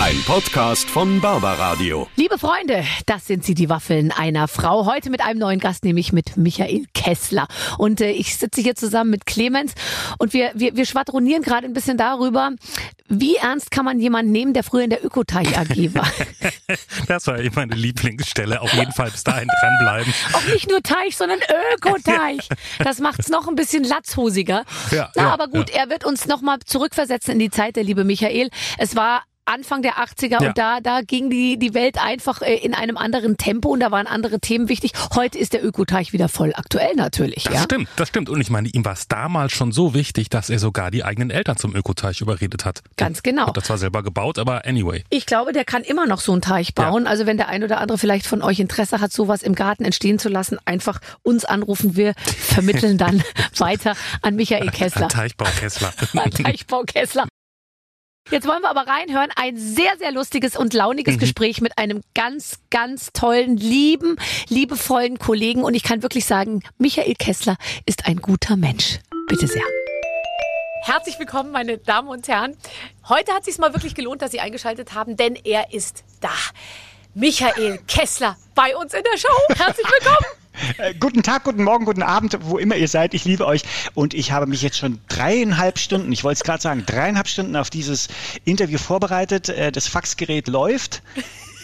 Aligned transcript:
Ein 0.00 0.22
Podcast 0.26 0.88
von 0.88 1.20
Barbaradio. 1.20 2.06
Liebe 2.14 2.38
Freunde, 2.38 2.84
das 3.06 3.26
sind 3.26 3.44
sie, 3.44 3.54
die 3.54 3.68
Waffeln 3.68 4.12
einer 4.12 4.46
Frau. 4.46 4.86
Heute 4.86 5.10
mit 5.10 5.20
einem 5.20 5.40
neuen 5.40 5.58
Gast, 5.58 5.84
nämlich 5.84 6.12
mit 6.12 6.36
Michael 6.36 6.84
Kessler. 6.94 7.48
Und 7.78 8.00
äh, 8.00 8.12
ich 8.12 8.36
sitze 8.36 8.60
hier 8.60 8.76
zusammen 8.76 9.10
mit 9.10 9.26
Clemens 9.26 9.74
und 10.18 10.34
wir, 10.34 10.52
wir, 10.54 10.76
wir 10.76 10.86
schwadronieren 10.86 11.42
gerade 11.42 11.66
ein 11.66 11.72
bisschen 11.72 11.96
darüber, 11.98 12.52
wie 13.08 13.34
ernst 13.36 13.72
kann 13.72 13.84
man 13.84 13.98
jemanden 13.98 14.30
nehmen, 14.30 14.54
der 14.54 14.62
früher 14.62 14.84
in 14.84 14.90
der 14.90 15.04
Ökoteich 15.04 15.58
AG 15.58 15.76
war. 15.94 16.08
das 17.08 17.26
war 17.26 17.38
immer 17.38 17.56
meine 17.56 17.74
Lieblingsstelle. 17.74 18.60
Auf 18.60 18.72
jeden 18.74 18.92
Fall 18.92 19.10
bis 19.10 19.24
dahin 19.24 19.48
dranbleiben. 19.60 20.14
Auch 20.32 20.46
nicht 20.46 20.70
nur 20.70 20.80
Teich, 20.80 21.16
sondern 21.16 21.40
Ökoteich. 21.74 22.48
Das 22.78 23.00
macht's 23.00 23.30
noch 23.30 23.48
ein 23.48 23.56
bisschen 23.56 23.82
latzhosiger. 23.82 24.64
Ja, 24.92 25.10
Na, 25.16 25.22
ja, 25.22 25.30
aber 25.32 25.48
gut, 25.48 25.70
ja. 25.70 25.80
er 25.82 25.90
wird 25.90 26.04
uns 26.04 26.26
nochmal 26.26 26.58
zurückversetzen 26.64 27.32
in 27.32 27.40
die 27.40 27.50
Zeit, 27.50 27.74
der 27.74 27.82
liebe 27.82 28.04
Michael. 28.04 28.50
Es 28.78 28.94
war 28.94 29.24
Anfang 29.48 29.82
der 29.82 29.94
80er 29.94 30.42
ja. 30.42 30.48
und 30.48 30.58
da, 30.58 30.80
da 30.80 31.00
ging 31.00 31.30
die, 31.30 31.58
die 31.58 31.74
Welt 31.74 32.02
einfach 32.02 32.42
äh, 32.42 32.54
in 32.56 32.74
einem 32.74 32.96
anderen 32.96 33.36
Tempo 33.36 33.70
und 33.70 33.80
da 33.80 33.90
waren 33.90 34.06
andere 34.06 34.40
Themen 34.40 34.68
wichtig. 34.68 34.92
Heute 35.14 35.38
ist 35.38 35.52
der 35.52 35.64
Ökoteich 35.64 36.12
wieder 36.12 36.28
voll 36.28 36.52
aktuell 36.54 36.94
natürlich. 36.94 37.44
Das 37.44 37.54
ja? 37.54 37.62
stimmt, 37.62 37.88
das 37.96 38.08
stimmt. 38.08 38.28
Und 38.28 38.40
ich 38.40 38.50
meine, 38.50 38.68
ihm 38.68 38.84
war 38.84 38.92
es 38.92 39.08
damals 39.08 39.52
schon 39.52 39.72
so 39.72 39.94
wichtig, 39.94 40.28
dass 40.28 40.50
er 40.50 40.58
sogar 40.58 40.90
die 40.90 41.04
eigenen 41.04 41.30
Eltern 41.30 41.56
zum 41.56 41.74
Ökoteich 41.74 42.20
überredet 42.20 42.64
hat. 42.64 42.82
Ganz 42.96 43.22
genau. 43.22 43.46
Hat 43.46 43.56
er 43.56 43.62
zwar 43.62 43.78
selber 43.78 44.02
gebaut, 44.02 44.38
aber 44.38 44.66
anyway. 44.66 45.04
Ich 45.10 45.26
glaube, 45.26 45.52
der 45.52 45.64
kann 45.64 45.82
immer 45.82 46.06
noch 46.06 46.20
so 46.20 46.32
einen 46.32 46.42
Teich 46.42 46.74
bauen. 46.74 47.04
Ja. 47.04 47.10
Also 47.10 47.26
wenn 47.26 47.36
der 47.36 47.48
ein 47.48 47.64
oder 47.64 47.80
andere 47.80 47.98
vielleicht 47.98 48.26
von 48.26 48.42
euch 48.42 48.60
Interesse 48.60 49.00
hat, 49.00 49.12
sowas 49.12 49.42
im 49.42 49.54
Garten 49.54 49.84
entstehen 49.84 50.18
zu 50.18 50.28
lassen, 50.28 50.58
einfach 50.64 51.00
uns 51.22 51.44
anrufen. 51.44 51.96
Wir 51.96 52.14
vermitteln 52.16 52.98
dann 52.98 53.22
weiter 53.56 53.94
an 54.22 54.36
Michael 54.36 54.70
Kessler. 54.70 55.04
An 55.04 55.08
Teichbau 55.08 55.46
Kessler. 55.58 55.92
an 56.14 56.30
Teichbau 56.30 56.82
Kessler. 56.84 57.26
Jetzt 58.30 58.46
wollen 58.46 58.60
wir 58.60 58.68
aber 58.68 58.86
reinhören. 58.86 59.30
Ein 59.36 59.56
sehr, 59.56 59.96
sehr 59.98 60.12
lustiges 60.12 60.56
und 60.56 60.74
launiges 60.74 61.14
mhm. 61.16 61.20
Gespräch 61.20 61.60
mit 61.62 61.78
einem 61.78 62.02
ganz, 62.14 62.58
ganz 62.70 63.10
tollen, 63.12 63.56
lieben, 63.56 64.16
liebevollen 64.48 65.18
Kollegen. 65.18 65.64
Und 65.64 65.74
ich 65.74 65.82
kann 65.82 66.02
wirklich 66.02 66.26
sagen, 66.26 66.62
Michael 66.76 67.14
Kessler 67.14 67.56
ist 67.86 68.06
ein 68.06 68.18
guter 68.18 68.56
Mensch. 68.56 68.98
Bitte 69.28 69.46
sehr. 69.46 69.62
Herzlich 70.82 71.18
willkommen, 71.18 71.52
meine 71.52 71.78
Damen 71.78 72.08
und 72.08 72.28
Herren. 72.28 72.56
Heute 73.08 73.32
hat 73.32 73.40
es 73.40 73.46
sich 73.46 73.58
mal 73.58 73.72
wirklich 73.74 73.94
gelohnt, 73.94 74.20
dass 74.20 74.30
Sie 74.30 74.40
eingeschaltet 74.40 74.94
haben, 74.94 75.16
denn 75.16 75.34
er 75.34 75.72
ist 75.72 76.04
da. 76.20 76.30
Michael 77.14 77.78
Kessler 77.88 78.36
bei 78.54 78.76
uns 78.76 78.92
in 78.92 79.02
der 79.02 79.18
Show. 79.18 79.28
Herzlich 79.56 79.86
willkommen. 79.86 80.26
Äh, 80.78 80.94
guten 80.94 81.22
Tag, 81.22 81.44
guten 81.44 81.62
Morgen, 81.62 81.84
guten 81.84 82.02
Abend, 82.02 82.38
wo 82.42 82.58
immer 82.58 82.76
ihr 82.76 82.88
seid. 82.88 83.14
Ich 83.14 83.24
liebe 83.24 83.46
euch. 83.46 83.62
Und 83.94 84.14
ich 84.14 84.32
habe 84.32 84.46
mich 84.46 84.62
jetzt 84.62 84.78
schon 84.78 85.00
dreieinhalb 85.08 85.78
Stunden, 85.78 86.10
ich 86.12 86.24
wollte 86.24 86.38
es 86.38 86.44
gerade 86.44 86.62
sagen, 86.62 86.84
dreieinhalb 86.86 87.28
Stunden 87.28 87.56
auf 87.56 87.70
dieses 87.70 88.08
Interview 88.44 88.78
vorbereitet. 88.78 89.48
Äh, 89.48 89.72
das 89.72 89.88
Faxgerät 89.88 90.48
läuft. 90.48 91.02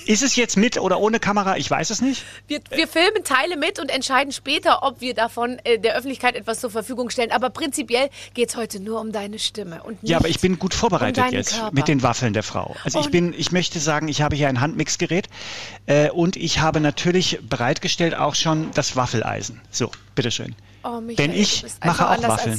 Ist 0.06 0.22
es 0.22 0.36
jetzt 0.36 0.56
mit 0.56 0.78
oder 0.78 1.00
ohne 1.00 1.20
Kamera? 1.20 1.56
Ich 1.56 1.70
weiß 1.70 1.90
es 1.90 2.00
nicht. 2.00 2.22
Wir, 2.46 2.60
wir 2.70 2.86
filmen 2.88 3.24
Teile 3.24 3.56
mit 3.56 3.78
und 3.78 3.90
entscheiden 3.90 4.32
später, 4.32 4.82
ob 4.82 5.00
wir 5.00 5.14
davon 5.14 5.58
äh, 5.64 5.78
der 5.78 5.94
Öffentlichkeit 5.94 6.34
etwas 6.36 6.60
zur 6.60 6.70
Verfügung 6.70 7.10
stellen. 7.10 7.32
Aber 7.32 7.50
prinzipiell 7.50 8.10
geht 8.34 8.50
es 8.50 8.56
heute 8.56 8.80
nur 8.80 9.00
um 9.00 9.12
deine 9.12 9.38
Stimme. 9.38 9.82
Und 9.82 9.98
ja, 10.02 10.18
aber 10.18 10.28
ich 10.28 10.40
bin 10.40 10.58
gut 10.58 10.74
vorbereitet 10.74 11.24
um 11.26 11.32
jetzt 11.32 11.56
Körper. 11.56 11.74
mit 11.74 11.88
den 11.88 12.02
Waffeln 12.02 12.32
der 12.32 12.42
Frau. 12.42 12.76
Also 12.84 13.00
ich 13.00 13.10
bin, 13.10 13.34
ich 13.36 13.52
möchte 13.52 13.78
sagen, 13.78 14.08
ich 14.08 14.22
habe 14.22 14.36
hier 14.36 14.48
ein 14.48 14.60
Handmixgerät 14.60 15.28
äh, 15.86 16.10
und 16.10 16.36
ich 16.36 16.60
habe 16.60 16.80
natürlich 16.80 17.40
bereitgestellt 17.42 18.14
auch 18.14 18.34
schon 18.34 18.70
das 18.74 18.96
Waffeleisen. 18.96 19.60
So, 19.70 19.90
bitteschön. 20.14 20.54
Oh, 20.82 21.00
Michael, 21.00 21.28
Denn 21.28 21.36
ich 21.38 21.64
mache 21.82 22.08
auch 22.08 22.22
Waffeln. 22.22 22.58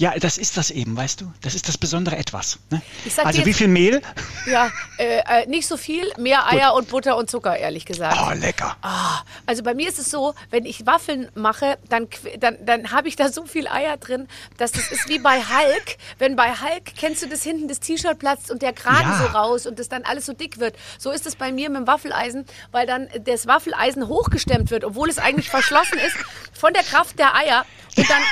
Ja, 0.00 0.18
das 0.18 0.38
ist 0.38 0.56
das 0.56 0.70
eben, 0.70 0.96
weißt 0.96 1.20
du? 1.20 1.30
Das 1.42 1.54
ist 1.54 1.68
das 1.68 1.76
besondere 1.76 2.16
Etwas. 2.16 2.58
Ne? 2.70 2.80
Also 3.22 3.44
wie 3.44 3.52
viel 3.52 3.68
Mehl? 3.68 4.00
Ja, 4.46 4.70
äh, 4.96 5.18
äh, 5.18 5.46
nicht 5.46 5.66
so 5.66 5.76
viel, 5.76 6.10
mehr 6.16 6.50
Eier 6.50 6.70
Gut. 6.70 6.78
und 6.78 6.88
Butter 6.88 7.18
und 7.18 7.30
Zucker, 7.30 7.54
ehrlich 7.58 7.84
gesagt. 7.84 8.16
Oh, 8.18 8.32
lecker. 8.32 8.78
Oh, 8.82 9.18
also 9.44 9.62
bei 9.62 9.74
mir 9.74 9.90
ist 9.90 9.98
es 9.98 10.10
so, 10.10 10.34
wenn 10.48 10.64
ich 10.64 10.86
Waffeln 10.86 11.28
mache, 11.34 11.76
dann, 11.90 12.08
dann, 12.38 12.56
dann 12.64 12.92
habe 12.92 13.08
ich 13.08 13.16
da 13.16 13.30
so 13.30 13.44
viel 13.44 13.68
Eier 13.68 13.98
drin, 13.98 14.26
dass 14.56 14.72
das 14.72 14.90
ist 14.90 15.06
wie 15.10 15.18
bei 15.18 15.36
Hulk. 15.36 15.98
Wenn 16.16 16.34
bei 16.34 16.48
Hulk, 16.48 16.94
kennst 16.96 17.22
du 17.22 17.28
das 17.28 17.42
hinten, 17.42 17.68
das 17.68 17.80
T-Shirt 17.80 18.18
platzt 18.18 18.50
und 18.50 18.62
der 18.62 18.72
Kragen 18.72 19.10
ja. 19.10 19.18
so 19.18 19.24
raus 19.36 19.66
und 19.66 19.78
das 19.78 19.90
dann 19.90 20.04
alles 20.04 20.24
so 20.24 20.32
dick 20.32 20.58
wird. 20.58 20.76
So 20.98 21.10
ist 21.10 21.26
es 21.26 21.36
bei 21.36 21.52
mir 21.52 21.68
mit 21.68 21.80
dem 21.80 21.86
Waffeleisen, 21.86 22.46
weil 22.70 22.86
dann 22.86 23.10
das 23.26 23.46
Waffeleisen 23.46 24.08
hochgestemmt 24.08 24.70
wird, 24.70 24.84
obwohl 24.84 25.10
es 25.10 25.18
eigentlich 25.18 25.50
verschlossen 25.50 25.98
ist, 25.98 26.16
von 26.58 26.72
der 26.72 26.84
Kraft 26.84 27.18
der 27.18 27.34
Eier. 27.34 27.66
Und 28.00 28.10
dann, 28.10 28.22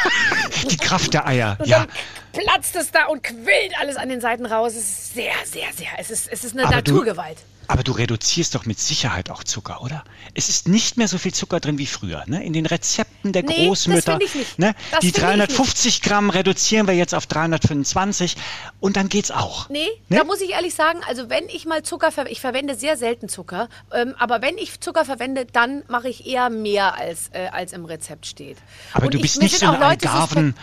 Die 0.70 0.76
Kraft 0.76 1.14
der 1.14 1.26
Eier, 1.26 1.56
und 1.58 1.66
ja. 1.66 1.86
Dann 2.32 2.44
platzt 2.44 2.76
es 2.76 2.90
da 2.90 3.06
und 3.06 3.22
quillt 3.22 3.78
alles 3.80 3.96
an 3.96 4.08
den 4.08 4.20
Seiten 4.20 4.46
raus. 4.46 4.72
Es 4.72 4.88
ist 4.88 5.14
sehr, 5.14 5.34
sehr, 5.44 5.72
sehr. 5.74 5.88
Es 5.98 6.10
ist, 6.10 6.28
es 6.30 6.44
ist 6.44 6.54
eine 6.54 6.66
Aber 6.66 6.76
Naturgewalt. 6.76 7.38
Du 7.38 7.57
aber 7.68 7.82
du 7.82 7.92
reduzierst 7.92 8.54
doch 8.54 8.64
mit 8.64 8.80
Sicherheit 8.80 9.30
auch 9.30 9.44
Zucker, 9.44 9.82
oder? 9.82 10.02
Es 10.32 10.48
ist 10.48 10.68
nicht 10.68 10.96
mehr 10.96 11.06
so 11.06 11.18
viel 11.18 11.34
Zucker 11.34 11.60
drin 11.60 11.76
wie 11.76 11.86
früher. 11.86 12.24
Ne? 12.26 12.42
In 12.42 12.54
den 12.54 12.64
Rezepten 12.64 13.32
der 13.32 13.42
nee, 13.42 13.66
Großmütter. 13.66 14.18
Das 14.18 14.28
ich 14.28 14.34
nicht. 14.34 14.58
Ne? 14.58 14.74
Das 14.90 15.00
die 15.00 15.12
350 15.12 16.00
Gramm 16.00 16.30
reduzieren 16.30 16.86
wir 16.86 16.94
jetzt 16.94 17.14
auf 17.14 17.26
325 17.26 18.36
und 18.80 18.96
dann 18.96 19.10
geht's 19.10 19.30
auch. 19.30 19.68
Nee, 19.68 19.86
ne? 20.08 20.16
da 20.16 20.24
muss 20.24 20.40
ich 20.40 20.52
ehrlich 20.52 20.74
sagen, 20.74 21.00
also 21.06 21.28
wenn 21.28 21.46
ich 21.50 21.66
mal 21.66 21.82
Zucker 21.82 22.10
verwende, 22.10 22.32
ich 22.32 22.40
verwende 22.40 22.74
sehr 22.74 22.96
selten 22.96 23.28
Zucker, 23.28 23.68
ähm, 23.92 24.14
aber 24.18 24.40
wenn 24.40 24.56
ich 24.56 24.80
Zucker 24.80 25.04
verwende, 25.04 25.44
dann 25.44 25.82
mache 25.88 26.08
ich 26.08 26.26
eher 26.26 26.48
mehr 26.48 26.94
als, 26.94 27.28
äh, 27.32 27.48
als 27.52 27.74
im 27.74 27.84
Rezept 27.84 28.24
steht. 28.24 28.56
Aber 28.94 29.06
und 29.06 29.14
du 29.14 29.20
bist 29.20 29.36
ich, 29.36 29.42
nicht 29.42 29.58
so 29.58 29.66
eine 29.66 29.84
Algarven, 29.84 30.54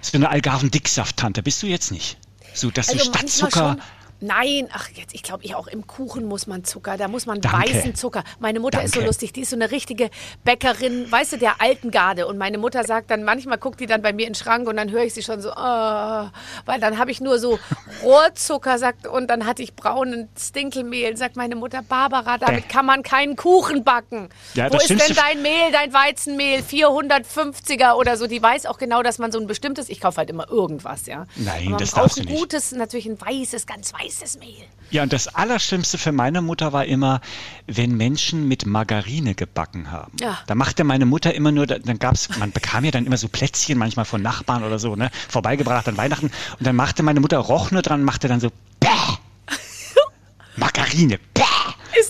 so 0.00 0.16
eine 0.16 0.30
Algarven-Dicksaft-Tante, 0.30 1.42
bist 1.42 1.62
du 1.62 1.66
jetzt 1.66 1.92
nicht? 1.92 2.16
So, 2.54 2.70
dass 2.70 2.88
also 2.88 3.04
du 3.04 3.18
statt 3.18 3.28
Zucker 3.28 3.76
Nein, 4.24 4.68
ach 4.72 4.88
jetzt, 4.94 5.14
ich 5.14 5.22
glaube, 5.22 5.44
ich 5.44 5.54
auch 5.54 5.66
im 5.66 5.86
Kuchen 5.86 6.24
muss 6.24 6.46
man 6.46 6.64
Zucker, 6.64 6.96
da 6.96 7.08
muss 7.08 7.26
man 7.26 7.42
Danke. 7.42 7.74
weißen 7.74 7.94
Zucker. 7.94 8.24
Meine 8.38 8.58
Mutter 8.58 8.78
Danke. 8.78 8.86
ist 8.86 8.94
so 8.94 9.02
lustig, 9.02 9.34
die 9.34 9.42
ist 9.42 9.50
so 9.50 9.56
eine 9.56 9.70
richtige 9.70 10.08
Bäckerin, 10.44 11.12
weißt 11.12 11.34
du, 11.34 11.36
der 11.36 11.60
alten 11.60 11.90
Garde. 11.90 12.26
Und 12.26 12.38
meine 12.38 12.56
Mutter 12.56 12.84
sagt 12.84 13.10
dann, 13.10 13.22
manchmal 13.22 13.58
guckt 13.58 13.80
die 13.80 13.86
dann 13.86 14.00
bei 14.00 14.14
mir 14.14 14.26
in 14.26 14.32
den 14.32 14.34
Schrank 14.34 14.66
und 14.66 14.76
dann 14.78 14.90
höre 14.90 15.04
ich 15.04 15.12
sie 15.12 15.22
schon 15.22 15.42
so, 15.42 15.50
oh, 15.50 15.54
weil 15.54 16.80
dann 16.80 16.98
habe 16.98 17.10
ich 17.10 17.20
nur 17.20 17.38
so 17.38 17.58
Rohrzucker, 18.02 18.78
sagt, 18.78 19.06
und 19.06 19.28
dann 19.28 19.44
hatte 19.44 19.62
ich 19.62 19.74
braunen 19.74 20.30
Stinkelmehl, 20.38 21.18
sagt 21.18 21.36
meine 21.36 21.54
Mutter, 21.54 21.82
Barbara, 21.86 22.38
damit 22.38 22.70
kann 22.70 22.86
man 22.86 23.02
keinen 23.02 23.36
Kuchen 23.36 23.84
backen. 23.84 24.30
Ja, 24.54 24.72
Wo 24.72 24.78
ist 24.78 24.88
denn 24.88 24.98
dein 24.98 25.42
Mehl, 25.42 25.70
dein 25.70 25.92
Weizenmehl, 25.92 26.60
450er 26.60 27.92
oder 27.96 28.16
so? 28.16 28.26
Die 28.26 28.42
weiß 28.42 28.64
auch 28.64 28.78
genau, 28.78 29.02
dass 29.02 29.18
man 29.18 29.32
so 29.32 29.38
ein 29.38 29.46
bestimmtes, 29.46 29.90
ich 29.90 30.00
kaufe 30.00 30.16
halt 30.16 30.30
immer 30.30 30.48
irgendwas, 30.50 31.04
ja. 31.04 31.26
Nein, 31.36 31.76
das 31.78 31.90
darfst 31.90 32.16
du 32.16 32.22
nicht. 32.22 32.30
ein 32.30 32.38
gutes, 32.38 32.72
natürlich 32.72 33.06
ein 33.06 33.20
weißes, 33.20 33.66
ganz 33.66 33.92
weißes 33.92 34.13
weißes 34.14 34.38
Mehl. 34.38 34.64
Ja, 34.90 35.02
und 35.02 35.12
das 35.12 35.28
Allerschlimmste 35.28 35.98
für 35.98 36.12
meine 36.12 36.40
Mutter 36.40 36.72
war 36.72 36.84
immer, 36.84 37.20
wenn 37.66 37.96
Menschen 37.96 38.46
mit 38.46 38.66
Margarine 38.66 39.34
gebacken 39.34 39.90
haben. 39.90 40.12
Ja. 40.20 40.38
Da 40.46 40.54
machte 40.54 40.84
meine 40.84 41.06
Mutter 41.06 41.34
immer 41.34 41.50
nur, 41.50 41.66
dann 41.66 41.98
gab's, 41.98 42.28
man 42.38 42.52
bekam 42.52 42.84
ja 42.84 42.90
dann 42.90 43.06
immer 43.06 43.16
so 43.16 43.28
Plätzchen 43.28 43.78
manchmal 43.78 44.04
von 44.04 44.22
Nachbarn 44.22 44.62
oder 44.62 44.78
so, 44.78 44.94
ne, 44.94 45.10
vorbeigebracht 45.28 45.88
an 45.88 45.96
Weihnachten. 45.96 46.26
Und 46.26 46.66
dann 46.66 46.76
machte 46.76 47.02
meine 47.02 47.20
Mutter, 47.20 47.38
roch 47.38 47.70
nur 47.70 47.82
dran, 47.82 48.04
machte 48.04 48.28
dann 48.28 48.40
so, 48.40 48.50
Bäh! 48.78 48.88
Margarine, 50.56 51.18
Bäh! 51.32 51.53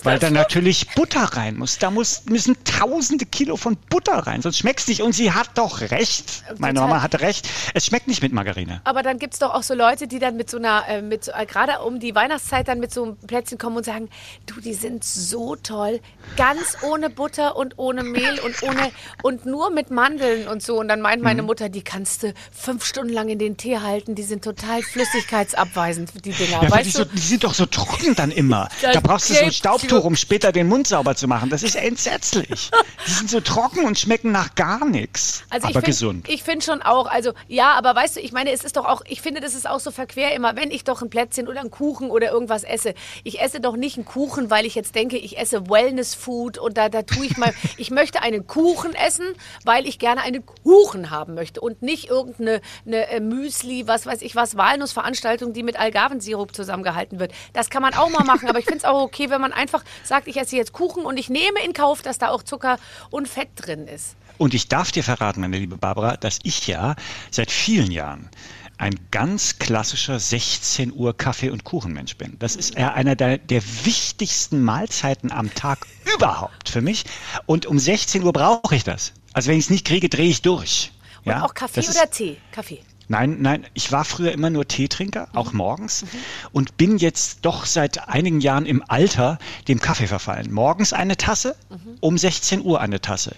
Weil 0.05 0.19
da 0.19 0.29
natürlich 0.29 0.89
Butter 0.95 1.23
rein 1.23 1.57
muss. 1.57 1.77
Da 1.77 1.91
muss, 1.91 2.23
müssen 2.25 2.55
tausende 2.63 3.25
Kilo 3.25 3.57
von 3.57 3.77
Butter 3.89 4.13
rein, 4.13 4.41
sonst 4.41 4.59
schmeckt 4.59 4.81
es 4.81 4.87
nicht. 4.87 5.01
Und 5.01 5.13
sie 5.13 5.31
hat 5.31 5.49
doch 5.55 5.81
recht. 5.81 6.43
Meine 6.57 6.79
Mama 6.79 7.01
hatte 7.01 7.21
recht. 7.21 7.49
Es 7.73 7.85
schmeckt 7.85 8.07
nicht 8.07 8.21
mit 8.21 8.33
Margarine. 8.33 8.81
Aber 8.83 9.03
dann 9.03 9.19
gibt 9.19 9.33
es 9.33 9.39
doch 9.39 9.53
auch 9.53 9.63
so 9.63 9.73
Leute, 9.73 10.07
die 10.07 10.19
dann 10.19 10.37
mit 10.37 10.49
so 10.49 10.57
einer, 10.57 10.87
äh, 10.87 11.01
mit 11.01 11.25
so, 11.25 11.31
äh, 11.31 11.45
gerade 11.45 11.79
um 11.81 11.99
die 11.99 12.15
Weihnachtszeit 12.15 12.67
dann 12.67 12.79
mit 12.79 12.93
so 12.93 13.03
einem 13.03 13.17
Plätzchen 13.17 13.57
kommen 13.57 13.77
und 13.77 13.85
sagen, 13.85 14.09
du, 14.45 14.59
die 14.61 14.73
sind 14.73 15.03
so 15.03 15.55
toll. 15.55 15.99
Ganz 16.37 16.77
ohne 16.81 17.09
Butter 17.09 17.55
und 17.55 17.77
ohne 17.77 18.03
Mehl 18.03 18.39
und 18.39 18.61
ohne 18.63 18.91
und 19.23 19.45
nur 19.45 19.71
mit 19.71 19.91
Mandeln 19.91 20.47
und 20.47 20.61
so. 20.61 20.79
Und 20.79 20.87
dann 20.87 21.01
meint 21.01 21.23
meine 21.23 21.41
mhm. 21.41 21.47
Mutter, 21.47 21.69
die 21.69 21.81
kannst 21.81 22.23
du 22.23 22.33
fünf 22.51 22.85
Stunden 22.85 23.13
lang 23.13 23.29
in 23.29 23.39
den 23.39 23.57
Tee 23.57 23.79
halten. 23.79 24.15
Die 24.15 24.23
sind 24.23 24.43
total 24.43 24.81
flüssigkeitsabweisend, 24.81 26.25
die 26.25 26.31
Dinger. 26.31 26.63
Ja, 26.63 26.71
weißt 26.71 26.85
die, 26.85 26.91
so, 26.91 27.05
die, 27.05 27.17
sind 27.19 27.43
doch 27.43 27.53
so 27.53 27.65
trocken 27.65 28.15
dann 28.15 28.31
immer. 28.31 28.69
da 28.81 28.99
brauchst 28.99 29.29
du 29.29 29.33
so 29.33 29.45
ein 29.45 29.51
Staubtuch 29.51 29.94
Taschentuch, 29.95 30.05
um 30.05 30.15
später 30.15 30.51
den 30.51 30.67
Mund 30.67 30.87
sauber 30.87 31.15
zu 31.15 31.27
machen. 31.27 31.49
Das 31.49 31.63
ist 31.63 31.75
entsetzlich. 31.75 32.71
Die 33.07 33.11
sind 33.11 33.29
so 33.29 33.39
trocken 33.39 33.85
und 33.85 33.97
schmecken 33.97 34.31
nach 34.31 34.55
gar 34.55 34.85
nichts. 34.85 35.43
Also 35.49 35.67
aber 35.67 35.75
find, 35.75 35.85
gesund. 35.85 36.29
Ich 36.29 36.43
finde 36.43 36.65
schon 36.65 36.81
auch, 36.81 37.07
also 37.07 37.33
ja, 37.47 37.73
aber 37.73 37.95
weißt 37.95 38.17
du, 38.17 38.19
ich 38.19 38.31
meine, 38.31 38.51
es 38.51 38.63
ist 38.63 38.77
doch 38.77 38.85
auch, 38.85 39.01
ich 39.07 39.21
finde, 39.21 39.41
das 39.41 39.53
ist 39.53 39.67
auch 39.67 39.79
so 39.79 39.91
verquer 39.91 40.33
immer, 40.33 40.55
wenn 40.55 40.71
ich 40.71 40.83
doch 40.83 41.01
ein 41.01 41.09
Plätzchen 41.09 41.47
oder 41.47 41.61
einen 41.61 41.71
Kuchen 41.71 42.09
oder 42.09 42.31
irgendwas 42.31 42.63
esse. 42.63 42.93
Ich 43.23 43.41
esse 43.41 43.59
doch 43.59 43.75
nicht 43.75 43.97
einen 43.97 44.05
Kuchen, 44.05 44.49
weil 44.49 44.65
ich 44.65 44.75
jetzt 44.75 44.95
denke, 44.95 45.17
ich 45.17 45.37
esse 45.37 45.69
Wellness-Food 45.69 46.57
und 46.57 46.77
da, 46.77 46.89
da 46.89 47.03
tue 47.03 47.25
ich 47.25 47.37
mal, 47.37 47.53
ich 47.77 47.91
möchte 47.91 48.21
einen 48.21 48.47
Kuchen 48.47 48.93
essen, 48.93 49.25
weil 49.63 49.87
ich 49.87 49.99
gerne 49.99 50.21
einen 50.21 50.45
Kuchen 50.45 51.09
haben 51.09 51.35
möchte 51.35 51.61
und 51.61 51.81
nicht 51.81 52.09
irgendeine 52.09 52.61
eine 52.85 53.07
äh, 53.09 53.19
Müsli, 53.19 53.87
was 53.87 54.05
weiß 54.05 54.21
ich 54.21 54.35
was, 54.35 54.57
Walnussveranstaltung, 54.57 55.53
die 55.53 55.63
mit 55.63 55.79
Algarvensirup 55.79 56.55
zusammengehalten 56.55 57.19
wird. 57.19 57.33
Das 57.53 57.69
kann 57.69 57.81
man 57.81 57.93
auch 57.93 58.09
mal 58.09 58.23
machen, 58.23 58.49
aber 58.49 58.59
ich 58.59 58.65
finde 58.65 58.79
es 58.79 58.85
auch 58.85 59.01
okay, 59.01 59.29
wenn 59.29 59.41
man 59.41 59.53
einfach 59.53 59.83
sagt, 60.03 60.27
ich 60.27 60.37
esse 60.37 60.55
jetzt 60.55 60.73
Kuchen 60.73 61.05
und 61.05 61.17
ich 61.17 61.29
nehme 61.29 61.63
in 61.63 61.73
Kauf, 61.73 62.01
dass 62.01 62.17
da 62.17 62.29
auch 62.29 62.43
Zucker 62.43 62.77
und 63.09 63.27
Fett 63.27 63.49
drin 63.55 63.87
ist. 63.87 64.15
Und 64.37 64.53
ich 64.53 64.67
darf 64.67 64.91
dir 64.91 65.03
verraten, 65.03 65.41
meine 65.41 65.57
liebe 65.57 65.77
Barbara, 65.77 66.17
dass 66.17 66.39
ich 66.43 66.67
ja 66.67 66.95
seit 67.31 67.51
vielen 67.51 67.91
Jahren 67.91 68.29
ein 68.77 68.95
ganz 69.11 69.57
klassischer 69.57 70.19
16 70.19 70.91
Uhr 70.91 71.15
Kaffee- 71.15 71.49
und 71.49 71.63
Kuchenmensch 71.63 72.17
bin. 72.17 72.37
Das 72.39 72.55
ist 72.55 72.75
eher 72.75 72.93
einer 72.93 73.15
der, 73.15 73.37
der 73.37 73.63
wichtigsten 73.85 74.61
Mahlzeiten 74.63 75.31
am 75.31 75.53
Tag 75.53 75.85
überhaupt 76.15 76.69
für 76.69 76.81
mich. 76.81 77.05
Und 77.45 77.65
um 77.65 77.79
16 77.79 78.23
Uhr 78.23 78.33
brauche 78.33 78.75
ich 78.75 78.83
das. 78.83 79.13
Also 79.33 79.49
wenn 79.49 79.57
ich 79.57 79.65
es 79.65 79.69
nicht 79.69 79.85
kriege, 79.85 80.09
drehe 80.09 80.29
ich 80.29 80.41
durch. 80.41 80.91
Und 81.23 81.31
ja? 81.31 81.43
auch 81.43 81.53
Kaffee 81.53 81.81
das 81.81 81.95
oder 81.95 82.09
Tee? 82.09 82.37
Kaffee. 82.51 82.81
Nein, 83.07 83.37
nein, 83.41 83.65
ich 83.73 83.91
war 83.91 84.05
früher 84.05 84.31
immer 84.31 84.49
nur 84.49 84.67
Teetrinker, 84.67 85.27
auch 85.33 85.51
mhm. 85.51 85.57
morgens, 85.57 86.03
mhm. 86.03 86.07
und 86.51 86.77
bin 86.77 86.97
jetzt 86.97 87.39
doch 87.45 87.65
seit 87.65 88.07
einigen 88.07 88.41
Jahren 88.41 88.65
im 88.65 88.83
Alter 88.87 89.37
dem 89.67 89.79
Kaffee 89.79 90.07
verfallen. 90.07 90.51
Morgens 90.51 90.93
eine 90.93 91.17
Tasse, 91.17 91.55
mhm. 91.69 91.97
um 91.99 92.17
16 92.17 92.63
Uhr 92.63 92.81
eine 92.81 93.01
Tasse. 93.01 93.35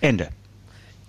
Ende 0.00 0.28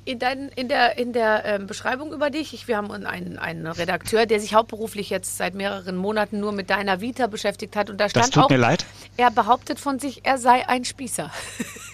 in, 0.09 0.17
dein, 0.17 0.49
in 0.49 0.67
der, 0.67 0.97
in 0.97 1.13
der 1.13 1.45
ähm, 1.45 1.67
Beschreibung 1.67 2.11
über 2.13 2.29
dich, 2.29 2.53
ich, 2.53 2.67
wir 2.67 2.77
haben 2.77 2.91
einen, 2.91 3.37
einen 3.37 3.67
Redakteur, 3.67 4.25
der 4.25 4.39
sich 4.39 4.55
hauptberuflich 4.55 5.09
jetzt 5.09 5.37
seit 5.37 5.53
mehreren 5.53 5.95
Monaten 5.95 6.39
nur 6.39 6.51
mit 6.51 6.69
deiner 6.69 6.99
Vita 6.99 7.27
beschäftigt 7.27 7.75
hat. 7.75 7.89
Und 7.89 7.99
da 7.99 8.09
stand 8.09 8.25
das 8.25 8.31
tut 8.31 8.45
auch, 8.45 8.49
mir 8.49 8.57
leid. 8.57 8.85
Er 9.19 9.31
behauptet 9.31 9.79
von 9.79 9.99
sich, 9.99 10.21
er 10.23 10.37
sei 10.37 10.67
ein 10.67 10.85
Spießer. 10.85 11.29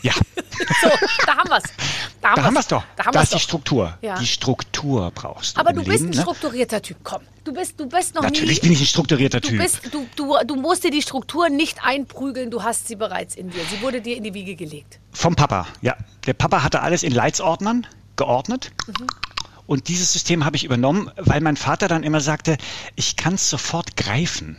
Ja. 0.03 0.13
so, 0.81 0.89
da 1.25 1.37
haben 1.37 1.49
wir 1.49 1.57
es. 1.57 1.63
Da 2.21 2.35
haben 2.35 2.53
wir 2.53 2.59
es 2.59 2.67
doch. 2.67 2.83
Da, 2.95 3.11
da 3.11 3.21
ist 3.21 3.33
doch. 3.33 3.37
die 3.39 3.43
Struktur. 3.43 3.97
Ja. 4.01 4.19
Die 4.19 4.27
Struktur 4.27 5.11
brauchst 5.13 5.57
du. 5.57 5.59
Aber 5.59 5.73
du 5.73 5.83
bist 5.83 6.01
Leben, 6.01 6.05
ein 6.05 6.15
ne? 6.15 6.21
strukturierter 6.21 6.83
Typ. 6.83 6.97
Komm, 7.03 7.23
du 7.43 7.51
bist, 7.51 7.79
du 7.79 7.87
bist 7.87 8.13
noch 8.13 8.21
Natürlich 8.21 8.61
nie, 8.61 8.69
bin 8.69 8.71
ich 8.73 8.81
ein 8.81 8.85
strukturierter 8.85 9.41
du 9.41 9.49
Typ. 9.49 9.57
Bist, 9.59 9.79
du, 9.91 10.05
du, 10.15 10.35
du 10.45 10.55
musst 10.55 10.83
dir 10.83 10.91
die 10.91 11.01
Struktur 11.01 11.49
nicht 11.49 11.83
einprügeln, 11.83 12.51
du 12.51 12.61
hast 12.61 12.87
sie 12.87 12.95
bereits 12.95 13.33
in 13.35 13.49
dir. 13.49 13.61
Sie 13.71 13.81
wurde 13.81 14.01
dir 14.01 14.15
in 14.15 14.23
die 14.23 14.35
Wiege 14.35 14.55
gelegt. 14.55 14.99
Vom 15.11 15.35
Papa, 15.35 15.65
ja. 15.81 15.95
Der 16.27 16.33
Papa 16.33 16.61
hatte 16.61 16.81
alles 16.81 17.01
in 17.01 17.11
Leitsordnern 17.11 17.87
geordnet. 18.15 18.71
Mhm. 18.85 19.07
Und 19.65 19.87
dieses 19.87 20.13
System 20.13 20.45
habe 20.45 20.55
ich 20.55 20.63
übernommen, 20.63 21.09
weil 21.17 21.41
mein 21.41 21.57
Vater 21.57 21.87
dann 21.87 22.03
immer 22.03 22.21
sagte, 22.21 22.57
ich 22.95 23.15
kann 23.15 23.33
es 23.33 23.49
sofort 23.49 23.97
greifen. 23.97 24.57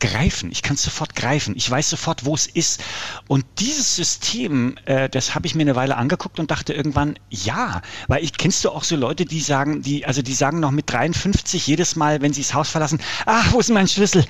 Greifen, 0.00 0.50
ich 0.52 0.62
kann 0.62 0.74
es 0.74 0.82
sofort 0.82 1.16
greifen, 1.16 1.54
ich 1.56 1.70
weiß 1.70 1.90
sofort, 1.90 2.24
wo 2.24 2.34
es 2.34 2.46
ist. 2.46 2.82
Und 3.28 3.44
dieses 3.58 3.96
System, 3.96 4.76
äh, 4.84 5.08
das 5.08 5.34
habe 5.34 5.46
ich 5.46 5.54
mir 5.54 5.62
eine 5.62 5.76
Weile 5.76 5.96
angeguckt 5.96 6.38
und 6.38 6.50
dachte 6.50 6.74
irgendwann, 6.74 7.18
ja, 7.30 7.82
weil 8.08 8.22
ich 8.22 8.34
kennst 8.34 8.64
du 8.64 8.70
auch 8.70 8.84
so 8.84 8.96
Leute, 8.96 9.24
die 9.24 9.40
sagen, 9.40 9.82
die, 9.82 10.04
also 10.04 10.22
die 10.22 10.34
sagen 10.34 10.60
noch 10.60 10.70
mit 10.70 10.90
53 10.90 11.66
jedes 11.66 11.96
Mal, 11.96 12.20
wenn 12.20 12.32
sie 12.32 12.42
das 12.42 12.54
Haus 12.54 12.68
verlassen, 12.68 13.00
ach, 13.24 13.52
wo 13.52 13.60
ist 13.60 13.70
mein 13.70 13.88
Schlüssel? 13.88 14.24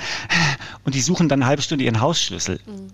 Und 0.84 0.94
die 0.94 1.00
suchen 1.00 1.28
dann 1.28 1.42
eine 1.42 1.48
halbe 1.48 1.62
Stunde 1.62 1.84
ihren 1.84 2.00
Hausschlüssel. 2.00 2.60
Mhm 2.66 2.90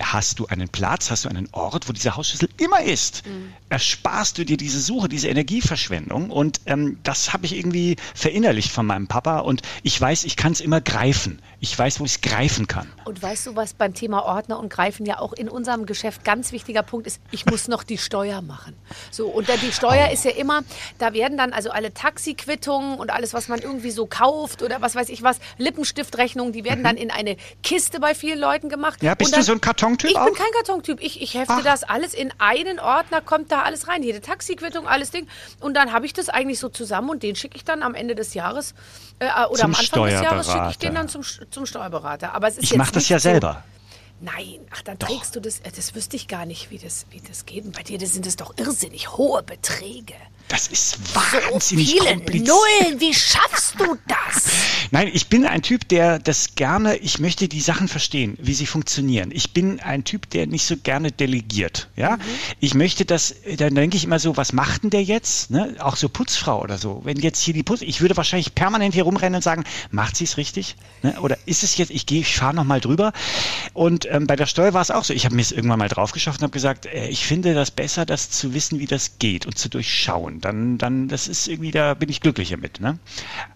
hast 0.00 0.38
du 0.38 0.46
einen 0.46 0.68
Platz, 0.68 1.10
hast 1.10 1.24
du 1.24 1.28
einen 1.28 1.48
Ort, 1.52 1.88
wo 1.88 1.92
dieser 1.92 2.16
Hausschlüssel 2.16 2.48
immer 2.58 2.82
ist, 2.82 3.26
mhm. 3.26 3.52
ersparst 3.68 4.38
du 4.38 4.44
dir 4.44 4.56
diese 4.56 4.80
Suche, 4.80 5.08
diese 5.08 5.28
Energieverschwendung. 5.28 6.30
Und 6.30 6.60
ähm, 6.66 6.98
das 7.02 7.32
habe 7.32 7.46
ich 7.46 7.56
irgendwie 7.56 7.96
verinnerlicht 8.14 8.70
von 8.70 8.86
meinem 8.86 9.06
Papa. 9.06 9.40
Und 9.40 9.62
ich 9.82 10.00
weiß, 10.00 10.24
ich 10.24 10.36
kann 10.36 10.52
es 10.52 10.60
immer 10.60 10.80
greifen. 10.80 11.40
Ich 11.64 11.78
weiß, 11.78 12.00
wo 12.00 12.04
ich 12.04 12.16
es 12.16 12.20
greifen 12.20 12.66
kann. 12.66 12.90
Und 13.04 13.22
weißt 13.22 13.46
du, 13.46 13.56
was 13.56 13.74
beim 13.74 13.94
Thema 13.94 14.24
Ordner 14.24 14.58
und 14.58 14.68
Greifen 14.68 15.06
ja 15.06 15.18
auch 15.18 15.32
in 15.32 15.48
unserem 15.48 15.86
Geschäft 15.86 16.24
ganz 16.24 16.52
wichtiger 16.52 16.82
Punkt 16.82 17.06
ist? 17.06 17.20
Ich 17.30 17.46
muss 17.46 17.68
noch 17.68 17.84
die 17.84 17.98
Steuer 17.98 18.42
machen. 18.42 18.76
So, 19.10 19.28
und 19.28 19.48
die 19.62 19.72
Steuer 19.72 20.08
oh. 20.10 20.12
ist 20.12 20.24
ja 20.24 20.32
immer, 20.32 20.62
da 20.98 21.14
werden 21.14 21.38
dann 21.38 21.52
also 21.52 21.70
alle 21.70 21.94
Taxiquittungen 21.94 22.98
und 22.98 23.10
alles, 23.10 23.32
was 23.32 23.48
man 23.48 23.60
irgendwie 23.60 23.90
so 23.92 24.06
kauft 24.06 24.62
oder 24.62 24.82
was 24.82 24.94
weiß 24.94 25.08
ich 25.08 25.22
was, 25.22 25.38
Lippenstiftrechnungen, 25.58 26.52
die 26.52 26.64
werden 26.64 26.80
mhm. 26.80 26.84
dann 26.84 26.96
in 26.96 27.10
eine 27.10 27.36
Kiste 27.62 28.00
bei 28.00 28.14
vielen 28.14 28.38
Leuten 28.38 28.68
gemacht. 28.68 29.02
Ja, 29.02 29.14
bist 29.14 29.32
dann, 29.32 29.40
du 29.40 29.46
so 29.46 29.52
ein 29.52 29.60
Karton? 29.60 29.84
Kartontyp 29.84 30.10
Ich 30.10 30.16
auch? 30.16 30.26
bin 30.26 30.34
kein 30.34 30.52
Kartontyp. 30.52 31.00
Ich, 31.00 31.20
ich 31.20 31.34
hefte 31.34 31.54
Ach. 31.58 31.62
das 31.62 31.82
alles 31.82 32.14
in 32.14 32.32
einen 32.38 32.80
Ordner, 32.80 33.20
kommt 33.20 33.52
da 33.52 33.62
alles 33.62 33.88
rein. 33.88 34.02
Jede 34.02 34.20
Taxiquittung, 34.20 34.86
alles 34.86 35.10
Ding. 35.10 35.26
Und 35.60 35.74
dann 35.74 35.92
habe 35.92 36.06
ich 36.06 36.12
das 36.12 36.28
eigentlich 36.28 36.58
so 36.58 36.68
zusammen 36.68 37.10
und 37.10 37.22
den 37.22 37.36
schicke 37.36 37.56
ich 37.56 37.64
dann 37.64 37.82
am 37.82 37.94
Ende 37.94 38.14
des 38.14 38.34
Jahres 38.34 38.74
äh, 39.18 39.26
oder 39.46 39.60
zum 39.60 39.74
am 39.74 39.80
Anfang 39.80 40.04
des 40.04 40.20
Jahres 40.20 40.46
schicke 40.46 40.68
ich 40.70 40.78
den 40.78 40.94
dann 40.94 41.08
zum, 41.08 41.22
zum 41.22 41.66
Steuerberater. 41.66 42.34
Aber 42.34 42.48
es 42.48 42.58
ist 42.58 42.64
ich 42.64 42.76
mache 42.76 42.92
das 42.92 43.08
ja 43.08 43.18
selber. 43.18 43.62
Nein, 44.20 44.60
ach, 44.70 44.82
dann 44.82 44.98
Doch. 44.98 45.08
trägst 45.08 45.36
du 45.36 45.40
das. 45.40 45.60
Äh, 45.60 45.70
das 45.74 45.94
wüsste 45.94 46.16
ich 46.16 46.28
gar 46.28 46.46
nicht, 46.46 46.70
wie 46.70 46.78
das, 46.78 47.06
wie 47.10 47.20
das 47.20 47.46
geht. 47.46 47.64
Und 47.64 47.76
bei 47.76 47.82
dir 47.82 47.98
das 47.98 48.12
sind 48.12 48.26
es 48.26 48.36
doch 48.36 48.54
irrsinnig 48.56 49.16
hohe 49.16 49.42
Beträge. 49.42 50.14
Das 50.48 50.68
ist 50.68 50.98
wahnsinnig 51.14 51.96
so 51.98 52.04
kompliziert. 52.04 52.48
Nullen, 52.48 53.00
wie 53.00 53.14
schaffst 53.14 53.74
du 53.78 53.96
das? 54.06 54.44
Nein, 54.90 55.10
ich 55.12 55.28
bin 55.28 55.46
ein 55.46 55.62
Typ, 55.62 55.88
der 55.88 56.18
das 56.18 56.54
gerne, 56.54 56.96
ich 56.96 57.18
möchte 57.18 57.48
die 57.48 57.60
Sachen 57.60 57.88
verstehen, 57.88 58.36
wie 58.40 58.52
sie 58.52 58.66
funktionieren. 58.66 59.30
Ich 59.32 59.52
bin 59.52 59.80
ein 59.80 60.04
Typ, 60.04 60.28
der 60.30 60.46
nicht 60.46 60.66
so 60.66 60.76
gerne 60.76 61.10
delegiert. 61.10 61.88
Ja, 61.96 62.16
mhm. 62.16 62.22
ich 62.60 62.74
möchte 62.74 63.04
das, 63.04 63.34
dann 63.56 63.74
denke 63.74 63.96
ich 63.96 64.04
immer 64.04 64.18
so, 64.18 64.36
was 64.36 64.52
macht 64.52 64.82
denn 64.82 64.90
der 64.90 65.02
jetzt? 65.02 65.50
Ne? 65.50 65.74
Auch 65.78 65.96
so 65.96 66.08
Putzfrau 66.08 66.60
oder 66.60 66.78
so. 66.78 67.00
Wenn 67.04 67.18
jetzt 67.18 67.42
hier 67.42 67.54
die 67.54 67.62
Putz, 67.62 67.80
ich 67.80 68.02
würde 68.02 68.16
wahrscheinlich 68.16 68.54
permanent 68.54 68.94
hier 68.94 69.04
rumrennen 69.04 69.36
und 69.36 69.42
sagen, 69.42 69.64
macht 69.90 70.16
sie 70.16 70.24
es 70.24 70.36
richtig? 70.36 70.76
Ne? 71.02 71.18
Oder 71.20 71.38
ist 71.46 71.62
es 71.62 71.76
jetzt, 71.78 71.90
ich 71.90 72.06
gehe, 72.06 72.20
ich 72.20 72.36
fahre 72.36 72.54
nochmal 72.54 72.80
drüber. 72.80 73.12
Und 73.72 74.06
ähm, 74.10 74.26
bei 74.26 74.36
der 74.36 74.46
Steuer 74.46 74.74
war 74.74 74.82
es 74.82 74.90
auch 74.90 75.04
so. 75.04 75.14
Ich 75.14 75.24
habe 75.24 75.34
mir 75.34 75.42
es 75.42 75.52
irgendwann 75.52 75.78
mal 75.78 75.88
drauf 75.88 76.12
geschafft 76.12 76.40
und 76.40 76.44
habe 76.44 76.52
gesagt, 76.52 76.86
äh, 76.86 77.08
ich 77.08 77.26
finde 77.26 77.54
das 77.54 77.70
besser, 77.70 78.04
das 78.06 78.30
zu 78.30 78.54
wissen, 78.54 78.78
wie 78.78 78.86
das 78.86 79.18
geht 79.18 79.46
und 79.46 79.58
zu 79.58 79.68
durchschauen 79.68 80.33
dann, 80.40 80.78
dann, 80.78 81.08
das 81.08 81.28
ist 81.28 81.48
irgendwie, 81.48 81.70
da 81.70 81.94
bin 81.94 82.08
ich 82.08 82.20
glücklicher 82.20 82.56
mit. 82.56 82.80
Ne? 82.80 82.98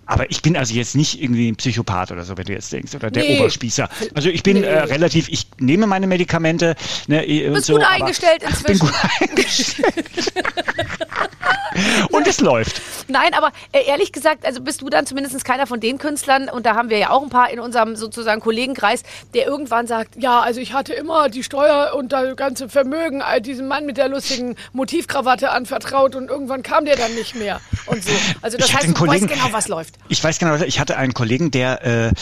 Aber 0.09 0.31
ich 0.31 0.41
bin 0.41 0.57
also 0.57 0.75
jetzt 0.75 0.97
nicht 0.97 1.23
irgendwie 1.23 1.53
ein 1.53 1.57
Psychopath 1.57 2.11
oder 2.11 2.25
so, 2.25 2.37
wenn 2.39 2.47
du 2.47 2.55
jetzt 2.55 2.73
denkst, 2.73 2.95
oder 2.95 3.11
der 3.11 3.25
nee. 3.25 3.39
Oberspießer. 3.39 3.91
Also 4.15 4.31
ich 4.31 4.43
bin 4.43 4.63
nee. 4.63 4.67
äh, 4.67 4.79
relativ, 4.79 5.29
ich 5.29 5.47
nehme 5.59 5.87
meine 5.87 6.07
Medikamente. 6.07 6.77
Ne, 7.09 7.27
du 7.27 7.53
bist 7.53 7.67
so, 7.67 7.75
gut 7.75 7.85
eingestellt 7.85 8.43
inzwischen. 8.49 8.79
Bin 8.79 8.89
gut 8.89 8.95
eingestellt. 9.21 10.33
und 12.11 12.27
es 12.27 12.41
läuft. 12.41 12.81
Nein, 13.09 13.35
aber 13.35 13.53
äh, 13.73 13.85
ehrlich 13.87 14.13
gesagt, 14.13 14.47
also 14.47 14.63
bist 14.63 14.81
du 14.81 14.89
dann 14.89 15.05
zumindest 15.05 15.45
keiner 15.45 15.67
von 15.67 15.79
den 15.79 15.99
Künstlern, 15.99 16.49
und 16.49 16.65
da 16.65 16.75
haben 16.75 16.89
wir 16.89 16.97
ja 16.97 17.11
auch 17.11 17.23
ein 17.23 17.29
paar 17.29 17.51
in 17.51 17.61
unserem 17.61 17.95
sozusagen 17.95 18.41
Kollegenkreis, 18.41 19.03
der 19.35 19.47
irgendwann 19.47 19.87
sagt, 19.87 20.17
ja, 20.17 20.41
also 20.41 20.59
ich 20.59 20.73
hatte 20.73 20.95
immer 20.95 21.29
die 21.29 21.43
Steuer 21.43 21.95
und 21.95 22.13
das 22.13 22.35
ganze 22.37 22.71
Vermögen 22.71 23.21
all 23.21 23.43
diesem 23.43 23.69
Mann 23.69 23.85
mit 23.85 23.99
der 23.99 24.09
lustigen 24.09 24.57
Motivkrawatte 24.73 25.51
anvertraut 25.51 26.17
und 26.17 26.31
irgendwann 26.31 26.63
kam 26.63 26.87
der 26.87 26.97
dann 26.97 27.15
nicht 27.15 27.35
mehr 27.35 27.61
und 27.87 28.03
so. 28.03 28.13
Also 28.41 28.57
das 28.57 28.69
ich 28.69 28.77
heißt, 28.77 28.99
du 28.99 29.07
weißt 29.07 29.29
genau, 29.29 29.49
was 29.53 29.69
läuft. 29.69 29.98
Ich 30.09 30.23
weiß 30.25 30.39
genau, 30.39 30.55
ich 30.57 30.81
hatte 30.81 30.97
einen 30.97 31.13
Kollegen, 31.13 31.51
der, 31.51 31.85
äh, 31.85 32.13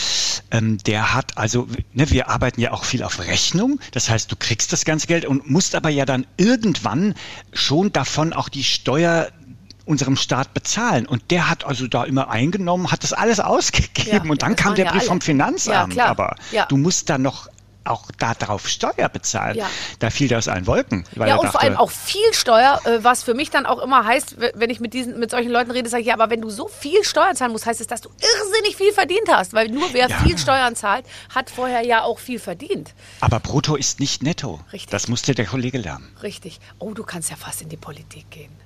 ähm, 0.51 0.79
der 0.79 1.15
hat, 1.15 1.39
also 1.39 1.69
ne, 1.93 2.11
wir 2.11 2.29
arbeiten 2.29 2.61
ja 2.61 2.73
auch 2.73 2.85
viel 2.85 3.03
auf 3.03 3.21
Rechnung, 3.21 3.79
das 3.93 4.11
heißt, 4.11 4.31
du 4.31 4.37
kriegst 4.37 4.73
das 4.73 4.85
ganze 4.85 5.07
Geld 5.07 5.25
und 5.25 5.49
musst 5.49 5.75
aber 5.75 5.89
ja 5.89 6.05
dann 6.05 6.27
irgendwann 6.37 7.15
schon 7.53 7.93
davon 7.93 8.33
auch 8.33 8.49
die 8.49 8.65
Steuer 8.65 9.29
unserem 9.87 10.17
Staat 10.17 10.53
bezahlen. 10.53 11.07
Und 11.07 11.31
der 11.31 11.49
hat 11.49 11.65
also 11.65 11.87
da 11.87 12.05
immer 12.05 12.29
eingenommen, 12.29 12.91
hat 12.91 13.05
das 13.05 13.13
alles 13.13 13.41
ausgegeben 13.41 14.25
ja, 14.25 14.31
und 14.31 14.43
dann 14.43 14.57
kam 14.57 14.75
der 14.75 14.87
Brief 14.87 15.03
ja 15.03 15.09
vom 15.09 15.21
Finanzamt. 15.21 15.95
Ja, 15.95 16.07
Aber 16.07 16.35
du 16.69 16.77
musst 16.77 17.09
da 17.09 17.19
noch 17.19 17.49
auch 17.87 18.05
darauf 18.19 18.69
Steuer 18.69 19.09
bezahlen. 19.09 19.57
Ja. 19.57 19.71
Da 19.99 20.11
fiel 20.11 20.29
das 20.29 20.49
ein 20.49 20.67
Wolken. 20.67 21.05
ja, 21.15 21.37
und 21.37 21.45
dachte, 21.45 21.53
vor 21.53 21.63
allem 21.63 21.77
auch 21.77 21.91
viel 21.91 22.33
Steuer, 22.33 22.81
äh, 22.85 23.03
was 23.03 23.23
für 23.23 23.35
mich 23.35 23.51
dann 23.51 23.67
auch 23.67 23.81
immer 23.83 24.05
heißt, 24.05 24.37
wenn 24.55 24.71
ich 24.71 24.81
mit 24.81 24.95
diesen, 24.95 25.19
mit 25.19 25.31
solchen 25.31 25.51
Leuten 25.51 25.71
rede, 25.71 25.89
sage 25.89 26.03
ich, 26.03 26.09
ja, 26.09 26.15
aber 26.15 26.31
wenn 26.31 26.41
du 26.41 26.51
so 26.51 26.69
viel 26.69 27.05
Steuern 27.05 27.37
zahlen 27.37 27.53
musst, 27.53 27.67
heißt 27.67 27.81
es, 27.81 27.87
dass 27.87 28.01
du 28.01 28.11
irrsinnig 28.11 28.77
viel 28.77 28.93
verdient 28.93 29.29
hast. 29.29 29.53
Weil 29.53 29.69
nur 29.69 29.93
wer 29.93 30.09
ja. 30.09 30.19
viel 30.19 30.39
Steuern 30.39 30.77
zahlt, 30.77 31.07
hat 31.35 31.51
vorher 31.51 31.83
ja 31.83 32.03
auch 32.03 32.19
viel 32.19 32.39
verdient. 32.39 32.95
Aber 33.21 33.41
brutto 33.41 33.77
ist 33.77 34.01
nicht 34.01 34.23
netto. 34.23 34.61
Richtig. 34.73 34.91
Das 34.91 35.09
musste 35.09 35.35
der 35.35 35.47
Kollege 35.47 35.79
lernen. 35.79 36.15
Richtig. 36.23 36.61
Oh, 36.79 36.95
du 36.95 37.05
kannst 37.05 37.31
ja 37.31 37.37
fast 37.37 37.63
in 37.63 37.69
die 37.69 37.77
Politik 37.77 38.31
gehen. 38.31 38.66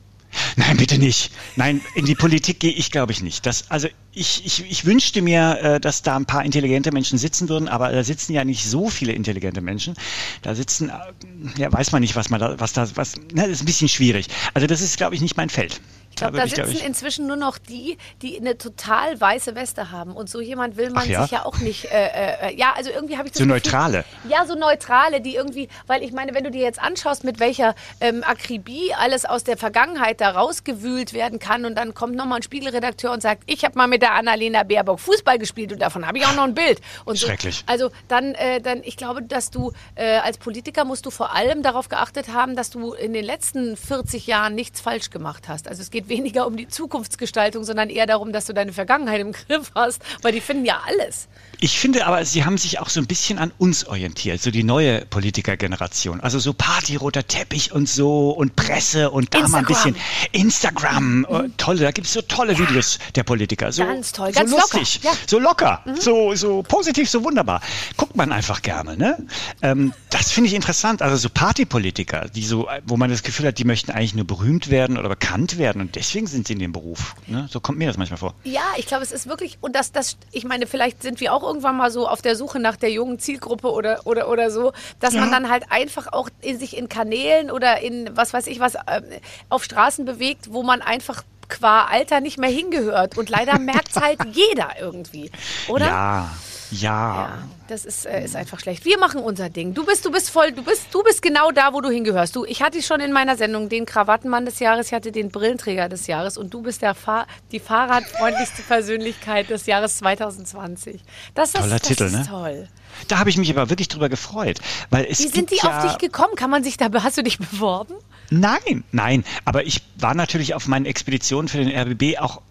Nein, 0.57 0.77
bitte 0.77 0.99
nicht. 0.99 1.33
Nein, 1.57 1.81
in 1.95 2.05
die 2.05 2.15
Politik 2.15 2.61
gehe 2.61 2.73
ich, 2.73 2.91
glaube 2.91 3.13
ich, 3.13 3.23
nicht. 3.23 3.47
Das, 3.47 3.71
also 3.71 3.89
ich, 4.13 4.45
ich, 4.45 4.71
ich 4.71 4.85
wünschte 4.85 5.23
mir, 5.23 5.59
äh, 5.61 5.81
dass 5.81 6.03
da 6.03 6.17
ein 6.17 6.27
paar 6.27 6.45
intelligente 6.45 6.93
Menschen 6.93 7.19
sitzen 7.19 7.49
würden, 7.49 7.69
aber 7.69 7.91
da 7.91 8.05
sitzen 8.05 8.33
ja 8.33 8.45
nicht 8.45 8.65
so 8.65 8.89
viele 8.89 9.13
intelligente 9.13 9.61
Menschen. 9.61 9.95
Da 10.43 10.55
sitzen, 10.55 10.91
äh, 10.91 11.61
ja, 11.61 11.73
weiß 11.73 11.93
man 11.93 12.01
nicht, 12.03 12.17
was 12.17 12.31
man 12.31 12.41
da, 12.41 12.59
was 12.61 12.73
da, 12.73 12.89
was, 12.97 13.17
ne, 13.17 13.43
das 13.43 13.49
ist 13.49 13.63
ein 13.63 13.67
bisschen 13.67 13.89
schwierig. 13.89 14.27
Also 14.55 14.67
das 14.67 14.81
ist, 14.81 14.97
glaube 14.97 15.15
ich, 15.15 15.21
nicht 15.21 15.37
mein 15.37 15.51
Feld. 15.51 15.81
Ich 16.11 16.17
glaube, 16.17 16.39
da, 16.39 16.47
sitzen 16.47 16.71
ich, 16.71 16.85
inzwischen 16.85 17.27
nur 17.27 17.37
noch 17.37 17.57
die, 17.57 17.97
die 18.21 18.39
eine 18.39 18.59
total 18.59 19.19
weiße 19.19 19.55
Weste 19.55 19.91
haben. 19.91 20.13
Und 20.13 20.29
so 20.29 20.41
jemand 20.41 20.77
will 20.77 20.91
man 20.91 21.09
ja? 21.09 21.23
sich 21.23 21.31
ja 21.31 21.47
auch 21.47 21.59
nicht. 21.59 21.87
Äh, 21.87 22.49
äh, 22.51 22.57
ja, 22.57 22.75
also 22.77 22.91
irgendwie 22.91 23.17
habe 23.17 23.29
ich 23.29 23.33
das. 23.33 23.39
So 23.39 23.45
Gefühl, 23.45 23.55
neutrale. 23.55 24.05
Ja, 24.29 24.45
so 24.45 24.55
neutrale, 24.55 25.21
die 25.21 25.35
irgendwie, 25.35 25.69
weil 25.87 26.03
ich 26.03 26.13
meine, 26.13 26.35
wenn 26.35 26.45
du 26.45 26.51
dir 26.51 26.63
jetzt 26.63 26.81
anschaust, 26.81 27.25
mit 27.25 27.41
welcher 27.41 27.75
ähm, 28.01 28.23
Akribie 28.25 28.93
alles 28.95 29.25
aus 29.25 29.45
der 29.45 29.57
Vergangenheit 29.57 30.21
da 30.21 30.31
rausgewühlt 30.31 31.13
werden 31.13 31.39
kann 31.39 31.65
und 31.65 31.77
dann 31.77 31.95
kommt 31.95 32.17
nochmal 32.17 32.41
ein 32.41 32.43
Spiegelredakteur 32.43 33.13
und 33.13 33.23
sagt, 33.23 33.43
ich 33.47 33.65
habe 33.65 33.79
mal 33.79 33.87
mit 33.87 34.03
der 34.03 34.13
Annalena 34.13 34.63
Baerbock 34.63 35.01
Fußball 35.01 35.39
gespielt 35.39 35.73
und 35.73 35.81
davon 35.81 36.07
habe 36.07 36.19
ich 36.19 36.27
auch 36.27 36.35
noch 36.35 36.45
ein 36.45 36.55
Bild. 36.55 36.81
Und 37.05 37.19
Schrecklich. 37.19 37.59
So, 37.59 37.65
also 37.67 37.91
dann, 38.09 38.35
äh, 38.35 38.61
dann, 38.61 38.83
ich 38.85 38.97
glaube, 38.97 39.23
dass 39.23 39.51
du 39.51 39.73
äh, 39.95 40.19
als 40.19 40.39
Politiker 40.39 40.85
musst 40.85 41.07
du 41.07 41.11
vor 41.11 41.35
allem 41.35 41.63
darauf 41.63 41.89
geachtet 41.89 42.29
haben, 42.33 42.57
dass 42.57 42.71
du 42.71 42.93
in 42.93 43.13
den 43.13 43.25
letzten 43.25 43.77
40 43.77 44.27
Jahren 44.27 44.55
nichts 44.55 44.81
falsch 44.81 45.11
gemacht 45.11 45.49
hast. 45.49 45.69
Also 45.69 45.83
es 45.83 45.91
geht 45.91 46.00
weniger 46.09 46.47
um 46.47 46.57
die 46.57 46.69
Zukunftsgestaltung, 46.69 47.65
sondern 47.65 47.91
eher 47.91 48.07
darum, 48.07 48.33
dass 48.33 48.47
du 48.47 48.53
deine 48.53 48.73
Vergangenheit 48.73 49.21
im 49.21 49.33
Griff 49.33 49.73
hast, 49.75 50.03
weil 50.23 50.33
die 50.33 50.41
finden 50.41 50.65
ja 50.65 50.81
alles. 50.87 51.29
Ich 51.63 51.79
finde 51.79 52.07
aber, 52.07 52.25
sie 52.25 52.45
haben 52.45 52.57
sich 52.57 52.79
auch 52.79 52.89
so 52.89 53.01
ein 53.01 53.07
bisschen 53.07 53.39
an 53.39 53.53
uns 53.59 53.87
orientiert, 53.87 54.41
so 54.41 54.51
die 54.51 54.63
neue 54.63 55.05
Politikergeneration. 55.05 56.21
Also 56.21 56.39
so 56.39 56.55
Party, 56.55 56.97
roter 56.97 57.27
Teppich 57.27 57.73
und 57.73 57.89
so 57.89 58.31
und 58.31 58.57
Presse 58.57 59.11
und 59.11 59.35
da 59.35 59.41
Instagram. 59.41 59.51
mal 59.51 59.59
ein 59.59 59.67
bisschen 59.67 59.97
Instagram. 60.33 61.19
Mhm. 61.19 61.27
Oh, 61.29 61.43
tolle, 61.59 61.81
da 61.81 61.91
gibt 61.91 62.07
es 62.07 62.15
so 62.15 62.23
tolle 62.23 62.55
ja. 62.55 62.59
Videos 62.61 62.99
der 63.15 63.25
Politiker. 63.25 63.73
So, 63.73 63.85
ganz 63.85 64.13
toll, 64.13 64.33
so 64.33 64.41
ganz 64.41 64.51
lustig, 64.51 65.03
locker. 65.03 65.17
Ja. 65.17 65.29
so 65.29 65.39
locker, 65.39 65.83
mhm. 65.85 65.97
so, 65.97 66.35
so 66.35 66.63
positiv, 66.63 67.11
so 67.11 67.25
wunderbar. 67.25 67.61
Guckt 67.99 68.17
man 68.17 68.33
einfach 68.33 68.63
gerne. 68.63 68.97
Ne? 68.97 69.19
Ähm, 69.61 69.93
das 70.09 70.31
finde 70.31 70.49
ich 70.49 70.55
interessant. 70.55 71.03
Also 71.03 71.17
so 71.17 71.29
Partypolitiker, 71.29 72.29
die 72.35 72.45
so, 72.45 72.69
wo 72.87 72.97
man 72.97 73.11
das 73.11 73.23
Gefühl 73.23 73.47
hat, 73.47 73.59
die 73.59 73.65
möchten 73.65 73.91
eigentlich 73.91 74.15
nur 74.15 74.27
berühmt 74.27 74.71
werden 74.71 74.97
oder 74.97 75.09
bekannt 75.11 75.59
werden 75.59 75.83
und 75.91 75.97
deswegen 75.97 76.29
sind 76.29 76.47
sie 76.47 76.53
in 76.53 76.61
dem 76.61 76.71
Beruf. 76.71 77.17
Ne? 77.27 77.49
So 77.51 77.59
kommt 77.59 77.77
mir 77.77 77.89
das 77.89 77.97
manchmal 77.97 78.19
vor. 78.19 78.35
Ja, 78.45 78.63
ich 78.77 78.87
glaube, 78.87 79.03
es 79.03 79.11
ist 79.11 79.27
wirklich, 79.27 79.59
und 79.61 79.75
das, 79.75 79.91
das, 79.91 80.19
ich 80.31 80.45
meine, 80.45 80.69
vielleicht 80.69 81.03
sind 81.03 81.19
wir 81.19 81.35
auch 81.35 81.43
irgendwann 81.43 81.77
mal 81.77 81.91
so 81.91 82.07
auf 82.07 82.23
der 82.23 82.37
Suche 82.37 82.61
nach 82.61 82.77
der 82.77 82.93
jungen 82.93 83.19
Zielgruppe 83.19 83.73
oder, 83.73 84.07
oder, 84.07 84.29
oder 84.29 84.53
so, 84.53 84.73
dass 85.01 85.15
ja. 85.15 85.21
man 85.21 85.33
dann 85.33 85.51
halt 85.51 85.65
einfach 85.71 86.13
auch 86.13 86.29
in 86.43 86.61
sich 86.61 86.77
in 86.77 86.89
Kanälen 86.89 87.51
oder 87.51 87.81
in 87.81 88.09
was 88.17 88.33
weiß 88.33 88.47
ich 88.47 88.61
was 88.61 88.77
äh, 88.77 89.03
auf 89.49 89.65
Straßen 89.65 90.05
bewegt, 90.05 90.53
wo 90.53 90.63
man 90.63 90.81
einfach 90.81 91.25
qua 91.49 91.87
Alter 91.87 92.21
nicht 92.21 92.39
mehr 92.39 92.51
hingehört. 92.51 93.19
Und 93.19 93.29
leider 93.29 93.59
merkt 93.59 93.91
es 93.91 93.97
halt 93.97 94.21
jeder 94.33 94.81
irgendwie, 94.81 95.33
oder? 95.67 95.87
Ja. 95.87 96.31
Ja. 96.71 96.91
ja 96.91 97.39
das 97.71 97.85
ist, 97.85 98.07
äh, 98.07 98.25
ist 98.25 98.37
einfach 98.37 98.61
schlecht. 98.61 98.85
Wir 98.85 98.99
machen 98.99 99.23
unser 99.23 99.49
Ding. 99.49 99.75
Du 99.75 99.87
bist, 99.87 100.05
du 100.05 100.11
bist 100.11 100.31
voll, 100.31 100.53
du 100.53 100.63
bist, 100.63 100.87
du 100.93 101.03
bist 101.03 101.23
genau 101.23 101.51
da, 101.53 101.73
wo 101.73 101.81
du 101.81 101.89
hingehörst. 101.89 102.35
Du, 102.37 102.45
ich 102.45 102.63
hatte 102.63 102.83
schon 102.83 103.01
in 103.01 103.13
meiner 103.13 103.37
Sendung 103.37 103.69
den 103.69 103.87
Krawattenmann 103.87 104.45
des 104.45 104.59
Jahres, 104.59 104.89
ich 104.89 104.93
hatte 104.93 105.13
den 105.13 105.31
Brillenträger 105.31 105.89
des 105.89 106.07
Jahres 106.07 106.37
und 106.37 106.53
du 106.53 106.63
bist 106.63 106.83
der 106.83 106.95
Fahr 106.95 107.27
die 107.53 107.61
fahrradfreundlichste 107.61 108.63
Persönlichkeit 108.63 109.51
des 109.51 109.67
Jahres 109.67 109.99
2020. 109.99 111.01
Das, 111.35 111.53
Toller 111.53 111.69
das 111.69 111.83
Titel, 111.83 112.05
ist 112.05 112.13
ne? 112.13 112.27
toll. 112.29 112.69
Da 113.09 113.19
habe 113.19 113.31
ich 113.31 113.37
mich 113.37 113.51
aber 113.51 113.71
wirklich 113.71 113.89
drüber 113.89 114.09
gefreut, 114.09 114.61
weil 114.91 115.07
es 115.09 115.21
Wie 115.21 115.29
sind 115.29 115.51
die 115.51 115.57
ja 115.63 115.79
auf 115.79 115.87
dich 115.87 115.99
gekommen? 115.99 116.35
Kann 116.35 116.51
man 116.51 116.65
sich 116.65 116.77
da, 116.77 116.89
hast 117.03 117.17
du 117.17 117.23
dich 117.23 117.39
beworben? 117.39 117.95
Nein, 118.31 118.85
nein, 118.93 119.25
aber 119.45 119.65
ich 119.67 119.83
war 119.97 120.15
natürlich 120.15 120.55
auf 120.55 120.69
meinen 120.69 120.87
Expeditionen 120.87 121.49
für 121.49 121.59
den 121.59 121.69
RBB 121.69 122.19
auch 122.19 122.43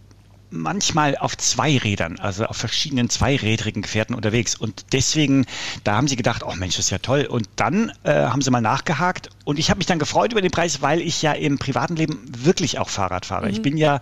manchmal 0.51 1.17
auf 1.17 1.37
zwei 1.37 1.77
Rädern, 1.77 2.19
also 2.19 2.45
auf 2.45 2.57
verschiedenen 2.57 3.09
zweirädrigen 3.09 3.81
Gefährten 3.81 4.15
unterwegs. 4.15 4.55
Und 4.55 4.85
deswegen, 4.91 5.45
da 5.83 5.95
haben 5.95 6.07
sie 6.07 6.15
gedacht, 6.15 6.43
oh 6.43 6.53
Mensch, 6.55 6.75
das 6.75 6.85
ist 6.85 6.91
ja 6.91 6.97
toll. 6.99 7.25
Und 7.25 7.49
dann 7.55 7.91
äh, 8.03 8.13
haben 8.13 8.41
sie 8.41 8.51
mal 8.51 8.61
nachgehakt 8.61 9.29
und 9.45 9.59
ich 9.59 9.69
habe 9.69 9.77
mich 9.77 9.87
dann 9.87 9.99
gefreut 9.99 10.31
über 10.31 10.41
den 10.41 10.51
Preis, 10.51 10.81
weil 10.81 11.01
ich 11.01 11.21
ja 11.21 11.33
im 11.33 11.57
privaten 11.57 11.95
Leben 11.95 12.21
wirklich 12.27 12.79
auch 12.79 12.89
Fahrrad 12.89 13.25
fahre. 13.25 13.45
Mhm. 13.45 13.51
Ich 13.51 13.61
bin 13.61 13.77
ja 13.77 13.99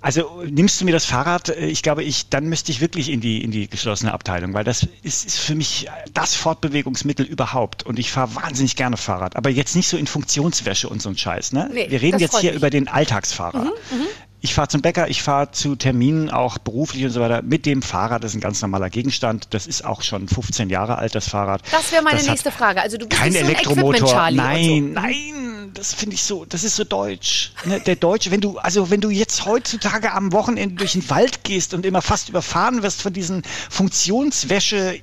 also 0.00 0.42
nimmst 0.48 0.80
du 0.80 0.84
mir 0.84 0.92
das 0.92 1.04
Fahrrad, 1.04 1.48
äh, 1.48 1.66
ich 1.66 1.82
glaube, 1.82 2.04
ich, 2.04 2.28
dann 2.28 2.46
müsste 2.46 2.70
ich 2.70 2.80
wirklich 2.80 3.10
in 3.10 3.20
die, 3.20 3.42
in 3.42 3.50
die 3.50 3.68
geschlossene 3.68 4.12
Abteilung, 4.12 4.54
weil 4.54 4.64
das 4.64 4.86
ist, 5.02 5.26
ist 5.26 5.38
für 5.38 5.54
mich 5.54 5.88
das 6.14 6.34
Fortbewegungsmittel 6.34 7.26
überhaupt. 7.26 7.84
Und 7.84 7.98
ich 7.98 8.12
fahre 8.12 8.34
wahnsinnig 8.36 8.76
gerne 8.76 8.96
Fahrrad, 8.96 9.36
aber 9.36 9.50
jetzt 9.50 9.74
nicht 9.74 9.88
so 9.88 9.96
in 9.96 10.06
Funktionswäsche 10.06 10.88
und 10.88 11.02
so 11.02 11.08
ein 11.08 11.18
Scheiß. 11.18 11.52
Ne? 11.52 11.70
Nee, 11.72 11.90
Wir 11.90 12.00
reden 12.00 12.20
jetzt 12.20 12.38
hier 12.38 12.50
mich. 12.50 12.58
über 12.58 12.70
den 12.70 12.88
Alltagsfahrer. 12.88 13.64
Mhm, 13.64 13.70
mhm. 13.90 14.06
Ich 14.40 14.54
fahre 14.54 14.68
zum 14.68 14.82
Bäcker, 14.82 15.08
ich 15.08 15.22
fahre 15.22 15.50
zu 15.50 15.74
Terminen, 15.74 16.30
auch 16.30 16.58
beruflich 16.58 17.04
und 17.04 17.10
so 17.10 17.20
weiter, 17.20 17.42
mit 17.42 17.66
dem 17.66 17.82
Fahrrad. 17.82 18.22
Das 18.22 18.32
ist 18.32 18.36
ein 18.36 18.40
ganz 18.40 18.62
normaler 18.62 18.88
Gegenstand. 18.88 19.48
Das 19.50 19.66
ist 19.66 19.84
auch 19.84 20.02
schon 20.02 20.28
15 20.28 20.70
Jahre 20.70 20.96
alt, 20.98 21.14
das 21.14 21.28
Fahrrad. 21.28 21.62
Das 21.72 21.90
wäre 21.90 22.02
meine 22.02 22.18
das 22.18 22.28
nächste 22.28 22.52
Frage. 22.52 22.80
Also 22.80 22.98
du 22.98 23.08
bist 23.08 23.20
kein 23.20 23.32
so 23.32 23.38
Elektromotor. 23.38 24.30
nein, 24.30 24.92
so. 24.94 25.00
nein, 25.00 25.70
das 25.74 25.94
finde 25.94 26.14
ich 26.14 26.22
so, 26.22 26.44
das 26.44 26.62
ist 26.62 26.76
so 26.76 26.84
deutsch. 26.84 27.52
Ne? 27.64 27.80
Der 27.80 27.96
Deutsche, 27.96 28.30
wenn 28.30 28.40
du, 28.40 28.58
also 28.58 28.90
wenn 28.90 29.00
du 29.00 29.10
jetzt 29.10 29.44
heutzutage 29.44 30.12
am 30.12 30.32
Wochenende 30.32 30.76
durch 30.76 30.92
den 30.92 31.08
Wald 31.10 31.42
gehst 31.42 31.74
und 31.74 31.84
immer 31.84 32.02
fast 32.02 32.28
überfahren 32.28 32.82
wirst 32.82 33.02
von 33.02 33.12
diesen 33.12 33.42
Funktionswäsche 33.70 35.00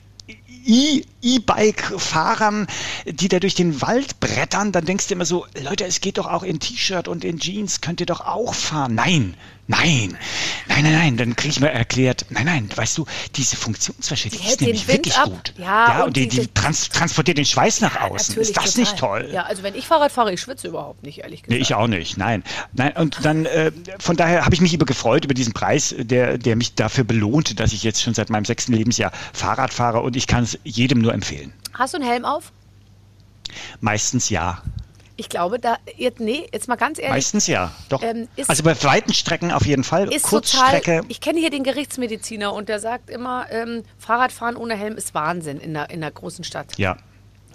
E-Bike-Fahrern, 0.65 2.67
die 3.05 3.27
da 3.27 3.39
durch 3.39 3.55
den 3.55 3.81
Wald 3.81 4.19
brettern, 4.19 4.71
dann 4.71 4.85
denkst 4.85 5.07
du 5.07 5.13
immer 5.13 5.25
so, 5.25 5.45
Leute, 5.61 5.85
es 5.85 6.01
geht 6.01 6.17
doch 6.17 6.27
auch 6.27 6.43
in 6.43 6.59
T-Shirt 6.59 7.07
und 7.07 7.23
in 7.23 7.39
Jeans, 7.39 7.81
könnt 7.81 7.99
ihr 7.99 8.05
doch 8.05 8.21
auch 8.21 8.53
fahren. 8.53 8.95
Nein, 8.95 9.35
Nein, 9.67 10.15
nein, 10.67 10.83
nein, 10.83 10.93
nein. 10.93 11.17
Dann 11.17 11.35
kriege 11.35 11.49
ich 11.49 11.59
mal 11.59 11.67
erklärt, 11.67 12.27
nein, 12.29 12.45
nein, 12.45 12.69
weißt 12.73 12.99
du, 12.99 13.05
diese 13.35 13.55
Funktionswäsche, 13.55 14.29
die, 14.29 14.37
die 14.37 14.47
ist 14.47 14.61
nämlich 14.61 14.87
wirklich 14.87 15.17
ab. 15.17 15.29
gut. 15.29 15.53
Ja, 15.57 15.65
ja 15.65 15.99
und, 16.01 16.07
und 16.07 16.17
die, 16.17 16.27
die, 16.27 16.41
die 16.41 16.47
trans 16.53 16.89
transportiert 16.89 17.39
den 17.39 17.45
Schweiß 17.45 17.81
nach 17.81 17.99
außen. 17.99 18.37
Ist 18.37 18.55
das 18.55 18.73
total. 18.73 18.79
nicht 18.79 18.97
toll? 18.97 19.29
Ja, 19.31 19.43
also 19.43 19.63
wenn 19.63 19.73
ich 19.73 19.87
Fahrrad 19.87 20.11
fahre, 20.11 20.31
ich 20.31 20.41
schwitze 20.41 20.67
überhaupt 20.67 21.03
nicht, 21.03 21.19
ehrlich 21.19 21.41
gesagt. 21.41 21.49
Nee, 21.49 21.57
ich 21.57 21.73
auch 21.73 21.87
nicht, 21.87 22.17
nein. 22.17 22.43
nein 22.73 22.93
und 22.95 23.25
dann, 23.25 23.45
äh, 23.45 23.71
von 23.97 24.15
daher 24.15 24.45
habe 24.45 24.53
ich 24.53 24.61
mich 24.61 24.73
über 24.73 24.85
gefreut, 24.85 25.25
über 25.25 25.33
diesen 25.33 25.53
Preis, 25.53 25.95
der, 25.97 26.37
der 26.37 26.55
mich 26.55 26.75
dafür 26.75 27.03
belohnt, 27.03 27.59
dass 27.59 27.73
ich 27.73 27.81
jetzt 27.81 28.03
schon 28.03 28.13
seit 28.13 28.29
meinem 28.29 28.45
sechsten 28.45 28.73
Lebensjahr 28.73 29.11
Fahrrad 29.33 29.73
fahre 29.73 30.01
und 30.01 30.15
ich 30.15 30.27
kann 30.27 30.43
es 30.43 30.59
jedem 30.63 30.99
nur 30.99 31.13
empfehlen. 31.13 31.53
Hast 31.73 31.93
du 31.93 31.97
einen 31.97 32.07
Helm 32.07 32.25
auf? 32.25 32.51
Meistens 33.79 34.29
ja. 34.29 34.61
Ich 35.17 35.29
glaube, 35.29 35.59
da, 35.59 35.77
jetzt, 35.95 36.19
nee, 36.19 36.47
jetzt 36.51 36.67
mal 36.67 36.75
ganz 36.75 36.99
ehrlich. 36.99 37.13
Meistens 37.13 37.47
ja, 37.47 37.71
doch. 37.87 38.03
Ähm, 38.03 38.27
also 38.47 38.63
bei 38.63 38.81
weiten 38.83 39.13
Strecken 39.13 39.51
auf 39.51 39.65
jeden 39.65 39.83
Fall. 39.83 40.11
Ist 40.13 40.23
Kurzstrecke. 40.23 40.97
Total, 40.97 41.05
ich 41.07 41.21
kenne 41.21 41.39
hier 41.39 41.49
den 41.49 41.63
Gerichtsmediziner 41.63 42.53
und 42.53 42.67
der 42.67 42.79
sagt 42.79 43.09
immer, 43.09 43.45
ähm, 43.49 43.83
Fahrradfahren 43.97 44.57
ohne 44.57 44.75
Helm 44.75 44.95
ist 44.97 45.13
Wahnsinn 45.13 45.59
in 45.59 45.73
der, 45.73 45.89
in 45.89 46.01
der 46.01 46.11
großen 46.11 46.43
Stadt. 46.43 46.77
Ja. 46.77 46.97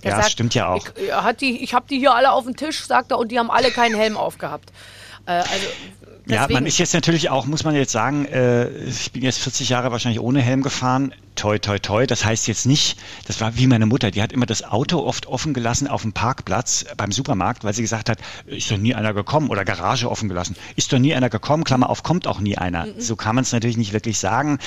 Der 0.02 0.10
ja, 0.10 0.16
sagt, 0.16 0.26
das 0.26 0.32
stimmt 0.32 0.54
ja 0.54 0.68
auch. 0.68 0.88
Ich, 0.96 1.12
hat 1.12 1.42
die, 1.42 1.62
ich 1.62 1.74
habe 1.74 1.86
die 1.88 1.98
hier 1.98 2.14
alle 2.14 2.32
auf 2.32 2.44
dem 2.44 2.56
Tisch, 2.56 2.82
sagt 2.84 3.10
er, 3.10 3.18
und 3.18 3.30
die 3.30 3.38
haben 3.38 3.50
alle 3.50 3.70
keinen 3.70 3.94
Helm 3.94 4.16
aufgehabt. 4.16 4.72
Äh, 5.26 5.32
also 5.32 5.66
ja, 6.32 6.46
man 6.48 6.66
ist 6.66 6.78
jetzt 6.78 6.94
natürlich 6.94 7.30
auch, 7.30 7.46
muss 7.46 7.64
man 7.64 7.74
jetzt 7.74 7.92
sagen, 7.92 8.26
äh, 8.26 8.68
ich 8.84 9.12
bin 9.12 9.22
jetzt 9.22 9.38
40 9.38 9.68
Jahre 9.68 9.92
wahrscheinlich 9.92 10.20
ohne 10.20 10.40
Helm 10.40 10.62
gefahren. 10.62 11.12
Toi, 11.36 11.58
toi, 11.58 11.78
toi. 11.78 12.06
Das 12.06 12.24
heißt 12.24 12.48
jetzt 12.48 12.66
nicht, 12.66 12.98
das 13.26 13.40
war 13.40 13.56
wie 13.56 13.66
meine 13.66 13.86
Mutter, 13.86 14.10
die 14.10 14.22
hat 14.22 14.32
immer 14.32 14.46
das 14.46 14.62
Auto 14.62 14.98
oft 15.00 15.26
offen 15.26 15.54
gelassen 15.54 15.88
auf 15.88 16.02
dem 16.02 16.12
Parkplatz 16.12 16.84
beim 16.96 17.12
Supermarkt, 17.12 17.64
weil 17.64 17.72
sie 17.72 17.82
gesagt 17.82 18.10
hat, 18.10 18.18
ist 18.46 18.70
doch 18.70 18.76
nie 18.76 18.94
einer 18.94 19.14
gekommen 19.14 19.48
oder 19.48 19.64
Garage 19.64 20.10
offen 20.10 20.28
gelassen. 20.28 20.56
Ist 20.76 20.92
doch 20.92 20.98
nie 20.98 21.14
einer 21.14 21.30
gekommen, 21.30 21.64
Klammer 21.64 21.88
auf, 21.88 22.02
kommt 22.02 22.26
auch 22.26 22.40
nie 22.40 22.58
einer. 22.58 22.86
Mhm. 22.86 23.00
So 23.00 23.16
kann 23.16 23.34
man 23.34 23.42
es 23.42 23.52
natürlich 23.52 23.76
nicht 23.76 23.92
wirklich 23.92 24.18
sagen 24.18 24.58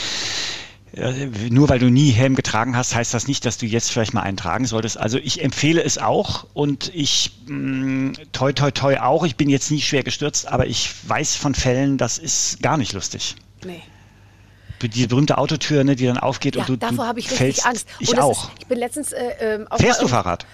nur 1.50 1.70
weil 1.70 1.80
du 1.80 1.90
nie 1.90 2.12
Helm 2.12 2.36
getragen 2.36 2.78
hast, 2.78 2.94
heißt 2.94 3.14
das 3.14 3.28
nicht, 3.28 3.46
dass 3.46 3.58
du 3.58 3.66
jetzt 3.66 3.92
vielleicht 3.92 4.14
mal 4.14 4.22
einen 4.22 4.38
tragen 4.38 4.66
solltest. 4.66 4.98
Also 4.98 5.18
ich 5.18 5.44
empfehle 5.44 5.84
es 5.84 5.98
auch 5.98 6.46
und 6.54 6.92
ich 6.94 7.32
mh, 7.48 7.56
mm, 7.56 8.14
toi 8.32 8.54
toi 8.54 8.72
toi 8.72 9.00
auch. 9.00 9.24
Ich 9.24 9.36
bin 9.36 9.50
jetzt 9.50 9.72
nie 9.72 9.82
schwer 9.82 10.04
gestürzt, 10.04 10.48
aber 10.48 10.68
ich 10.68 10.92
weiß 11.08 11.36
von 11.36 11.56
Fällen, 11.56 11.98
das 11.98 12.20
ist 12.20 12.62
gar 12.62 12.78
nicht 12.78 12.94
lustig. 12.94 13.36
Nee 13.66 13.82
die 14.88 15.08
berühmte 15.08 15.38
Autotür, 15.38 15.84
ne, 15.84 15.96
die 15.96 16.06
dann 16.06 16.18
aufgeht 16.18 16.56
ja, 16.56 16.62
und 16.62 16.70
du 16.70 16.76
davor 16.76 17.08
habe 17.08 17.20
ich 17.20 17.32
richtig 17.32 17.66
Angst. 17.66 17.88
Ich 18.00 18.20
auch. 18.20 18.50
Ist, 18.50 18.52
ich 18.60 18.68
bin 18.68 18.80
letztens 18.80 19.12
äh, 19.12 19.56
äh, 19.56 19.66
Fährst 19.78 20.02
du 20.02 20.08
Fahrrad? 20.08 20.46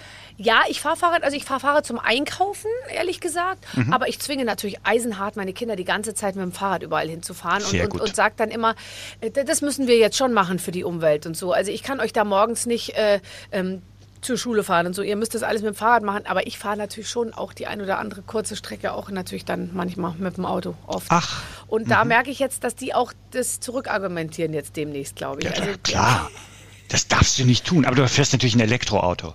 Ja, 0.41 0.61
ich 0.69 0.79
fahre 0.79 0.95
Fahrrad, 0.95 1.23
also 1.23 1.35
ich 1.35 1.43
fahre 1.43 1.59
Fahrrad 1.59 1.85
zum 1.85 1.99
Einkaufen, 1.99 2.71
ehrlich 2.95 3.19
gesagt. 3.19 3.65
Mhm. 3.75 3.91
Aber 3.91 4.07
ich 4.07 4.19
zwinge 4.19 4.45
natürlich 4.45 4.77
eisenhart 4.83 5.35
meine 5.35 5.51
Kinder 5.51 5.75
die 5.75 5.83
ganze 5.83 6.13
Zeit 6.13 6.37
mit 6.37 6.43
dem 6.43 6.53
Fahrrad 6.53 6.81
überall 6.81 7.09
hinzufahren 7.09 7.61
und, 7.61 7.93
und, 7.93 8.01
und 8.01 8.15
sage 8.15 8.35
dann 8.37 8.49
immer, 8.49 8.75
äh, 9.19 9.31
das 9.31 9.61
müssen 9.61 9.87
wir 9.87 9.97
jetzt 9.97 10.15
schon 10.15 10.31
machen 10.31 10.57
für 10.57 10.71
die 10.71 10.85
Umwelt 10.85 11.25
und 11.25 11.35
so. 11.35 11.51
Also 11.51 11.71
ich 11.71 11.83
kann 11.83 11.99
euch 11.99 12.13
da 12.13 12.23
morgens 12.23 12.65
nicht 12.65 12.95
äh, 12.95 13.19
ähm, 13.51 13.81
zur 14.21 14.37
Schule 14.37 14.63
fahren 14.63 14.87
und 14.87 14.93
so. 14.93 15.01
Ihr 15.01 15.17
müsst 15.17 15.35
das 15.35 15.43
alles 15.43 15.61
mit 15.61 15.73
dem 15.73 15.75
Fahrrad 15.75 16.03
machen, 16.03 16.25
aber 16.25 16.47
ich 16.47 16.57
fahre 16.57 16.77
natürlich 16.77 17.09
schon 17.09 17.33
auch 17.33 17.51
die 17.51 17.67
ein 17.67 17.81
oder 17.81 17.99
andere 17.99 18.21
kurze 18.21 18.55
Strecke 18.55 18.93
auch 18.93 19.11
natürlich 19.11 19.43
dann 19.43 19.71
manchmal 19.73 20.13
mit 20.19 20.37
dem 20.37 20.45
Auto 20.45 20.75
oft. 20.87 21.07
Ach. 21.09 21.43
Und 21.67 21.87
mhm. 21.87 21.89
da 21.89 22.05
merke 22.05 22.29
ich 22.29 22.39
jetzt, 22.39 22.63
dass 22.63 22.75
die 22.75 22.93
auch 22.93 23.11
das 23.31 23.59
zurückargumentieren 23.59 24.53
jetzt 24.53 24.77
demnächst, 24.77 25.17
glaube 25.17 25.41
ich. 25.41 25.49
Ja, 25.49 25.51
also, 25.51 25.79
klar. 25.83 26.29
Ja. 26.33 26.39
Das 26.87 27.09
darfst 27.09 27.37
du 27.37 27.43
nicht 27.43 27.65
tun, 27.65 27.83
aber 27.85 27.97
du 27.97 28.07
fährst 28.07 28.31
natürlich 28.31 28.55
ein 28.55 28.61
Elektroauto. 28.61 29.33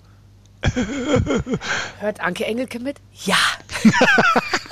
Hört 2.00 2.20
Anke 2.20 2.44
Engelke 2.46 2.78
mit? 2.80 2.98
Ja. 3.24 3.36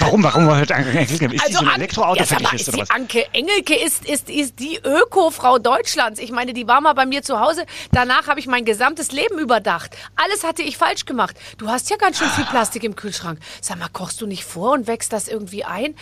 Warum, 0.00 0.22
warum 0.22 0.54
hört 0.54 0.72
Anke 0.72 0.90
Engelke? 0.90 1.34
Ist 1.34 1.44
also 1.44 1.58
die 1.58 1.64
so 1.64 1.70
ein 1.70 1.80
Elektroauto-Fetischist 1.80 2.68
oder 2.68 2.78
was? 2.78 2.90
Anke 2.90 3.26
Engelke 3.32 3.74
ist, 3.74 4.04
ist, 4.04 4.30
ist 4.30 4.58
die 4.58 4.78
Öko-Frau 4.82 5.58
Deutschlands. 5.58 6.20
Ich 6.20 6.30
meine, 6.30 6.52
die 6.52 6.66
war 6.66 6.80
mal 6.80 6.92
bei 6.92 7.06
mir 7.06 7.22
zu 7.22 7.40
Hause. 7.40 7.66
Danach 7.92 8.28
habe 8.28 8.40
ich 8.40 8.46
mein 8.46 8.64
gesamtes 8.64 9.12
Leben 9.12 9.38
überdacht. 9.38 9.96
Alles 10.16 10.44
hatte 10.44 10.62
ich 10.62 10.76
falsch 10.76 11.04
gemacht. 11.04 11.36
Du 11.58 11.68
hast 11.68 11.90
ja 11.90 11.96
ganz 11.96 12.18
schön 12.18 12.28
viel 12.28 12.44
Plastik 12.44 12.84
im 12.84 12.96
Kühlschrank. 12.96 13.38
Sag 13.60 13.78
mal, 13.78 13.88
kochst 13.92 14.20
du 14.20 14.26
nicht 14.26 14.44
vor 14.44 14.72
und 14.72 14.86
wächst 14.86 15.12
das 15.12 15.28
irgendwie 15.28 15.64
ein? 15.64 15.94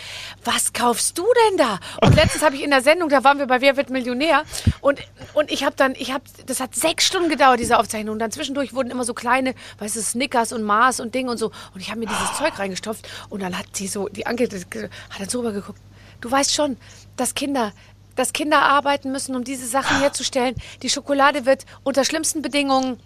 Was 0.43 0.73
kaufst 0.73 1.17
du 1.17 1.25
denn 1.49 1.57
da? 1.57 1.79
Und 2.01 2.15
letztens 2.15 2.43
habe 2.43 2.55
ich 2.55 2.63
in 2.63 2.69
der 2.69 2.81
Sendung, 2.81 3.09
da 3.09 3.23
waren 3.23 3.39
wir 3.39 3.47
bei 3.47 3.61
Wer 3.61 3.77
wird 3.77 3.89
Millionär 3.89 4.43
und, 4.81 4.99
und 5.33 5.51
ich 5.51 5.63
habe 5.63 5.75
dann, 5.75 5.95
ich 5.97 6.11
habe, 6.11 6.23
das 6.45 6.59
hat 6.59 6.75
sechs 6.75 7.05
Stunden 7.05 7.29
gedauert, 7.29 7.59
diese 7.59 7.79
Aufzeichnung. 7.79 8.13
Und 8.13 8.19
dann 8.19 8.31
zwischendurch 8.31 8.73
wurden 8.73 8.91
immer 8.91 9.03
so 9.03 9.13
kleine, 9.13 9.55
weißt 9.79 9.95
du, 9.95 10.01
Snickers 10.01 10.53
und 10.53 10.63
Mars 10.63 10.99
und 10.99 11.15
Ding 11.15 11.29
und 11.29 11.37
so. 11.37 11.51
Und 11.73 11.81
ich 11.81 11.89
habe 11.89 11.99
mir 11.99 12.07
dieses 12.07 12.37
Zeug 12.37 12.57
reingestopft 12.59 13.07
und 13.29 13.41
dann 13.41 13.54
hat 13.57 13.67
sie 13.73 13.87
so, 13.87 14.07
die 14.07 14.25
Anke 14.25 14.45
hat 14.45 15.19
dann 15.19 15.29
so 15.29 15.39
rübergeguckt. 15.39 15.79
Du 16.21 16.31
weißt 16.31 16.53
schon, 16.53 16.77
dass 17.17 17.35
Kinder, 17.35 17.73
dass 18.15 18.33
Kinder 18.33 18.61
arbeiten 18.61 19.11
müssen, 19.11 19.35
um 19.35 19.43
diese 19.43 19.67
Sachen 19.67 19.99
herzustellen. 19.99 20.55
Die 20.81 20.89
Schokolade 20.89 21.45
wird 21.45 21.65
unter 21.83 22.05
schlimmsten 22.05 22.41
Bedingungen 22.41 22.99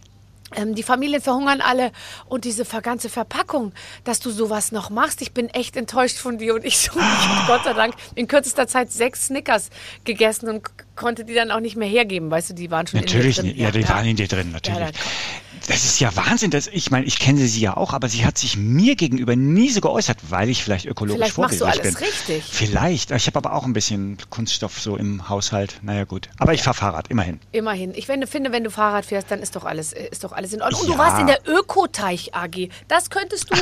ähm, 0.56 0.74
die 0.74 0.84
Familien 0.84 1.22
verhungern 1.22 1.62
alle 1.62 1.92
und 2.28 2.46
diese 2.46 2.66
ganze 2.66 3.10
Verpackung, 3.10 3.72
dass 4.04 4.20
du 4.20 4.32
sowas 4.32 4.72
noch 4.72 4.90
machst. 4.90 5.22
Ich 5.22 5.32
bin 5.32 5.48
echt 5.50 5.76
enttäuscht 5.76 6.18
von 6.18 6.38
dir 6.38 6.56
und 6.56 6.66
ich 6.66 6.78
so, 6.78 6.92
ich 6.98 7.28
habe 7.28 7.48
Gott 7.48 7.64
sei 7.66 7.74
Dank 7.74 7.94
in 8.16 8.28
kürzester 8.28 8.68
Zeit 8.68 8.92
sechs 8.92 9.28
Snickers 9.28 9.70
gegessen 10.06 10.50
und 10.50 10.64
konnte 10.96 11.24
die 11.24 11.36
dann 11.36 11.52
auch 11.52 11.60
nicht 11.60 11.76
mehr 11.76 11.88
hergeben, 11.88 12.32
weißt 12.32 12.52
du, 12.52 12.54
die 12.56 12.72
waren 12.72 12.88
schon 12.88 13.00
natürlich, 13.00 13.38
in 13.38 13.46
dir 13.46 13.52
drin. 13.52 13.62
Ja, 13.62 13.72
die 13.72 13.82
ja. 13.82 13.90
waren 13.90 14.06
in 14.06 14.16
dir 14.16 14.28
drin, 14.28 14.52
natürlich. 14.52 14.80
Ja, 14.80 14.92
das 15.70 15.86
ist 15.86 16.00
ja 16.00 16.16
Wahnsinn. 16.16 16.50
Dass, 16.52 16.68
ich 16.68 16.90
meine, 16.90 17.06
ich 17.06 17.20
kenne 17.20 17.48
sie 17.48 17.62
ja 17.62 17.78
auch, 17.78 17.94
aber 17.94 18.10
sie 18.10 18.26
hat 18.26 18.38
sich 18.38 18.58
mir 18.58 18.96
gegenüber 18.96 19.36
nie 19.36 19.70
so 19.70 19.82
geäußert, 19.82 20.18
weil 20.30 20.50
ich 20.50 20.64
vielleicht 20.64 20.86
ökologisch 20.86 21.32
vielleicht 21.32 21.36
vorbildlich 21.36 21.82
bin. 21.82 21.96
Vielleicht 21.96 22.02
machst 22.02 22.30
du 22.30 22.34
alles 22.34 22.40
richtig. 22.40 22.44
Vielleicht. 22.52 23.12
Ich 23.12 23.28
habe 23.28 23.38
aber 23.38 23.54
auch 23.54 23.66
ein 23.66 23.74
bisschen 23.74 24.18
Kunststoff 24.30 24.82
so 24.82 24.98
im 24.98 25.30
Haushalt. 25.30 25.80
Naja, 25.84 26.06
gut. 26.06 26.30
Aber 26.40 26.54
ich 26.54 26.64
fahre 26.64 26.76
Fahrrad, 26.76 27.10
immerhin. 27.10 27.40
Immerhin. 27.52 27.94
Ich 27.94 28.08
finde, 28.08 28.52
wenn 28.52 28.64
du 28.64 28.72
Fahrrad 28.72 29.06
fährst, 29.06 29.30
dann 29.30 29.40
ist 29.40 29.56
doch 29.56 29.64
alles, 29.64 29.94
ist 29.94 30.24
doch 30.24 30.32
alles 30.32 30.54
in 30.54 30.62
Ordnung. 30.62 30.82
Und 30.82 30.88
ja. 30.90 30.94
du 30.94 31.00
warst 31.00 31.20
in 31.22 31.28
der 31.28 31.40
Ökoteich 31.48 32.34
AG. 32.34 32.70
Das 32.88 33.12
könntest 33.12 33.52
du, 33.52 33.56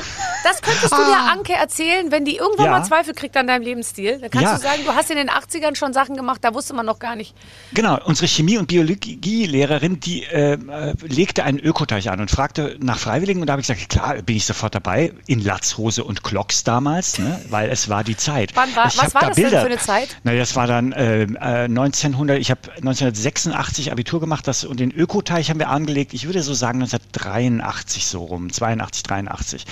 das 0.43 0.61
könntest 0.61 0.93
du 0.93 0.97
der 0.97 1.31
Anke 1.31 1.53
erzählen, 1.53 2.09
wenn 2.11 2.23
die 2.23 2.37
irgendwann 2.37 2.67
ja. 2.67 2.71
mal 2.71 2.85
Zweifel 2.85 3.13
kriegt 3.13 3.35
an 3.35 3.47
deinem 3.47 3.63
Lebensstil. 3.63 4.19
Dann 4.19 4.29
kannst 4.29 4.45
ja. 4.45 4.55
du 4.55 4.61
sagen, 4.61 4.81
du 4.85 4.95
hast 4.95 5.11
in 5.11 5.17
den 5.17 5.29
80ern 5.29 5.75
schon 5.75 5.91
Sachen 5.91 6.15
gemacht, 6.15 6.39
da 6.41 6.53
wusste 6.53 6.73
man 6.73 6.85
noch 6.85 6.99
gar 6.99 7.17
nicht. 7.17 7.35
Genau. 7.73 7.99
Unsere 8.05 8.27
Chemie- 8.27 8.57
und 8.57 8.67
Biologielehrerin, 8.67 9.99
die 9.99 10.23
äh, 10.23 10.53
äh 10.53 10.93
legte 11.07 11.43
einen 11.43 11.59
Ökoteich 11.59 11.96
an 12.05 12.19
und 12.19 12.31
fragte, 12.31 12.77
nach 12.79 12.97
Freiwilligen 12.97 13.41
und 13.41 13.47
da 13.47 13.53
habe 13.53 13.61
ich 13.61 13.67
gesagt, 13.67 13.89
klar, 13.89 14.21
bin 14.21 14.35
ich 14.35 14.45
sofort 14.45 14.75
dabei, 14.75 15.13
in 15.25 15.43
Latzhose 15.43 16.03
und 16.03 16.23
Glocks 16.23 16.63
damals, 16.63 17.19
ne, 17.19 17.41
weil 17.49 17.69
es 17.69 17.89
war 17.89 18.03
die 18.03 18.15
Zeit. 18.15 18.51
Wann 18.55 18.75
war, 18.75 18.87
ich 18.87 18.97
was 18.97 19.13
war 19.13 19.21
da 19.21 19.27
das 19.27 19.35
Bilder. 19.35 19.49
denn 19.51 19.59
für 19.61 19.65
eine 19.67 19.77
Zeit? 19.77 20.17
Na, 20.23 20.33
das 20.33 20.55
war 20.55 20.67
dann 20.67 20.91
äh, 20.91 21.27
1900, 21.39 22.37
äh, 22.37 22.39
ich 22.39 22.51
habe 22.51 22.61
1986 22.75 23.91
Abitur 23.91 24.19
gemacht 24.19 24.47
das, 24.47 24.63
und 24.63 24.79
den 24.79 24.91
Ökoteich 24.91 25.49
haben 25.49 25.59
wir 25.59 25.69
angelegt, 25.69 26.13
ich 26.13 26.25
würde 26.25 26.41
so 26.43 26.53
sagen 26.53 26.81
1983 26.81 28.05
so 28.05 28.23
rum, 28.23 28.51
82, 28.51 29.03
83. 29.03 29.65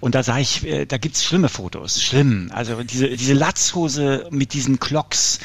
Und 0.00 0.14
da 0.14 0.22
sah 0.22 0.38
ich, 0.38 0.64
äh, 0.66 0.86
da 0.86 0.98
gibt's 0.98 1.24
schlimme 1.24 1.48
Fotos, 1.48 2.02
schlimm. 2.02 2.50
Also 2.54 2.82
diese, 2.82 3.08
diese 3.08 3.34
Latzhose 3.34 4.26
mit 4.30 4.52
diesen 4.54 4.78
Glocks, 4.78 5.40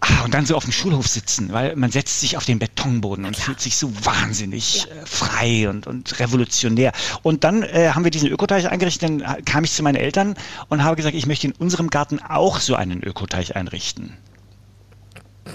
Ah, 0.00 0.24
und 0.24 0.32
dann 0.32 0.46
so 0.46 0.54
auf 0.54 0.64
dem 0.64 0.72
Schulhof 0.72 1.08
sitzen, 1.08 1.52
weil 1.52 1.74
man 1.74 1.90
setzt 1.90 2.20
sich 2.20 2.36
auf 2.36 2.44
den 2.44 2.60
Betonboden 2.60 3.24
und 3.24 3.36
fühlt 3.36 3.60
sich 3.60 3.76
so 3.76 3.92
wahnsinnig 4.04 4.84
ja. 4.84 4.94
äh, 4.94 5.06
frei 5.06 5.68
und, 5.68 5.86
und 5.88 6.20
revolutionär. 6.20 6.92
Und 7.22 7.42
dann 7.42 7.64
äh, 7.64 7.90
haben 7.94 8.04
wir 8.04 8.12
diesen 8.12 8.28
Ökoteich 8.28 8.68
eingerichtet, 8.68 9.02
dann 9.02 9.44
kam 9.44 9.64
ich 9.64 9.72
zu 9.72 9.82
meinen 9.82 9.96
Eltern 9.96 10.36
und 10.68 10.84
habe 10.84 10.94
gesagt, 10.94 11.16
ich 11.16 11.26
möchte 11.26 11.48
in 11.48 11.52
unserem 11.52 11.90
Garten 11.90 12.20
auch 12.20 12.60
so 12.60 12.76
einen 12.76 13.02
Ökoteich 13.02 13.56
einrichten. 13.56 14.16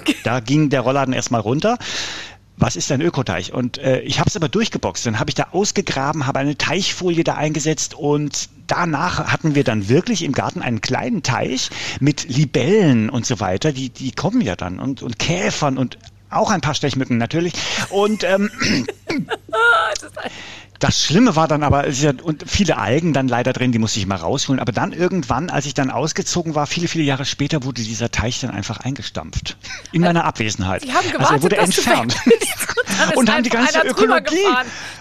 Da 0.24 0.40
ging 0.40 0.70
der 0.70 0.82
Rollladen 0.82 1.14
erstmal 1.14 1.42
runter 1.42 1.78
was 2.58 2.76
ist 2.76 2.92
ein 2.92 3.02
Ökoteich? 3.02 3.54
Und 3.54 3.78
äh, 3.78 4.00
ich 4.02 4.20
habe 4.20 4.30
es 4.30 4.36
aber 4.36 4.48
durchgeboxt. 4.48 5.06
Dann 5.06 5.20
habe 5.20 5.30
ich 5.30 5.36
da 5.36 5.48
ausgegraben, 5.52 6.28
habe 6.28 6.40
eine 6.40 6.58
Teichfolie 6.58 7.24
da 7.24 7.36
eingesetzt 7.36 7.96
und 7.96 8.50
danach 8.68 9.32
hatten 9.32 9.56
wir 9.56 9.64
dann 9.64 9.90
wirklich 9.90 10.24
im 10.24 10.34
Garten 10.34 10.62
einen 10.62 10.82
kleinen 10.82 11.24
Teich 11.24 11.70
mit 12.00 12.28
Libellen 12.30 13.10
und 13.10 13.26
so 13.26 13.40
weiter. 13.40 13.72
Die, 13.72 13.90
die 13.90 14.12
kommen 14.12 14.42
ja 14.42 14.56
dann 14.56 14.80
und, 14.80 15.02
und 15.02 15.20
Käfern 15.20 15.78
und 15.78 15.98
auch 16.30 16.50
ein 16.50 16.62
paar 16.62 16.74
Stechmücken 16.74 17.18
natürlich. 17.18 17.54
Und 17.90 18.24
ähm, 18.24 18.50
Das 20.84 21.02
Schlimme 21.02 21.38
war 21.38 21.48
dann 21.48 21.64
aber, 21.64 21.86
ist 21.86 22.02
ja, 22.02 22.12
und 22.22 22.44
viele 22.46 22.78
Algen 22.78 23.14
dann 23.14 23.30
leider 23.30 23.54
drin, 23.54 23.72
die 23.72 23.80
musste 23.80 24.02
ich 24.02 24.06
mal 24.06 24.18
rausholen. 24.18 24.60
Aber 24.60 24.74
dann 24.74 24.92
irgendwann, 24.92 25.50
als 25.50 25.66
ich 25.66 25.74
dann 25.74 25.90
ausgezogen 25.90 26.56
war, 26.56 26.68
viele, 26.68 26.90
viele 26.90 27.06
Jahre 27.06 27.24
später, 27.24 27.64
wurde 27.64 27.82
dieser 27.82 28.12
Teich 28.12 28.42
dann 28.42 28.52
einfach 28.52 28.82
eingestampft. 28.82 29.56
In 29.94 30.02
meiner 30.02 30.26
Abwesenheit. 30.26 30.84
Die 30.84 30.92
haben 30.92 31.10
gewartet, 31.10 31.22
also 31.22 31.36
er 31.36 31.44
wurde 31.44 31.58
entfernt. 31.58 32.18
Und, 33.16 33.32
haben 33.32 33.44
die 33.44 33.50
ganze 33.50 33.82
Ökologie 33.82 34.46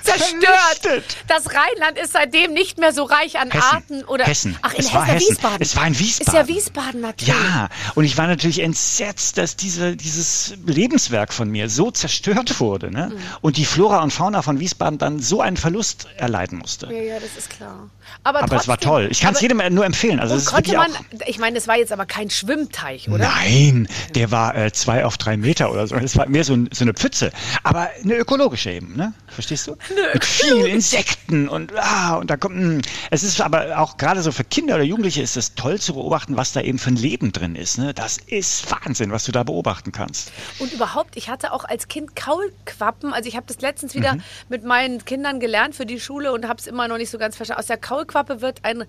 zerstört. 0.02 1.16
Das 1.28 1.46
Rheinland 1.46 1.98
ist 2.02 2.12
seitdem 2.12 2.52
nicht 2.52 2.78
mehr 2.78 2.92
so 2.92 3.04
reich 3.04 3.38
an 3.38 3.50
Hessen. 3.50 3.64
Arten 3.70 4.04
oder. 4.04 4.24
Hessen. 4.24 4.56
Ach, 4.62 4.72
in 4.74 4.80
es 4.80 4.86
Hessen, 4.86 4.94
war 4.94 5.06
Hessen. 5.06 5.28
Wiesbaden. 5.28 5.58
Es 5.60 5.76
war 5.76 5.86
in 5.86 5.98
Wiesbaden. 5.98 6.40
Ist 6.40 6.48
ja 6.48 6.54
Wiesbaden 6.54 7.00
natürlich. 7.00 7.34
Ja, 7.34 7.68
und 7.94 8.04
ich 8.04 8.16
war 8.16 8.26
natürlich 8.26 8.60
entsetzt, 8.60 9.38
dass 9.38 9.56
diese, 9.56 9.96
dieses 9.96 10.54
Lebenswerk 10.64 11.32
von 11.32 11.50
mir 11.50 11.68
so 11.68 11.90
zerstört 11.90 12.60
wurde. 12.60 12.90
Ne? 12.90 13.10
Mhm. 13.12 13.18
Und 13.40 13.56
die 13.56 13.64
Flora 13.64 14.02
und 14.02 14.12
Fauna 14.12 14.42
von 14.42 14.60
Wiesbaden 14.60 14.98
dann 14.98 15.20
so 15.20 15.40
einen 15.40 15.56
Verlust 15.56 15.72
Verlust 15.72 16.06
erleiden 16.16 16.58
musste. 16.58 16.86
Ja, 16.86 17.00
ja, 17.00 17.14
das 17.18 17.36
ist 17.36 17.50
klar. 17.50 17.90
Aber, 18.24 18.40
aber 18.40 18.48
trotzdem, 18.48 18.58
es 18.58 18.68
war 18.68 18.78
toll. 18.78 19.08
Ich 19.10 19.20
kann 19.20 19.34
es 19.34 19.40
jedem 19.40 19.62
nur 19.74 19.84
empfehlen. 19.84 20.20
Also 20.20 20.34
es 20.34 20.46
konnte 20.46 20.76
man, 20.76 20.90
ich 21.26 21.38
meine, 21.38 21.58
es 21.58 21.66
war 21.66 21.76
jetzt 21.76 21.92
aber 21.92 22.06
kein 22.06 22.30
Schwimmteich, 22.30 23.08
oder? 23.08 23.26
Nein, 23.26 23.88
der 24.14 24.30
war 24.30 24.54
äh, 24.54 24.72
zwei 24.72 25.04
auf 25.04 25.16
drei 25.16 25.36
Meter 25.36 25.72
oder 25.72 25.86
so. 25.86 25.96
Es 25.96 26.16
war 26.16 26.28
mehr 26.28 26.44
so, 26.44 26.56
so, 26.70 26.84
eine 26.84 26.92
Pfütze. 26.92 27.32
Aber 27.62 27.81
eine 28.02 28.16
ökologische 28.16 28.70
eben, 28.70 28.96
ne? 28.96 29.12
Verstehst 29.28 29.66
du? 29.66 29.76
Mit 30.12 30.24
vielen 30.24 30.66
Insekten 30.66 31.48
und 31.48 31.72
ah, 31.76 32.16
und 32.16 32.30
da 32.30 32.36
kommt. 32.36 32.56
Mh. 32.56 32.62
Hm. 32.62 32.82
Es 33.10 33.22
ist 33.22 33.40
aber 33.40 33.78
auch 33.78 33.96
gerade 33.96 34.22
so 34.22 34.32
für 34.32 34.44
Kinder 34.44 34.74
oder 34.74 34.84
Jugendliche 34.84 35.22
ist 35.22 35.36
es 35.36 35.54
toll 35.54 35.80
zu 35.80 35.94
beobachten, 35.94 36.36
was 36.36 36.52
da 36.52 36.60
eben 36.60 36.78
für 36.78 36.90
ein 36.90 36.96
Leben 36.96 37.32
drin 37.32 37.56
ist. 37.56 37.78
Ne? 37.78 37.94
Das 37.94 38.18
ist 38.18 38.70
Wahnsinn, 38.70 39.10
was 39.10 39.24
du 39.24 39.32
da 39.32 39.42
beobachten 39.42 39.92
kannst. 39.92 40.32
Und 40.58 40.72
überhaupt, 40.72 41.16
ich 41.16 41.28
hatte 41.28 41.52
auch 41.52 41.64
als 41.64 41.88
Kind 41.88 42.16
Kaulquappen. 42.16 43.12
Also 43.12 43.28
ich 43.28 43.36
habe 43.36 43.46
das 43.46 43.60
letztens 43.60 43.94
wieder 43.94 44.14
mhm. 44.14 44.22
mit 44.48 44.64
meinen 44.64 45.04
Kindern 45.04 45.40
gelernt 45.40 45.74
für 45.74 45.86
die 45.86 46.00
Schule 46.00 46.32
und 46.32 46.48
habe 46.48 46.58
es 46.58 46.66
immer 46.66 46.88
noch 46.88 46.98
nicht 46.98 47.10
so 47.10 47.18
ganz 47.18 47.36
verstanden. 47.36 47.60
Aus 47.60 47.66
der 47.66 47.78
Kaulquappe 47.78 48.40
wird 48.40 48.64
ein 48.64 48.84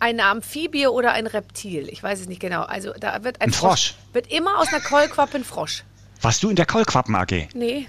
eine 0.00 0.24
Amphibie 0.24 0.86
oder 0.86 1.12
ein 1.12 1.26
Reptil. 1.26 1.88
Ich 1.90 2.02
weiß 2.02 2.20
es 2.20 2.26
nicht 2.26 2.40
genau. 2.40 2.62
Also 2.62 2.92
da 2.98 3.22
wird 3.22 3.40
ein, 3.40 3.48
ein 3.48 3.52
Frosch. 3.52 3.92
Frosch. 3.92 3.94
Wird 4.14 4.32
immer 4.32 4.58
aus 4.58 4.68
einer 4.68 4.80
Kaulquappe 4.80 5.36
ein 5.36 5.44
Frosch. 5.44 5.84
Warst 6.22 6.42
du 6.42 6.50
in 6.50 6.56
der 6.56 6.66
Kaulquappen 6.66 7.14
AG? 7.14 7.48
Nee. 7.54 7.86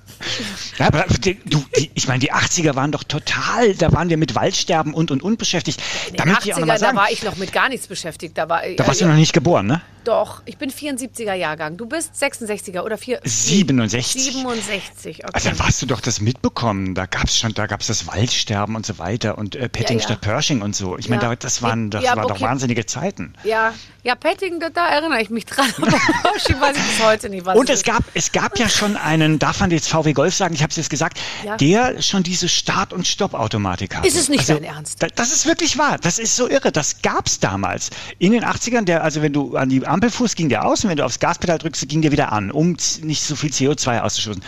Ja, 0.77 0.87
aber 0.87 1.05
die, 1.19 1.35
du, 1.45 1.63
die, 1.77 1.89
ich 1.93 2.07
meine, 2.07 2.19
die 2.19 2.33
80er 2.33 2.75
waren 2.75 2.91
doch 2.91 3.03
total, 3.03 3.75
da 3.75 3.91
waren 3.93 4.09
wir 4.09 4.17
mit 4.17 4.35
Waldsterben 4.35 4.93
und 4.93 5.11
und 5.11 5.23
und 5.23 5.37
beschäftigt. 5.37 5.81
In 6.09 6.15
den 6.15 6.35
80er, 6.35 6.79
da 6.79 6.95
war 6.95 7.11
ich 7.11 7.23
noch 7.23 7.37
mit 7.37 7.53
gar 7.53 7.69
nichts 7.69 7.87
beschäftigt. 7.87 8.37
Da, 8.37 8.49
war, 8.49 8.61
da 8.75 8.87
warst 8.87 9.01
äh, 9.01 9.05
du 9.05 9.09
noch 9.09 9.17
nicht 9.17 9.33
geboren, 9.33 9.67
ne? 9.67 9.81
Doch, 10.05 10.43
ich 10.45 10.59
bin 10.59 10.69
74er 10.69 11.33
Jahrgang. 11.33 11.77
Du 11.77 11.87
bist 11.87 12.13
66er 12.13 12.81
oder 12.81 12.97
4, 12.97 13.21
67. 13.23 14.23
67, 14.33 15.23
okay. 15.23 15.31
Also 15.33 15.49
dann 15.49 15.59
warst 15.59 15.81
du 15.81 15.87
doch 15.87 15.99
das 15.99 16.21
mitbekommen. 16.21 16.93
Da 16.93 17.07
gab 17.07 17.25
es 17.25 17.39
schon, 17.39 17.55
da 17.55 17.65
gab 17.65 17.81
es 17.81 17.87
das 17.87 18.05
Waldsterben 18.05 18.75
und 18.75 18.85
so 18.85 18.99
weiter 18.99 19.37
und 19.39 19.55
äh, 19.55 19.67
Petting 19.67 19.97
ja, 19.97 20.03
ja. 20.03 20.07
statt 20.09 20.21
Pershing 20.21 20.61
und 20.61 20.75
so. 20.75 20.97
Ich 20.99 21.09
meine, 21.09 21.23
ja. 21.23 21.35
das 21.35 21.63
waren, 21.63 21.89
das 21.89 22.03
waren 22.03 22.19
okay. 22.19 22.33
doch 22.33 22.41
wahnsinnige 22.41 22.85
Zeiten. 22.85 23.33
Ja, 23.43 23.73
ja, 24.03 24.13
Petting, 24.13 24.59
da, 24.59 24.69
da 24.69 24.87
erinnere 24.87 25.19
ich 25.19 25.31
mich 25.31 25.47
dran. 25.47 25.67
Aber 25.77 25.87
Pershing 26.23 26.61
weiß 26.61 26.77
ich 26.77 26.83
bis 26.83 27.03
heute 27.03 27.29
nicht, 27.29 27.43
was 27.43 27.57
Und 27.57 27.71
es 27.71 27.83
gab, 27.83 28.03
es 28.13 28.31
gab 28.31 28.59
ja 28.59 28.69
schon 28.69 28.97
einen, 28.97 29.39
darf 29.39 29.59
man 29.59 29.71
jetzt 29.71 29.87
VW 29.89 30.13
Golf 30.13 30.35
sagen, 30.35 30.53
ich 30.53 30.61
habe 30.61 30.69
es 30.69 30.77
jetzt 30.77 30.91
gesagt, 30.91 31.19
der 31.59 31.99
schon 32.03 32.21
diese 32.21 32.47
Start- 32.47 32.93
und 32.93 33.07
Stoppautomatik 33.07 33.95
hat. 33.95 34.05
Ist 34.05 34.15
es 34.15 34.29
nicht 34.29 34.41
also, 34.41 34.53
dein 34.53 34.63
Ernst? 34.65 35.03
das 35.15 35.33
ist 35.33 35.47
wirklich 35.47 35.79
wahr. 35.79 35.97
Das 35.99 36.19
ist 36.19 36.35
so 36.35 36.47
irre. 36.47 36.71
Das 36.71 37.01
gab 37.01 37.25
es 37.25 37.39
damals. 37.39 37.89
In 38.19 38.31
den 38.31 38.45
80ern, 38.45 38.85
der, 38.85 39.03
also 39.03 39.23
wenn 39.23 39.33
du 39.33 39.55
an 39.55 39.69
die 39.69 39.87
Ampelfuß 39.95 40.35
ging 40.35 40.49
der 40.49 40.65
aus 40.65 40.83
und 40.83 40.89
wenn 40.89 40.97
du 40.97 41.05
aufs 41.05 41.19
Gaspedal 41.19 41.57
drückst, 41.57 41.87
ging 41.87 42.01
der 42.01 42.11
wieder 42.11 42.33
an, 42.33 42.51
um 42.51 42.75
nicht 43.01 43.23
so 43.23 43.33
viel 43.37 43.49
CO2 43.49 44.01
auszustoßen. 44.01 44.43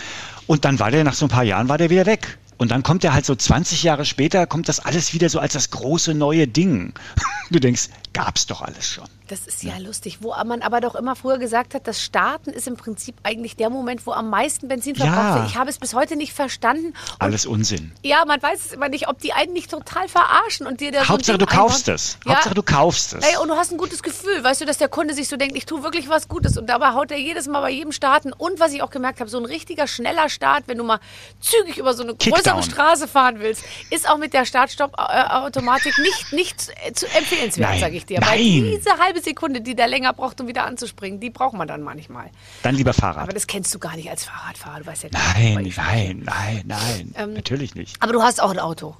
Und 0.46 0.66
dann 0.66 0.78
war 0.78 0.90
der 0.90 1.04
nach 1.04 1.14
so 1.14 1.24
ein 1.24 1.30
paar 1.30 1.42
Jahren 1.42 1.70
war 1.70 1.78
der 1.78 1.88
wieder 1.88 2.04
weg. 2.04 2.36
Und 2.58 2.70
dann 2.70 2.82
kommt 2.82 3.02
er 3.02 3.14
halt 3.14 3.24
so 3.24 3.34
20 3.34 3.82
Jahre 3.82 4.04
später, 4.04 4.46
kommt 4.46 4.68
das 4.68 4.78
alles 4.78 5.14
wieder 5.14 5.30
so 5.30 5.38
als 5.38 5.54
das 5.54 5.70
große 5.70 6.12
neue 6.12 6.46
Ding. 6.46 6.92
Du 7.50 7.60
denkst, 7.60 7.88
gab's 8.12 8.44
doch 8.44 8.60
alles 8.60 8.86
schon. 8.86 9.08
Das 9.28 9.46
ist 9.46 9.62
ja, 9.62 9.74
ja, 9.74 9.78
lustig, 9.78 10.18
wo 10.20 10.34
man 10.44 10.62
aber 10.62 10.80
doch 10.80 10.94
immer 10.94 11.14
früher 11.14 11.38
gesagt 11.38 11.74
hat, 11.74 11.86
das 11.86 12.02
Starten 12.02 12.50
ist 12.50 12.66
im 12.66 12.76
Prinzip 12.76 13.16
eigentlich 13.22 13.56
der 13.56 13.68
Moment, 13.68 14.06
wo 14.06 14.12
am 14.12 14.30
meisten 14.30 14.68
Benzin 14.68 14.96
verbraucht 14.96 15.16
ja. 15.16 15.34
wird. 15.36 15.50
Ich 15.50 15.56
habe 15.56 15.68
es 15.68 15.78
bis 15.78 15.94
heute 15.94 16.16
nicht 16.16 16.32
verstanden. 16.32 16.86
Und 16.86 17.20
Alles 17.20 17.44
Unsinn. 17.44 17.92
Ja, 18.02 18.24
man 18.24 18.42
weiß 18.42 18.66
es 18.66 18.72
immer 18.72 18.88
nicht, 18.88 19.08
ob 19.08 19.18
die 19.18 19.34
einen 19.34 19.52
nicht 19.52 19.70
total 19.70 20.08
verarschen 20.08 20.66
und 20.66 20.80
dir 20.80 20.92
der 20.92 21.06
Hauptsache 21.06 21.34
so 21.34 21.38
du 21.38 21.46
kaufst 21.46 21.88
es. 21.88 22.18
Ja. 22.24 22.34
Hauptsache 22.34 22.54
du 22.54 22.62
kaufst 22.62 23.14
es. 23.14 23.24
Ey, 23.24 23.36
und 23.36 23.48
du 23.48 23.54
hast 23.54 23.70
ein 23.70 23.78
gutes 23.78 24.02
Gefühl, 24.02 24.42
weißt 24.42 24.62
du, 24.62 24.64
dass 24.64 24.78
der 24.78 24.88
Kunde 24.88 25.12
sich 25.12 25.28
so 25.28 25.36
denkt, 25.36 25.56
ich 25.56 25.66
tue 25.66 25.82
wirklich 25.82 26.08
was 26.08 26.28
Gutes 26.28 26.56
und 26.56 26.66
dabei 26.66 26.94
haut 26.94 27.10
er 27.10 27.18
jedes 27.18 27.46
Mal 27.46 27.60
bei 27.60 27.70
jedem 27.70 27.92
Starten 27.92 28.32
und 28.32 28.58
was 28.60 28.72
ich 28.72 28.82
auch 28.82 28.90
gemerkt 28.90 29.20
habe, 29.20 29.28
so 29.28 29.38
ein 29.38 29.44
richtiger 29.44 29.86
schneller 29.86 30.30
Start, 30.30 30.64
wenn 30.66 30.78
du 30.78 30.84
mal 30.84 31.00
zügig 31.40 31.76
über 31.76 31.92
so 31.92 32.02
eine 32.02 32.14
Kickdown. 32.14 32.42
größere 32.42 32.62
Straße 32.62 33.08
fahren 33.08 33.40
willst, 33.40 33.62
ist 33.90 34.08
auch 34.08 34.18
mit 34.18 34.32
der 34.32 34.44
Start-Stopp-Automatik 34.44 35.98
nicht, 35.98 36.32
nicht 36.32 36.60
zu 36.60 37.06
empfehlenswert, 37.14 37.80
sage 37.80 37.96
ich 37.96 38.06
dir. 38.06 38.20
Nein. 38.20 38.30
Weil 38.30 38.76
diese 38.76 38.98
halbe 38.98 39.17
Sekunde, 39.20 39.60
die 39.60 39.74
der 39.74 39.88
länger 39.88 40.12
braucht, 40.12 40.40
um 40.40 40.48
wieder 40.48 40.64
anzuspringen, 40.64 41.20
die 41.20 41.30
braucht 41.30 41.54
man 41.54 41.68
dann 41.68 41.82
manchmal. 41.82 42.30
Dann 42.62 42.74
lieber 42.74 42.92
Fahrrad. 42.92 43.22
Aber 43.22 43.32
das 43.32 43.46
kennst 43.46 43.74
du 43.74 43.78
gar 43.78 43.96
nicht 43.96 44.10
als 44.10 44.24
Fahrradfahrer. 44.24 44.80
Du 44.80 44.86
weißt 44.86 45.04
ja 45.04 45.10
nein, 45.12 45.62
nicht, 45.62 45.76
nein, 45.76 46.22
nein, 46.24 46.62
nein, 46.66 47.14
ähm, 47.16 47.34
natürlich 47.34 47.74
nicht. 47.74 47.96
Aber 48.00 48.12
du 48.12 48.22
hast 48.22 48.42
auch 48.42 48.50
ein 48.50 48.58
Auto. 48.58 48.96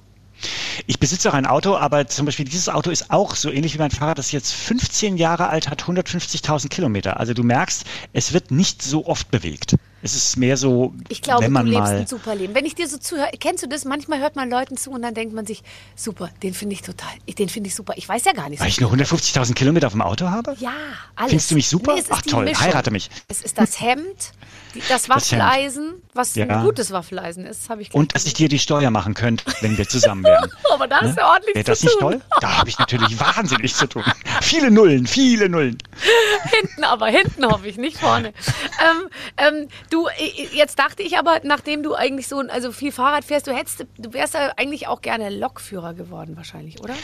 Ich 0.87 0.99
besitze 0.99 1.29
auch 1.29 1.33
ein 1.33 1.45
Auto, 1.45 1.75
aber 1.75 2.07
zum 2.07 2.25
Beispiel 2.25 2.45
dieses 2.45 2.69
Auto 2.69 2.89
ist 2.89 3.11
auch 3.11 3.35
so 3.35 3.51
ähnlich 3.51 3.73
wie 3.73 3.79
mein 3.79 3.91
Fahrrad, 3.91 4.17
das 4.17 4.31
jetzt 4.31 4.53
15 4.53 5.17
Jahre 5.17 5.49
alt 5.49 5.69
hat, 5.69 5.83
150.000 5.83 6.69
Kilometer. 6.69 7.19
Also 7.19 7.33
du 7.33 7.43
merkst, 7.43 7.85
es 8.13 8.33
wird 8.33 8.51
nicht 8.51 8.81
so 8.81 9.05
oft 9.05 9.29
bewegt. 9.31 9.75
Es 10.01 10.15
ist 10.15 10.37
mehr 10.37 10.55
so, 10.55 10.93
ich 11.09 11.21
glaube, 11.21 11.43
wenn 11.43 11.51
man 11.51 11.65
du 11.65 11.71
lebst 11.71 11.85
mal 11.91 11.97
ein 11.97 12.07
super 12.07 12.35
Leben. 12.35 12.55
Wenn 12.55 12.65
ich 12.65 12.75
dir 12.75 12.87
so 12.87 12.97
zuhöre, 12.97 13.29
kennst 13.39 13.63
du 13.63 13.67
das? 13.67 13.83
Manchmal 13.85 14.19
hört 14.19 14.35
man 14.35 14.49
Leuten 14.49 14.77
zu 14.77 14.91
und 14.91 15.01
dann 15.01 15.13
denkt 15.13 15.33
man 15.33 15.45
sich, 15.45 15.61
super, 15.95 16.29
den 16.41 16.53
finde 16.53 16.73
ich 16.75 16.81
total, 16.81 17.09
den 17.27 17.49
finde 17.49 17.67
ich 17.67 17.75
super. 17.75 17.93
Ich 17.97 18.07
weiß 18.07 18.23
ja 18.25 18.31
gar 18.31 18.49
nicht. 18.49 18.61
Weil 18.61 18.69
ich 18.69 18.79
nur 18.79 18.91
150.000 18.91 19.53
Kilometer 19.55 19.87
auf 19.87 19.93
dem 19.93 20.01
Auto 20.01 20.29
habe? 20.29 20.55
Ja, 20.59 20.71
alles. 21.15 21.29
Findest 21.31 21.51
du 21.51 21.55
mich 21.55 21.67
super? 21.67 21.95
Nee, 21.95 22.03
Ach 22.09 22.21
toll, 22.21 22.45
Mischung. 22.45 22.65
heirate 22.65 22.91
mich. 22.91 23.09
Es 23.27 23.41
ist 23.41 23.57
das 23.57 23.81
Hemd, 23.81 24.31
die, 24.73 24.81
das 24.87 25.09
Waffeleisen, 25.09 26.01
was 26.13 26.35
Ja. 26.35 26.45
ein 26.47 26.63
gutes 26.63 26.91
Waffeleisen 26.91 27.45
ist, 27.45 27.69
habe 27.69 27.81
ich 27.81 27.93
Und 27.93 28.15
dass 28.15 28.25
ich 28.25 28.33
dir 28.33 28.47
die 28.49 28.59
Steuer 28.59 28.91
machen 28.91 29.13
könnte, 29.15 29.43
wenn 29.61 29.77
wir 29.77 29.87
zusammen 29.87 30.23
wären. 30.23 30.49
Aber 30.73 30.87
da 30.87 31.01
hast 31.01 31.17
du 31.17 31.23
ordentlich 31.23 31.55
Wäre 31.55 31.65
das 31.65 31.83
nicht 31.83 31.93
tun. 31.99 32.11
toll? 32.11 32.21
Da 32.39 32.57
habe 32.57 32.69
ich 32.69 32.79
natürlich 32.79 33.19
wahnsinnig 33.19 33.73
zu 33.75 33.87
tun. 33.87 34.03
Viele 34.41 34.71
Nullen, 34.71 35.07
viele 35.07 35.49
Nullen. 35.49 35.77
Hinten 36.59 36.83
aber, 36.83 37.07
hinten 37.07 37.45
hoffe 37.45 37.67
ich, 37.67 37.77
nicht 37.77 37.97
vorne. 37.97 38.29
ähm, 38.79 39.09
ähm, 39.37 39.67
du, 39.89 40.07
jetzt 40.53 40.79
dachte 40.79 41.03
ich 41.03 41.17
aber, 41.17 41.41
nachdem 41.43 41.83
du 41.83 41.95
eigentlich 41.95 42.27
so 42.27 42.39
also 42.39 42.71
viel 42.71 42.91
Fahrrad 42.91 43.25
fährst, 43.25 43.47
du 43.47 43.55
hättest, 43.55 43.85
du 43.97 44.13
wärst 44.13 44.33
ja 44.33 44.51
eigentlich 44.57 44.87
auch 44.87 45.01
gerne 45.01 45.29
Lokführer 45.29 45.93
geworden 45.93 46.35
wahrscheinlich, 46.37 46.79
oder? 46.81 46.95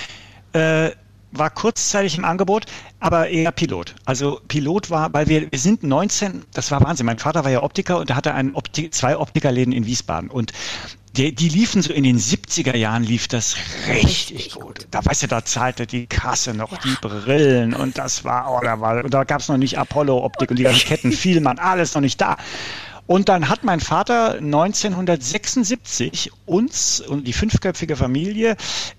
Äh, 0.53 0.91
war 1.31 1.49
kurzzeitig 1.49 2.17
im 2.17 2.25
Angebot, 2.25 2.65
aber 2.99 3.27
eher 3.29 3.51
Pilot. 3.51 3.95
Also 4.05 4.39
Pilot 4.47 4.89
war, 4.89 5.13
weil 5.13 5.27
wir, 5.27 5.51
wir 5.51 5.59
sind 5.59 5.83
19, 5.83 6.45
das 6.53 6.71
war 6.71 6.81
Wahnsinn. 6.81 7.05
Mein 7.05 7.19
Vater 7.19 7.43
war 7.43 7.51
ja 7.51 7.63
Optiker 7.63 7.99
und 7.99 8.09
er 8.09 8.15
hatte 8.15 8.33
einen 8.33 8.55
Opti 8.55 8.89
zwei 8.89 9.17
Optikerläden 9.17 9.73
in 9.73 9.85
Wiesbaden 9.85 10.29
und 10.29 10.53
die, 11.17 11.33
die 11.33 11.49
liefen 11.49 11.81
so 11.81 11.91
in 11.93 12.03
den 12.03 12.19
70er 12.19 12.75
Jahren 12.75 13.03
lief 13.03 13.27
das 13.27 13.55
richtig, 13.87 14.05
Richtig 14.31 14.51
gut. 14.53 14.63
gut. 14.63 14.87
Da 14.91 15.03
weißt 15.05 15.23
du, 15.23 15.27
da 15.27 15.43
zahlte 15.45 15.87
die 15.87 16.07
Kasse 16.07 16.53
noch 16.53 16.71
Ja. 16.71 16.79
die 16.83 16.95
Brillen 17.01 17.73
und 17.73 17.97
das 17.97 18.23
war, 18.23 18.51
oh, 18.51 18.59
da 18.63 18.79
war, 18.79 19.03
und 19.03 19.13
da 19.13 19.23
gab 19.23 19.41
es 19.41 19.47
noch 19.47 19.57
nicht 19.57 19.77
Apollo 19.79 20.23
Optik 20.23 20.51
und 20.51 20.57
die 20.59 20.63
ganzen 20.63 20.85
Ketten, 20.87 21.11
Vielmann, 21.11 21.59
alles 21.59 21.93
noch 21.95 22.01
nicht 22.01 22.19
da. 22.21 22.37
Und 23.07 23.29
dann 23.29 23.49
hat 23.49 23.63
mein 23.63 23.79
Vater 23.81 24.35
1976 24.35 26.31
uns 26.45 27.01
und 27.01 27.27
die 27.27 27.33
fünfköpfige 27.33 27.95
Familie 27.95 28.55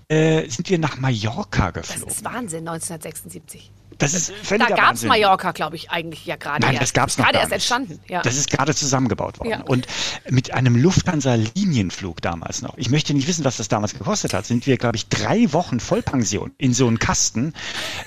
äh, 0.07 0.47
sind 0.49 0.69
wir 0.69 0.79
nach 0.79 0.97
Mallorca 0.97 1.71
Das 1.71 1.87
geflogen. 1.89 2.13
ist 2.13 2.23
Wahnsinn, 2.23 2.67
1976. 2.67 3.71
Das 3.99 4.13
ist 4.13 4.29
Da 4.29 4.33
völliger 4.43 4.75
gab 4.75 4.93
es. 4.93 5.03
Mallorca, 5.03 5.51
glaube 5.53 5.75
ich, 5.75 5.89
eigentlich 5.89 6.25
ja 6.25 6.35
gerade 6.35 6.61
Nein, 6.61 6.73
erst. 6.75 6.81
das 6.83 6.93
gab 6.93 7.09
es 7.09 7.17
noch 7.17 7.25
Gerade 7.25 7.39
erst 7.39 7.51
entstanden, 7.51 7.99
ja. 8.07 8.21
Das 8.21 8.35
ist 8.35 8.49
gerade 8.51 8.75
zusammengebaut 8.75 9.39
worden. 9.39 9.49
Ja. 9.49 9.61
Und 9.61 9.87
mit 10.29 10.53
einem 10.53 10.75
Lufthansa-Linienflug 10.75 12.21
damals 12.21 12.61
noch. 12.61 12.77
Ich 12.77 12.89
möchte 12.89 13.13
nicht 13.13 13.27
wissen, 13.27 13.43
was 13.45 13.57
das 13.57 13.67
damals 13.67 13.93
gekostet 13.93 14.33
hat. 14.33 14.45
Sind 14.45 14.65
wir, 14.67 14.77
glaube 14.77 14.95
ich, 14.97 15.07
drei 15.09 15.51
Wochen 15.53 15.79
Vollpension 15.79 16.51
in 16.57 16.73
so 16.73 16.87
einen 16.87 16.99
Kasten 16.99 17.53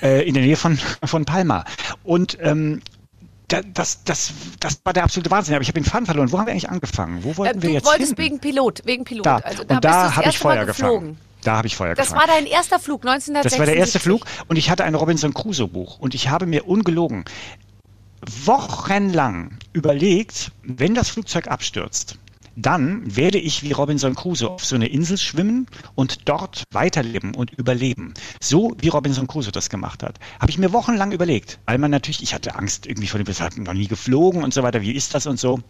äh, 0.03 0.27
in 0.27 0.35
der 0.35 0.43
Nähe 0.45 0.57
von, 0.57 0.79
von 1.05 1.25
Palma. 1.25 1.65
Und 2.05 2.39
ähm, 2.41 2.83
da- 3.49 3.63
das, 3.63 4.05
das, 4.05 4.33
das 4.61 4.81
war 4.85 4.93
der 4.93 5.05
absolute 5.05 5.31
Wahnsinn. 5.31 5.55
Aber 5.55 5.63
ich 5.63 5.69
habe 5.69 5.81
den 5.81 5.85
Faden 5.85 6.07
verloren. 6.07 6.31
Wo 6.33 6.39
haben 6.39 6.47
wir 6.47 6.53
eigentlich 6.53 6.71
angefangen? 6.71 7.25
Wo 7.25 7.37
wollten 7.37 7.59
Äh, 7.59 7.63
wir 7.63 7.69
du 7.71 7.75
jetzt 7.75 7.87
wolltest 7.87 8.11
hin? 8.11 8.19
wegen 8.19 8.39
Pilot, 8.39 8.83
wegen 8.85 9.05
Pilot. 9.05 9.27
da. 9.27 9.37
Also, 9.39 9.63
und 9.63 9.69
bist 9.69 9.79
du 9.85 9.89
da 9.89 10.17
habe 10.17 10.29
ich 10.29 10.39
Feuer 10.39 10.67
geflogen. 10.67 11.09
gefangen. 11.17 11.30
Da 11.43 11.57
habe 11.57 11.67
ich 11.67 11.77
Feuer 11.77 11.95
Das 11.95 12.09
gefangen. 12.09 12.29
war 12.29 12.35
dein 12.37 12.47
erster 12.47 12.79
Flug, 12.79 13.03
1976. 13.07 13.51
Das 13.51 13.59
war 13.59 13.67
der 13.67 13.77
erste 13.77 14.01
Flug 14.01 14.25
und 14.49 14.57
ich 14.57 14.71
hatte 14.71 14.85
ein 14.85 14.95
Robinson 14.95 15.35
Crusoe 15.35 15.69
Buch 15.69 15.99
und 15.99 16.15
ich 16.15 16.29
habe 16.29 16.47
mir 16.47 16.67
ungelogen 16.67 17.25
wochenlang 18.45 19.59
überlegt, 19.73 20.53
wenn 20.63 20.95
das 20.95 21.09
Flugzeug 21.09 21.49
abstürzt, 21.49 22.19
dann 22.57 23.17
werde 23.17 23.39
ich 23.39 23.63
wie 23.63 23.73
Robinson 23.73 24.15
Crusoe 24.15 24.51
auf 24.51 24.65
so 24.65 24.75
eine 24.75 24.89
Insel 24.89 25.17
schwimmen 25.17 25.67
und 25.95 26.29
dort 26.29 26.65
weiterleben 26.73 27.35
und 27.35 27.53
überleben. 27.53 28.13
So 28.43 28.77
wie 28.79 28.89
Robinson 28.89 29.27
Crusoe 29.27 29.53
das 29.53 29.71
gemacht 29.71 30.03
hat. 30.03 30.19
Habe 30.41 30.51
ich 30.51 30.59
mir 30.59 30.73
wochenlang 30.73 31.13
überlegt, 31.13 31.59
weil 31.67 31.79
man 31.79 31.91
natürlich, 31.91 32.23
ich 32.23 32.35
hatte 32.35 32.57
Angst 32.57 32.87
irgendwie 32.87 33.09
vor 33.09 33.19
dem, 33.19 33.27
wir 33.27 33.39
hatten 33.39 33.63
noch 33.63 33.73
nie 33.73 33.87
geflogen 33.87 34.43
und 34.43 34.53
so 34.53 34.63
weiter, 34.63 34.83
wie 34.83 34.93
ist 34.93 35.15
das 35.15 35.27
und 35.27 35.39
so. 35.39 35.61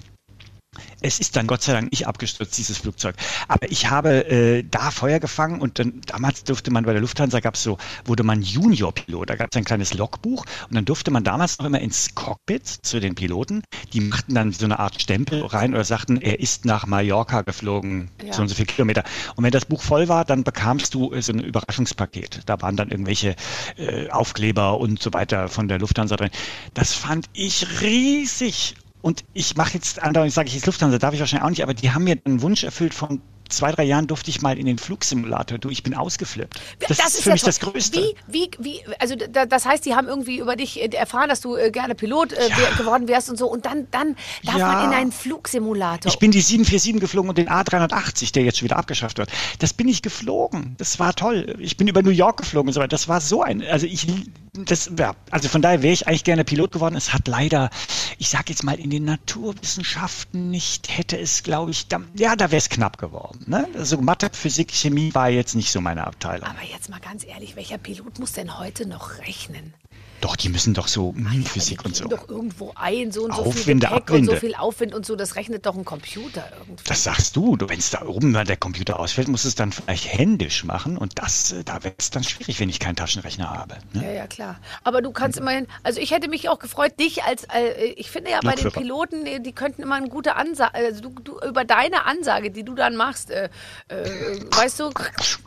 Es 1.00 1.18
ist 1.18 1.35
dann 1.37 1.46
Gott 1.46 1.62
sei 1.62 1.72
Dank 1.72 1.90
nicht 1.90 2.06
abgestürzt, 2.06 2.56
dieses 2.59 2.78
Flugzeug. 2.78 3.16
Aber 3.48 3.70
ich 3.70 3.90
habe 3.90 4.26
äh, 4.30 4.62
da 4.62 4.90
Feuer 4.90 5.18
gefangen 5.18 5.61
und 5.61 5.78
dann 5.78 6.00
damals 6.06 6.44
durfte 6.44 6.70
man 6.70 6.85
bei 6.85 6.92
der 6.92 7.00
Lufthansa 7.00 7.40
gab 7.40 7.54
es 7.54 7.62
so, 7.62 7.78
wurde 8.04 8.22
man 8.22 8.42
Junior-Pilot. 8.42 9.30
Da 9.30 9.37
gab 9.37 9.48
es 9.50 9.56
ein 9.56 9.64
kleines 9.64 9.94
Logbuch 9.94 10.44
und 10.68 10.74
dann 10.74 10.85
durfte 10.85 11.11
man 11.11 11.24
damals 11.24 11.59
noch 11.59 11.66
immer 11.66 11.80
ins 11.80 12.14
Cockpit 12.14 12.66
zu 12.83 13.00
den 13.00 13.14
Piloten. 13.14 13.62
Die 13.92 14.00
machten 14.00 14.35
dann 14.35 14.52
so 14.52 14.64
eine 14.64 14.78
Art 14.78 15.00
Stempel 15.00 15.44
rein 15.44 15.74
oder 15.74 15.85
sagten, 15.85 16.20
er 16.20 16.38
ist 16.38 16.64
nach 16.64 16.87
Mallorca 16.87 17.42
geflogen, 17.42 18.11
Ja. 18.24 18.33
so 18.33 18.42
und 18.42 18.48
so 18.48 18.54
viele 18.54 18.66
Kilometer. 18.66 19.02
Und 19.37 19.44
wenn 19.44 19.52
das 19.52 19.64
Buch 19.64 19.83
voll 19.83 20.09
war, 20.09 20.24
dann 20.24 20.44
bekamst 20.44 20.94
du 20.94 21.12
äh, 21.12 21.22
so 21.22 21.33
ein 21.33 21.40
Überraschungspaket. 21.40 22.42
Da 22.46 22.61
waren 22.61 22.76
dann 22.76 22.90
irgendwelche 22.90 23.35
äh, 23.76 24.09
Aufkleber 24.11 24.78
und 24.78 25.02
so 25.02 25.12
weiter 25.12 25.48
von 25.48 25.66
der 25.66 25.78
Lufthansa 25.78 26.16
drin. 26.16 26.30
Das 26.74 26.92
fand 26.92 27.26
ich 27.33 27.80
riesig. 27.80 28.74
Und 29.02 29.24
ich 29.32 29.56
mache 29.56 29.74
jetzt 29.74 30.02
andauernd, 30.02 30.32
sage 30.32 30.48
ich 30.48 30.54
jetzt 30.54 30.66
Lufthansa, 30.66 30.98
darf 30.98 31.14
ich 31.14 31.20
wahrscheinlich 31.20 31.44
auch 31.44 31.50
nicht, 31.50 31.62
aber 31.62 31.74
die 31.74 31.90
haben 31.92 32.04
mir 32.04 32.18
einen 32.24 32.42
Wunsch 32.42 32.64
erfüllt 32.64 32.94
von 32.94 33.20
zwei, 33.50 33.72
drei 33.72 33.84
Jahren 33.84 34.06
durfte 34.06 34.30
ich 34.30 34.42
mal 34.42 34.58
in 34.58 34.66
den 34.66 34.78
Flugsimulator. 34.78 35.58
Du, 35.58 35.70
ich 35.70 35.82
bin 35.82 35.94
ausgeflippt. 35.94 36.60
Das, 36.86 36.98
ist 36.98 37.22
für 37.22 37.30
ja 37.30 37.32
mich 37.34 37.42
toll. 37.42 37.48
das 37.48 37.60
Größte. 37.60 38.00
Wie, 38.00 38.14
wie, 38.28 38.50
wie, 38.60 38.80
also 38.98 39.16
da, 39.16 39.44
das 39.46 39.66
heißt, 39.66 39.84
die 39.84 39.94
haben 39.94 40.08
irgendwie 40.08 40.38
über 40.38 40.56
dich 40.56 40.80
äh, 40.80 40.86
erfahren, 40.94 41.28
dass 41.28 41.40
du 41.40 41.56
äh, 41.56 41.70
gerne 41.70 41.94
Pilot 41.94 42.32
äh, 42.32 42.48
Ja. 42.48 42.76
geworden 42.76 43.08
wärst 43.08 43.28
und 43.28 43.36
so. 43.36 43.48
Und 43.50 43.66
dann, 43.66 43.88
dann 43.90 44.16
darf 44.44 44.56
Ja. 44.56 44.68
man 44.72 44.92
in 44.92 44.96
einen 44.96 45.12
Flugsimulator. 45.12 46.10
Ich 46.10 46.18
bin 46.18 46.30
die 46.30 46.40
747 46.40 47.00
geflogen 47.00 47.28
und 47.28 47.38
den 47.38 47.48
A380, 47.48 48.32
der 48.32 48.44
jetzt 48.44 48.58
schon 48.58 48.66
wieder 48.66 48.76
abgeschafft 48.76 49.18
wird. 49.18 49.30
Das 49.58 49.72
bin 49.72 49.88
ich 49.88 50.02
geflogen. 50.02 50.76
Das 50.78 50.98
war 50.98 51.14
toll. 51.14 51.56
Ich 51.58 51.76
bin 51.76 51.88
über 51.88 52.02
New 52.02 52.10
York 52.10 52.36
geflogen 52.38 52.68
und 52.68 52.74
so 52.74 52.80
weiter. 52.80 52.88
Das 52.88 53.08
war 53.08 53.20
so 53.20 53.42
ein, 53.42 53.62
also 53.62 53.86
ich, 53.86 54.06
das, 54.52 54.90
ja, 54.98 55.14
also 55.30 55.48
von 55.48 55.62
daher 55.62 55.82
wäre 55.82 55.92
ich 55.92 56.06
eigentlich 56.06 56.24
gerne 56.24 56.44
Pilot 56.44 56.72
geworden. 56.72 56.96
Es 56.96 57.12
hat 57.12 57.28
leider, 57.28 57.70
ich 58.18 58.28
sag 58.28 58.48
jetzt 58.48 58.64
mal, 58.64 58.78
in 58.78 58.90
den 58.90 59.04
Naturwissenschaften 59.04 60.50
nicht, 60.50 60.96
hätte 60.96 61.18
es, 61.18 61.42
glaube 61.42 61.70
ich, 61.70 61.88
da, 61.88 62.00
ja, 62.14 62.36
da 62.36 62.50
wäre 62.50 62.58
es 62.58 62.68
knapp 62.68 62.98
geworden. 62.98 63.44
Ne? 63.46 63.68
Also 63.74 63.98
Mathe, 63.98 64.30
Physik, 64.32 64.72
Chemie 64.72 65.14
war 65.14 65.28
jetzt 65.28 65.54
nicht 65.54 65.70
so 65.70 65.80
meine 65.80 66.06
Abteilung. 66.06 66.48
Aber 66.48 66.62
jetzt 66.62 66.88
mal 66.88 67.00
ganz 67.00 67.24
ehrlich, 67.24 67.56
welcher 67.56 67.78
Pilot 67.78 68.18
muss 68.18 68.32
denn 68.32 68.58
heute 68.58 68.86
noch 68.86 69.18
rechnen? 69.18 69.74
Doch, 70.20 70.37
die 70.37 70.48
müssen 70.48 70.74
doch 70.74 70.88
so 70.88 71.14
hm, 71.14 71.28
Die 71.33 71.42
Physik 71.42 71.85
und 71.85 71.94
so. 71.94 72.09
doch 72.09 72.28
irgendwo 72.28 72.72
ein, 72.74 73.12
so 73.12 73.24
und 73.24 73.35
so 73.35 73.44
viel 73.44 73.50
Aufwinde, 73.50 73.87
Gepäck 73.87 74.11
und 74.11 74.24
so 74.26 74.37
viel 74.37 74.54
Aufwind 74.54 74.94
und 74.94 75.06
so. 75.06 75.16
Das 75.16 75.37
rechnet 75.37 75.66
doch 75.66 75.76
ein 75.76 75.85
Computer 75.85 76.48
irgendwie. 76.59 76.85
Das 76.85 77.04
sagst 77.04 77.37
du. 77.37 77.56
du 77.56 77.68
Wenn 77.68 77.78
es 77.78 77.90
da 77.90 78.02
oben 78.02 78.33
mal 78.33 78.44
der 78.44 78.56
Computer 78.56 78.98
ausfällt, 78.98 79.28
musst 79.28 79.44
du 79.44 79.48
es 79.48 79.54
dann 79.54 79.72
vielleicht 79.72 80.12
händisch 80.12 80.64
machen. 80.64 80.96
Und 80.96 81.18
das, 81.18 81.52
äh, 81.52 81.64
da 81.64 81.85
wäre 81.85 81.94
es 81.98 82.11
dann 82.11 82.24
schwierig, 82.24 82.61
wenn 82.61 82.68
ich 82.68 82.80
keinen 82.80 82.96
Taschenrechner 82.96 83.50
habe. 83.50 83.76
Ne? 83.92 84.04
Ja, 84.04 84.11
ja, 84.11 84.26
klar. 84.26 84.59
Aber 84.85 85.02
du 85.02 85.12
kannst 85.12 85.38
immerhin, 85.38 85.66
also 85.83 86.00
ich 86.00 86.11
hätte 86.11 86.28
mich 86.28 86.48
auch 86.48 86.59
gefreut, 86.59 86.98
dich 86.98 87.24
als, 87.24 87.44
äh, 87.44 87.92
ich 87.96 88.11
finde 88.11 88.30
ja 88.30 88.40
bei 88.42 88.54
den. 88.54 88.70
Piloten, 88.80 89.24
die, 89.42 89.52
könnten 89.52 89.83
immer 89.83 89.96
eine 89.96 90.09
gute 90.09 90.37
Ansage, 90.37 90.74
also 90.74 91.00
du, 91.02 91.11
du, 91.22 91.38
über 91.40 91.64
deine 91.64 92.06
Ansage, 92.06 92.50
die 92.50 92.64
du 92.64 92.74
dann 92.74 92.96
machst, 92.96 93.30
äh, 93.30 93.48
äh, 93.88 94.40
weißt 94.50 94.80
du, 94.80 94.90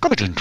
Kapitän 0.01 0.36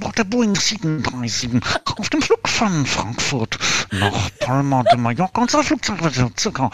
Bord 0.00 0.18
der 0.18 0.24
Boeing 0.24 0.54
737 0.54 1.60
auf 1.98 2.08
dem 2.10 2.22
Flug 2.22 2.48
von 2.48 2.86
Frankfurt 2.96 3.58
nach 3.92 4.30
Palma 4.40 4.82
de 4.82 4.96
Mallorca. 4.96 5.42
Unser 5.42 5.62
Flugzeug 5.62 6.02
wird 6.02 6.40
circa 6.40 6.70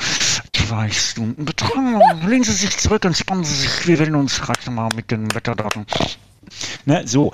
zwei 0.52 0.88
Stunden 0.90 1.44
betragen. 1.44 2.00
Lehnen 2.26 2.44
Sie 2.44 2.52
sich 2.52 2.76
zurück, 2.78 3.04
entspannen 3.04 3.44
Sie 3.44 3.54
sich. 3.54 3.88
Wir 3.88 3.98
wählen 3.98 4.14
uns 4.14 4.40
gleich 4.40 4.64
nochmal 4.66 4.88
mit 4.94 5.10
den 5.10 5.34
Wetterdaten. 5.34 5.84
Ne, 6.84 7.02
so. 7.06 7.32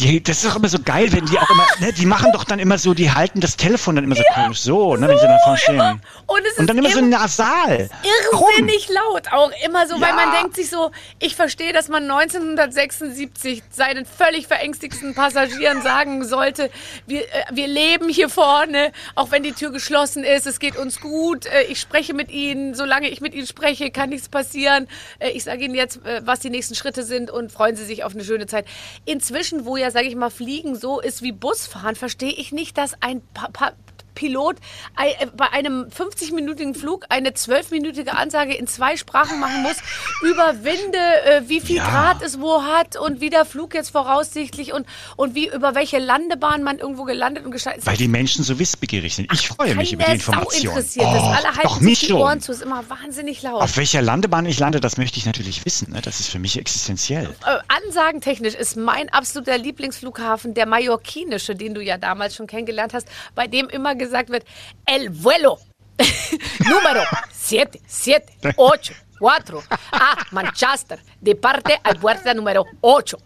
Die, 0.00 0.22
das 0.22 0.38
ist 0.38 0.46
doch 0.46 0.56
immer 0.56 0.68
so 0.68 0.78
geil, 0.82 1.12
wenn 1.12 1.26
die 1.26 1.38
auch 1.38 1.50
immer, 1.50 1.66
ne, 1.80 1.92
die 1.92 2.06
machen 2.06 2.32
doch 2.32 2.44
dann 2.44 2.58
immer 2.58 2.78
so, 2.78 2.94
die 2.94 3.10
halten 3.10 3.40
das 3.40 3.56
Telefon 3.56 3.96
dann 3.96 4.04
immer 4.04 4.16
so 4.16 4.22
komisch, 4.34 4.60
so, 4.60 4.96
ne, 4.96 5.06
wenn 5.08 5.18
sie 5.18 5.26
dann 5.26 5.38
vorne 5.44 5.58
stehen. 5.58 6.00
Und 6.26 6.42
es 6.50 6.58
Und 6.58 6.66
dann 6.68 6.78
immer 6.78 6.88
so 6.90 7.00
nasal. 7.02 7.90
irrsinnig 8.32 8.88
laut 8.88 9.30
auch 9.32 9.50
immer 9.64 9.86
so, 9.86 9.94
weil 10.00 10.08
Ja. 10.10 10.14
man 10.14 10.32
denkt 10.32 10.56
sich 10.56 10.70
so, 10.70 10.90
ich 11.18 11.36
verstehe, 11.36 11.72
dass 11.74 11.88
man 11.88 12.04
1976 12.10 13.62
seinen 13.70 14.06
völlig 14.06 14.46
verängstigten 14.46 15.14
Passagieren 15.14 15.82
sagen 15.82 16.24
sollte, 16.24 16.70
wir, 17.06 17.22
äh, 17.22 17.44
wir 17.52 17.66
leben 17.68 18.08
hier 18.08 18.28
vorne, 18.28 18.92
auch 19.14 19.30
wenn 19.30 19.42
die 19.42 19.52
Tür 19.52 19.70
geschlossen 19.70 20.24
ist, 20.24 20.46
es 20.46 20.60
geht 20.60 20.76
uns 20.76 21.00
gut, 21.00 21.46
äh, 21.46 21.62
ich 21.64 21.78
spreche 21.80 22.14
mit 22.14 22.30
Ihnen, 22.30 22.74
solange 22.74 23.08
ich 23.10 23.20
mit 23.20 23.34
Ihnen 23.34 23.46
spreche, 23.46 23.90
kann 23.90 24.08
nichts 24.10 24.28
passieren. 24.28 24.88
Äh, 25.18 25.30
ich 25.30 25.44
sage 25.44 25.64
Ihnen 25.64 25.74
jetzt, 25.74 26.00
was 26.22 26.40
die 26.40 26.50
nächsten 26.50 26.74
Schritte 26.74 27.02
sind 27.02 27.30
und 27.30 27.52
freuen 27.52 27.76
Sie 27.76 27.84
sich 27.84 28.04
auf 28.04 28.14
eine 28.14 28.24
schöne 28.24 28.46
Zeit. 28.46 28.64
Inzwischen, 29.04 29.64
wo 29.64 29.76
ja, 29.76 29.89
sage 29.90 30.08
ich 30.08 30.16
mal, 30.16 30.30
Fliegen 30.30 30.76
so 30.76 31.00
ist 31.00 31.22
wie 31.22 31.32
Busfahren, 31.32 31.96
verstehe 31.96 32.32
ich 32.32 32.52
nicht, 32.52 32.78
dass 32.78 32.94
ein 33.02 33.22
pa 33.34 33.48
pa 33.52 33.72
Pilot 34.20 34.56
äh, 34.98 35.26
bei 35.34 35.50
einem 35.50 35.86
50-minütigen 35.86 36.74
Flug 36.74 37.06
eine 37.08 37.30
12-minütige 37.30 38.08
Ansage 38.08 38.54
in 38.54 38.66
zwei 38.66 38.98
Sprachen 38.98 39.40
machen 39.40 39.62
muss 39.62 39.76
über 40.20 40.62
Winde, 40.62 40.98
äh, 41.24 41.42
wie 41.46 41.60
viel 41.62 41.76
Ja. 41.76 41.88
Grad 41.88 42.22
es 42.22 42.38
wo 42.38 42.62
hat 42.62 42.96
und 42.96 43.22
wie 43.22 43.30
der 43.30 43.46
Flug 43.46 43.72
jetzt 43.72 43.88
voraussichtlich 43.90 44.74
und, 44.74 44.86
und 45.16 45.34
wie 45.34 45.48
über 45.48 45.74
welche 45.74 45.98
Landebahn 45.98 46.62
man 46.62 46.78
irgendwo 46.78 47.04
gelandet 47.04 47.46
und 47.46 47.50
gestartet 47.50 47.80
ist. 47.80 47.86
Weil 47.86 47.96
die 47.96 48.08
Menschen 48.08 48.44
so 48.44 48.58
wissbegierig 48.58 49.14
sind. 49.14 49.32
Ich 49.32 49.48
freue 49.48 49.74
mich 49.74 49.94
über 49.94 50.04
die 50.04 50.12
Information. 50.12 50.76
interessiert 50.76 51.06
das. 51.06 51.22
Alle 51.22 51.56
halten 51.56 51.84
sich 51.84 52.00
die. 52.00 52.12
Ohren 52.12 52.42
zu. 52.42 52.52
ist 52.52 52.60
immer 52.60 52.84
wahnsinnig 52.90 53.40
laut. 53.40 53.62
Auf 53.62 53.78
welcher 53.78 54.02
Landebahn 54.02 54.44
ich 54.44 54.58
lande, 54.58 54.80
das 54.80 54.98
möchte 54.98 55.16
ich 55.16 55.24
natürlich 55.24 55.64
wissen. 55.64 55.92
Ne? 55.92 56.02
Das 56.02 56.20
ist 56.20 56.28
für 56.28 56.38
mich 56.38 56.58
existenziell. 56.58 57.34
äh, 57.46 57.58
ansagentechnisch 57.86 58.54
ist 58.54 58.76
mein 58.76 59.08
absoluter 59.08 59.56
Lieblingsflughafen 59.56 60.52
der 60.52 60.66
mallorquinische, 60.66 61.54
den 61.54 61.72
du 61.72 61.80
ja 61.80 61.96
damals 61.96 62.36
schon 62.36 62.46
kennengelernt 62.46 62.92
hast, 62.92 63.08
bei 63.34 63.46
dem 63.46 63.70
immer 63.70 63.94
gesagt 63.94 64.09
wird, 64.10 64.44
El 64.84 65.10
Vuelo. 65.10 65.58
Número 66.60 67.04
7, 67.32 67.80
7, 67.86 68.22
8, 68.56 68.94
4. 69.18 69.62
Ah, 69.92 70.16
Manchester. 70.30 70.98
De 71.20 71.34
parte 71.34 71.78
al 71.82 71.96
puerta 71.96 72.32
número 72.32 72.64
8. 72.82 73.16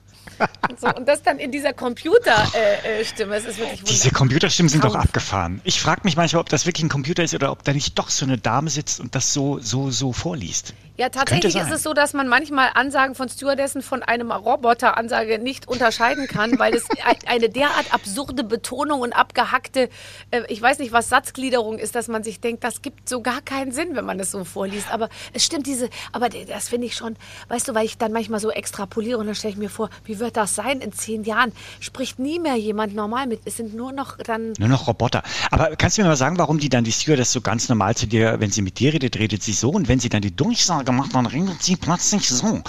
Und, 0.69 0.81
so, 0.81 0.89
und 0.89 1.07
das 1.07 1.23
dann 1.23 1.39
in 1.39 1.53
dieser 1.53 1.73
Computerstimme. 1.73 2.55
Äh, 2.59 3.01
es 3.01 3.13
ist 3.13 3.19
wirklich 3.19 3.59
wunderbar. 3.59 3.85
Diese 3.85 4.11
Computerstimmen 4.11 4.69
sind 4.69 4.85
doch 4.85 4.95
abgefahren. 4.95 5.61
Ich 5.65 5.81
frage 5.81 6.01
mich 6.05 6.17
manchmal, 6.17 6.41
ob 6.41 6.49
das 6.49 6.67
wirklich 6.67 6.85
ein 6.85 6.89
Computer 6.89 7.23
ist 7.23 7.35
oder 7.35 7.53
ob 7.53 7.63
da 7.63 7.73
nicht 7.73 7.99
doch 7.99 8.11
so 8.11 8.25
eine 8.25 8.39
Dame 8.39 8.71
sitzt 8.71 9.01
und 9.01 9.15
das 9.15 9.33
so, 9.33 9.61
so, 9.61 9.91
so 9.91 10.13
vorliest. 10.13 10.75
Ja, 10.97 11.09
tatsächlich 11.09 11.57
ist 11.57 11.73
es 11.73 11.83
so, 11.83 11.93
dass 11.93 12.13
man 12.13 12.29
manchmal 12.29 12.71
Ansagen 12.75 13.17
von 13.17 13.29
Stewardessen 13.29 13.83
von 13.83 14.05
einem 14.05 14.31
Roboteransage 14.31 15.41
nicht 15.41 15.67
unterscheiden 15.67 16.29
kann, 16.29 16.57
weil 16.61 16.73
es 16.73 16.85
eine 17.27 17.49
derart 17.49 17.93
absurde 17.93 18.45
Betonung 18.45 19.01
und 19.01 19.13
abgehackte, 19.13 19.89
äh, 20.31 20.43
ich 20.49 20.63
weiß 20.63 20.79
nicht, 20.79 20.93
was 20.93 21.09
Satzgliederung 21.09 21.79
ist, 21.79 21.97
dass 21.97 22.07
man 22.07 22.23
sich 22.23 22.39
denkt, 22.39 22.63
das 22.63 22.81
gibt 22.81 23.09
so 23.09 23.23
gar 23.23 23.41
keinen 23.41 23.73
Sinn, 23.73 23.89
wenn 23.95 24.05
man 24.05 24.21
es 24.21 24.31
so 24.31 24.45
vorliest. 24.45 24.93
Aber 24.93 25.09
es 25.33 25.45
stimmt 25.45 25.67
diese, 25.67 25.91
aber 26.13 26.29
das 26.29 26.69
finde 26.69 26.87
ich 26.87 26.95
schon, 26.95 27.17
weißt 27.49 27.67
du, 27.67 27.75
weil 27.75 27.87
ich 27.87 27.99
dann 27.99 28.13
manchmal 28.13 28.39
so 28.39 28.51
extrapoliere 28.51 29.19
und 29.19 29.27
dann 29.27 29.35
stelle 29.35 29.53
ich 29.55 29.59
mir 29.59 29.71
vor, 29.71 29.91
wie 30.05 30.21
wird 30.21 30.37
das 30.37 30.55
sein 30.55 30.81
in 30.81 30.93
zehn 30.93 31.25
Jahren? 31.25 31.51
Spricht 31.81 32.21
nie 32.21 32.39
mehr 32.39 32.55
jemand 32.55 32.95
normal 32.95 33.27
mit. 33.27 33.41
Es 33.47 33.57
sind 33.57 33.75
nur 33.75 33.91
noch 33.91 34.19
dann. 34.19 34.53
Nur 34.61 34.69
noch 34.69 34.87
Roboter. 34.87 35.25
Aber 35.51 35.75
kannst 35.75 35.99
du 35.99 36.03
mir 36.03 36.09
mal 36.09 36.17
sagen, 36.17 36.39
warum 36.39 36.59
die 36.59 36.69
dann 36.69 36.85
die 36.85 36.93
Stewardess 36.93 37.33
so 37.33 37.41
ganz 37.41 37.69
normal 37.69 37.97
zu 37.97 38.07
dir, 38.07 38.39
wenn 38.39 38.53
sie 38.53 38.63
mit 38.63 38.79
dir 38.79 38.93
redet, 38.93 39.19
redet 39.19 39.43
sie 39.43 39.55
so 39.55 39.71
und 39.71 39.89
wenn 39.89 39.99
sie 39.99 40.09
dann 40.09 40.23
die 40.23 40.35
Durchsage 40.35 40.84
gemacht, 40.85 41.11
dann 41.15 41.27
redet 41.27 41.63
sie 41.63 41.77
plötzlich 41.77 42.29
so. 42.29 42.63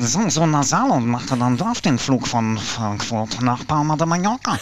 So, 0.00 0.28
so 0.28 0.46
nasal 0.46 0.90
und 0.90 1.06
macht 1.06 1.30
dann 1.30 1.56
dort 1.56 1.84
den 1.84 1.98
Flug 1.98 2.26
von 2.26 2.58
Frankfurt 2.58 3.40
nach 3.40 3.66
Palma 3.66 3.96
de 3.96 4.06
Mallorca. 4.06 4.58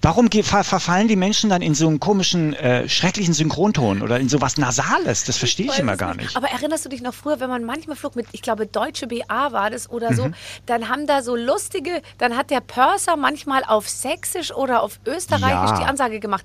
Warum 0.00 0.30
ver 0.30 0.64
verfallen 0.64 1.08
die 1.08 1.16
Menschen 1.16 1.50
dann 1.50 1.62
in 1.62 1.74
so 1.74 1.88
einen 1.88 2.00
komischen, 2.00 2.54
äh, 2.54 2.88
schrecklichen 2.88 3.34
Synchronton 3.34 4.02
oder 4.02 4.18
in 4.18 4.28
so 4.28 4.40
was 4.40 4.56
Nasales? 4.56 5.24
Das 5.24 5.36
verstehe 5.36 5.66
ich, 5.66 5.72
ich 5.72 5.78
immer 5.78 5.96
gar 5.96 6.14
nicht. 6.14 6.22
nicht. 6.22 6.36
Aber 6.36 6.48
erinnerst 6.48 6.84
du 6.84 6.88
dich 6.88 7.02
noch 7.02 7.14
früher, 7.14 7.40
wenn 7.40 7.50
man 7.50 7.64
manchmal 7.64 7.96
flog 7.96 8.16
mit, 8.16 8.26
ich 8.32 8.42
glaube, 8.42 8.66
Deutsche 8.66 9.06
BA 9.06 9.52
war 9.52 9.70
das 9.70 9.90
oder 9.90 10.14
so, 10.14 10.26
mhm. 10.26 10.34
dann 10.66 10.88
haben 10.88 11.06
da 11.06 11.22
so 11.22 11.36
lustige, 11.36 12.02
dann 12.18 12.36
hat 12.36 12.50
der 12.50 12.60
Purser 12.60 13.16
manchmal 13.16 13.64
auf 13.64 13.88
Sächsisch 13.88 14.52
oder 14.52 14.82
auf 14.82 14.98
Österreichisch 15.06 15.70
ja. 15.70 15.78
die 15.78 15.84
Ansage 15.84 16.20
gemacht. 16.20 16.44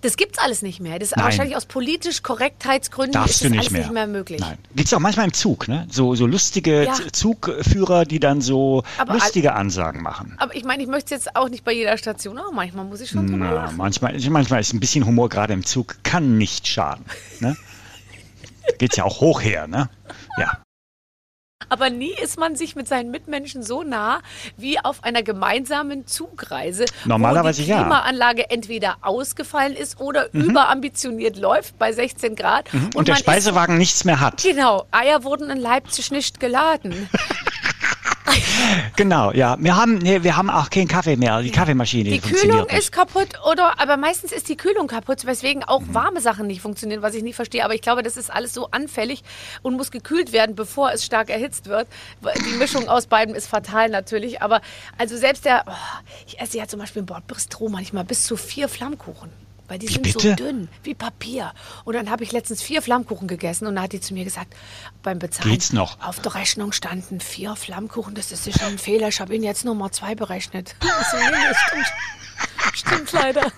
Das 0.00 0.16
gibt's 0.16 0.38
alles 0.38 0.62
nicht 0.62 0.80
mehr. 0.80 0.98
Das 0.98 1.08
ist 1.08 1.16
Nein. 1.16 1.24
wahrscheinlich 1.24 1.56
aus 1.56 1.66
politisch 1.66 2.22
Korrektheitsgründen 2.22 3.12
Darfst 3.12 3.42
ist 3.42 3.44
das 3.44 3.52
alles 3.52 3.70
mehr. 3.70 3.82
nicht 3.82 3.92
mehr 3.92 4.06
möglich. 4.06 4.40
Nein. 4.40 4.58
Gibt's 4.74 4.92
auch 4.92 4.98
manchmal 4.98 5.26
im 5.26 5.32
Zug, 5.34 5.68
ne? 5.68 5.86
So, 5.90 6.14
so 6.14 6.26
lustige 6.26 6.84
ja. 6.84 6.94
Zugführer, 7.12 8.04
die 8.04 8.20
dann 8.20 8.40
so 8.40 8.82
aber 8.98 9.14
lustige 9.14 9.54
Ansagen 9.54 10.02
machen. 10.02 10.34
Aber 10.38 10.54
ich 10.54 10.64
meine, 10.64 10.82
ich 10.82 10.88
möchte 10.88 11.14
es 11.14 11.24
jetzt 11.24 11.36
auch 11.36 11.48
nicht 11.48 11.64
bei 11.64 11.72
jeder 11.72 11.98
Station, 11.98 12.38
aber 12.38 12.52
manchmal 12.52 12.84
muss 12.84 13.00
ich 13.00 13.10
schon 13.10 13.26
drüber 13.26 13.68
Na, 13.68 13.72
Manchmal, 13.76 14.18
manchmal 14.30 14.60
ist 14.60 14.72
ein 14.72 14.80
bisschen 14.80 15.04
Humor 15.04 15.28
gerade 15.28 15.52
im 15.52 15.64
Zug, 15.64 15.96
kann 16.02 16.38
nicht 16.38 16.66
schaden. 16.66 17.04
Ne? 17.40 17.56
Geht's 18.78 18.96
ja 18.96 19.04
auch 19.04 19.20
hoch 19.20 19.42
her, 19.42 19.66
ne? 19.66 19.90
Ja 20.38 20.63
aber 21.68 21.90
nie 21.90 22.14
ist 22.22 22.38
man 22.38 22.56
sich 22.56 22.76
mit 22.76 22.88
seinen 22.88 23.10
Mitmenschen 23.10 23.62
so 23.62 23.82
nah 23.82 24.20
wie 24.56 24.78
auf 24.78 25.04
einer 25.04 25.22
gemeinsamen 25.22 26.06
Zugreise. 26.06 26.84
Normalerweise 27.04 27.62
wo 27.62 27.66
die 27.66 27.72
Klimaanlage 27.72 28.42
ja. 28.42 28.46
entweder 28.50 28.96
ausgefallen 29.02 29.74
ist 29.74 30.00
oder 30.00 30.28
mhm. 30.32 30.42
überambitioniert 30.42 31.36
läuft 31.36 31.78
bei 31.78 31.92
16 31.92 32.36
Grad. 32.36 32.72
Mhm. 32.72 32.86
Und, 32.86 32.96
und 32.96 33.08
der 33.08 33.16
Speisewagen 33.16 33.74
ist, 33.74 33.78
nichts 33.78 34.04
mehr 34.04 34.20
hat. 34.20 34.42
Genau, 34.42 34.86
Eier 34.90 35.24
wurden 35.24 35.50
in 35.50 35.58
Leipzig 35.58 36.10
nicht 36.10 36.40
geladen. 36.40 37.08
genau, 38.96 39.32
ja. 39.32 39.56
Wir 39.60 39.76
haben, 39.76 39.98
nee, 39.98 40.22
wir 40.22 40.36
haben 40.36 40.50
auch 40.50 40.70
keinen 40.70 40.88
Kaffee 40.88 41.16
mehr. 41.16 41.42
Die 41.42 41.50
Kaffeemaschine 41.50 42.10
Die 42.10 42.20
Kühlung 42.20 42.66
ist 42.66 42.92
kaputt, 42.92 43.28
oder? 43.50 43.80
Aber 43.80 43.96
meistens 43.96 44.32
ist 44.32 44.48
die 44.48 44.56
Kühlung 44.56 44.86
kaputt, 44.86 45.26
weswegen 45.26 45.64
auch 45.64 45.80
mhm. 45.80 45.94
warme 45.94 46.20
Sachen 46.20 46.46
nicht 46.46 46.60
funktionieren, 46.60 47.02
was 47.02 47.14
ich 47.14 47.22
nicht 47.22 47.36
verstehe. 47.36 47.64
Aber 47.64 47.74
ich 47.74 47.82
glaube, 47.82 48.02
das 48.02 48.16
ist 48.16 48.32
alles 48.32 48.54
so 48.54 48.68
anfällig 48.70 49.22
und 49.62 49.76
muss 49.76 49.90
gekühlt 49.90 50.32
werden, 50.32 50.54
bevor 50.54 50.92
es 50.92 51.04
stark 51.04 51.30
erhitzt 51.30 51.66
wird. 51.68 51.88
Die 52.46 52.56
Mischung 52.56 52.88
aus 52.88 53.06
beiden 53.06 53.34
ist 53.34 53.46
fatal 53.46 53.88
natürlich. 53.88 54.42
Aber 54.42 54.60
also 54.98 55.16
selbst 55.16 55.44
der, 55.44 55.64
oh, 55.66 55.72
ich 56.26 56.40
esse 56.40 56.58
ja 56.58 56.66
zum 56.66 56.80
Beispiel 56.80 57.00
im 57.00 57.06
Bordbistro 57.06 57.68
manchmal 57.68 58.04
bis 58.04 58.24
zu 58.24 58.36
vier 58.36 58.68
Flammkuchen. 58.68 59.43
Weil 59.68 59.78
die 59.78 59.88
wie 59.88 59.92
sind 59.94 60.02
bitte? 60.02 60.30
so 60.30 60.34
dünn, 60.34 60.68
wie 60.82 60.94
Papier. 60.94 61.52
Und 61.84 61.94
dann 61.94 62.10
habe 62.10 62.22
ich 62.22 62.32
letztens 62.32 62.62
vier 62.62 62.82
Flammkuchen 62.82 63.28
gegessen 63.28 63.66
und 63.66 63.76
dann 63.76 63.84
hat 63.84 63.92
die 63.92 64.00
zu 64.00 64.12
mir 64.12 64.24
gesagt, 64.24 64.54
beim 65.02 65.18
Bezahlen. 65.18 65.50
Geht's 65.50 65.72
noch? 65.72 65.98
Auf 66.00 66.20
der 66.20 66.34
Rechnung 66.34 66.72
standen 66.72 67.20
vier 67.20 67.56
Flammkuchen, 67.56 68.14
das 68.14 68.30
ist 68.30 68.44
sicher 68.44 68.66
ein 68.66 68.78
Fehler. 68.78 69.08
Ich 69.08 69.20
habe 69.20 69.34
Ihnen 69.34 69.44
jetzt 69.44 69.64
Nummer 69.64 69.90
zwei 69.90 70.14
berechnet. 70.14 70.76
Also, 70.80 71.16
nee, 71.16 71.54
stimmt. 71.66 71.86
Stimmt 72.72 73.12
leider. 73.12 73.52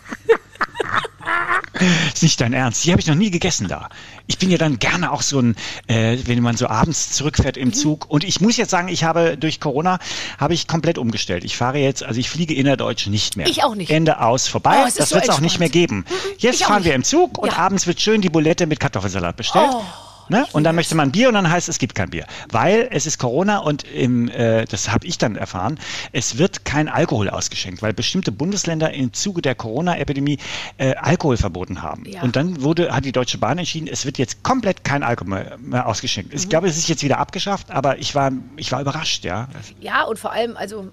ist 2.15 2.23
nicht 2.23 2.41
dein 2.41 2.53
Ernst. 2.53 2.85
Die 2.85 2.91
habe 2.91 3.01
ich 3.01 3.07
noch 3.07 3.15
nie 3.15 3.31
gegessen 3.31 3.69
da. 3.69 3.89
Ich 4.27 4.39
bin 4.39 4.51
ja 4.51 4.59
dann 4.59 4.79
gerne 4.79 5.13
auch 5.13 5.23
so 5.23 5.41
ein, 5.41 5.57
äh, 5.87 6.19
wenn 6.25 6.43
man 6.43 6.57
so 6.57 6.69
abends 6.69 7.13
zurückfährt 7.13 7.57
im 7.57 7.69
mhm. 7.69 7.75
Zug. 7.75 8.11
Und 8.11 8.25
ich 8.25 8.41
muss 8.41 8.57
jetzt 8.57 8.71
sagen, 8.71 8.89
ich 8.89 9.05
habe 9.05 9.37
durch 9.37 9.61
Corona 9.61 9.99
habe 10.39 10.55
ich 10.55 10.67
komplett 10.67 10.99
umgestellt. 10.99 11.45
Ich 11.45 11.57
fahre 11.57 11.79
jetzt, 11.79 12.03
also 12.03 12.21
ich 12.21 12.31
fliege 12.31 12.55
innerdeutsch 12.55 13.07
nicht 13.07 13.37
mehr. 13.37 13.47
Ich 13.47 13.65
auch 13.65 13.75
nicht. 13.75 13.91
Ende 13.91 14.21
aus, 14.21 14.49
vorbei. 14.49 14.83
Oh, 14.83 14.89
das 14.97 15.09
so 15.09 15.15
wird 15.15 15.25
es 15.25 15.31
auch 15.31 15.41
nicht 15.41 15.59
mehr 15.59 15.69
geben. 15.71 15.99
Mhm, 15.99 16.15
jetzt 16.39 16.63
fahren 16.63 16.85
wir 16.85 16.95
im 16.95 17.05
Zug 17.05 17.39
und 17.39 17.53
ja. 17.53 17.59
abends 17.59 17.87
wird 17.87 18.01
schön 18.01 18.21
die 18.21 18.31
Bulette 18.31 18.67
mit 18.67 18.81
Kartoffelsalat 18.81 19.37
bestellt. 19.37 19.71
Oh. 19.71 19.83
Ne? 20.29 20.47
Und 20.53 20.65
dann 20.65 20.75
möchte 20.75 20.95
man 20.95 21.13
Bier 21.13 21.29
und 21.29 21.35
dann 21.35 21.49
heißt 21.49 21.69
es, 21.69 21.77
es 21.77 21.79
gibt 21.79 21.95
kein 21.95 22.11
Bier. 22.11 22.27
Weil 22.51 22.89
es 22.91 23.07
ist 23.07 23.19
Corona 23.19 23.59
und 23.59 23.85
im, 23.85 24.29
äh, 24.29 24.65
das 24.65 24.91
habe 24.91 25.07
ich 25.07 25.19
dann 25.19 25.37
erfahren, 25.37 25.79
es 26.13 26.39
wird 26.39 26.65
kein 26.65 26.89
Alkohol 26.89 27.31
ausgeschenkt, 27.31 27.83
weil 27.83 27.93
bestimmte 27.93 28.33
Bundesländer 28.33 28.93
im 28.93 29.13
Zuge 29.13 29.43
der 29.43 29.55
Corona-Epidemie 29.55 30.39
äh, 30.79 30.95
Alkohol 30.97 31.37
verboten 31.37 31.83
haben. 31.83 32.05
Ja. 32.07 32.23
Und 32.23 32.37
dann 32.37 32.63
wurde, 32.63 32.95
hat 32.95 33.05
die 33.05 33.13
Deutsche 33.13 33.39
Bahn 33.39 33.59
entschieden, 33.59 33.89
es 33.89 34.05
wird 34.05 34.19
jetzt 34.19 34.43
komplett 34.43 34.85
kein 34.85 35.03
Alkohol 35.03 35.29
mehr, 35.29 35.59
mehr 35.59 35.87
ausgeschenkt. 35.87 36.33
Mhm. 36.33 36.39
Ich 36.39 36.49
glaube, 36.49 36.69
es 36.69 36.77
ist 36.77 36.89
jetzt 36.89 37.03
wieder 37.03 37.19
abgeschafft, 37.19 37.71
aber 37.71 37.99
ich 37.99 38.15
war, 38.15 38.33
ich 38.57 38.73
war 38.73 38.81
überrascht, 38.81 39.25
ja. 39.25 39.49
Ja, 39.81 40.05
und 40.05 40.19
vor 40.19 40.33
allem, 40.33 40.57
also 40.57 40.89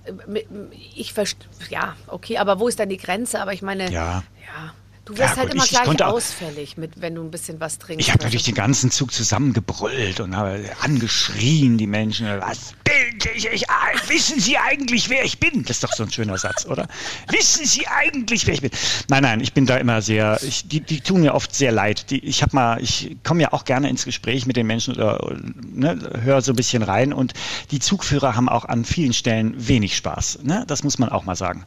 ich 0.96 1.14
verstehe, 1.14 1.48
ja, 1.70 1.96
okay, 2.08 2.38
aber 2.38 2.60
wo 2.60 2.68
ist 2.68 2.80
dann 2.80 2.90
die 2.90 2.98
Grenze? 2.98 3.42
Aber 3.42 3.54
ich 3.54 3.62
meine, 3.62 3.92
ja. 3.92 4.24
ja 4.56 4.74
Du 5.06 5.18
wirst 5.18 5.36
ja, 5.36 5.42
halt 5.42 5.54
immer 5.54 5.66
ich, 5.66 5.70
gleich 5.70 5.88
ich 5.88 6.04
ausfällig, 6.04 6.78
mit, 6.78 7.02
wenn 7.02 7.16
du 7.16 7.22
ein 7.22 7.30
bisschen 7.30 7.60
was 7.60 7.78
trinkst. 7.78 8.08
Ich 8.08 8.14
habe 8.14 8.24
natürlich 8.24 8.46
den 8.46 8.56
ganzen 8.56 8.90
Zug 8.90 9.12
zusammengebrüllt 9.12 10.22
und 10.22 10.38
habe 10.38 10.64
angeschrien, 10.80 11.78
die 11.78 11.88
Menschen. 11.88 12.26
Was 12.40 12.74
bilde 12.86 13.30
ich 13.36 13.50
euch 13.50 13.70
ein? 13.70 14.00
Wissen 14.08 14.40
Sie 14.40 14.58
eigentlich, 14.58 15.10
wer 15.10 15.26
ich 15.26 15.40
bin? 15.40 15.64
Das 15.64 15.78
ist 15.78 15.84
doch 15.84 15.92
so 15.92 16.04
ein 16.04 16.12
schöner 16.12 16.38
Satz, 16.38 16.66
oder? 16.66 16.88
Wissen 17.30 17.66
Sie 17.66 17.86
eigentlich, 17.88 18.48
wer 18.48 18.54
ich 18.54 18.62
bin? 18.62 18.72
Nein, 19.10 19.24
nein, 19.24 19.42
ich 19.42 19.52
bin 19.52 19.66
da 19.66 19.76
immer 19.76 20.02
sehr, 20.02 20.40
ich, 20.42 20.70
die, 20.70 20.80
die 20.80 21.02
tun 21.02 21.20
mir 21.20 21.34
oft 21.34 21.54
sehr 21.54 21.74
leid. 21.74 22.10
Die, 22.10 22.24
ich 22.24 22.42
habe 22.42 22.56
mal, 22.56 22.82
ich 22.82 23.18
komme 23.26 23.42
ja 23.42 23.52
auch 23.52 23.66
gerne 23.66 23.90
ins 23.90 24.06
Gespräch 24.06 24.46
mit 24.46 24.56
den 24.56 24.68
Menschen 24.68 24.96
oder 24.96 25.36
ne, 25.70 26.00
höre 26.22 26.42
so 26.42 26.54
ein 26.54 26.56
bisschen 26.56 26.82
rein 26.82 27.12
und 27.12 27.34
die 27.72 27.80
Zugführer 27.80 28.38
haben 28.38 28.48
auch 28.48 28.64
an 28.64 28.86
vielen 28.86 29.12
Stellen 29.12 29.68
wenig 29.68 29.98
Spaß. 29.98 30.40
Ne? 30.44 30.64
Das 30.68 30.84
muss 30.84 30.98
man 30.98 31.10
auch 31.10 31.26
mal 31.26 31.36
sagen. 31.36 31.66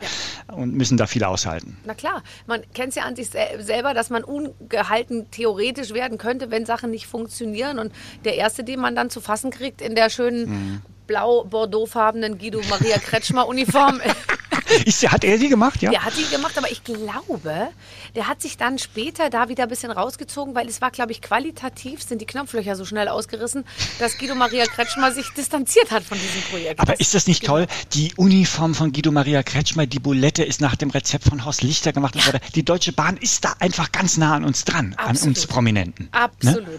Ja. 0.49 0.55
Und 0.55 0.73
müssen 0.75 0.97
da 0.97 1.07
viel 1.07 1.25
aushalten. 1.25 1.77
Na 1.85 1.93
klar, 1.93 2.23
man 2.47 2.63
kennt 2.73 2.91
es 2.91 2.95
ja 2.95 3.03
an 3.03 3.15
sich 3.15 3.26
sich 3.33 3.41
selber, 3.59 3.95
dass 3.95 4.11
man 4.11 4.25
ungehalten 4.25 5.31
theoretisch 5.31 5.93
werden 5.93 6.19
könnte, 6.19 6.51
wenn 6.51 6.67
Sachen 6.67 6.91
nicht 6.91 7.07
funktionieren. 7.07 7.79
Und 7.79 7.93
der 8.25 8.37
erste, 8.37 8.65
den 8.65 8.81
man 8.81 8.95
dann 8.95 9.11
zu 9.11 9.21
fassen 9.21 9.51
kriegt 9.51 9.81
in 9.81 9.95
der 9.95 10.11
schönen 10.11 10.49
mhm. 10.49 10.83
blau-bordeauxfarbenen 11.07 12.39
Guido 12.39 12.61
Maria 12.69 12.99
Kretschmer 12.99 13.47
Uniform 13.47 14.01
Ist, 14.85 15.11
hat 15.11 15.25
er 15.25 15.39
sie 15.39 15.49
gemacht, 15.49 15.83
ja? 15.83 15.91
Der 15.91 16.05
hat 16.05 16.15
sie 16.15 16.25
gemacht, 16.25 16.57
aber 16.59 16.71
ich 16.71 16.83
glaube, 16.85 17.69
der 18.15 18.29
hat 18.29 18.43
sich 18.43 18.57
dann 18.57 18.79
später 18.79 19.31
da 19.31 19.49
wieder 19.49 19.65
ein 19.65 19.69
bisschen 19.69 19.91
rausgezogen, 19.91 20.55
weil 20.55 20.69
es 20.69 20.81
war, 20.81 20.91
glaube 20.91 21.13
ich, 21.13 21.23
qualitativ 21.23 22.03
sind 22.03 22.21
die 22.21 22.27
Knopflöcher 22.27 22.77
so 22.77 22.85
schnell 22.85 23.09
ausgerissen, 23.09 23.65
dass 23.99 24.19
Guido 24.19 24.35
Maria 24.35 24.65
Kretschmer 24.67 25.13
sich 25.13 25.31
distanziert 25.31 25.91
hat 25.91 26.03
von 26.03 26.19
diesem 26.19 26.43
Projekt. 26.51 26.81
Aber 26.81 26.93
das 26.93 27.01
ist 27.01 27.15
das 27.15 27.27
nicht 27.27 27.43
genau. 27.43 27.55
toll? 27.55 27.67
Die 27.95 28.13
Uniform 28.17 28.75
von 28.75 28.93
Guido 28.93 29.13
Maria 29.13 29.43
Kretschmer, 29.43 29.87
die 29.87 29.99
Bulette 29.99 30.45
ist 30.45 30.61
nach 30.61 30.77
dem 30.77 30.91
Rezept 30.91 31.25
von 31.25 31.45
Horst 31.45 31.63
Lichter 31.63 31.93
gemacht 31.93 32.17
ja. 32.17 32.27
worden. 32.27 32.41
Die 32.55 32.65
Deutsche 32.65 32.93
Bahn 32.93 33.17
ist 33.17 33.45
da 33.45 33.55
einfach 33.61 33.93
ganz 33.93 34.17
nah 34.17 34.35
an 34.35 34.45
uns 34.45 34.65
dran, 34.65 34.95
Absolut. 34.97 35.23
an 35.23 35.29
uns 35.29 35.47
Prominenten. 35.47 36.05
Ne? 36.07 36.21
Absolut. 36.21 36.67
Ne? 36.67 36.79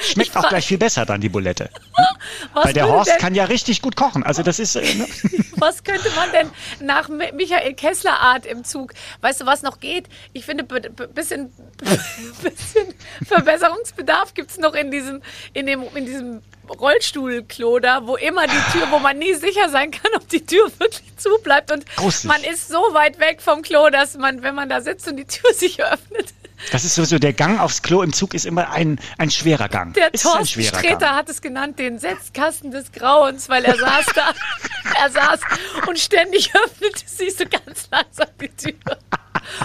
Schmeckt 0.00 0.36
auch 0.36 0.48
gleich 0.48 0.66
viel 0.66 0.78
besser 0.78 1.06
dann 1.06 1.20
die 1.20 1.28
Bulette. 1.28 1.70
Weil 2.54 2.72
der 2.72 2.88
Horst 2.88 3.10
denn, 3.10 3.18
kann 3.18 3.34
ja 3.34 3.44
richtig 3.44 3.82
gut 3.82 3.96
kochen. 3.96 4.22
Also 4.22 4.42
das 4.42 4.58
ist. 4.58 4.76
Äh, 4.76 4.94
ne? 4.94 5.06
Was 5.56 5.84
könnte 5.84 6.10
man 6.16 6.30
denn 6.32 6.50
nach 6.80 7.08
Michael 7.08 7.74
Kessler 7.74 8.20
Art 8.20 8.46
im 8.46 8.64
Zug? 8.64 8.92
Weißt 9.20 9.40
du, 9.40 9.46
was 9.46 9.62
noch 9.62 9.80
geht? 9.80 10.08
Ich 10.32 10.44
finde, 10.44 10.66
ein 10.68 11.14
bisschen, 11.14 11.52
bisschen 12.42 12.94
Verbesserungsbedarf 13.24 14.34
gibt 14.34 14.50
es 14.50 14.58
noch 14.58 14.74
in 14.74 14.90
diesem, 14.90 15.22
in 15.52 15.66
dem, 15.66 15.84
in 15.94 16.06
diesem 16.06 16.42
Rollstuhlklo 16.68 17.78
da, 17.78 18.06
wo 18.06 18.16
immer 18.16 18.46
die 18.46 18.72
Tür, 18.72 18.90
wo 18.90 18.98
man 18.98 19.18
nie 19.18 19.34
sicher 19.34 19.68
sein 19.68 19.90
kann, 19.90 20.12
ob 20.16 20.28
die 20.28 20.44
Tür 20.44 20.70
wirklich 20.78 21.16
zu 21.16 21.30
bleibt. 21.42 21.70
Und 21.70 21.84
Großig. 21.96 22.24
man 22.24 22.42
ist 22.42 22.68
so 22.68 22.78
weit 22.92 23.20
weg 23.20 23.40
vom 23.40 23.62
Klo, 23.62 23.90
dass 23.90 24.16
man, 24.16 24.42
wenn 24.42 24.54
man 24.54 24.68
da 24.68 24.80
sitzt 24.80 25.08
und 25.08 25.16
die 25.16 25.26
Tür 25.26 25.52
sich 25.54 25.82
öffnet, 25.82 26.34
das 26.72 26.84
ist 26.84 26.94
sowieso, 26.94 27.18
der 27.18 27.32
Gang 27.32 27.60
aufs 27.60 27.82
Klo 27.82 28.02
im 28.02 28.12
Zug 28.12 28.34
ist 28.34 28.46
immer 28.46 28.70
ein, 28.70 28.98
ein 29.18 29.30
schwerer 29.30 29.68
Gang. 29.68 29.94
Der 29.94 30.12
Thorsten 30.12 30.62
Sträter 30.62 31.14
hat 31.14 31.28
es 31.28 31.40
genannt, 31.40 31.78
den 31.78 31.98
Setzkasten 31.98 32.70
des 32.70 32.92
Grauens, 32.92 33.48
weil 33.48 33.64
er 33.64 33.76
saß 33.76 34.06
da, 34.14 34.32
er 35.02 35.10
saß 35.10 35.40
und 35.86 35.98
ständig 35.98 36.54
öffnete 36.54 37.06
sich 37.06 37.36
so 37.36 37.44
ganz 37.44 37.88
langsam 37.90 38.28
die 38.40 38.48
Tür. 38.48 38.98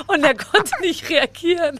Und 0.07 0.23
er 0.23 0.35
konnte 0.35 0.71
nicht 0.81 1.09
reagieren. 1.09 1.79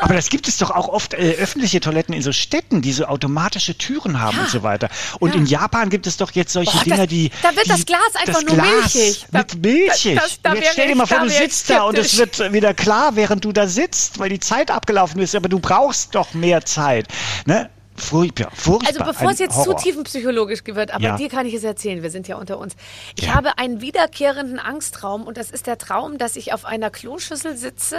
Aber 0.00 0.14
das 0.14 0.28
gibt 0.28 0.48
es 0.48 0.58
doch 0.58 0.70
auch 0.70 0.88
oft 0.88 1.14
äh, 1.14 1.36
öffentliche 1.38 1.80
Toiletten 1.80 2.14
in 2.14 2.22
so 2.22 2.32
Städten, 2.32 2.82
die 2.82 2.92
so 2.92 3.06
automatische 3.06 3.76
Türen 3.76 4.20
haben 4.20 4.36
ja. 4.36 4.42
und 4.44 4.50
so 4.50 4.62
weiter. 4.62 4.88
Und 5.20 5.34
ja. 5.34 5.40
in 5.40 5.46
Japan 5.46 5.90
gibt 5.90 6.06
es 6.06 6.16
doch 6.16 6.32
jetzt 6.32 6.52
solche 6.52 6.76
Boah, 6.76 6.84
Dinger, 6.84 7.06
die. 7.06 7.30
Da 7.42 7.54
wird 7.54 7.66
die, 7.66 7.70
das 7.70 7.86
Glas 7.86 8.00
einfach 8.14 8.34
das 8.34 8.44
nur 8.44 8.54
Glas 8.54 8.94
milchig. 8.94 9.26
Mit 9.30 9.62
milchig. 9.62 10.14
Das, 10.16 10.40
das, 10.42 10.54
jetzt 10.54 10.72
stell 10.72 10.88
dir 10.88 10.96
mal 10.96 11.06
vor, 11.06 11.20
du 11.20 11.30
sitzt 11.30 11.70
da 11.70 11.82
und 11.82 11.98
es 11.98 12.16
wird 12.18 12.52
wieder 12.52 12.74
klar, 12.74 13.16
während 13.16 13.44
du 13.44 13.52
da 13.52 13.66
sitzt, 13.66 14.18
weil 14.18 14.28
die 14.28 14.40
Zeit 14.40 14.70
abgelaufen 14.70 15.20
ist. 15.20 15.34
Aber 15.34 15.48
du 15.48 15.58
brauchst 15.58 16.14
doch 16.14 16.34
mehr 16.34 16.64
Zeit. 16.64 17.08
Ne? 17.46 17.70
Furchtbar, 17.96 18.50
furchtbar. 18.52 18.88
Also 18.88 19.04
bevor 19.04 19.30
es 19.30 19.38
jetzt 19.38 19.56
Horror. 19.56 19.76
zu 19.76 19.84
tiefenpsychologisch 19.84 20.62
wird, 20.66 20.92
aber 20.92 21.04
ja. 21.04 21.16
dir 21.16 21.28
kann 21.28 21.46
ich 21.46 21.54
es 21.54 21.62
erzählen, 21.62 22.02
wir 22.02 22.10
sind 22.10 22.26
ja 22.26 22.36
unter 22.36 22.58
uns. 22.58 22.74
Ich 23.16 23.26
ja. 23.26 23.34
habe 23.34 23.58
einen 23.58 23.80
wiederkehrenden 23.80 24.58
Angsttraum 24.58 25.22
und 25.22 25.36
das 25.36 25.50
ist 25.50 25.68
der 25.68 25.78
Traum, 25.78 26.18
dass 26.18 26.34
ich 26.34 26.52
auf 26.52 26.64
einer 26.64 26.90
Kloschüssel 26.90 27.56
sitze, 27.56 27.98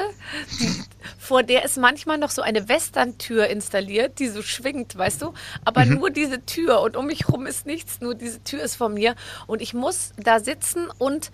vor 1.18 1.44
der 1.44 1.64
ist 1.64 1.78
manchmal 1.78 2.18
noch 2.18 2.30
so 2.30 2.42
eine 2.42 2.68
Western-Tür 2.68 3.48
installiert, 3.48 4.20
die 4.20 4.28
so 4.28 4.42
schwingt, 4.42 4.98
weißt 4.98 5.22
du? 5.22 5.34
Aber 5.64 5.86
mhm. 5.86 5.96
nur 5.96 6.10
diese 6.10 6.46
Tür 6.46 6.82
und 6.82 6.98
um 6.98 7.06
mich 7.08 7.28
herum 7.28 7.46
ist 7.46 7.66
nichts, 7.66 8.02
nur 8.02 8.16
diese 8.16 8.44
Tür 8.44 8.64
ist 8.64 8.76
von 8.76 8.94
mir 8.94 9.16
und 9.48 9.62
ich 9.62 9.74
muss 9.74 10.12
da 10.18 10.42
sitzen 10.42 10.88
und 10.98 11.32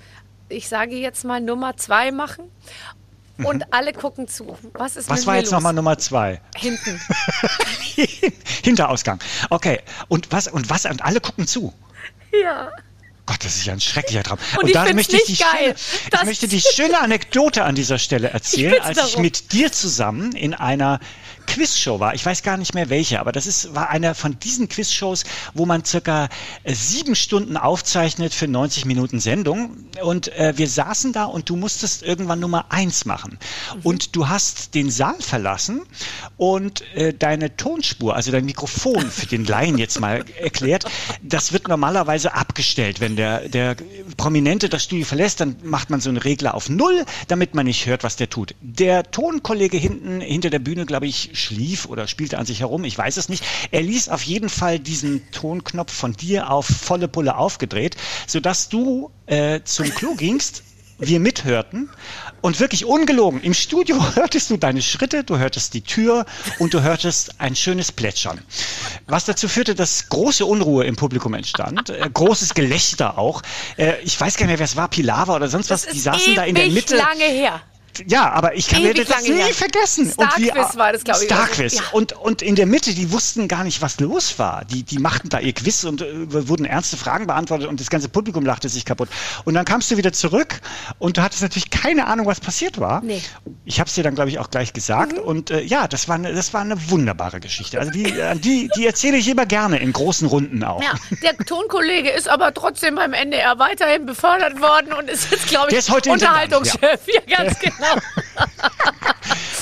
ich 0.50 0.68
sage 0.68 0.96
jetzt 0.96 1.26
mal 1.26 1.42
Nummer 1.42 1.78
zwei 1.78 2.12
machen 2.12 2.46
und 3.44 3.58
mhm. 3.58 3.72
alle 3.72 3.94
gucken 3.94 4.28
zu. 4.28 4.58
Was 4.74 4.96
ist 4.96 5.10
Was 5.10 5.26
war 5.26 5.38
jetzt 5.38 5.52
nochmal 5.52 5.74
Nummer 5.74 5.98
zwei? 5.98 6.42
Hinten. 6.56 7.00
Hinterausgang. 8.64 9.20
Okay. 9.50 9.80
Und 10.08 10.32
was, 10.32 10.48
und 10.48 10.70
was, 10.70 10.86
und 10.86 11.04
alle 11.04 11.20
gucken 11.20 11.48
zu? 11.48 11.74
Ja. 12.32 12.72
Gott, 13.32 13.46
das 13.46 13.56
ist 13.56 13.66
ja 13.66 13.72
ein 13.72 13.80
schrecklicher 13.80 14.24
Traum. 14.24 14.40
Und, 14.56 14.64
und 14.64 14.68
ich 14.68 14.74
da 14.74 14.94
möchte 14.94 15.16
ich, 15.16 15.24
die 15.24 15.36
schöne, 15.38 15.76
ich 16.14 16.24
möchte 16.26 16.48
die 16.50 16.60
schöne 16.60 17.00
Anekdote 17.00 17.64
an 17.64 17.76
dieser 17.76 17.98
Stelle 17.98 18.30
erzählen, 18.30 18.74
ich 18.74 18.84
als 18.84 18.98
darum. 18.98 19.12
ich 19.12 19.18
mit 19.20 19.54
dir 19.54 19.72
zusammen 19.72 20.34
in 20.34 20.54
einer 20.54 21.00
Quizshow 21.48 22.00
war. 22.00 22.14
Ich 22.14 22.26
weiß 22.26 22.44
gar 22.44 22.58
nicht 22.58 22.74
mehr 22.74 22.90
welche, 22.90 23.20
aber 23.20 23.32
das 23.32 23.46
ist, 23.46 23.76
war 23.76 23.90
eine 23.90 24.16
von 24.16 24.40
diesen 24.40 24.70
Quizshows, 24.70 25.24
wo 25.54 25.66
man 25.66 25.84
circa 25.84 26.30
äh, 26.64 26.74
sieben 26.74 27.16
Stunden 27.16 27.58
aufzeichnet 27.58 28.34
für 28.34 28.48
90 28.48 28.86
Minuten 28.86 29.20
Sendung. 29.20 29.76
Und 30.02 30.30
äh, 30.30 30.54
wir 30.58 30.70
saßen 30.70 31.14
da 31.14 31.26
und 31.26 31.50
du 31.50 31.56
musstest 31.56 32.04
irgendwann 32.04 32.40
Nummer 32.40 32.66
eins 32.70 33.06
machen. 33.06 33.38
Mhm. 33.76 33.82
Und 33.84 34.16
du 34.16 34.30
hast 34.30 34.76
den 34.76 34.90
Saal 34.90 35.20
verlassen 35.20 35.82
und 36.38 36.84
äh, 36.96 37.14
deine 37.14 37.58
Tonspur, 37.58 38.16
also 38.16 38.32
dein 38.32 38.46
Mikrofon 38.46 39.12
für 39.12 39.26
den 39.26 39.46
Laien 39.46 39.78
jetzt 39.78 40.00
mal 40.00 40.24
erklärt, 40.40 40.86
das 41.22 41.52
wird 41.52 41.68
normalerweise 41.68 42.34
abgestellt. 42.34 43.00
Wenn 43.00 43.18
der, 43.22 43.50
der 43.50 43.76
Prominente 44.18 44.68
das 44.68 44.84
Studio 44.84 45.06
verlässt, 45.06 45.42
dann 45.42 45.56
macht 45.64 45.92
man 45.92 46.02
so 46.02 46.10
einen 46.10 46.18
Regler 46.18 46.56
auf 46.56 46.70
Null, 46.70 47.06
damit 47.28 47.54
man 47.54 47.68
nicht 47.68 47.86
hört, 47.86 48.04
was 48.04 48.16
der 48.16 48.32
tut. 48.32 48.56
Der 48.62 49.12
Tonkollege 49.12 49.78
hinten, 49.78 50.22
hinter 50.22 50.50
der 50.50 50.58
Bühne, 50.58 50.88
glaube 50.88 51.06
ich, 51.06 51.30
schlief 51.34 51.86
oder 51.86 52.08
spielte 52.08 52.40
an 52.40 52.48
sich 52.48 52.62
herum, 52.62 52.84
ich 52.84 52.98
weiß 52.98 53.18
es 53.18 53.30
nicht. 53.30 53.44
Er 53.70 53.84
ließ 53.84 54.10
auf 54.10 54.24
jeden 54.24 54.50
Fall 54.50 54.80
diesen 54.80 55.22
Tonknopf 55.32 55.94
von 55.94 56.14
dir 56.14 56.50
auf 56.50 56.66
volle 56.66 57.08
Pulle 57.08 57.38
aufgedreht, 57.38 57.96
sodass 58.26 58.70
du 58.70 59.12
äh, 59.28 59.60
zum 59.66 59.92
Klo 59.92 60.16
gingst 60.16 60.64
wir 61.02 61.20
mithörten 61.20 61.90
und 62.42 62.60
wirklich 62.60 62.86
ungelogen, 62.86 63.42
im 63.42 63.54
Studio 63.54 63.98
hörtest 64.16 64.50
du 64.50 64.58
deine 64.58 64.82
Schritte, 64.82 65.24
du 65.24 65.38
hörtest 65.38 65.74
die 65.74 65.82
Tür 65.82 66.26
und 66.60 66.74
du 66.74 66.82
hörtest 66.82 67.40
ein 67.40 67.56
schönes 67.56 67.92
Plätschern. 67.92 68.40
Was 69.08 69.26
dazu 69.26 69.48
führte, 69.48 69.76
dass 69.76 70.10
große 70.10 70.46
Unruhe 70.46 70.86
im 70.86 70.96
Publikum 70.96 71.34
entstand, 71.34 71.90
äh, 71.90 72.10
großes 72.14 72.54
Gelächter 72.54 73.18
auch. 73.18 73.42
Äh, 73.78 74.00
ich 74.04 74.20
weiß 74.20 74.38
gar 74.38 74.46
nicht 74.46 74.52
mehr, 74.52 74.60
wer 74.60 74.66
es 74.66 74.76
war, 74.76 74.88
Pilava 74.88 75.36
oder 75.36 75.50
sonst 75.50 75.70
was, 75.70 75.88
die 75.88 76.00
saßen 76.00 76.36
da 76.36 76.44
in 76.44 76.56
der 76.56 76.68
Mitte. 76.70 76.96
lange 76.96 77.26
her 77.26 77.62
ja, 78.08 78.32
aber 78.32 78.56
ich 78.56 78.68
kann 78.68 78.82
Ewig 78.82 79.08
das 79.08 79.24
nie 79.24 79.34
her. 79.34 79.54
vergessen. 79.54 80.12
Starquiz 80.12 80.76
war 80.76 80.94
das, 80.94 81.04
glaube 81.04 81.20
ich. 81.22 81.26
Starquiz. 81.26 81.76
Ja. 81.76 81.84
Und, 81.92 82.14
und 82.14 82.42
in 82.42 82.56
der 82.56 82.66
Mitte, 82.66 82.94
die 82.94 83.12
wussten 83.12 83.48
gar 83.48 83.64
nicht, 83.64 83.82
was 83.82 84.00
los 84.00 84.40
war. 84.40 84.66
Die, 84.66 84.84
die 84.84 85.00
machten 85.00 85.30
da 85.30 85.40
ihr 85.40 85.54
Quiz 85.54 85.84
und 85.84 86.02
äh, 86.02 86.48
wurden 86.48 86.66
ernste 86.66 86.98
Fragen 86.98 87.28
beantwortet 87.28 87.68
und 87.68 87.80
das 87.80 87.90
ganze 87.90 88.10
Publikum 88.10 88.46
lachte 88.46 88.70
sich 88.70 88.86
kaputt. 88.86 89.10
Und 89.46 89.54
dann 89.54 89.66
kamst 89.66 89.92
du 89.92 89.98
wieder 89.98 90.14
zurück 90.14 90.62
und 91.00 91.18
du 91.18 91.22
hattest 91.22 91.42
natürlich 91.42 91.70
keine 91.70 92.08
Ahnung, 92.08 92.26
was 92.26 92.40
passiert 92.40 92.80
war. 92.80 93.02
Nee. 93.02 93.22
Ich 93.66 93.80
habe 93.80 93.88
es 93.88 93.96
dir 93.96 94.04
dann, 94.04 94.16
glaube 94.16 94.30
ich, 94.30 94.40
auch 94.40 94.50
gleich 94.50 94.74
gesagt. 94.74 95.14
Mhm. 95.14 95.20
Und 95.20 95.52
äh, 95.52 95.62
ja, 95.62 95.88
das 95.88 96.08
war, 96.08 96.16
eine, 96.16 96.34
das 96.34 96.54
war 96.54 96.62
eine 96.62 96.90
wunderbare 96.90 97.40
Geschichte. 97.40 97.80
Also 97.80 97.92
die, 97.92 98.14
die, 98.36 98.70
die 98.76 98.86
erzähle 98.86 99.18
ich 99.18 99.28
immer 99.28 99.46
gerne 99.46 99.80
in 99.80 99.94
großen 99.94 100.28
Runden 100.28 100.64
auch. 100.64 100.82
Ja, 100.82 100.94
der 101.22 101.38
Tonkollege 101.38 102.10
ist 102.10 102.30
aber 102.30 102.54
trotzdem 102.54 102.96
beim 102.96 103.14
NDR 103.14 103.60
weiterhin 103.60 104.06
befördert 104.06 104.60
worden 104.62 104.94
und 104.94 105.10
ist 105.10 105.32
jetzt, 105.32 105.48
glaube 105.48 105.72
ich, 105.72 105.90
Unterhaltungschef. 106.08 106.82
Ja. 107.08 107.22
ja, 107.28 107.44
ganz 107.44 107.60
genau. 107.60 107.81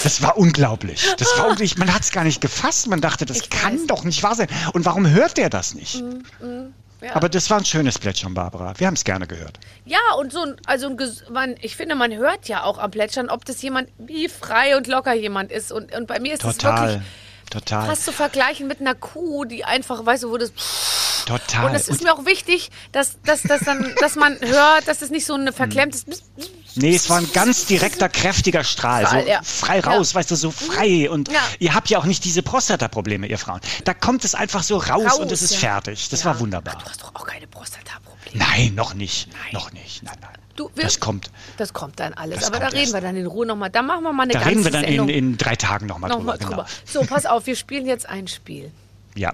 Das 0.04 0.22
war 0.22 0.38
unglaublich. 0.38 1.14
Das 1.18 1.28
war 1.38 1.48
unglaublich. 1.48 1.78
Man 1.78 1.94
hat 1.94 2.04
es 2.04 2.12
gar 2.12 2.24
nicht 2.24 2.42
gefasst. 2.42 2.88
Man 2.88 3.02
dachte, 3.02 3.26
das 3.26 3.38
ich 3.38 3.50
kann 3.50 3.74
weiß. 3.74 3.88
doch 3.88 4.04
nicht 4.04 4.24
wahr 4.24 4.36
sein. 4.36 4.48
Und 4.74 4.86
warum 4.86 5.10
hört 5.10 5.38
der 5.38 5.50
das 5.50 5.74
nicht? 5.76 6.02
Mm, 6.02 6.46
mm, 6.46 6.74
ja. 7.02 7.16
Aber 7.16 7.30
das 7.30 7.50
war 7.50 7.58
ein 7.58 7.66
schönes 7.66 8.00
Plätschern, 8.00 8.34
Barbara. 8.34 8.74
Wir 8.78 8.88
haben 8.88 8.94
es 8.94 9.04
gerne 9.04 9.28
gehört. 9.28 9.60
Ja, 9.86 10.00
und 10.18 10.32
so 10.32 10.42
ein, 10.42 10.56
also 10.66 10.88
ein, 10.88 10.98
man, 11.32 11.56
ich 11.62 11.76
finde, 11.76 11.96
man 11.96 12.16
hört 12.16 12.48
ja 12.48 12.64
auch 12.64 12.78
am 12.78 12.92
Plätschern, 12.92 13.30
ob 13.30 13.46
das 13.46 13.62
jemand, 13.62 13.90
wie 13.98 14.30
frei 14.30 14.78
und 14.78 14.88
locker 14.88 15.14
jemand 15.14 15.52
ist. 15.52 15.72
Und, 15.72 15.94
und 15.94 16.08
bei 16.08 16.20
mir 16.20 16.34
ist 16.34 16.44
es 16.44 16.64
wirklich 16.64 17.02
Total. 17.50 17.88
fast 17.88 18.06
zu 18.06 18.12
vergleichen 18.12 18.68
mit 18.68 18.80
einer 18.80 18.96
Kuh, 18.96 19.46
die 19.46 19.66
einfach, 19.66 20.06
weißt 20.06 20.24
du, 20.24 20.32
wo 20.32 20.38
das 20.38 20.52
Total. 21.30 21.66
Und 21.66 21.76
es 21.76 21.88
ist 21.88 22.02
und 22.02 22.04
mir 22.06 22.14
auch 22.14 22.26
wichtig, 22.26 22.72
dass, 22.92 23.22
dass, 23.24 23.44
dass, 23.44 23.62
dann, 23.62 23.94
dass 24.00 24.16
man 24.16 24.40
hört, 24.42 24.88
dass 24.88 25.04
es 25.04 25.12
nicht 25.12 25.26
so 25.26 25.36
ein 25.36 25.54
verklemmtes. 25.54 26.06
Nee, 26.76 26.96
es 26.96 27.08
war 27.10 27.18
ein 27.18 27.32
ganz 27.34 27.66
direkter, 27.66 28.10
kräftiger 28.10 28.64
Strahl. 28.64 29.06
Strahl 29.06 29.24
so 29.24 29.30
ja. 29.30 29.42
frei 29.44 29.80
raus, 29.80 30.14
ja. 30.14 30.20
weißt 30.20 30.32
du, 30.32 30.36
so 30.36 30.50
frei. 30.50 31.10
Und 31.10 31.32
ja. 31.32 31.40
ihr 31.60 31.76
habt 31.76 31.90
ja 31.90 32.00
auch 32.00 32.06
nicht 32.06 32.26
diese 32.26 32.42
Prostata-Probleme, 32.42 33.28
ihr 33.28 33.38
Frauen. 33.38 33.60
Da 33.84 33.94
kommt 33.94 34.26
es 34.26 34.34
einfach 34.34 34.64
so 34.64 34.78
raus, 34.78 35.06
raus 35.06 35.20
und 35.20 35.32
es 35.32 35.44
ist 35.44 35.56
fertig. 35.56 36.10
Das 36.10 36.26
war 36.26 36.40
wunderbar. 36.40 36.76
Ach, 36.78 36.84
du 36.84 36.90
hast 36.90 37.04
doch 37.04 37.14
auch 37.14 37.28
keine 37.28 37.46
Prostata-Probleme. 37.46 38.44
Nein, 38.44 38.74
noch 38.74 38.96
nicht. 38.96 39.28
Nein. 39.32 39.54
Noch 39.54 39.72
nicht. 39.72 40.02
Nein, 40.02 40.18
nein. 40.22 40.34
Du, 40.60 40.70
wir, 40.76 40.84
das 40.84 41.00
kommt. 41.00 41.32
Das 41.56 41.72
kommt 41.72 42.02
dann 42.02 42.14
alles. 42.14 42.44
Aber 42.44 42.60
da 42.60 42.68
reden 42.68 42.80
erst. 42.80 42.94
wir 42.94 43.00
dann 43.00 43.16
in 43.16 43.28
Ruhe 43.28 43.46
nochmal. 43.46 43.70
Da 43.70 43.82
machen 43.82 44.04
wir 44.04 44.12
mal 44.12 44.24
eine 44.24 44.34
da 44.34 44.40
ganze 44.40 44.52
reden 44.52 44.64
wir 44.66 44.72
dann 44.72 44.84
in, 44.84 45.08
in, 45.08 45.38
drei 45.38 45.56
Tagen 45.56 45.86
nochmal 45.86 46.10
noch 46.10 46.18
drüber. 46.18 46.34
Mal 46.34 46.38
drüber. 46.38 46.66
Genau. 46.66 46.66
So, 46.84 47.02
pass 47.04 47.26
auf, 47.26 47.46
wir 47.46 47.56
spielen 47.56 47.86
jetzt 47.86 48.10
ein 48.10 48.28
Spiel. 48.28 48.70
Ja. 49.16 49.32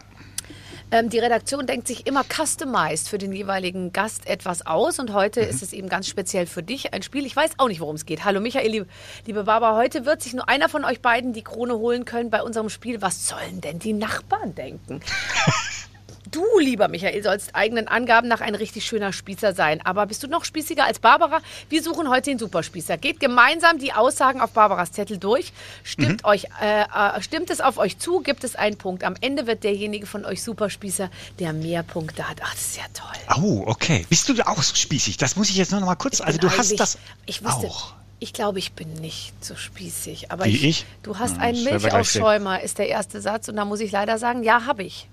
Ähm, 0.92 1.10
die 1.10 1.18
Redaktion 1.18 1.66
denkt 1.66 1.88
sich 1.88 2.06
immer 2.06 2.24
customized 2.24 3.10
für 3.10 3.18
den 3.18 3.34
jeweiligen 3.34 3.92
Gast 3.92 4.28
etwas 4.28 4.68
aus 4.68 5.00
und 5.00 5.14
heute 5.14 5.42
mhm. 5.42 5.50
ist 5.50 5.64
es 5.64 5.74
eben 5.74 5.90
ganz 5.90 6.08
speziell 6.08 6.46
für 6.46 6.62
dich 6.62 6.94
ein 6.94 7.02
Spiel. 7.02 7.26
Ich 7.26 7.36
weiß 7.36 7.54
auch 7.58 7.70
nicht, 7.70 7.80
worum 7.80 7.96
es 7.96 8.06
geht. 8.06 8.24
Hallo 8.24 8.40
Michael, 8.40 8.70
liebe, 8.70 8.88
liebe 9.26 9.46
Barbara, 9.46 9.76
heute 9.76 10.06
wird 10.06 10.22
sich 10.22 10.36
nur 10.36 10.48
einer 10.48 10.70
von 10.70 10.86
euch 10.86 11.02
beiden 11.02 11.34
die 11.34 11.44
Krone 11.44 11.74
holen 11.74 12.06
können 12.06 12.30
bei 12.30 12.44
unserem 12.44 12.70
Spiel. 12.70 13.02
Was 13.02 13.28
sollen 13.28 13.62
denn 13.62 13.80
die 13.80 13.94
Nachbarn 13.94 14.54
denken? 14.54 15.02
Du, 16.36 16.60
lieber 16.60 16.90
Michael, 16.90 17.24
sollst 17.24 17.56
eigenen 17.56 17.88
Angaben 17.88 18.28
nach 18.28 18.42
ein 18.42 18.56
richtig 18.56 18.86
schöner 18.86 19.14
Spießer 19.14 19.54
sein. 19.54 19.80
Aber 19.86 20.06
bist 20.06 20.22
du 20.22 20.28
noch 20.28 20.44
spießiger 20.44 20.84
als 20.84 21.00
Barbara? 21.00 21.40
Wir 21.70 21.82
suchen 21.82 22.10
heute 22.10 22.30
den 22.30 22.40
Superspießer. 22.40 22.98
Geht 22.98 23.22
gemeinsam 23.22 23.80
die 23.80 23.94
Aussagen 23.94 24.42
auf 24.42 24.52
Barbaras 24.52 24.92
Zettel 24.92 25.18
durch. 25.18 25.54
Stimmt, 25.86 26.24
mhm. 26.24 26.30
euch, 26.30 26.48
äh, 26.62 26.82
äh, 26.82 27.22
stimmt 27.22 27.50
es 27.52 27.62
auf 27.62 27.78
euch 27.78 28.00
zu, 28.00 28.20
gibt 28.20 28.44
es 28.44 28.58
einen 28.58 28.76
Punkt. 28.76 29.06
Am 29.06 29.16
Ende 29.22 29.48
wird 29.48 29.64
derjenige 29.64 30.08
von 30.08 30.26
euch 30.26 30.44
Superspießer, 30.44 31.10
der 31.40 31.54
mehr 31.54 31.84
Punkte 31.84 32.28
hat. 32.28 32.42
Ach, 32.44 32.52
das 32.52 32.62
ist 32.66 32.78
ja 32.78 32.84
toll. 32.94 33.42
Oh, 33.42 33.64
okay. 33.68 34.06
Bist 34.10 34.28
du 34.28 34.34
auch 34.46 34.62
so 34.62 34.76
spießig? 34.76 35.16
Das 35.16 35.38
muss 35.38 35.50
ich 35.50 35.56
jetzt 35.56 35.72
nur 35.72 35.80
noch 35.80 35.88
mal 35.88 35.96
kurz. 35.96 36.20
Also 36.20 36.38
du 36.38 36.52
hast 36.52 36.78
das 36.78 36.98
ich 37.26 37.46
wusste, 37.46 37.68
auch. 37.68 37.94
Ich 38.20 38.34
glaube, 38.34 38.60
ich 38.60 38.74
bin 38.74 38.92
nicht 38.96 39.32
so 39.42 39.56
spießig. 39.56 40.34
Aber 40.34 40.44
Wie 40.44 40.50
ich, 40.50 40.64
ich? 40.66 40.86
Du 41.02 41.18
hast 41.18 41.38
ja, 41.38 41.44
einen 41.44 41.64
Milchaufschäumer, 41.64 42.60
ist 42.60 42.78
der 42.78 42.90
erste 42.90 43.22
Satz. 43.22 43.48
Und 43.48 43.56
da 43.56 43.64
muss 43.64 43.80
ich 43.80 43.94
leider 43.94 44.18
sagen, 44.18 44.44
ja, 44.44 44.66
habe 44.66 44.84
ich. 44.84 45.08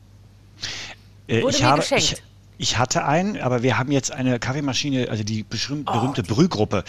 Äh, 1.26 1.42
Wurde 1.42 1.56
ich 1.56 1.62
mir 1.62 1.68
habe, 1.68 1.80
geschenkt. 1.80 2.04
Ich, 2.04 2.22
ich 2.58 2.78
hatte 2.78 3.04
einen, 3.04 3.40
aber 3.40 3.62
wir 3.62 3.76
haben 3.78 3.90
jetzt 3.90 4.12
eine 4.12 4.38
Kaffeemaschine, 4.38 5.08
also 5.10 5.24
die 5.24 5.42
berühmte 5.42 6.22
oh, 6.22 6.34
Brühgruppe, 6.34 6.84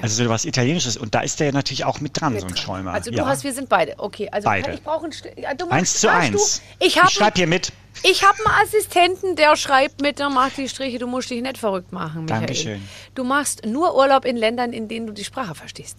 also 0.00 0.24
so 0.24 0.30
was 0.30 0.46
Italienisches. 0.46 0.96
Und 0.96 1.14
da 1.14 1.20
ist 1.20 1.38
der 1.40 1.52
natürlich 1.52 1.84
auch 1.84 2.00
mit 2.00 2.18
dran, 2.18 2.32
mit 2.32 2.40
so 2.40 2.46
ein 2.46 2.56
Schäumer. 2.56 2.92
Also 2.92 3.10
du 3.10 3.18
ja. 3.18 3.26
hast, 3.26 3.44
wir 3.44 3.52
sind 3.52 3.68
beide. 3.68 3.94
Okay, 3.98 4.28
also 4.30 4.46
beide. 4.46 4.72
ich 4.72 4.82
brauche 4.82 5.06
ein 5.06 5.12
Stück. 5.12 5.32
Ja, 5.36 5.50
eins 5.68 6.00
zu 6.00 6.10
eins. 6.10 6.62
Du, 6.78 6.86
ich, 6.86 6.96
ich 6.96 7.10
schreibe 7.10 7.36
hier 7.36 7.46
mit. 7.46 7.72
Ich 8.04 8.24
habe 8.24 8.38
einen 8.46 8.64
Assistenten, 8.64 9.36
der 9.36 9.56
schreibt 9.56 10.00
mit, 10.00 10.18
der 10.18 10.30
macht 10.30 10.56
die 10.56 10.68
Striche. 10.68 10.98
Du 10.98 11.06
musst 11.06 11.30
dich 11.30 11.42
nicht 11.42 11.58
verrückt 11.58 11.92
machen, 11.92 12.24
Michael. 12.24 12.40
Dankeschön. 12.46 12.88
Du 13.14 13.24
machst 13.24 13.66
nur 13.66 13.96
Urlaub 13.96 14.24
in 14.24 14.36
Ländern, 14.36 14.72
in 14.72 14.88
denen 14.88 15.08
du 15.08 15.12
die 15.12 15.24
Sprache 15.24 15.54
verstehst. 15.54 15.98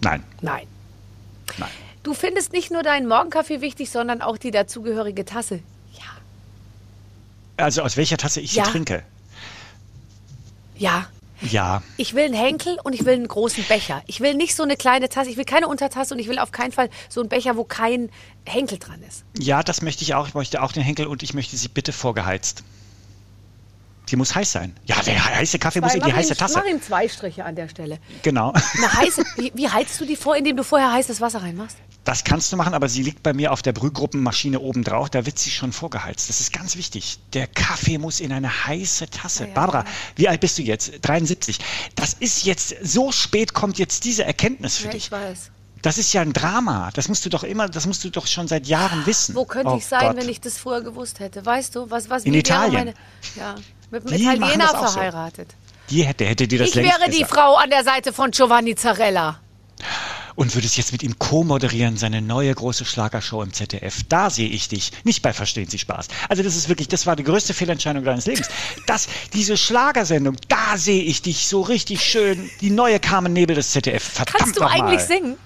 Nein. 0.00 0.22
Nein. 0.40 0.66
Nein. 1.58 1.68
Du 2.02 2.14
findest 2.14 2.52
nicht 2.52 2.70
nur 2.70 2.82
deinen 2.82 3.08
Morgenkaffee 3.08 3.60
wichtig, 3.60 3.90
sondern 3.90 4.22
auch 4.22 4.38
die 4.38 4.52
dazugehörige 4.52 5.24
Tasse. 5.24 5.60
Also 7.58 7.82
aus 7.82 7.96
welcher 7.96 8.16
Tasse 8.16 8.40
ich 8.40 8.54
ja. 8.54 8.64
sie 8.64 8.70
trinke? 8.70 9.02
Ja. 10.76 11.06
Ja. 11.40 11.82
Ich 11.96 12.14
will 12.14 12.24
einen 12.24 12.34
Henkel 12.34 12.78
und 12.82 12.94
ich 12.94 13.04
will 13.04 13.14
einen 13.14 13.28
großen 13.28 13.64
Becher. 13.64 14.02
Ich 14.06 14.20
will 14.20 14.34
nicht 14.34 14.56
so 14.56 14.62
eine 14.62 14.76
kleine 14.76 15.08
Tasse, 15.08 15.30
ich 15.30 15.36
will 15.36 15.44
keine 15.44 15.68
Untertasse 15.68 16.14
und 16.14 16.20
ich 16.20 16.28
will 16.28 16.38
auf 16.38 16.50
keinen 16.50 16.72
Fall 16.72 16.88
so 17.08 17.20
einen 17.20 17.28
Becher, 17.28 17.56
wo 17.56 17.64
kein 17.64 18.10
Henkel 18.44 18.78
dran 18.78 19.02
ist. 19.06 19.24
Ja, 19.38 19.62
das 19.62 19.82
möchte 19.82 20.02
ich 20.02 20.14
auch. 20.14 20.26
Ich 20.26 20.34
möchte 20.34 20.62
auch 20.62 20.72
den 20.72 20.82
Henkel 20.82 21.06
und 21.06 21.22
ich 21.22 21.34
möchte 21.34 21.56
sie 21.56 21.68
bitte 21.68 21.92
vorgeheizt. 21.92 22.64
Die 24.10 24.16
muss 24.16 24.34
heiß 24.34 24.52
sein. 24.52 24.74
Ja, 24.86 24.96
der 25.02 25.22
heiße 25.22 25.58
Kaffee 25.58 25.80
muss 25.80 25.94
in 25.94 26.02
die 26.02 26.12
heiße 26.12 26.34
Tasse. 26.36 26.58
Mach 26.58 26.70
ihm 26.70 26.80
zwei 26.80 27.08
Striche 27.08 27.44
an 27.44 27.54
der 27.54 27.68
Stelle. 27.68 27.98
Genau. 28.22 28.52
Eine 28.76 28.92
heiße, 28.92 29.22
wie, 29.36 29.52
wie 29.54 29.68
heizt 29.68 30.00
du 30.00 30.06
die 30.06 30.16
vor, 30.16 30.36
indem 30.36 30.56
du 30.56 30.64
vorher 30.64 30.92
heißes 30.92 31.20
Wasser 31.20 31.42
reinmachst? 31.42 31.76
Das 32.04 32.24
kannst 32.24 32.50
du 32.52 32.56
machen, 32.56 32.72
aber 32.72 32.88
sie 32.88 33.02
liegt 33.02 33.22
bei 33.22 33.34
mir 33.34 33.52
auf 33.52 33.60
der 33.60 33.72
Brühgruppenmaschine 33.72 34.60
oben 34.60 34.82
drauf. 34.82 35.10
Da 35.10 35.26
wird 35.26 35.38
sie 35.38 35.50
schon 35.50 35.72
vorgeheizt. 35.72 36.30
Das 36.30 36.40
ist 36.40 36.52
ganz 36.52 36.76
wichtig. 36.76 37.18
Der 37.34 37.46
Kaffee 37.46 37.98
muss 37.98 38.20
in 38.20 38.32
eine 38.32 38.66
heiße 38.66 39.10
Tasse. 39.10 39.42
Ja, 39.42 39.48
ja, 39.48 39.54
Barbara, 39.54 39.80
ja. 39.80 39.86
wie 40.16 40.28
alt 40.28 40.40
bist 40.40 40.56
du 40.56 40.62
jetzt? 40.62 40.92
73. 41.02 41.58
Das 41.96 42.14
ist 42.14 42.44
jetzt, 42.44 42.74
so 42.82 43.12
spät 43.12 43.52
kommt 43.52 43.78
jetzt 43.78 44.04
diese 44.04 44.24
Erkenntnis 44.24 44.78
für 44.78 44.88
dich. 44.88 45.04
Ich 45.04 45.12
weiß. 45.12 45.50
Das 45.82 45.98
ist 45.98 46.12
ja 46.12 46.22
ein 46.22 46.32
Drama. 46.32 46.90
Das 46.94 47.08
musst 47.08 47.24
du 47.24 47.30
doch 47.30 47.44
immer, 47.44 47.68
das 47.68 47.86
musst 47.86 48.02
du 48.04 48.10
doch 48.10 48.26
schon 48.26 48.48
seit 48.48 48.66
Jahren 48.66 49.06
wissen. 49.06 49.34
Wo 49.34 49.44
könnte 49.44 49.74
oh 49.74 49.76
ich 49.76 49.86
sein, 49.86 50.00
Gott. 50.00 50.16
wenn 50.16 50.28
ich 50.28 50.40
das 50.40 50.58
früher 50.58 50.80
gewusst 50.80 51.20
hätte? 51.20 51.44
Weißt 51.44 51.76
du, 51.76 51.90
was, 51.90 52.10
was 52.10 52.24
in 52.24 52.34
Italien? 52.34 52.72
Meine, 52.72 52.94
ja, 53.36 53.54
mit 53.90 54.06
einem 54.06 54.16
die 54.16 54.24
Italiener 54.24 54.68
verheiratet. 54.68 55.50
So. 55.50 55.94
Die 55.94 56.02
hätte, 56.02 56.24
hätte 56.24 56.46
dir 56.46 56.58
das 56.58 56.68
Ich 56.68 56.76
wäre 56.76 57.10
die 57.10 57.24
Frau 57.24 57.56
an 57.56 57.70
der 57.70 57.84
Seite 57.84 58.12
von 58.12 58.30
Giovanni 58.30 58.74
Zarella 58.74 59.40
und 60.38 60.54
würdest 60.54 60.76
jetzt 60.76 60.92
mit 60.92 61.02
ihm 61.02 61.18
co-moderieren, 61.18 61.96
seine 61.96 62.22
neue 62.22 62.54
große 62.54 62.84
Schlagershow 62.84 63.42
im 63.42 63.52
ZDF. 63.52 64.04
Da 64.08 64.30
sehe 64.30 64.48
ich 64.48 64.68
dich, 64.68 64.92
nicht 65.02 65.20
bei 65.20 65.32
Verstehen 65.32 65.68
Sie 65.68 65.80
Spaß. 65.80 66.06
Also 66.28 66.44
das 66.44 66.54
ist 66.54 66.68
wirklich, 66.68 66.86
das 66.86 67.06
war 67.06 67.16
die 67.16 67.24
größte 67.24 67.54
Fehlentscheidung 67.54 68.04
deines 68.04 68.26
Lebens. 68.26 68.48
Das, 68.86 69.08
diese 69.32 69.56
Schlagersendung, 69.56 70.36
da 70.46 70.76
sehe 70.76 71.02
ich 71.02 71.22
dich 71.22 71.48
so 71.48 71.62
richtig 71.62 72.04
schön, 72.04 72.48
die 72.60 72.70
neue 72.70 73.00
Carmen 73.00 73.32
Nebel 73.32 73.56
des 73.56 73.72
ZDF. 73.72 74.00
Verdammt 74.00 74.38
Kannst 74.38 74.56
du 74.60 74.62
eigentlich 74.62 75.00
singen? 75.00 75.36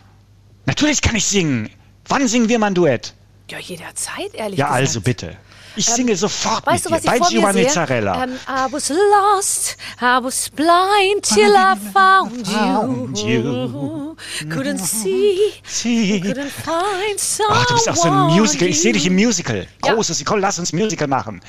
Natürlich 0.66 1.00
kann 1.00 1.16
ich 1.16 1.24
singen. 1.24 1.70
Wann 2.06 2.28
singen 2.28 2.50
wir 2.50 2.58
mal 2.58 2.66
ein 2.66 2.74
Duett? 2.74 3.14
Ja, 3.50 3.58
jederzeit, 3.58 4.34
ehrlich 4.34 4.58
ja, 4.58 4.66
gesagt. 4.66 4.68
Ja, 4.68 4.68
also 4.68 5.00
bitte. 5.00 5.36
Ich 5.76 5.88
ähm, 5.88 5.94
singe 5.94 6.16
sofort 6.16 6.66
weißt 6.66 6.90
mit 6.90 7.04
du, 7.04 7.08
was 7.08 7.28
dir. 7.28 7.38
Ich 7.38 7.44
bei 7.44 7.52
Mozzarella. 7.52 8.24
Um, 8.24 8.30
I 8.32 8.72
was 8.72 8.88
lost, 8.88 9.76
I 10.00 10.18
was 10.22 10.50
blind 10.50 11.22
till 11.22 11.54
I 11.54 11.76
found 11.92 13.18
you. 13.18 14.16
Couldn't 14.48 14.78
see, 14.84 15.38
see. 15.64 16.20
couldn't 16.20 16.50
find 16.50 17.18
someone. 17.18 17.58
Oh, 17.60 17.64
du 17.68 17.74
bist 17.74 17.88
auch 17.88 17.96
so 17.96 18.10
ein 18.10 18.38
Musical. 18.38 18.68
Ich 18.68 18.80
sehe 18.80 18.92
dich 18.92 19.06
im 19.06 19.14
Musical. 19.14 19.66
Großes. 19.80 20.20
Ja. 20.20 20.24
Komm, 20.26 20.40
lass 20.40 20.58
uns 20.58 20.72
Musical 20.72 21.08
machen. 21.08 21.40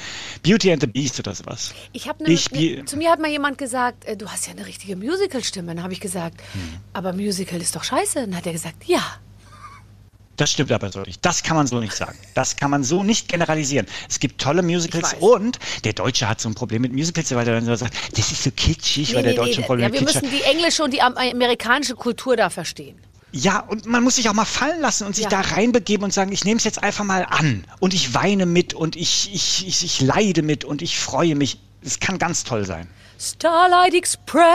Beauty 0.41 0.71
and 0.71 0.81
the 0.81 0.87
Beast 0.87 1.19
oder 1.19 1.33
sowas. 1.35 1.73
Ich 1.91 2.07
habe 2.07 2.23
ne, 2.23 2.37
ne, 2.51 2.85
zu 2.85 2.97
mir 2.97 3.11
hat 3.11 3.19
mal 3.19 3.29
jemand 3.29 3.57
gesagt, 3.57 4.05
äh, 4.05 4.15
du 4.15 4.29
hast 4.29 4.47
ja 4.47 4.53
eine 4.53 4.65
richtige 4.65 4.95
Musical-Stimme. 4.95 5.75
Dann 5.75 5.83
habe 5.83 5.93
ich 5.93 5.99
gesagt, 5.99 6.41
hm. 6.53 6.77
aber 6.93 7.13
Musical 7.13 7.61
ist 7.61 7.75
doch 7.75 7.83
scheiße. 7.83 8.21
Dann 8.21 8.35
hat 8.35 8.45
er 8.45 8.53
gesagt, 8.53 8.85
ja. 8.85 9.01
Das 10.37 10.51
stimmt 10.51 10.71
aber 10.71 10.91
so 10.91 11.01
nicht. 11.01 11.23
Das 11.23 11.43
kann 11.43 11.55
man 11.55 11.67
so 11.67 11.79
nicht 11.79 11.93
sagen. 11.93 12.17
Das 12.33 12.55
kann 12.55 12.71
man 12.71 12.83
so 12.83 13.03
nicht 13.03 13.27
generalisieren. 13.27 13.85
Es 14.09 14.19
gibt 14.19 14.41
tolle 14.41 14.63
Musicals 14.63 15.15
und 15.19 15.59
der 15.83 15.93
Deutsche 15.93 16.27
hat 16.27 16.41
so 16.41 16.49
ein 16.49 16.55
Problem 16.55 16.81
mit 16.81 16.91
Musicals, 16.91 17.29
weil 17.35 17.47
er 17.47 17.55
dann 17.55 17.65
so 17.65 17.75
sagt, 17.75 17.95
das 18.17 18.31
ist 18.31 18.43
so 18.43 18.51
kitschig, 18.51 19.09
nee, 19.09 19.15
weil 19.15 19.23
der 19.23 19.33
Deutsche 19.35 19.61
nee, 19.61 19.67
Problem 19.67 19.93
ja, 19.93 19.99
wir 19.99 20.01
müssen 20.01 20.29
die 20.31 20.41
englische 20.41 20.83
und 20.83 20.91
die 20.91 21.01
amerikanische 21.01 21.95
Kultur 21.95 22.35
da 22.35 22.49
verstehen. 22.49 22.97
Ja, 23.35 23.59
und 23.59 23.87
man 23.87 24.03
muss 24.03 24.17
sich 24.17 24.29
auch 24.29 24.33
mal 24.33 24.45
fallen 24.45 24.79
lassen 24.79 25.07
und 25.07 25.15
sich 25.15 25.23
ja. 25.23 25.29
da 25.29 25.41
reinbegeben 25.41 26.03
und 26.03 26.13
sagen, 26.13 26.31
ich 26.31 26.45
nehme 26.45 26.57
es 26.57 26.63
jetzt 26.63 26.83
einfach 26.83 27.03
mal 27.03 27.25
an 27.27 27.65
und 27.79 27.95
ich 27.95 28.13
weine 28.13 28.45
mit 28.45 28.75
und 28.75 28.95
ich, 28.95 29.33
ich, 29.33 29.67
ich, 29.67 29.83
ich 29.83 30.01
leide 30.01 30.43
mit 30.43 30.65
und 30.65 30.83
ich 30.83 30.99
freue 30.99 31.33
mich. 31.35 31.59
Es 31.81 31.99
kann 31.99 32.19
ganz 32.19 32.43
toll 32.43 32.65
sein. 32.65 32.87
Starlight 33.23 33.93
Express. 33.93 34.45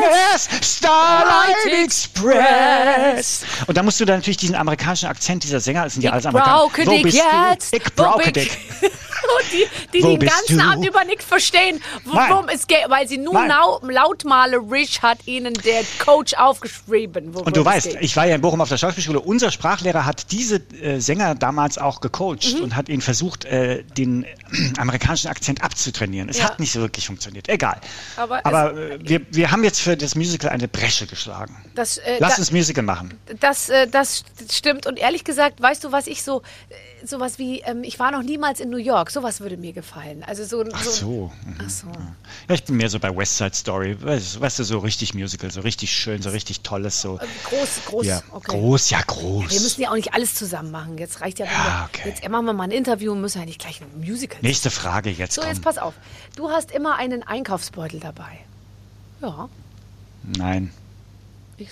Yes, 0.00 0.48
Starlight 0.76 1.56
Express. 1.84 3.44
Und 3.66 3.76
da 3.76 3.82
musst 3.82 3.98
du 3.98 4.04
dann 4.04 4.18
natürlich 4.18 4.36
diesen 4.36 4.54
amerikanischen 4.54 5.08
Akzent 5.08 5.42
dieser 5.42 5.58
Sänger, 5.58 5.82
das 5.84 5.94
sind 5.94 6.02
ja 6.02 6.12
alles 6.12 6.24
Amerikaner. 6.24 6.70
Wo 6.84 7.02
bist 7.02 7.16
jetzt? 7.16 7.72
du? 7.72 7.78
Ich 7.78 7.94
brauche 7.94 8.30
dich. 8.30 8.56
Die, 9.52 9.98
die 9.98 10.02
den 10.02 10.18
ganzen 10.18 10.60
Abend 10.60 10.86
über 10.86 11.04
nichts 11.04 11.24
verstehen, 11.24 11.80
worum 12.04 12.48
es 12.48 12.66
geht, 12.66 12.84
weil 12.88 13.06
sie 13.06 13.18
nur 13.18 13.46
lau 13.46 13.80
lautmalerisch 13.82 15.02
hat 15.02 15.18
ihnen 15.26 15.54
der 15.54 15.82
Coach 15.98 16.34
aufgeschrieben. 16.34 17.34
Und 17.34 17.56
du 17.56 17.64
weißt, 17.64 17.90
geht. 17.90 18.02
ich 18.02 18.16
war 18.16 18.26
ja 18.26 18.34
in 18.34 18.40
Bochum 18.40 18.60
auf 18.60 18.68
der 18.68 18.76
Schauspielschule, 18.76 19.20
unser 19.20 19.50
Sprachlehrer 19.50 20.04
hat 20.04 20.32
diese 20.32 20.56
äh, 20.80 21.00
Sänger 21.00 21.34
damals 21.34 21.78
auch 21.78 22.00
gecoacht 22.00 22.56
mhm. 22.56 22.64
und 22.64 22.76
hat 22.76 22.88
ihnen 22.88 23.02
versucht, 23.02 23.44
äh, 23.44 23.84
den 23.84 24.24
äh, 24.24 24.28
amerikanischen 24.78 25.28
Akzent 25.28 25.62
abzutrainieren. 25.62 26.28
Es 26.28 26.38
ja. 26.38 26.44
hat 26.44 26.60
nicht 26.60 26.72
so 26.72 26.80
wirklich 26.80 27.06
funktioniert. 27.06 27.48
Egal. 27.48 27.80
Aber, 28.16 28.44
Aber 28.44 28.76
äh, 28.76 28.98
wir, 29.00 29.20
wir 29.30 29.50
haben 29.50 29.64
jetzt 29.64 29.80
für 29.80 29.96
das 29.96 30.14
Musical 30.14 30.50
eine 30.50 30.68
Bresche 30.68 31.06
geschlagen. 31.06 31.56
Das, 31.74 31.98
äh, 31.98 32.18
Lass 32.18 32.34
da, 32.34 32.38
uns 32.38 32.52
Musical 32.52 32.82
machen. 32.82 33.18
Das, 33.40 33.68
äh, 33.68 33.86
das 33.86 34.24
stimmt. 34.50 34.86
Und 34.86 34.98
ehrlich 34.98 35.24
gesagt, 35.24 35.60
weißt 35.60 35.84
du, 35.84 35.92
was 35.92 36.06
ich 36.06 36.22
so, 36.22 36.42
sowas 37.08 37.38
wie, 37.38 37.60
ähm, 37.60 37.82
ich 37.84 37.98
war 37.98 38.10
noch 38.10 38.22
niemals 38.22 38.60
in 38.60 38.70
New 38.70 38.76
York. 38.76 39.10
Sowas 39.10 39.40
würde 39.40 39.56
mir 39.56 39.72
gefallen. 39.72 40.22
Also 40.24 40.44
so, 40.44 40.64
so, 40.64 40.70
Ach 40.72 40.84
so. 40.84 41.32
Mhm. 41.44 41.56
Ach 41.64 41.70
so. 41.70 41.86
Ja, 42.48 42.54
ich 42.54 42.64
bin 42.64 42.76
mehr 42.76 42.88
so 42.88 42.98
bei 42.98 43.14
West 43.14 43.36
Side 43.36 43.54
Story. 43.54 43.96
Weißt, 44.00 44.40
weißt, 44.40 44.58
du, 44.58 44.64
so 44.64 44.78
richtig 44.78 45.14
Musical, 45.14 45.50
so 45.50 45.60
richtig 45.60 45.90
schön, 45.90 46.22
so 46.22 46.30
richtig 46.30 46.60
tolles. 46.60 47.00
So. 47.00 47.18
Äh, 47.18 47.26
groß, 47.44 47.68
groß. 47.86 48.06
Ja, 48.06 48.22
okay. 48.30 48.58
Groß, 48.58 48.90
ja, 48.90 49.00
groß. 49.06 49.50
Wir 49.50 49.60
müssen 49.60 49.80
ja 49.80 49.90
auch 49.90 49.96
nicht 49.96 50.14
alles 50.14 50.34
zusammen 50.34 50.70
machen. 50.70 50.98
Jetzt 50.98 51.20
reicht 51.20 51.38
ja, 51.38 51.46
ja 51.46 51.88
okay. 51.92 52.08
Jetzt 52.08 52.28
machen 52.28 52.46
wir 52.46 52.52
mal 52.52 52.64
ein 52.64 52.70
Interview 52.70 53.12
und 53.12 53.20
müssen 53.20 53.38
ja 53.38 53.44
nicht 53.44 53.60
gleich 53.60 53.80
ein 53.80 54.00
Musical. 54.00 54.38
Nächste 54.42 54.70
Frage 54.70 55.10
jetzt. 55.10 55.34
So, 55.34 55.42
komm. 55.42 55.50
jetzt 55.50 55.62
pass 55.62 55.78
auf. 55.78 55.94
Du 56.36 56.50
hast 56.50 56.70
immer 56.70 56.96
einen 56.96 57.22
Einkaufsbeutel 57.22 58.00
dabei. 58.00 58.38
Ja. 59.20 59.48
Nein. 60.22 60.72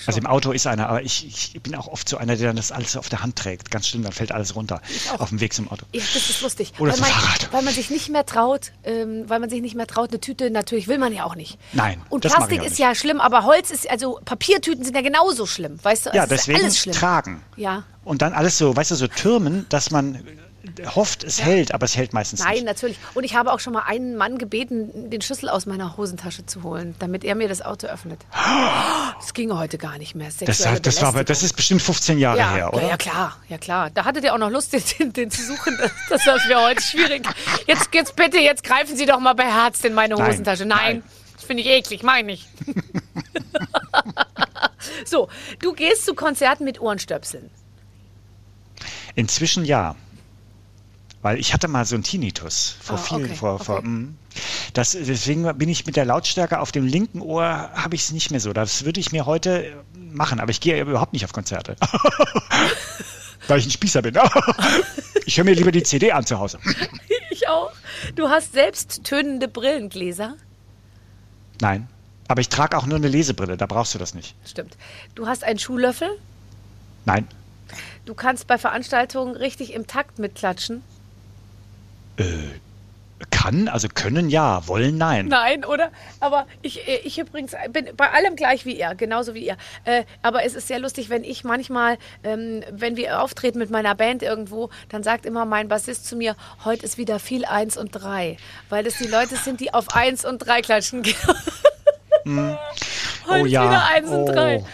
Also 0.07 0.19
im 0.19 0.27
Auto 0.27 0.53
ist 0.53 0.67
einer, 0.67 0.89
aber 0.89 1.03
ich, 1.03 1.27
ich, 1.55 1.63
bin 1.63 1.75
auch 1.75 1.89
oft 1.89 2.09
so 2.09 2.17
einer, 2.17 2.37
der 2.37 2.53
das 2.53 2.73
alles 2.73 2.97
auf 2.97 3.09
der 3.09 3.23
Hand 3.23 3.37
trägt. 3.37 3.71
Ganz 3.71 3.89
schlimm, 3.89 4.03
dann 4.03 4.13
fällt 4.13 4.33
alles 4.33 4.57
runter 4.57 4.81
auf 5.19 5.29
dem 5.29 5.41
Weg 5.41 5.53
zum 5.53 5.71
Auto. 5.71 5.87
Ja, 5.93 6.03
das 6.15 6.31
ist 6.31 6.43
lustig. 6.43 6.73
Oder 6.79 6.93
weil 6.93 6.99
zum 6.99 7.03
man, 7.03 7.13
Fahrrad. 7.13 7.53
Weil 7.53 7.63
man 7.63 7.75
sich 7.75 7.91
nicht 7.91 8.09
mehr 8.09 8.27
traut, 8.27 8.73
ähm, 8.85 9.25
weil 9.29 9.41
man 9.41 9.51
sich 9.51 9.61
nicht 9.61 9.75
mehr 9.75 9.87
traut, 9.87 10.11
eine 10.11 10.21
Tüte, 10.21 10.51
natürlich 10.51 10.89
will 10.89 10.99
man 10.99 11.13
ja 11.13 11.25
auch 11.25 11.35
nicht. 11.35 11.59
Nein. 11.73 12.01
Und 12.09 12.23
Plastik 12.23 12.63
ist 12.63 12.79
ja 12.79 12.95
schlimm, 12.95 13.21
aber 13.21 13.45
Holz 13.45 13.71
ist, 13.71 13.91
also 13.91 14.21
Papiertüten 14.25 14.85
sind 14.85 14.95
ja 14.95 15.03
genauso 15.03 15.47
schlimm, 15.47 15.79
weißt 15.83 16.07
du? 16.07 16.11
Also 16.11 16.19
ja, 16.19 16.27
deswegen 16.27 16.71
tragen. 16.93 17.43
Ja. 17.57 17.85
Und 18.05 18.23
dann 18.23 18.33
alles 18.33 18.59
so, 18.59 18.77
weißt 18.77 18.91
du, 18.91 18.95
so 18.97 19.09
Türmen, 19.09 19.67
dass 19.69 19.91
man 19.91 20.19
hofft, 20.95 21.25
es 21.25 21.39
ja. 21.39 21.45
hält, 21.45 21.73
aber 21.73 21.85
es 21.85 21.97
hält 21.97 22.13
meistens 22.13 22.41
Nein, 22.41 22.51
nicht. 22.51 22.59
Nein, 22.61 22.67
natürlich. 22.67 22.99
Und 23.15 23.25
ich 23.25 23.35
habe 23.35 23.53
auch 23.53 23.61
schon 23.61 23.73
mal 23.73 23.85
einen 23.87 24.17
Mann 24.17 24.39
gebeten, 24.39 25.11
den 25.11 25.21
Schlüssel 25.21 25.49
aus 25.49 25.67
meiner 25.67 25.97
Hosentasche 25.97 26.47
zu 26.47 26.63
holen, 26.63 26.95
damit 26.99 27.25
er 27.25 27.35
mir 27.35 27.49
das 27.49 27.63
Auto 27.63 27.87
öffnet. 27.87 28.21
Das 29.17 29.33
ging 29.33 29.57
heute 29.57 29.79
gar 29.79 29.97
nicht 29.97 30.15
mehr. 30.15 30.29
Das, 30.41 30.59
das, 30.59 31.03
war, 31.03 31.25
das 31.25 31.43
ist 31.43 31.55
bestimmt 31.55 31.81
15 31.81 32.19
Jahre 32.19 32.39
ja, 32.39 32.53
her, 32.53 32.75
oder? 32.75 32.83
Ja, 32.83 32.89
ja, 32.91 32.97
klar, 32.97 33.37
ja 33.49 33.59
klar. 33.59 33.91
Da 33.91 34.05
hatte 34.05 34.21
der 34.21 34.35
auch 34.35 34.39
noch 34.39 34.51
Lust, 34.51 34.73
den, 34.73 35.13
den 35.13 35.31
zu 35.31 35.43
suchen. 35.43 35.79
Das, 36.11 36.25
das 36.25 36.49
wäre 36.49 36.63
heute 36.63 36.83
schwierig. 36.83 37.27
Jetzt, 37.67 37.95
jetzt 37.95 38.17
bitte, 38.17 38.39
jetzt 38.39 38.65
greifen 38.65 38.97
Sie 38.97 39.07
doch 39.07 39.21
mal 39.21 39.35
bei 39.35 39.45
Herz 39.45 39.83
in 39.85 39.95
meine 39.95 40.17
Hosentasche. 40.17 40.67
Nein, 40.67 40.97
nein. 40.97 41.03
das 41.37 41.45
finde 41.45 41.63
ich 41.63 41.69
eklig, 41.69 42.03
meine 42.03 42.33
ich. 42.33 42.47
so, 45.07 45.29
du 45.61 45.73
gehst 45.73 46.05
zu 46.05 46.15
Konzerten 46.15 46.65
mit 46.65 46.81
Ohrenstöpseln. 46.81 47.51
Inzwischen 49.15 49.65
ja. 49.65 49.95
Weil 51.25 51.39
ich 51.39 51.55
hatte 51.55 51.69
mal 51.69 51.87
so 51.87 51.95
einen 51.95 52.05
Tinnitus 52.05 52.77
vor 52.83 52.97
oh, 52.97 53.03
vielen, 53.03 53.25
okay, 53.25 53.35
vor, 53.35 53.59
vor, 53.59 53.79
okay. 53.79 53.89
Mm. 53.89 54.19
das, 54.75 54.91
deswegen 54.93 55.57
bin 55.57 55.71
ich 55.71 55.87
mit 55.87 55.97
der 55.97 56.05
Lautstärke 56.05 56.61
auf 56.61 56.71
dem 56.71 56.87
linken 56.87 57.23
Ohr, 57.23 57.47
habe 57.47 57.95
ich 57.95 58.03
es 58.03 58.13
nicht 58.13 58.31
mehr 58.31 58.41
so. 58.41 58.53
Das 58.53 58.85
würde 58.85 59.01
ich 59.01 59.11
mir 59.11 59.25
heute 59.25 59.83
machen, 59.95 60.39
aber 60.39 60.51
ich 60.51 60.61
gehe 60.61 60.79
überhaupt 60.79 61.15
nicht 61.15 61.25
auf 61.25 61.33
Konzerte. 61.33 61.77
Weil 63.49 63.59
ich 63.59 63.65
ein 63.65 63.71
Spießer 63.71 64.03
bin. 64.03 64.19
ich 65.25 65.39
höre 65.39 65.45
mir 65.47 65.55
lieber 65.55 65.73
die 65.73 65.83
CD 65.83 66.13
an 66.13 66.27
zu 66.27 66.39
Hause. 66.39 66.59
ich 67.31 67.49
auch. 67.49 67.73
Du 68.17 68.29
hast 68.29 68.53
selbst 68.53 69.05
tönende 69.05 69.49
Brillengläser? 69.49 70.35
Nein. 71.63 71.89
Aber 72.29 72.43
ich 72.43 72.51
trage 72.51 72.77
auch 72.77 72.85
nur 72.85 72.99
eine 72.99 73.09
Lesebrille, 73.09 73.57
da 73.57 73.65
brauchst 73.65 73.95
du 73.95 73.99
das 73.99 74.13
nicht. 74.13 74.35
Stimmt. 74.45 74.77
Du 75.15 75.27
hast 75.27 75.43
einen 75.43 75.59
Schuhlöffel? 75.59 76.11
Nein. 77.07 77.27
Du 78.05 78.13
kannst 78.13 78.47
bei 78.47 78.59
Veranstaltungen 78.59 79.35
richtig 79.37 79.73
im 79.73 79.87
Takt 79.87 80.19
mitklatschen? 80.19 80.83
Äh, 82.17 82.25
kann, 83.31 83.69
also 83.69 83.89
können 83.89 84.29
ja, 84.29 84.67
wollen 84.67 84.97
nein. 84.97 85.27
Nein, 85.27 85.65
oder? 85.65 85.91
Aber 86.21 86.47
ich, 86.63 86.89
äh, 86.89 87.01
ich 87.05 87.19
übrigens 87.19 87.55
bin 87.71 87.89
bei 87.97 88.11
allem 88.11 88.37
gleich 88.37 88.65
wie 88.65 88.79
ihr, 88.79 88.95
genauso 88.95 89.35
wie 89.35 89.47
ihr. 89.47 89.57
Äh, 89.85 90.05
aber 90.23 90.45
es 90.45 90.55
ist 90.55 90.69
sehr 90.69 90.79
lustig, 90.79 91.11
wenn 91.11 91.25
ich 91.25 91.45
manchmal, 91.45 91.99
ähm, 92.23 92.63
wenn 92.71 92.97
wir 92.97 93.23
auftreten 93.23 93.59
mit 93.59 93.71
meiner 93.71 93.95
Band 93.95 94.23
irgendwo, 94.23 94.71
dann 94.89 95.03
sagt 95.03 95.27
immer 95.27 95.45
mein 95.45 95.69
Bassist 95.69 96.07
zu 96.07 96.17
mir, 96.17 96.37
heute 96.65 96.85
ist 96.85 96.99
wieder 96.99 97.19
viel 97.19 97.45
eins 97.45 97.77
und 97.77 97.91
drei, 97.91 98.37
weil 98.69 98.85
das 98.85 98.97
die 98.99 99.07
Leute 99.07 99.37
sind, 99.37 99.61
die 99.61 99.73
auf 99.73 99.95
eins 99.95 100.25
und 100.25 100.39
drei 100.39 100.61
klatschen. 100.61 101.03
Heute 102.25 103.43
oh 103.43 103.47
ja. 103.47 103.65
wieder 103.65 103.85
eins 103.87 104.09
oh. 104.11 104.17
und 104.17 104.27
drei. 104.27 104.65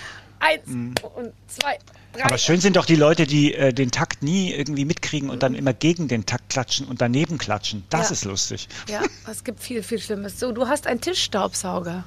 Eins 0.40 0.66
mm. 0.66 0.94
und 1.14 1.32
zwei. 1.46 1.78
Drei. 2.12 2.24
Aber 2.24 2.38
schön 2.38 2.60
sind 2.60 2.76
doch 2.76 2.86
die 2.86 2.96
Leute, 2.96 3.26
die 3.26 3.54
äh, 3.54 3.72
den 3.72 3.92
Takt 3.92 4.22
nie 4.22 4.52
irgendwie 4.52 4.84
mitkriegen 4.84 5.30
und 5.30 5.44
dann 5.44 5.54
immer 5.54 5.72
gegen 5.72 6.08
den 6.08 6.26
Takt 6.26 6.48
klatschen 6.48 6.86
und 6.86 7.00
daneben 7.00 7.38
klatschen. 7.38 7.84
Das 7.88 8.08
ja. 8.08 8.14
ist 8.14 8.24
lustig. 8.24 8.68
Ja, 8.88 9.02
es 9.30 9.44
gibt 9.44 9.60
viel, 9.60 9.82
viel 9.82 10.00
Schlimmes. 10.00 10.40
So, 10.40 10.50
du 10.50 10.66
hast 10.66 10.88
einen 10.88 11.00
Tischstaubsauger. 11.00 12.04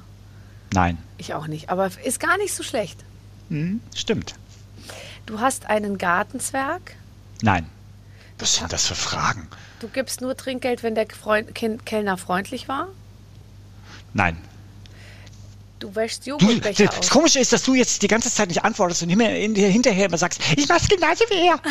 Nein. 0.74 0.98
Ich 1.16 1.32
auch 1.32 1.46
nicht, 1.46 1.70
aber 1.70 1.90
ist 2.04 2.20
gar 2.20 2.36
nicht 2.36 2.54
so 2.54 2.62
schlecht. 2.62 2.98
Hm, 3.48 3.80
stimmt. 3.94 4.34
Du 5.24 5.40
hast 5.40 5.66
einen 5.70 5.96
Gartenzwerg. 5.96 6.96
Nein. 7.40 7.66
Was 8.38 8.56
sind 8.56 8.72
das 8.72 8.86
für 8.86 8.94
Fragen? 8.94 9.48
Du 9.80 9.88
gibst 9.88 10.20
nur 10.20 10.36
Trinkgeld, 10.36 10.82
wenn 10.82 10.94
der 10.94 11.06
Freund, 11.08 11.54
Kellner 11.54 12.18
freundlich 12.18 12.68
war. 12.68 12.88
Nein. 14.12 14.36
Du 15.78 15.94
wäschst 15.94 16.26
Joghurtbecher 16.26 16.86
du, 16.86 16.96
Das 16.96 17.10
Komische 17.10 17.40
ist, 17.40 17.52
dass 17.52 17.62
du 17.62 17.74
jetzt 17.74 18.02
die 18.02 18.08
ganze 18.08 18.32
Zeit 18.32 18.48
nicht 18.48 18.64
antwortest 18.64 19.02
und 19.02 19.10
hinterher 19.10 20.06
immer 20.06 20.18
sagst, 20.18 20.40
ich 20.56 20.68
mach's 20.68 20.88
genauso 20.88 21.24
wie 21.30 21.48
er. 21.48 21.60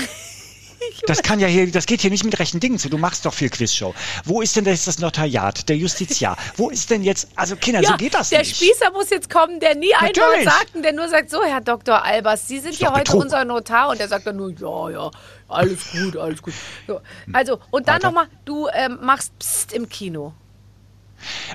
Das 1.07 1.21
kann 1.21 1.39
ja 1.39 1.47
hier, 1.47 1.71
das 1.71 1.85
geht 1.85 2.01
hier 2.01 2.11
nicht 2.11 2.23
mit 2.23 2.37
rechten 2.39 2.59
Dingen 2.59 2.77
zu. 2.77 2.89
Du 2.89 2.97
machst 2.97 3.25
doch 3.25 3.33
viel 3.33 3.49
Quizshow. 3.49 3.93
Wo 4.25 4.41
ist 4.41 4.55
denn 4.55 4.65
jetzt 4.65 4.87
das 4.87 4.99
Notariat, 4.99 5.69
der 5.69 5.77
Justiziar? 5.77 6.37
Wo 6.57 6.69
ist 6.69 6.89
denn 6.89 7.03
jetzt, 7.03 7.29
also 7.35 7.55
Kinder, 7.55 7.81
ja, 7.81 7.91
so 7.91 7.97
geht 7.97 8.13
das 8.13 8.29
der 8.29 8.39
nicht. 8.39 8.59
Der 8.59 8.65
Spießer 8.65 8.91
muss 8.91 9.09
jetzt 9.09 9.29
kommen, 9.29 9.59
der 9.59 9.75
nie 9.75 9.93
ein 9.95 10.15
Wort 10.15 10.43
sagt 10.43 10.75
und 10.75 10.83
der 10.83 10.93
nur 10.93 11.07
sagt, 11.09 11.29
so 11.29 11.43
Herr 11.43 11.61
Dr. 11.61 12.03
Albers, 12.03 12.47
Sie 12.47 12.59
sind 12.59 12.77
ja 12.79 12.91
heute 12.91 13.03
Betrug. 13.03 13.21
unser 13.21 13.45
Notar 13.45 13.89
und 13.89 13.99
der 13.99 14.07
sagt 14.07 14.27
dann 14.27 14.35
nur, 14.35 14.51
ja, 14.51 14.89
ja, 14.89 15.11
alles 15.47 15.89
gut, 15.91 16.17
alles 16.17 16.41
gut. 16.41 16.53
So. 16.87 16.99
Also, 17.31 17.59
und 17.71 17.87
dann 17.87 18.01
nochmal, 18.01 18.27
du 18.45 18.67
ähm, 18.73 18.99
machst 19.01 19.37
Psst 19.39 19.73
im 19.73 19.87
Kino. 19.87 20.33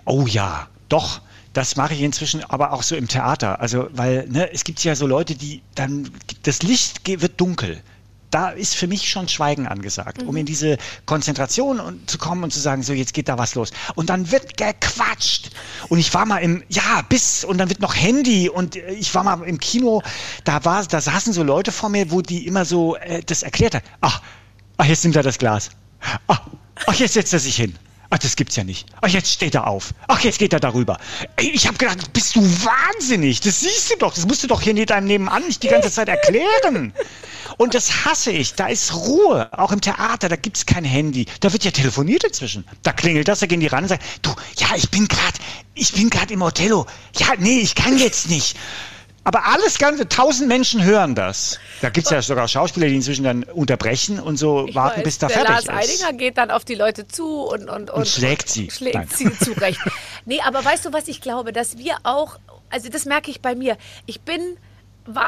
Oh 0.04 0.24
ja, 0.26 0.68
doch. 0.88 1.20
Das 1.52 1.76
mache 1.76 1.94
ich 1.94 2.02
inzwischen 2.02 2.44
aber 2.44 2.72
auch 2.72 2.82
so 2.82 2.94
im 2.94 3.08
Theater. 3.08 3.60
Also, 3.60 3.88
weil 3.92 4.28
ne, 4.28 4.52
es 4.52 4.64
gibt 4.64 4.82
ja 4.84 4.94
so 4.94 5.06
Leute, 5.06 5.34
die 5.34 5.62
dann, 5.74 6.10
das 6.42 6.62
Licht 6.62 7.06
wird 7.06 7.40
dunkel 7.40 7.82
da 8.30 8.50
ist 8.50 8.74
für 8.74 8.86
mich 8.86 9.08
schon 9.10 9.28
Schweigen 9.28 9.66
angesagt, 9.66 10.22
mhm. 10.22 10.28
um 10.28 10.36
in 10.36 10.46
diese 10.46 10.78
Konzentration 11.06 12.00
zu 12.06 12.18
kommen 12.18 12.44
und 12.44 12.52
zu 12.52 12.60
sagen, 12.60 12.82
so 12.82 12.92
jetzt 12.92 13.14
geht 13.14 13.28
da 13.28 13.38
was 13.38 13.54
los. 13.54 13.70
Und 13.94 14.10
dann 14.10 14.30
wird 14.30 14.56
gequatscht. 14.56 15.50
Und 15.88 15.98
ich 15.98 16.12
war 16.14 16.26
mal 16.26 16.38
im, 16.38 16.62
ja, 16.68 17.02
bis, 17.08 17.44
und 17.44 17.58
dann 17.58 17.68
wird 17.68 17.80
noch 17.80 17.94
Handy 17.94 18.48
und 18.48 18.76
ich 18.76 19.14
war 19.14 19.24
mal 19.24 19.42
im 19.42 19.58
Kino, 19.58 20.02
da 20.44 20.64
war, 20.64 20.84
da 20.84 21.00
saßen 21.00 21.32
so 21.32 21.42
Leute 21.42 21.72
vor 21.72 21.88
mir, 21.88 22.10
wo 22.10 22.22
die 22.22 22.46
immer 22.46 22.64
so 22.64 22.96
äh, 22.96 23.22
das 23.24 23.42
erklärt 23.42 23.74
haben. 23.74 23.84
Ach, 24.00 24.22
ach, 24.76 24.86
jetzt 24.86 25.04
nimmt 25.04 25.16
er 25.16 25.22
das 25.22 25.38
Glas. 25.38 25.70
Ach, 26.26 26.40
ach, 26.86 26.94
jetzt 26.94 27.14
setzt 27.14 27.32
er 27.32 27.40
sich 27.40 27.56
hin. 27.56 27.74
Ach, 28.10 28.18
das 28.18 28.36
gibt's 28.36 28.56
ja 28.56 28.64
nicht. 28.64 28.86
Ach, 29.02 29.08
jetzt 29.08 29.30
steht 29.30 29.54
er 29.54 29.66
auf. 29.66 29.92
Ach, 30.06 30.20
jetzt 30.20 30.38
geht 30.38 30.54
er 30.54 30.60
darüber. 30.60 30.98
Ey, 31.36 31.50
ich 31.50 31.66
habe 31.66 31.76
gedacht, 31.76 32.10
bist 32.14 32.36
du 32.36 32.40
wahnsinnig? 32.42 33.40
Das 33.40 33.60
siehst 33.60 33.90
du 33.90 33.96
doch. 33.96 34.14
Das 34.14 34.26
musst 34.26 34.42
du 34.42 34.46
doch 34.46 34.62
hier 34.62 34.72
neben 34.72 34.86
deinem 34.86 35.06
Nebenan 35.06 35.44
nicht 35.44 35.62
die 35.62 35.68
ganze 35.68 35.90
Zeit 35.90 36.08
erklären. 36.08 36.94
Und 37.58 37.74
das 37.74 38.06
hasse 38.06 38.30
ich. 38.30 38.54
Da 38.54 38.68
ist 38.68 38.94
Ruhe. 38.94 39.50
Auch 39.52 39.72
im 39.72 39.82
Theater, 39.82 40.30
da 40.30 40.36
gibt's 40.36 40.64
kein 40.64 40.84
Handy. 40.84 41.26
Da 41.40 41.52
wird 41.52 41.64
ja 41.64 41.70
telefoniert 41.70 42.24
inzwischen. 42.24 42.64
Da 42.82 42.92
klingelt 42.92 43.28
das, 43.28 43.40
da 43.40 43.46
gehen 43.46 43.60
die 43.60 43.66
ran 43.66 43.84
und 43.84 43.88
sagen, 43.88 44.02
du, 44.22 44.34
ja, 44.56 44.68
ich 44.74 44.88
bin 44.88 45.06
gerade, 45.06 45.38
ich 45.74 45.92
bin 45.92 46.08
gerade 46.08 46.32
im 46.32 46.40
Othello. 46.40 46.86
Ja, 47.16 47.34
nee, 47.38 47.58
ich 47.58 47.74
kann 47.74 47.98
jetzt 47.98 48.30
nicht. 48.30 48.56
Aber 49.28 49.44
alles 49.44 49.76
ganze, 49.76 50.08
tausend 50.08 50.48
Menschen 50.48 50.82
hören 50.82 51.14
das. 51.14 51.60
Da 51.82 51.90
gibt 51.90 52.06
es 52.06 52.10
ja 52.10 52.22
sogar 52.22 52.48
Schauspieler, 52.48 52.86
die 52.86 52.94
inzwischen 52.94 53.24
dann 53.24 53.42
unterbrechen 53.42 54.20
und 54.20 54.38
so 54.38 54.66
ich 54.66 54.74
warten, 54.74 55.00
weiß, 55.00 55.04
bis 55.04 55.18
da 55.18 55.26
der 55.26 55.36
fertig 55.44 55.66
Lars 55.66 55.84
ist. 55.84 55.92
Eidinger 55.92 56.18
geht 56.18 56.38
dann 56.38 56.50
auf 56.50 56.64
die 56.64 56.74
Leute 56.74 57.06
zu 57.06 57.42
und, 57.42 57.68
und, 57.68 57.90
und, 57.90 57.90
und 57.90 58.08
schlägt 58.08 58.48
sie. 58.48 58.70
Schlägt 58.70 58.94
Nein. 58.94 59.08
sie 59.14 59.38
zurecht. 59.38 59.80
nee, 60.24 60.40
aber 60.40 60.64
weißt 60.64 60.86
du, 60.86 60.94
was 60.94 61.08
ich 61.08 61.20
glaube? 61.20 61.52
Dass 61.52 61.76
wir 61.76 61.98
auch, 62.04 62.38
also 62.70 62.88
das 62.88 63.04
merke 63.04 63.30
ich 63.30 63.42
bei 63.42 63.54
mir. 63.54 63.76
Ich 64.06 64.22
bin 64.22 64.40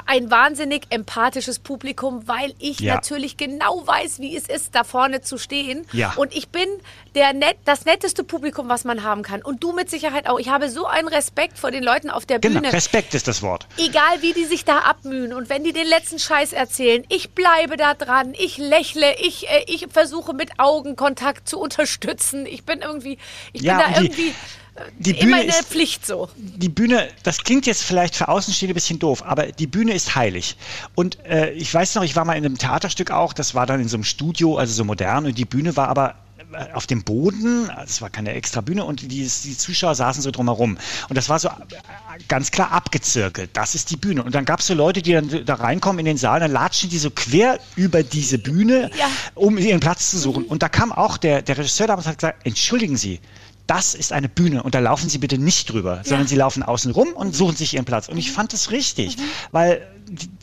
ein 0.06 0.30
wahnsinnig 0.30 0.82
empathisches 0.90 1.58
Publikum, 1.58 2.26
weil 2.26 2.54
ich 2.58 2.80
ja. 2.80 2.94
natürlich 2.94 3.36
genau 3.36 3.86
weiß, 3.86 4.18
wie 4.18 4.36
es 4.36 4.48
ist, 4.48 4.74
da 4.74 4.84
vorne 4.84 5.20
zu 5.20 5.38
stehen. 5.38 5.86
Ja. 5.92 6.12
Und 6.16 6.34
ich 6.34 6.48
bin 6.48 6.68
der 7.14 7.32
net, 7.32 7.56
das 7.64 7.84
netteste 7.84 8.24
Publikum, 8.24 8.68
was 8.68 8.84
man 8.84 9.02
haben 9.02 9.22
kann. 9.22 9.42
Und 9.42 9.62
du 9.62 9.72
mit 9.72 9.90
Sicherheit 9.90 10.28
auch. 10.28 10.38
Ich 10.38 10.48
habe 10.48 10.70
so 10.70 10.86
einen 10.86 11.08
Respekt 11.08 11.58
vor 11.58 11.70
den 11.70 11.82
Leuten 11.82 12.10
auf 12.10 12.26
der 12.26 12.38
genau, 12.38 12.60
Bühne. 12.60 12.72
Respekt 12.72 13.14
ist 13.14 13.26
das 13.28 13.42
Wort. 13.42 13.66
Egal, 13.78 14.20
wie 14.20 14.32
die 14.32 14.44
sich 14.44 14.64
da 14.64 14.78
abmühen 14.78 15.32
und 15.32 15.48
wenn 15.48 15.64
die 15.64 15.72
den 15.72 15.86
letzten 15.86 16.18
Scheiß 16.18 16.52
erzählen, 16.52 17.04
ich 17.08 17.30
bleibe 17.30 17.76
da 17.76 17.94
dran, 17.94 18.34
ich 18.38 18.58
lächle, 18.58 19.16
ich, 19.18 19.48
äh, 19.48 19.64
ich 19.66 19.86
versuche 19.90 20.34
mit 20.34 20.58
Augenkontakt 20.58 21.48
zu 21.48 21.58
unterstützen. 21.60 22.46
Ich 22.46 22.64
bin 22.64 22.80
irgendwie, 22.80 23.18
ich 23.52 23.62
ja, 23.62 23.78
bin 23.78 23.94
da 23.94 24.00
irgendwie 24.00 24.22
die 24.22 24.34
Bühne 24.98 25.18
immer 25.18 25.36
eine 25.38 25.48
ist, 25.48 25.64
Pflicht 25.64 26.06
so. 26.06 26.28
Die 26.36 26.68
Bühne, 26.68 27.08
das 27.22 27.38
klingt 27.44 27.66
jetzt 27.66 27.82
vielleicht 27.82 28.14
für 28.14 28.28
Außenstehende 28.28 28.72
ein 28.72 28.74
bisschen 28.74 28.98
doof, 28.98 29.22
aber 29.24 29.46
die 29.46 29.66
Bühne 29.66 29.92
ist 29.92 30.14
heilig. 30.14 30.56
Und 30.94 31.24
äh, 31.26 31.50
ich 31.52 31.72
weiß 31.72 31.94
noch, 31.96 32.02
ich 32.02 32.16
war 32.16 32.24
mal 32.24 32.34
in 32.34 32.44
einem 32.44 32.58
Theaterstück 32.58 33.10
auch, 33.10 33.32
das 33.32 33.54
war 33.54 33.66
dann 33.66 33.80
in 33.80 33.88
so 33.88 33.96
einem 33.96 34.04
Studio, 34.04 34.56
also 34.56 34.72
so 34.72 34.84
modern, 34.84 35.26
und 35.26 35.36
die 35.36 35.44
Bühne 35.44 35.76
war 35.76 35.88
aber 35.88 36.14
äh, 36.52 36.72
auf 36.72 36.86
dem 36.86 37.04
Boden, 37.04 37.70
es 37.84 38.02
war 38.02 38.10
keine 38.10 38.32
extra 38.32 38.60
Bühne 38.60 38.84
und 38.84 39.02
die, 39.02 39.08
die 39.08 39.56
Zuschauer 39.56 39.94
saßen 39.94 40.22
so 40.22 40.30
drumherum. 40.30 40.78
Und 41.08 41.16
das 41.16 41.28
war 41.28 41.38
so 41.38 41.48
äh, 41.48 41.52
ganz 42.28 42.50
klar 42.50 42.72
abgezirkelt. 42.72 43.50
Das 43.52 43.74
ist 43.74 43.90
die 43.90 43.96
Bühne. 43.96 44.22
Und 44.22 44.34
dann 44.34 44.44
gab 44.44 44.60
es 44.60 44.66
so 44.66 44.74
Leute, 44.74 45.02
die 45.02 45.12
dann 45.12 45.44
da 45.44 45.54
reinkommen 45.54 46.00
in 46.00 46.06
den 46.06 46.16
Saal, 46.16 46.40
dann 46.40 46.50
latschen 46.50 46.90
die 46.90 46.98
so 46.98 47.10
quer 47.10 47.58
über 47.76 48.02
diese 48.02 48.38
Bühne, 48.38 48.90
ja. 48.98 49.06
um 49.34 49.58
ihren 49.58 49.80
Platz 49.80 50.10
zu 50.10 50.18
suchen. 50.18 50.44
Und 50.44 50.62
da 50.62 50.68
kam 50.68 50.92
auch 50.92 51.16
der, 51.16 51.42
der 51.42 51.58
Regisseur 51.58 51.86
damals 51.86 52.06
hat 52.06 52.18
gesagt, 52.18 52.44
entschuldigen 52.44 52.96
Sie, 52.96 53.20
das 53.70 53.94
ist 53.94 54.12
eine 54.12 54.28
Bühne 54.28 54.64
und 54.64 54.74
da 54.74 54.80
laufen 54.80 55.08
Sie 55.08 55.18
bitte 55.18 55.38
nicht 55.38 55.70
drüber, 55.70 55.98
ja. 55.98 56.04
sondern 56.04 56.26
Sie 56.26 56.34
laufen 56.34 56.64
außen 56.64 56.90
rum 56.90 57.12
und 57.12 57.36
suchen 57.36 57.54
sich 57.54 57.74
Ihren 57.74 57.84
Platz. 57.84 58.08
Und 58.08 58.18
ich 58.18 58.32
fand 58.32 58.52
das 58.52 58.72
richtig, 58.72 59.16
mhm. 59.16 59.22
weil 59.52 59.86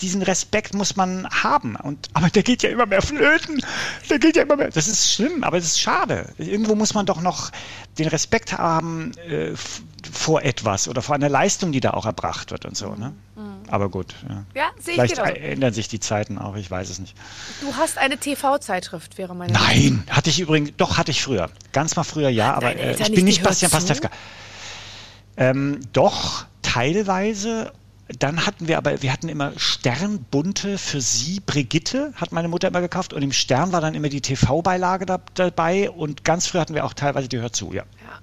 diesen 0.01 0.21
Respekt 0.21 0.73
muss 0.73 0.95
man 0.95 1.27
haben. 1.29 1.75
Und, 1.75 2.07
aber 2.13 2.29
der 2.29 2.43
geht 2.43 2.63
ja 2.63 2.69
immer 2.69 2.85
mehr 2.85 3.01
flöten. 3.01 3.61
Der 4.09 4.19
geht 4.19 4.37
ja 4.37 4.43
immer 4.43 4.55
mehr. 4.55 4.69
Das 4.69 4.87
ist 4.87 5.11
schlimm, 5.11 5.43
aber 5.43 5.57
es 5.57 5.65
ist 5.65 5.81
schade. 5.81 6.29
Irgendwo 6.37 6.73
muss 6.75 6.93
man 6.93 7.05
doch 7.05 7.19
noch 7.19 7.51
den 7.97 8.07
Respekt 8.07 8.57
haben 8.57 9.11
äh, 9.29 9.51
vor 10.09 10.43
etwas 10.43 10.87
oder 10.87 11.01
vor 11.01 11.13
einer 11.13 11.27
Leistung, 11.27 11.73
die 11.73 11.81
da 11.81 11.91
auch 11.91 12.05
erbracht 12.05 12.51
wird 12.51 12.63
und 12.63 12.77
so. 12.77 12.95
Ne? 12.95 13.13
Aber 13.69 13.89
gut. 13.89 14.15
Ja, 14.27 14.45
ja 14.55 14.71
sehe 14.79 15.03
ich 15.03 15.13
Vielleicht 15.13 15.37
ändern 15.37 15.73
sich 15.73 15.87
die 15.87 15.99
Zeiten 15.99 16.37
auch, 16.37 16.55
ich 16.55 16.69
weiß 16.69 16.89
es 16.89 16.99
nicht. 16.99 17.15
Du 17.61 17.75
hast 17.75 17.97
eine 17.97 18.17
TV-Zeitschrift, 18.17 19.17
wäre 19.17 19.35
meine 19.35 19.53
Nein, 19.53 20.03
Frage. 20.05 20.17
hatte 20.17 20.29
ich 20.29 20.39
übrigens, 20.39 20.71
doch 20.77 20.97
hatte 20.97 21.11
ich 21.11 21.21
früher. 21.21 21.49
Ganz 21.71 21.95
mal 21.95 22.03
früher 22.03 22.29
ja, 22.29 22.53
aber 22.53 22.75
äh, 22.75 22.95
ich 22.99 23.11
bin 23.11 23.25
nicht 23.25 23.43
Bastian 23.43 23.71
Pastewka. 23.71 24.09
Ähm, 25.35 25.79
doch, 25.93 26.45
teilweise 26.61 27.71
dann 28.19 28.45
hatten 28.45 28.67
wir 28.67 28.77
aber, 28.77 29.01
wir 29.01 29.11
hatten 29.11 29.27
immer 29.27 29.51
Sternbunte 29.57 30.77
für 30.77 31.01
sie, 31.01 31.41
Brigitte, 31.41 32.13
hat 32.15 32.31
meine 32.31 32.47
Mutter 32.47 32.69
immer 32.69 32.81
gekauft 32.81 33.13
und 33.13 33.21
im 33.21 33.33
Stern 33.33 33.73
war 33.73 33.81
dann 33.81 33.95
immer 33.95 34.09
die 34.09 34.21
TV-Beilage 34.21 35.05
da, 35.05 35.19
dabei 35.33 35.89
und 35.89 36.23
ganz 36.23 36.47
früh 36.47 36.59
hatten 36.59 36.73
wir 36.73 36.85
auch 36.85 36.93
teilweise 36.93 37.27
die 37.27 37.39
Hör 37.39 37.51
zu, 37.51 37.73
ja. 37.73 37.83
Ja, 37.83 38.19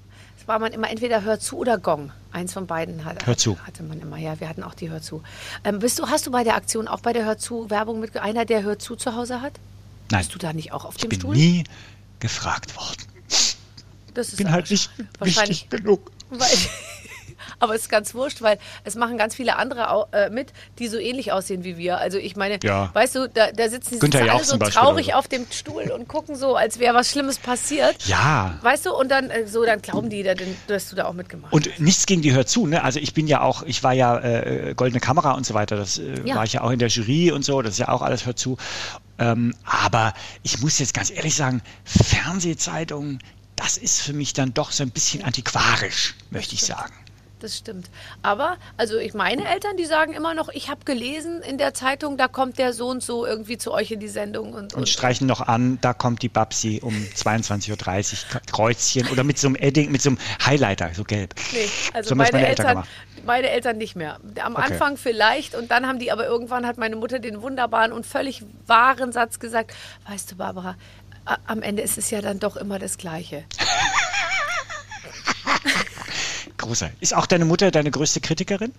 war 0.47 0.59
man 0.59 0.72
immer 0.72 0.90
entweder 0.90 1.22
Hör 1.22 1.38
zu 1.40 1.59
oder 1.59 1.78
Gong. 1.78 2.12
Eins 2.32 2.53
von 2.53 2.66
beiden 2.66 3.05
hat, 3.05 3.26
Hör 3.26 3.36
zu. 3.36 3.59
hatte 3.64 3.82
man 3.82 4.01
immer, 4.01 4.16
ja, 4.16 4.38
wir 4.40 4.49
hatten 4.49 4.62
auch 4.62 4.74
die 4.74 4.90
Hör 4.90 5.01
zu. 5.01 5.22
Ähm, 5.62 5.78
bist 5.78 5.99
du, 5.99 6.09
hast 6.09 6.26
du 6.26 6.30
bei 6.30 6.42
der 6.45 6.57
Aktion 6.57 6.88
auch 6.88 7.01
bei 7.01 7.12
der 7.12 7.24
Hör 7.24 7.38
zu 7.38 7.70
Werbung 7.70 8.01
mit 8.01 8.16
einer, 8.16 8.45
der 8.45 8.62
Hör 8.62 8.78
zu 8.78 8.97
zu 8.97 9.14
Hause 9.14 9.40
hat? 9.40 9.53
Nein. 10.11 10.20
Bist 10.20 10.34
du 10.34 10.38
da 10.38 10.53
nicht 10.53 10.72
auch 10.72 10.84
auf 10.84 10.97
ich 10.97 11.03
dem 11.03 11.11
bin 11.11 11.20
Stuhl? 11.20 11.36
nie 11.36 11.64
gefragt 12.20 12.76
worden. 12.76 13.03
Das 14.14 14.28
ist 14.28 14.36
bin 14.36 14.51
halt 14.51 14.70
nicht 14.70 14.90
wichtig 15.20 15.68
genug. 15.70 16.11
Weil, 16.30 16.49
aber 17.59 17.75
es 17.75 17.83
ist 17.83 17.89
ganz 17.89 18.15
wurscht, 18.15 18.43
weil 18.43 18.59
es 18.85 18.95
machen 18.95 19.19
ganz 19.19 19.35
viele 19.35 19.57
andere 19.57 20.09
äh, 20.13 20.31
mit, 20.31 20.53
die 20.79 20.89
so 20.89 20.99
ähnlich 20.99 21.33
aussehen 21.33 21.65
wie 21.65 21.77
wir. 21.77 21.99
Also 21.99 22.19
ich 22.19 22.37
meine, 22.37 22.59
ja. 22.63 22.91
weißt 22.93 23.15
du, 23.17 23.29
da, 23.29 23.53
da 23.53 23.69
sitzen 23.69 23.99
die 24.01 24.17
alle 24.17 24.45
so 24.45 24.57
traurig 24.59 25.07
so. 25.07 25.13
auf 25.13 25.29
dem 25.29 25.47
Stuhl 25.51 25.91
und 25.91 26.09
gucken 26.09 26.37
so, 26.37 26.57
als 26.57 26.79
wäre 26.79 26.95
was 26.95 27.11
Schlimmes 27.11 27.39
passiert. 27.39 28.07
Ja. 28.07 28.59
Weißt 28.63 28.87
du, 28.87 28.95
und 28.95 29.11
dann 29.11 29.31
äh, 29.31 29.47
so, 29.47 29.65
dann 29.65 29.83
glauben 29.83 30.11
die, 30.11 30.23
dass 30.67 30.91
du 30.91 30.97
da 30.97 31.07
auch 31.07 31.13
mitgemacht 31.13 31.53
und 31.53 31.67
hast. 31.67 31.79
Und 31.79 31.85
nichts 31.85 32.07
gegen 32.07 32.23
die 32.23 32.33
hört 32.33 32.49
zu, 32.49 32.67
ne? 32.67 32.83
Also 32.83 33.01
ich 33.01 33.15
bin 33.15 33.27
ja 33.27 33.41
auch, 33.41 33.63
ich 33.63 33.83
war 33.83 33.93
ja 33.93 34.19
äh, 34.19 34.75
goldene 34.77 35.01
Kamera 35.01 35.33
und 35.33 35.47
so 35.47 35.55
weiter, 35.55 35.77
das 35.77 35.99
äh, 35.99 36.21
ja. 36.25 36.37
war 36.37 36.45
ich 36.45 36.55
ja 36.55 36.63
auch 36.63 36.71
in 36.71 36.79
der 36.79 36.89
Jury 36.89 37.31
und 37.33 37.45
so, 37.45 37.63
das 37.63 37.73
ist 37.73 37.79
ja 37.79 37.89
auch 37.89 38.03
alles 38.03 38.27
hört 38.27 38.39
zu. 38.39 38.57
Ähm, 39.19 39.55
aber 39.65 40.13
ich 40.43 40.61
muss 40.61 40.79
jetzt 40.79 40.95
ganz 40.95 41.11
ehrlich 41.11 41.37
sagen, 41.37 41.63
Fernsehzeitungen, 41.85 43.21
das 43.57 43.77
ist 43.77 44.01
für 44.01 44.13
mich 44.13 44.33
dann 44.33 44.53
doch 44.53 44.73
so 44.73 44.83
ein 44.83 44.91
bisschen 44.91 45.23
antiquarisch, 45.23 46.15
möchte 46.31 46.55
ich 46.55 46.63
sagen 46.63 46.93
das 47.45 47.57
stimmt. 47.57 47.90
Aber, 48.22 48.57
also 48.76 48.97
ich 48.97 49.14
meine 49.14 49.49
Eltern, 49.49 49.76
die 49.76 49.84
sagen 49.84 50.12
immer 50.14 50.34
noch, 50.34 50.49
ich 50.49 50.68
habe 50.68 50.84
gelesen 50.84 51.42
in 51.42 51.59
der 51.59 51.74
Zeitung, 51.74 52.16
da 52.16 52.26
kommt 52.26 52.59
der 52.59 52.72
Sohn 52.72 53.01
so 53.01 53.26
irgendwie 53.26 53.59
zu 53.59 53.72
euch 53.72 53.90
in 53.90 54.01
die 54.01 54.09
Sendung. 54.09 54.53
Und, 54.53 54.74
und, 54.74 54.74
und 54.74 54.88
streichen 54.88 55.26
noch 55.26 55.40
an, 55.40 55.78
da 55.80 55.92
kommt 55.92 56.22
die 56.22 56.28
Babsi 56.28 56.80
um 56.82 56.95
22.30 57.14 57.70
Uhr, 57.70 58.40
Kreuzchen 58.51 59.09
oder 59.09 59.22
mit 59.22 59.38
so 59.38 59.49
einem 59.49 59.57
Edding, 59.57 59.92
mit 59.92 60.03
so 60.03 60.11
einem 60.11 60.18
Highlighter, 60.45 60.90
so 60.95 61.05
gelb. 61.05 61.34
Nee, 61.53 61.68
also 61.92 62.11
so 62.11 62.14
meine, 62.14 62.32
meine, 62.32 62.49
Eltern, 62.49 62.66
Eltern 62.66 62.86
meine 63.24 63.51
Eltern 63.51 63.78
nicht 63.78 63.97
mehr. 63.97 64.18
Am 64.40 64.55
okay. 64.55 64.72
Anfang 64.72 64.97
vielleicht 64.97 65.55
und 65.55 65.70
dann 65.70 65.86
haben 65.86 65.99
die, 65.99 66.12
aber 66.12 66.26
irgendwann 66.26 66.66
hat 66.66 66.78
meine 66.78 66.97
Mutter 66.97 67.18
den 67.18 67.42
wunderbaren 67.42 67.92
und 67.92 68.07
völlig 68.07 68.42
wahren 68.66 69.12
Satz 69.12 69.38
gesagt, 69.38 69.74
weißt 70.09 70.32
du 70.32 70.36
Barbara, 70.36 70.76
am 71.47 71.62
Ende 71.62 71.82
ist 71.82 71.99
es 71.99 72.11
ja 72.11 72.20
dann 72.20 72.38
doch 72.38 72.57
immer 72.57 72.78
das 72.78 72.99
Gleiche. 72.99 73.45
Großer. 76.65 76.91
Ist 77.01 77.15
auch 77.15 77.27
deine 77.27 77.45
Mutter 77.45 77.71
deine 77.71 77.91
größte 77.91 78.23
Kritikerin? 78.23 78.73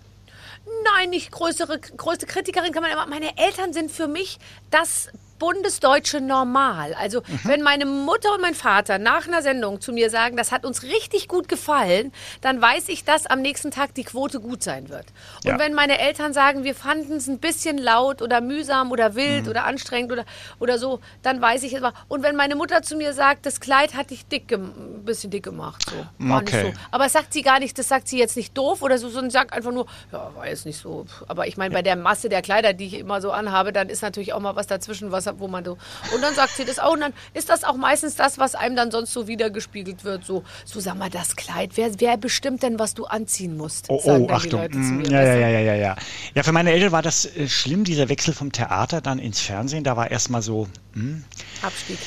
Nein, 0.82 1.10
nicht 1.10 1.30
größere, 1.30 1.78
größte 1.78 2.26
Kritikerin 2.26 2.72
kann 2.72 2.82
man 2.82 2.90
immer. 2.90 3.06
Meine 3.06 3.38
Eltern 3.38 3.72
sind 3.72 3.92
für 3.92 4.08
mich 4.08 4.40
das 4.72 5.08
bundesdeutsche 5.38 6.20
Normal. 6.20 6.94
Also 6.94 7.20
mhm. 7.20 7.40
wenn 7.44 7.62
meine 7.62 7.86
Mutter 7.86 8.34
und 8.34 8.40
mein 8.40 8.54
Vater 8.54 8.98
nach 8.98 9.26
einer 9.26 9.42
Sendung 9.42 9.80
zu 9.80 9.92
mir 9.92 10.10
sagen, 10.10 10.36
das 10.36 10.52
hat 10.52 10.64
uns 10.64 10.82
richtig 10.82 11.28
gut 11.28 11.48
gefallen, 11.48 12.12
dann 12.40 12.60
weiß 12.60 12.88
ich, 12.88 13.04
dass 13.04 13.26
am 13.26 13.42
nächsten 13.42 13.70
Tag 13.70 13.94
die 13.94 14.04
Quote 14.04 14.40
gut 14.40 14.62
sein 14.62 14.88
wird. 14.88 15.06
Und 15.44 15.52
ja. 15.52 15.58
wenn 15.58 15.74
meine 15.74 15.98
Eltern 15.98 16.32
sagen, 16.32 16.64
wir 16.64 16.74
fanden 16.74 17.16
es 17.16 17.26
ein 17.26 17.38
bisschen 17.38 17.78
laut 17.78 18.22
oder 18.22 18.40
mühsam 18.40 18.90
oder 18.90 19.14
wild 19.14 19.44
mhm. 19.44 19.50
oder 19.50 19.64
anstrengend 19.64 20.12
oder, 20.12 20.24
oder 20.58 20.78
so, 20.78 21.00
dann 21.22 21.40
weiß 21.40 21.62
ich 21.62 21.74
es. 21.74 21.82
Und 22.08 22.22
wenn 22.22 22.36
meine 22.36 22.56
Mutter 22.56 22.82
zu 22.82 22.96
mir 22.96 23.12
sagt, 23.12 23.46
das 23.46 23.60
Kleid 23.60 23.94
hat 23.94 24.10
dich 24.10 24.26
dick, 24.26 24.50
ein 24.52 25.04
bisschen 25.04 25.30
dick 25.30 25.44
gemacht, 25.44 25.84
so. 25.88 26.34
Okay. 26.34 26.72
so. 26.72 26.80
Aber 26.90 27.08
sagt 27.08 27.32
sie 27.32 27.42
gar 27.42 27.58
nicht, 27.58 27.78
das 27.78 27.88
sagt 27.88 28.08
sie 28.08 28.18
jetzt 28.18 28.36
nicht 28.36 28.56
doof 28.56 28.82
oder 28.82 28.98
so, 28.98 29.08
sondern 29.08 29.30
sagt 29.30 29.52
einfach 29.52 29.72
nur, 29.72 29.86
ja, 30.12 30.30
war 30.34 30.48
jetzt 30.48 30.66
nicht 30.66 30.78
so. 30.78 31.06
Aber 31.28 31.46
ich 31.46 31.56
meine, 31.56 31.74
bei 31.74 31.82
der 31.82 31.96
Masse 31.96 32.28
der 32.28 32.42
Kleider, 32.42 32.72
die 32.72 32.86
ich 32.86 32.94
immer 32.94 33.20
so 33.20 33.30
anhabe, 33.30 33.72
dann 33.72 33.88
ist 33.88 34.02
natürlich 34.02 34.32
auch 34.32 34.40
mal 34.40 34.56
was 34.56 34.66
dazwischen, 34.66 35.12
was, 35.12 35.25
wo 35.38 35.48
man 35.48 35.64
so. 35.64 35.78
Und 36.14 36.22
dann 36.22 36.34
sagt 36.34 36.56
sie 36.56 36.64
das 36.64 36.78
auch. 36.78 36.92
Und 36.92 37.00
dann 37.00 37.12
ist 37.34 37.48
das 37.48 37.64
auch 37.64 37.76
meistens 37.76 38.14
das, 38.14 38.38
was 38.38 38.54
einem 38.54 38.76
dann 38.76 38.90
sonst 38.90 39.12
so 39.12 39.28
wiedergespiegelt 39.28 40.04
wird. 40.04 40.24
So, 40.24 40.44
so 40.64 40.80
sag 40.80 40.96
mal, 40.96 41.10
das 41.10 41.36
Kleid. 41.36 41.72
Wer, 41.74 41.90
wer 42.00 42.16
bestimmt 42.16 42.62
denn, 42.62 42.78
was 42.78 42.94
du 42.94 43.04
anziehen 43.06 43.56
musst? 43.56 43.86
Oh, 43.88 44.00
oh 44.04 44.28
Achtung. 44.30 44.60
Mm, 44.70 45.04
ja, 45.04 45.22
ja, 45.22 45.48
ja, 45.48 45.60
ja, 45.60 45.74
ja. 45.74 45.96
Ja, 46.34 46.42
für 46.42 46.52
meine 46.52 46.72
Eltern 46.72 46.92
war 46.92 47.02
das 47.02 47.24
äh, 47.24 47.48
schlimm, 47.48 47.84
dieser 47.84 48.08
Wechsel 48.08 48.34
vom 48.34 48.52
Theater 48.52 49.00
dann 49.00 49.18
ins 49.18 49.40
Fernsehen. 49.40 49.84
Da 49.84 49.96
war 49.96 50.10
erstmal 50.10 50.42
so. 50.42 50.68
Hm, 50.94 51.24
Abstieg 51.62 51.98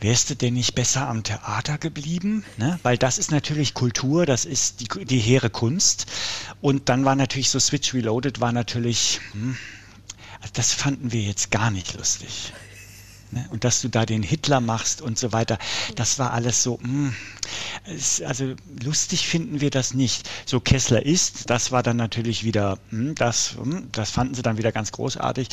wärst 0.00 0.30
du 0.30 0.36
denn 0.36 0.54
nicht 0.54 0.74
besser 0.74 1.08
am 1.08 1.22
Theater 1.22 1.78
geblieben? 1.78 2.44
Ne? 2.56 2.78
Weil 2.82 2.98
das 2.98 3.18
ist 3.18 3.30
natürlich 3.30 3.74
Kultur, 3.74 4.26
das 4.26 4.44
ist 4.44 4.80
die, 4.80 5.04
die 5.04 5.18
hehre 5.18 5.50
Kunst. 5.50 6.06
Und 6.60 6.88
dann 6.88 7.04
war 7.04 7.16
natürlich 7.16 7.50
so 7.50 7.58
Switch 7.58 7.94
Reloaded, 7.94 8.40
war 8.40 8.52
natürlich, 8.52 9.20
hm, 9.32 9.56
das 10.52 10.72
fanden 10.72 11.12
wir 11.12 11.22
jetzt 11.22 11.50
gar 11.50 11.70
nicht 11.70 11.94
lustig. 11.94 12.52
Ne? 13.30 13.46
Und 13.50 13.64
dass 13.64 13.80
du 13.80 13.88
da 13.88 14.06
den 14.06 14.22
Hitler 14.22 14.60
machst 14.60 15.02
und 15.02 15.18
so 15.18 15.32
weiter, 15.32 15.58
das 15.94 16.18
war 16.18 16.32
alles 16.32 16.62
so, 16.62 16.78
mh, 16.80 16.88
hm, 16.88 17.16
es, 17.88 18.22
also 18.22 18.54
lustig 18.82 19.28
finden 19.28 19.60
wir 19.60 19.70
das 19.70 19.94
nicht. 19.94 20.28
So 20.44 20.60
Kessler 20.60 21.04
ist, 21.04 21.50
das 21.50 21.72
war 21.72 21.82
dann 21.82 21.96
natürlich 21.96 22.44
wieder, 22.44 22.78
hm, 22.90 23.14
das, 23.14 23.56
hm, 23.60 23.88
das 23.92 24.10
fanden 24.10 24.34
sie 24.34 24.42
dann 24.42 24.58
wieder 24.58 24.72
ganz 24.72 24.92
großartig. 24.92 25.48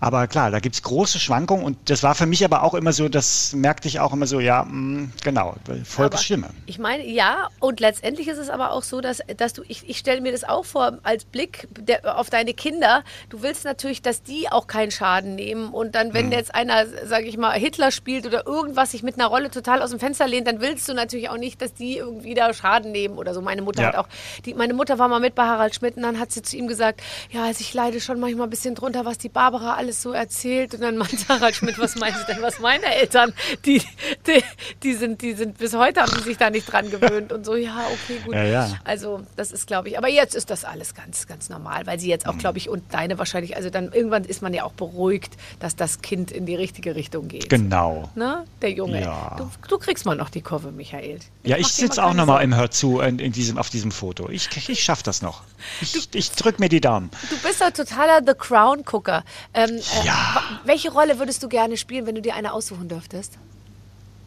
Aber 0.00 0.26
klar, 0.26 0.50
da 0.50 0.60
gibt 0.60 0.74
es 0.74 0.82
große 0.82 1.18
Schwankungen 1.18 1.64
und 1.64 1.78
das 1.86 2.02
war 2.02 2.14
für 2.14 2.26
mich 2.26 2.44
aber 2.44 2.62
auch 2.62 2.74
immer 2.74 2.92
so, 2.92 3.08
das 3.08 3.52
merkte 3.54 3.88
ich 3.88 4.00
auch 4.00 4.12
immer 4.12 4.26
so, 4.26 4.40
ja, 4.40 4.64
mh, 4.64 5.10
genau, 5.24 5.56
Volksstimme. 5.84 6.50
Ich 6.66 6.78
meine, 6.78 7.06
ja, 7.06 7.48
und 7.60 7.80
letztendlich 7.80 8.28
ist 8.28 8.38
es 8.38 8.50
aber 8.50 8.72
auch 8.72 8.82
so, 8.82 9.00
dass, 9.00 9.22
dass 9.36 9.52
du, 9.52 9.62
ich, 9.66 9.88
ich 9.88 9.98
stelle 9.98 10.20
mir 10.20 10.32
das 10.32 10.44
auch 10.44 10.64
vor 10.64 10.98
als 11.02 11.24
Blick 11.24 11.68
der, 11.78 12.18
auf 12.18 12.30
deine 12.30 12.54
Kinder, 12.54 13.02
du 13.28 13.42
willst 13.42 13.64
natürlich, 13.64 14.02
dass 14.02 14.22
die 14.22 14.50
auch 14.50 14.66
keinen 14.66 14.90
Schaden 14.90 15.34
nehmen 15.34 15.68
und 15.68 15.94
dann, 15.94 16.14
wenn 16.14 16.32
jetzt 16.32 16.54
einer, 16.54 16.86
sage 17.06 17.26
ich 17.26 17.36
mal, 17.36 17.58
Hitler 17.58 17.90
spielt 17.90 18.26
oder 18.26 18.46
irgendwas 18.46 18.90
sich 18.90 19.02
mit 19.02 19.14
einer 19.14 19.26
Rolle 19.26 19.50
total 19.50 19.82
aus 19.82 19.90
dem 19.90 19.98
Fenster 19.98 20.26
lehnt, 20.26 20.46
dann 20.46 20.60
willst 20.60 20.88
du 20.88 20.94
natürlich 20.94 21.30
auch 21.30 21.36
nicht, 21.36 21.60
dass 21.62 21.74
die 21.78 21.96
irgendwie 21.96 22.34
da 22.34 22.52
Schaden 22.52 22.92
nehmen 22.92 23.16
oder 23.16 23.34
so. 23.34 23.40
Meine 23.40 23.62
Mutter 23.62 23.82
ja. 23.82 23.88
hat 23.88 23.96
auch, 23.96 24.08
die, 24.44 24.54
meine 24.54 24.74
Mutter 24.74 24.98
war 24.98 25.08
mal 25.08 25.20
mit 25.20 25.34
bei 25.34 25.44
Harald 25.44 25.74
Schmidt 25.74 25.96
und 25.96 26.02
dann 26.02 26.18
hat 26.18 26.32
sie 26.32 26.42
zu 26.42 26.56
ihm 26.56 26.68
gesagt, 26.68 27.00
ja, 27.30 27.44
also 27.44 27.60
ich 27.60 27.72
leide 27.74 28.00
schon 28.00 28.20
manchmal 28.20 28.46
ein 28.46 28.50
bisschen 28.50 28.74
drunter, 28.74 29.04
was 29.04 29.18
die 29.18 29.28
Barbara 29.28 29.74
alles 29.74 30.02
so 30.02 30.12
erzählt. 30.12 30.74
Und 30.74 30.82
dann 30.82 30.96
meinte 30.96 31.16
Harald 31.28 31.54
Schmidt, 31.54 31.78
was 31.78 31.96
meinst 31.96 32.20
du 32.22 32.32
denn, 32.32 32.42
was 32.42 32.58
meine 32.60 32.94
Eltern, 32.94 33.32
die, 33.64 33.82
die, 34.26 34.42
die, 34.82 34.94
sind, 34.94 35.22
die 35.22 35.32
sind, 35.32 35.58
bis 35.58 35.74
heute 35.74 36.02
haben 36.02 36.12
die 36.18 36.24
sich 36.24 36.36
da 36.36 36.50
nicht 36.50 36.70
dran 36.70 36.90
gewöhnt 36.90 37.32
und 37.32 37.44
so, 37.44 37.54
ja, 37.54 37.86
okay, 37.92 38.20
gut. 38.24 38.34
Ja, 38.34 38.44
ja. 38.44 38.78
Also 38.84 39.22
das 39.36 39.52
ist, 39.52 39.66
glaube 39.66 39.88
ich, 39.88 39.98
aber 39.98 40.08
jetzt 40.08 40.34
ist 40.34 40.50
das 40.50 40.64
alles 40.64 40.94
ganz, 40.94 41.26
ganz 41.26 41.48
normal, 41.48 41.86
weil 41.86 41.98
sie 41.98 42.08
jetzt 42.08 42.26
auch, 42.26 42.36
glaube 42.38 42.58
ich, 42.58 42.68
und 42.68 42.82
deine 42.92 43.18
wahrscheinlich, 43.18 43.56
also 43.56 43.70
dann 43.70 43.92
irgendwann 43.92 44.24
ist 44.24 44.42
man 44.42 44.52
ja 44.54 44.64
auch 44.64 44.72
beruhigt, 44.72 45.36
dass 45.60 45.76
das 45.76 46.00
Kind 46.02 46.30
in 46.30 46.46
die 46.46 46.54
richtige 46.54 46.94
Richtung 46.94 47.28
geht. 47.28 47.48
Genau. 47.48 48.10
Ne? 48.14 48.44
Der 48.62 48.70
Junge. 48.70 49.00
Ja. 49.00 49.36
Du, 49.38 49.50
du 49.68 49.78
kriegst 49.78 50.06
mal 50.06 50.16
noch 50.16 50.30
die 50.30 50.42
Kurve, 50.42 50.72
Michael. 50.72 51.18
Ich 51.42 51.50
ja, 51.50 51.56
ich 51.56 51.67
sitze 51.72 52.04
auch 52.04 52.14
nochmal 52.14 52.42
im 52.44 52.54
Hörzu 52.54 53.00
in, 53.00 53.18
in, 53.18 53.32
diesem, 53.32 53.58
auf 53.58 53.70
diesem 53.70 53.90
Foto. 53.90 54.28
Ich, 54.28 54.48
ich 54.68 54.82
schaffe 54.82 55.02
das 55.02 55.22
noch. 55.22 55.42
Ich, 55.80 56.14
ich 56.14 56.30
drück 56.32 56.58
mir 56.58 56.68
die 56.68 56.80
Daumen. 56.80 57.10
Du 57.30 57.36
bist 57.38 57.62
ein 57.62 57.72
totaler 57.72 58.20
The 58.26 58.34
Crown-Gucker. 58.34 59.24
Ähm, 59.54 59.80
ja. 60.04 60.42
Äh, 60.64 60.66
welche 60.66 60.90
Rolle 60.90 61.18
würdest 61.18 61.42
du 61.42 61.48
gerne 61.48 61.76
spielen, 61.76 62.06
wenn 62.06 62.14
du 62.14 62.22
dir 62.22 62.34
eine 62.34 62.52
aussuchen 62.52 62.88
dürftest? 62.88 63.38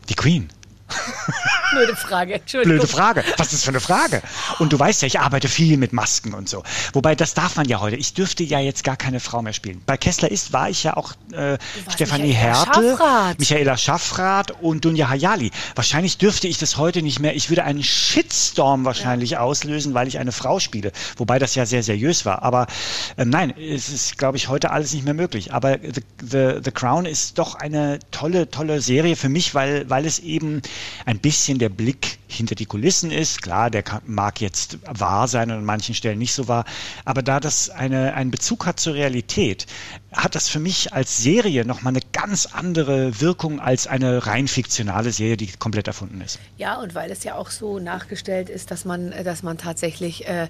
Die 0.10 0.16
Queen. 0.16 0.50
Blöde 1.72 1.96
Frage, 1.96 2.34
Entschuldigung. 2.34 2.80
Blöde 2.80 2.88
Frage. 2.88 3.24
Was 3.38 3.48
ist 3.48 3.54
das 3.54 3.64
für 3.64 3.70
eine 3.70 3.80
Frage? 3.80 4.22
Und 4.60 4.74
du 4.74 4.80
weißt 4.80 5.02
ja, 5.04 5.08
ich 5.08 5.20
arbeite 5.20 5.48
viel 5.48 5.78
mit 5.78 5.94
Masken 5.94 6.34
und 6.34 6.50
so. 6.50 6.64
Wobei, 6.94 7.16
das 7.16 7.34
darf 7.34 7.56
man 7.56 7.66
ja 7.68 7.80
heute. 7.80 7.96
Ich 7.96 8.14
dürfte 8.14 8.44
ja 8.44 8.60
jetzt 8.60 8.84
gar 8.84 8.98
keine 8.98 9.20
Frau 9.20 9.42
mehr 9.42 9.54
spielen. 9.54 9.82
Bei 9.86 9.98
Kessler 9.98 10.32
ist 10.32 10.54
war 10.54 10.70
ich 10.70 10.84
ja 10.84 10.98
auch 10.98 11.14
äh, 11.32 11.58
Stefanie 11.89 12.34
Härte, 12.34 12.98
Schaffrath. 12.98 13.39
Michaela 13.39 13.78
Schaffrath 13.78 14.52
und 14.62 14.84
Dunja 14.84 15.10
Hayali. 15.10 15.52
Wahrscheinlich 15.76 16.18
dürfte 16.18 16.48
ich 16.48 16.58
das 16.58 16.78
heute 16.78 17.02
nicht 17.02 17.20
mehr. 17.20 17.36
Ich 17.36 17.50
würde 17.50 17.64
einen 17.64 17.84
Shitstorm 17.84 18.86
wahrscheinlich 18.86 19.32
ja. 19.32 19.39
auslösen, 19.39 19.94
weil 19.94 20.08
ich 20.08 20.20
eine 20.20 20.32
Frau 20.32 20.60
spiele. 20.60 20.92
Wobei 21.18 21.39
das 21.39 21.56
ja 21.56 21.66
sehr 21.66 21.84
seriös 21.84 22.26
war. 22.26 22.44
Aber 22.44 22.68
äh, 23.18 23.26
nein, 23.26 23.54
es 23.58 23.89
ist, 23.89 24.18
glaube 24.18 24.38
ich, 24.38 24.50
heute 24.50 24.72
alles 24.72 24.94
nicht 24.94 25.06
mehr 25.06 25.14
möglich. 25.14 25.54
Aber 25.54 25.78
The, 25.82 26.02
The, 26.22 26.60
The 26.64 26.72
Crown 26.72 27.06
ist 27.06 27.38
doch 27.38 27.56
eine 27.56 28.00
tolle, 28.12 28.50
tolle 28.50 28.82
Serie 28.82 29.16
für 29.16 29.30
mich, 29.30 29.56
weil, 29.56 29.89
weil 29.89 30.06
es 30.06 30.20
eben 30.20 30.62
ein 31.05 31.19
bisschen 31.19 31.59
der 31.59 31.69
Blick 31.69 32.19
hinter 32.27 32.55
die 32.55 32.65
Kulissen 32.65 33.11
ist. 33.11 33.41
Klar, 33.41 33.69
der 33.69 33.84
mag 34.05 34.41
jetzt 34.41 34.79
wahr 34.88 35.27
sein 35.27 35.51
und 35.51 35.57
an 35.57 35.65
manchen 35.65 35.95
Stellen 35.95 36.19
nicht 36.19 36.34
so 36.34 36.47
wahr, 36.47 36.65
aber 37.05 37.21
da 37.21 37.39
das 37.39 37.69
eine, 37.69 38.13
einen 38.13 38.32
Bezug 38.32 38.65
hat 38.65 38.79
zur 38.79 38.93
Realität, 38.93 39.65
hat 40.13 40.36
das 40.36 40.49
für 40.49 40.59
mich 40.59 40.93
als 40.93 41.17
Serie 41.17 41.65
nochmal 41.65 41.93
eine 41.93 42.01
ganz 42.11 42.45
andere 42.45 43.21
Wirkung 43.21 43.59
als 43.59 43.88
eine 43.88 44.25
rein 44.27 44.47
fiktionale 44.47 45.11
Serie, 45.11 45.38
die 45.38 45.47
komplett 45.47 45.88
erfunden 45.88 46.21
ist. 46.21 46.39
Ja, 46.57 46.79
und 46.79 46.95
weil 46.95 47.11
es 47.11 47.23
ja 47.23 47.36
auch 47.36 47.49
so 47.49 47.79
nachgestellt 47.79 48.49
ist, 48.49 48.71
dass 48.71 48.86
man, 48.86 49.11
dass 49.23 49.43
man 49.43 49.57
tatsächlich 49.57 50.27
äh, 50.27 50.47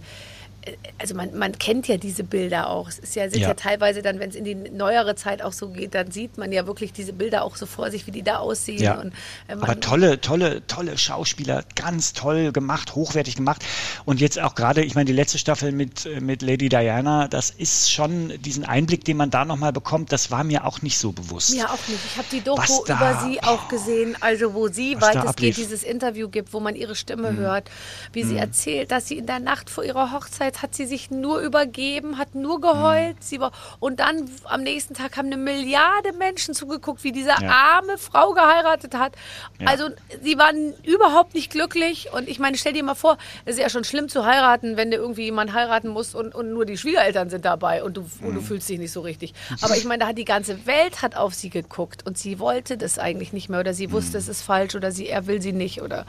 also 1.00 1.16
man, 1.16 1.36
man 1.38 1.58
kennt 1.58 1.88
ja 1.88 1.98
diese 1.98 2.24
Bilder 2.24 2.70
auch. 2.70 2.88
Es 2.88 3.00
ist 3.00 3.16
ja, 3.16 3.30
sind 3.30 3.42
ja. 3.42 3.50
ja 3.50 3.54
teilweise 3.56 4.02
dann, 4.02 4.20
wenn 4.20 4.30
es 4.30 4.36
in 4.36 4.44
die 4.44 4.56
neuere 4.56 5.16
Zeit 5.16 5.42
auch 5.42 5.54
so 5.54 5.70
geht, 5.70 5.96
dann 5.96 6.12
sieht 6.12 6.38
man 6.38 6.52
ja 6.52 6.68
wirklich 6.68 6.94
diese 6.94 7.14
Bilder 7.14 7.44
auch 7.44 7.56
so 7.56 7.66
vor 7.66 7.90
sich, 7.90 8.06
wie 8.06 8.12
die 8.12 8.22
da 8.22 8.38
aussehen. 8.38 8.82
Ja. 8.82 9.00
Und, 9.00 9.14
äh, 9.48 9.54
Aber 9.54 9.80
tolle, 9.80 10.22
tolle, 10.22 10.66
tolle 10.68 10.98
Schauspieler, 10.98 11.64
ganz 11.76 12.14
toll 12.14 12.52
gemacht, 12.52 12.94
hochwertig 12.94 13.36
gemacht. 13.36 13.66
Und 14.06 14.22
jetzt 14.22 14.40
auch 14.40 14.54
gerade, 14.54 14.84
ich 14.84 14.94
meine, 14.94 15.06
die 15.06 15.14
letzte 15.14 15.40
Staffel 15.40 15.72
mit, 15.72 16.08
mit 16.22 16.44
Lady 16.44 16.70
Diana, 16.70 17.28
das 17.28 17.50
ist 17.50 17.92
schon 17.92 18.32
diesen 18.42 18.64
Einblick, 18.64 19.04
den 19.04 19.18
man 19.18 19.32
da 19.32 19.46
nochmal 19.46 19.74
bekommt, 19.74 20.12
das 20.12 20.30
war 20.30 20.44
mir 20.44 20.66
auch 20.66 20.84
nicht 20.84 21.00
so 21.00 21.12
bewusst. 21.12 21.56
Mir 21.56 21.72
auch 21.72 21.88
nicht. 21.88 22.00
Ich 22.06 22.18
habe 22.18 22.28
die 22.32 22.42
Doku 22.42 22.84
da, 22.86 22.96
über 22.96 23.22
sie 23.26 23.42
auch 23.42 23.68
gesehen, 23.68 24.16
also 24.20 24.54
wo 24.54 24.68
sie 24.68 25.02
weitestgehend 25.02 25.58
dieses 25.58 25.82
Interview 25.82 26.30
gibt, 26.30 26.54
wo 26.54 26.60
man 26.60 26.76
ihre 26.76 26.96
Stimme 26.96 27.32
mhm. 27.32 27.38
hört, 27.38 27.72
wie 28.14 28.24
sie 28.24 28.34
mhm. 28.34 28.40
erzählt, 28.40 28.92
dass 28.92 29.08
sie 29.08 29.18
in 29.18 29.26
der 29.26 29.40
Nacht 29.40 29.72
vor 29.72 29.84
ihrer 29.84 30.12
Hochzeit 30.12 30.51
Hochzeit 30.52 30.62
hat 30.62 30.76
sie 30.76 30.86
sich 30.86 31.12
nur 31.12 31.40
übergeben, 31.40 32.18
hat 32.18 32.36
nur 32.36 32.62
geheult. 32.62 33.16
Mhm. 33.16 33.22
Sie 33.22 33.40
war, 33.40 33.52
und 33.80 34.00
dann 34.00 34.30
am 34.46 34.62
nächsten 34.62 34.94
Tag 34.94 35.18
haben 35.18 35.28
eine 35.28 35.38
Milliarde 35.38 36.14
Menschen 36.18 36.54
zugeguckt, 36.54 37.04
wie 37.04 37.12
diese 37.12 37.30
ja. 37.30 37.38
arme 37.42 37.98
Frau 37.98 38.34
geheiratet 38.34 38.96
hat. 38.96 39.14
Ja. 39.60 39.68
Also 39.68 39.90
sie 40.22 40.38
waren 40.38 40.74
überhaupt 40.84 41.34
nicht 41.34 41.52
glücklich. 41.52 42.10
Und 42.14 42.28
ich 42.28 42.40
meine, 42.40 42.58
stell 42.58 42.74
dir 42.74 42.84
mal 42.84 42.96
vor, 42.96 43.18
es 43.46 43.56
ist 43.56 43.62
ja 43.62 43.70
schon 43.70 43.84
schlimm 43.84 44.10
zu 44.10 44.26
heiraten, 44.26 44.78
wenn 44.78 44.92
du 44.92 44.98
irgendwie 44.98 45.24
jemanden 45.24 45.54
heiraten 45.54 45.90
musst 45.90 46.16
und, 46.16 46.36
und 46.36 46.54
nur 46.54 46.66
die 46.66 46.78
Schwiegereltern 46.78 47.30
sind 47.30 47.46
dabei 47.46 47.84
und 47.84 47.98
du, 47.98 48.02
mhm. 48.02 48.28
und 48.28 48.36
du 48.36 48.42
mhm. 48.42 48.46
fühlst 48.46 48.70
dich 48.70 48.80
nicht 48.80 48.92
so 48.92 49.02
richtig. 49.02 49.34
Aber 49.62 49.76
ich 49.76 49.86
meine, 49.86 50.00
da 50.00 50.08
hat 50.08 50.18
die 50.18 50.26
ganze 50.26 50.66
Welt 50.66 51.02
hat 51.02 51.16
auf 51.16 51.34
sie 51.34 51.50
geguckt 51.50 52.06
und 52.06 52.18
sie 52.18 52.40
wollte 52.40 52.78
das 52.78 53.00
eigentlich 53.00 53.34
nicht 53.34 53.50
mehr 53.50 53.60
oder 53.60 53.74
sie 53.74 53.92
wusste, 53.92 54.18
mhm. 54.18 54.20
es 54.20 54.28
ist 54.28 54.42
falsch 54.42 54.76
oder 54.76 54.92
sie, 54.92 55.08
er 55.08 55.28
will 55.28 55.42
sie 55.42 55.54
nicht 55.54 55.82
oder 55.82 56.06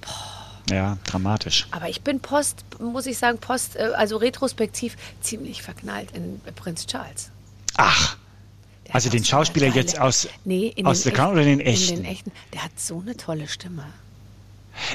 boah. 0.00 0.31
Ja, 0.70 0.98
dramatisch. 1.04 1.66
Aber 1.70 1.88
ich 1.88 2.02
bin 2.02 2.20
post, 2.20 2.64
muss 2.78 3.06
ich 3.06 3.18
sagen, 3.18 3.38
post, 3.38 3.76
äh, 3.76 3.92
also 3.96 4.16
retrospektiv 4.16 4.96
ziemlich 5.20 5.62
verknallt 5.62 6.10
in 6.12 6.40
Prinz 6.54 6.86
Charles. 6.86 7.30
Ach. 7.76 8.16
Der 8.86 8.94
also 8.94 9.10
den 9.10 9.24
Schauspieler 9.24 9.68
jetzt 9.68 9.98
aus, 9.98 10.28
nee, 10.44 10.74
aus 10.84 11.02
The 11.02 11.10
Crown 11.10 11.32
oder 11.32 11.44
den 11.44 11.60
echten? 11.60 11.96
In 11.96 12.02
den 12.02 12.12
echten. 12.12 12.32
Der 12.52 12.64
hat 12.64 12.78
so 12.78 13.00
eine 13.00 13.16
tolle 13.16 13.48
Stimme. 13.48 13.84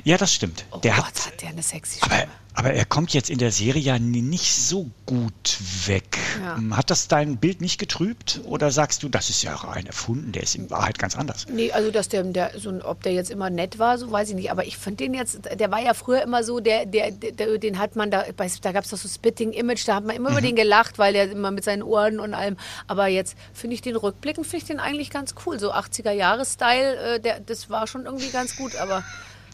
Ja, 0.03 0.17
das 0.17 0.33
stimmt. 0.33 0.65
Oh 0.71 0.77
der 0.77 0.95
Gott, 0.95 1.05
hat, 1.05 1.25
hat 1.25 1.41
der 1.41 1.49
eine 1.49 1.63
sexy 1.63 1.99
Stimme. 1.99 2.13
Aber 2.13 2.27
aber 2.57 2.73
er 2.73 2.85
kommt 2.85 3.13
jetzt 3.13 3.29
in 3.29 3.37
der 3.37 3.51
Serie 3.51 3.83
ja 3.83 3.99
nicht 3.99 4.51
so 4.55 4.89
gut 5.05 5.59
weg. 5.85 6.17
Ja. 6.41 6.57
Hm, 6.57 6.75
hat 6.75 6.89
das 6.89 7.07
dein 7.07 7.37
Bild 7.37 7.61
nicht 7.61 7.77
getrübt? 7.77 8.41
Oder 8.45 8.71
sagst 8.71 9.03
du, 9.03 9.09
das 9.09 9.29
ist 9.29 9.43
ja 9.43 9.53
rein 9.53 9.85
erfunden, 9.85 10.31
der 10.31 10.41
ist 10.41 10.55
in 10.55 10.71
Wahrheit 10.71 10.97
ganz 10.97 11.15
anders? 11.15 11.45
Nee, 11.51 11.71
also 11.71 11.91
dass 11.91 12.09
der, 12.09 12.23
der 12.23 12.53
so, 12.57 12.73
ob 12.83 13.03
der 13.03 13.13
jetzt 13.13 13.29
immer 13.29 13.51
nett 13.51 13.77
war, 13.77 13.99
so 13.99 14.11
weiß 14.11 14.29
ich 14.29 14.35
nicht. 14.35 14.49
Aber 14.49 14.65
ich 14.65 14.75
fand 14.75 14.99
den 14.99 15.13
jetzt, 15.13 15.41
der 15.53 15.69
war 15.69 15.83
ja 15.83 15.93
früher 15.93 16.23
immer 16.23 16.43
so, 16.43 16.59
der, 16.59 16.87
der, 16.87 17.11
der 17.11 17.59
den 17.59 17.77
hat 17.77 17.95
man 17.95 18.09
da, 18.09 18.23
da 18.23 18.71
gab 18.71 18.85
es 18.85 18.89
doch 18.89 18.97
so 18.97 19.07
Spitting 19.07 19.53
Image, 19.53 19.87
da 19.87 19.93
hat 19.93 20.05
man 20.05 20.15
immer 20.15 20.31
mhm. 20.31 20.37
über 20.37 20.47
den 20.47 20.55
gelacht, 20.55 20.97
weil 20.97 21.13
der 21.13 21.29
immer 21.29 21.51
mit 21.51 21.63
seinen 21.63 21.83
Ohren 21.83 22.19
und 22.19 22.33
allem. 22.33 22.57
Aber 22.87 23.05
jetzt 23.05 23.37
finde 23.53 23.75
ich 23.75 23.83
den 23.83 23.95
Rückblicken, 23.95 24.43
finde 24.43 24.57
ich 24.57 24.65
den 24.65 24.79
eigentlich 24.79 25.11
ganz 25.11 25.35
cool. 25.45 25.59
So 25.59 25.73
80er-Jahre-Style, 25.73 27.19
äh, 27.23 27.41
das 27.45 27.69
war 27.69 27.85
schon 27.85 28.05
irgendwie 28.05 28.31
ganz 28.31 28.55
gut, 28.55 28.75
aber. 28.77 29.03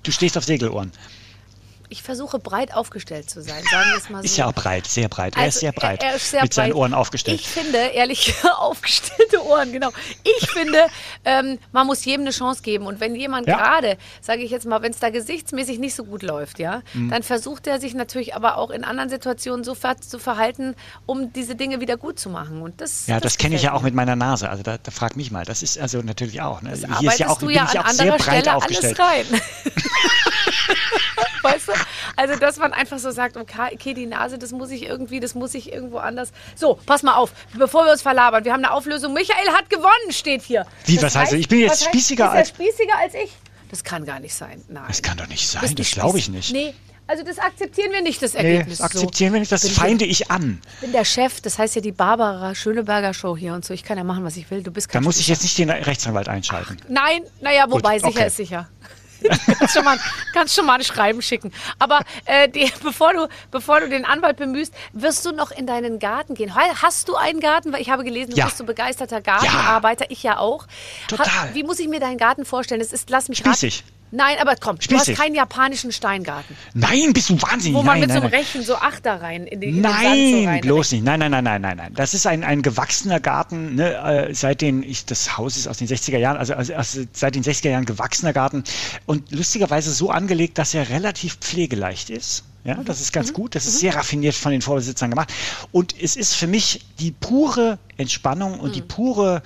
Du 0.04 0.12
stehst 0.12 0.38
auf 0.38 0.44
Segelohren. 0.44 0.92
Ich 1.94 2.02
versuche 2.02 2.40
breit 2.40 2.74
aufgestellt 2.74 3.30
zu 3.30 3.44
sein, 3.44 3.64
sagen 3.70 3.92
wir 3.92 3.98
es 3.98 4.10
mal 4.10 4.20
so. 4.20 4.26
Ist 4.26 4.38
ja 4.38 4.48
auch 4.48 4.54
breit, 4.54 4.88
sehr 4.88 5.08
breit. 5.10 5.36
Also, 5.36 5.44
er 5.44 5.48
ist 5.48 5.60
sehr 5.60 5.72
breit. 5.72 6.02
Er, 6.02 6.10
er 6.10 6.16
ist 6.16 6.32
sehr 6.32 6.42
mit 6.42 6.50
breit. 6.50 6.54
seinen 6.56 6.74
Ohren 6.74 6.94
aufgestellt. 6.96 7.40
Ich 7.40 7.48
finde, 7.48 7.78
ehrlich, 7.78 8.34
aufgestellte 8.58 9.46
Ohren, 9.46 9.72
genau. 9.72 9.92
Ich 10.24 10.50
finde, 10.50 10.88
ähm, 11.24 11.60
man 11.72 11.86
muss 11.86 12.04
jedem 12.04 12.22
eine 12.22 12.32
Chance 12.32 12.64
geben. 12.64 12.88
Und 12.88 13.00
wenn 13.00 13.16
jemand 13.16 13.48
ja. 13.48 13.58
gerade, 13.58 13.98
sage 14.22 14.42
ich 14.42 14.50
jetzt 14.50 14.66
mal, 14.66 14.82
wenn 14.82 14.92
es 14.92 15.00
da 15.00 15.12
gesichtsmäßig 15.12 15.78
nicht 15.78 15.94
so 15.94 16.04
gut 16.04 16.24
läuft, 16.24 16.58
ja, 16.58 16.82
mhm. 16.94 17.12
dann 17.12 17.22
versucht 17.22 17.68
er 17.68 17.80
sich 17.80 17.94
natürlich 17.94 18.36
aber 18.36 18.58
auch 18.58 18.72
in 18.72 18.84
anderen 18.84 19.10
Situationen 19.10 19.64
so 19.64 19.76
ver 19.76 20.02
zu 20.02 20.18
verhalten, 20.18 20.76
um 21.06 21.32
diese 21.32 21.56
Dinge 21.56 21.80
wieder 21.80 21.98
gut 21.98 22.20
zu 22.20 22.32
machen. 22.32 22.64
Und 22.64 22.82
das, 22.82 23.06
ja, 23.06 23.20
das, 23.20 23.34
das 23.34 23.38
kenne 23.38 23.56
ich 23.56 23.62
ja 23.62 23.74
auch 23.74 23.84
mit 23.84 23.94
meiner 23.94 24.16
Nase. 24.16 24.50
Also 24.50 24.64
da, 24.64 24.80
da 24.80 24.90
frag 24.90 25.16
mich 25.16 25.30
mal. 25.30 25.46
Das 25.46 25.62
ist 25.62 25.78
also 25.78 26.02
natürlich 26.02 26.42
auch. 26.42 26.64
Ne? 26.64 26.72
Das 26.72 27.00
Hier 27.00 27.12
ist 27.12 27.20
ja 27.20 27.30
auch, 27.30 27.38
du 27.38 27.50
ja 27.50 27.66
an 27.66 27.86
anderer 27.86 28.20
Stelle 28.20 28.52
alles 28.52 29.00
rein. 29.00 29.26
weißt 31.44 31.68
du? 31.68 31.74
Also, 32.16 32.36
dass 32.36 32.58
man 32.58 32.74
einfach 32.74 33.00
so 33.00 33.12
sagt, 33.12 33.38
okay, 33.38 33.94
die 33.94 34.06
Nase, 34.06 34.38
das 34.38 34.52
muss 34.52 34.70
ich 34.72 34.84
irgendwie, 34.84 35.20
das 35.20 35.36
muss 35.36 35.54
ich 35.56 35.72
irgendwo 35.72 35.98
anders. 35.98 36.32
So, 36.56 36.80
pass 36.86 37.02
mal 37.02 37.16
auf, 37.16 37.32
bevor 37.58 37.86
wir 37.86 37.92
uns 37.92 38.02
verlabern, 38.02 38.46
wir 38.46 38.54
haben 38.54 38.64
eine 38.64 38.72
Auflösung. 38.72 39.14
Michael 39.14 39.50
hat 39.52 39.70
gewonnen, 39.70 40.12
steht 40.12 40.44
hier. 40.44 40.66
Wie, 40.86 40.96
das 40.96 41.04
was 41.04 41.16
heißt, 41.16 41.32
heißt 41.32 41.42
ich 41.42 41.48
bin 41.48 41.60
jetzt 41.60 41.84
spießiger 41.86 42.32
als... 42.32 42.50
Ist 42.50 42.60
er 42.60 42.66
spießiger 42.66 42.98
als 42.98 43.14
ich? 43.16 43.32
Das 43.70 43.84
kann 43.84 44.06
gar 44.06 44.20
nicht 44.20 44.36
sein. 44.36 44.64
Nein. 44.68 44.84
Das 44.88 45.02
kann 45.02 45.18
doch 45.18 45.28
nicht 45.28 45.48
sein, 45.48 45.74
das 45.76 45.92
glaube 45.92 46.20
ich 46.20 46.30
nicht. 46.30 46.54
Nee, 46.54 46.76
also 47.06 47.24
das 47.24 47.38
akzeptieren 47.38 47.92
wir 47.92 48.02
nicht, 48.02 48.22
das 48.22 48.34
Ergebnis. 48.34 48.66
Nee, 48.66 48.72
das 48.72 48.82
akzeptieren 48.82 49.32
so. 49.32 49.34
wir 49.34 49.40
nicht, 49.42 49.52
das 49.52 49.64
bin 49.64 49.72
feinde 49.72 50.06
ich 50.06 50.32
an. 50.32 50.62
Ich 50.76 50.80
bin 50.80 50.92
der 50.94 51.04
Chef, 51.04 51.42
das 51.42 51.60
heißt 51.60 51.76
ja 51.76 51.82
die 51.82 51.92
Barbara 51.92 52.56
Schöneberger 52.56 53.14
Show 53.14 53.36
hier 53.36 53.54
und 53.54 53.66
so. 53.66 53.74
Ich 53.74 53.84
kann 53.84 53.98
ja 53.98 54.06
machen, 54.06 54.24
was 54.24 54.38
ich 54.38 54.50
will. 54.50 54.64
Du 54.64 54.72
bist 54.72 54.88
kein 54.88 55.02
Da 55.02 55.06
muss 55.06 55.20
ich 55.20 55.28
jetzt 55.28 55.44
nicht 55.44 55.58
den 55.58 55.70
Rechtsanwalt 55.70 56.30
einschalten. 56.30 56.78
Ach, 56.82 56.90
nein, 56.90 57.24
naja, 57.42 57.66
wobei, 57.70 57.98
Gut, 57.98 58.06
sicher 58.06 58.20
okay. 58.20 58.28
ist 58.28 58.38
sicher. 58.38 58.70
Kannst, 59.30 59.74
schon 59.74 59.84
mal, 59.84 59.98
kannst 60.34 60.56
schon 60.56 60.66
mal 60.66 60.76
ein 60.76 60.84
Schreiben 60.84 61.22
schicken. 61.22 61.52
Aber 61.80 62.02
äh, 62.26 62.50
die, 62.50 62.72
bevor, 62.84 63.14
du, 63.14 63.28
bevor 63.52 63.80
du 63.80 63.90
den 63.90 64.06
Anwalt 64.06 64.38
bemühst, 64.38 64.74
wirst 64.94 65.26
du 65.26 65.32
noch 65.32 65.52
in 65.52 65.68
deinen 65.68 66.00
Garten 66.00 66.36
gehen. 66.36 66.54
Hast 66.56 67.08
du 67.08 67.16
einen 67.16 67.40
Garten? 67.40 67.74
Weil 67.74 67.82
ich 67.82 67.90
habe 67.90 68.04
gelesen, 68.04 68.32
du 68.32 68.38
ja. 68.38 68.46
bist 68.46 68.58
so 68.58 68.64
begeisterter 68.64 69.22
Gartenarbeiter. 69.22 70.06
Ja. 70.06 70.12
Ich 70.12 70.24
ja 70.24 70.38
auch. 70.38 70.68
Total. 71.08 71.28
Ha, 71.28 71.50
wie 71.54 71.64
muss 71.64 71.80
ich 71.80 71.88
mir 71.88 72.00
deinen 72.00 72.18
Garten 72.18 72.46
vorstellen? 72.46 72.82
Es 72.82 72.94
ist, 72.94 73.10
lass 73.10 73.30
mich 73.30 73.40
Spießig. 73.40 73.84
Nein, 74.16 74.38
aber 74.40 74.56
komm, 74.56 74.80
Spießig. 74.80 74.90
du 74.90 75.12
hast 75.12 75.20
keinen 75.20 75.34
japanischen 75.34 75.92
Steingarten. 75.92 76.56
Nein, 76.76 77.14
bist 77.14 77.32
du 77.32 77.42
wahnsinnig. 77.42 77.76
Wo 77.76 77.82
man 77.82 78.00
nein, 78.00 78.02
mit 78.02 78.10
nein, 78.10 78.18
so 78.18 78.24
einem 78.24 78.34
Rechen 78.34 78.64
so 78.64 78.76
Achter 78.76 79.20
rein 79.20 79.48
in, 79.48 79.60
den, 79.60 79.78
in 79.78 79.82
nein, 79.82 80.16
den 80.16 80.44
so 80.44 80.50
rein. 80.50 80.62
bloß 80.62 80.92
nicht. 80.92 81.04
Nein, 81.04 81.20
nein, 81.20 81.32
nein, 81.32 81.44
nein, 81.44 81.62
nein, 81.62 81.78
nein. 81.78 81.94
Das 81.96 82.14
ist 82.14 82.28
ein, 82.28 82.44
ein 82.44 82.62
gewachsener 82.62 83.20
Garten, 83.20 83.74
ne, 83.74 83.96
äh, 83.96 84.34
seit 84.36 84.62
den, 84.62 84.84
ich, 84.84 85.06
das 85.06 85.36
Haus 85.36 85.58
ist 85.58 85.68
aus 85.68 85.80
den 85.80 85.88
60er 85.88 86.20
Jahren, 86.20 86.38
also, 86.38 86.54
also, 86.54 86.76
also 86.76 87.02
seit 87.12 87.34
den 87.34 87.44
60er 87.44 87.70
Jahren 87.70 87.86
gewachsener 87.86 88.34
Garten 88.34 88.64
und 89.08 89.32
lustigerweise 89.32 89.92
so 89.92 90.12
angelegt, 90.12 90.60
dass 90.60 90.76
er 90.76 90.90
relativ 90.90 91.38
pflegeleicht 91.38 92.12
ist. 92.12 92.44
Ja, 92.66 92.76
das 92.76 93.02
ist 93.02 93.14
ganz 93.14 93.30
mhm. 93.30 93.34
gut. 93.34 93.56
Das 93.56 93.66
ist 93.66 93.76
mhm. 93.76 93.80
sehr 93.80 93.96
raffiniert 93.96 94.36
von 94.36 94.52
den 94.52 94.62
Vorbesitzern 94.62 95.10
gemacht. 95.10 95.34
Und 95.72 95.96
es 96.00 96.16
ist 96.16 96.36
für 96.36 96.48
mich 96.48 96.86
die 97.00 97.12
pure 97.12 97.80
Entspannung 97.98 98.60
und 98.60 98.70
mhm. 98.70 98.74
die 98.74 98.82
pure 98.82 99.42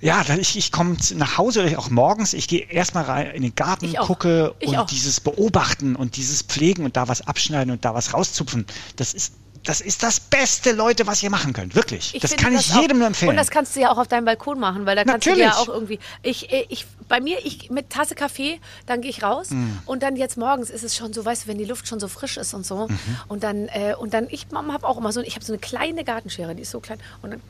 ja, 0.00 0.24
ich, 0.38 0.56
ich 0.56 0.72
komme 0.72 0.96
nach 1.14 1.38
Hause 1.38 1.64
oder 1.64 1.78
auch 1.78 1.90
morgens, 1.90 2.34
ich 2.34 2.48
gehe 2.48 2.60
erstmal 2.70 3.04
rein 3.04 3.30
in 3.30 3.42
den 3.42 3.54
Garten, 3.54 3.92
gucke 3.94 4.54
ich 4.58 4.68
und 4.68 4.76
auch. 4.76 4.86
dieses 4.86 5.20
Beobachten 5.20 5.96
und 5.96 6.16
dieses 6.16 6.42
Pflegen 6.42 6.84
und 6.84 6.96
da 6.96 7.08
was 7.08 7.26
abschneiden 7.26 7.72
und 7.72 7.84
da 7.84 7.94
was 7.94 8.12
rauszupfen, 8.12 8.66
das 8.96 9.14
ist 9.14 9.32
das 9.64 9.80
ist 9.80 10.04
das 10.04 10.20
beste, 10.20 10.72
Leute, 10.72 11.08
was 11.08 11.22
ihr 11.24 11.30
machen 11.30 11.52
könnt. 11.52 11.74
Wirklich. 11.74 12.14
Ich 12.14 12.22
das 12.22 12.36
kann 12.36 12.54
ich 12.54 12.68
das 12.68 12.80
jedem 12.80 12.98
nur 12.98 13.08
empfehlen. 13.08 13.30
Und 13.30 13.36
das 13.36 13.50
kannst 13.50 13.74
du 13.74 13.80
ja 13.80 13.90
auch 13.90 13.98
auf 13.98 14.06
deinem 14.06 14.24
Balkon 14.24 14.60
machen, 14.60 14.86
weil 14.86 14.94
da 14.94 15.02
kannst 15.02 15.26
Natürlich. 15.26 15.44
du 15.44 15.56
ja 15.56 15.56
auch 15.56 15.68
irgendwie. 15.68 15.98
Ich, 16.22 16.52
ich, 16.52 16.86
bei 17.08 17.20
mir, 17.20 17.44
ich 17.44 17.68
mit 17.68 17.90
Tasse 17.90 18.14
Kaffee, 18.14 18.60
dann 18.86 19.00
gehe 19.00 19.10
ich 19.10 19.24
raus 19.24 19.50
mm. 19.50 19.64
und 19.86 20.04
dann 20.04 20.14
jetzt 20.14 20.36
morgens 20.36 20.70
ist 20.70 20.84
es 20.84 20.94
schon 20.94 21.12
so, 21.12 21.24
weißt 21.24 21.44
du, 21.44 21.48
wenn 21.48 21.58
die 21.58 21.64
Luft 21.64 21.88
schon 21.88 21.98
so 21.98 22.06
frisch 22.06 22.36
ist 22.36 22.54
und 22.54 22.64
so. 22.64 22.86
Mhm. 22.86 22.98
Und 23.26 23.42
dann, 23.42 23.66
äh, 23.68 23.94
und 23.98 24.14
dann, 24.14 24.28
ich 24.30 24.46
habe 24.52 24.86
auch 24.86 24.98
immer 24.98 25.10
so, 25.10 25.20
ich 25.20 25.34
habe 25.34 25.44
so 25.44 25.52
eine 25.52 25.58
kleine 25.58 26.04
Gartenschere, 26.04 26.54
die 26.54 26.62
ist 26.62 26.70
so 26.70 26.78
klein. 26.78 27.00
Und 27.22 27.32
dann 27.32 27.42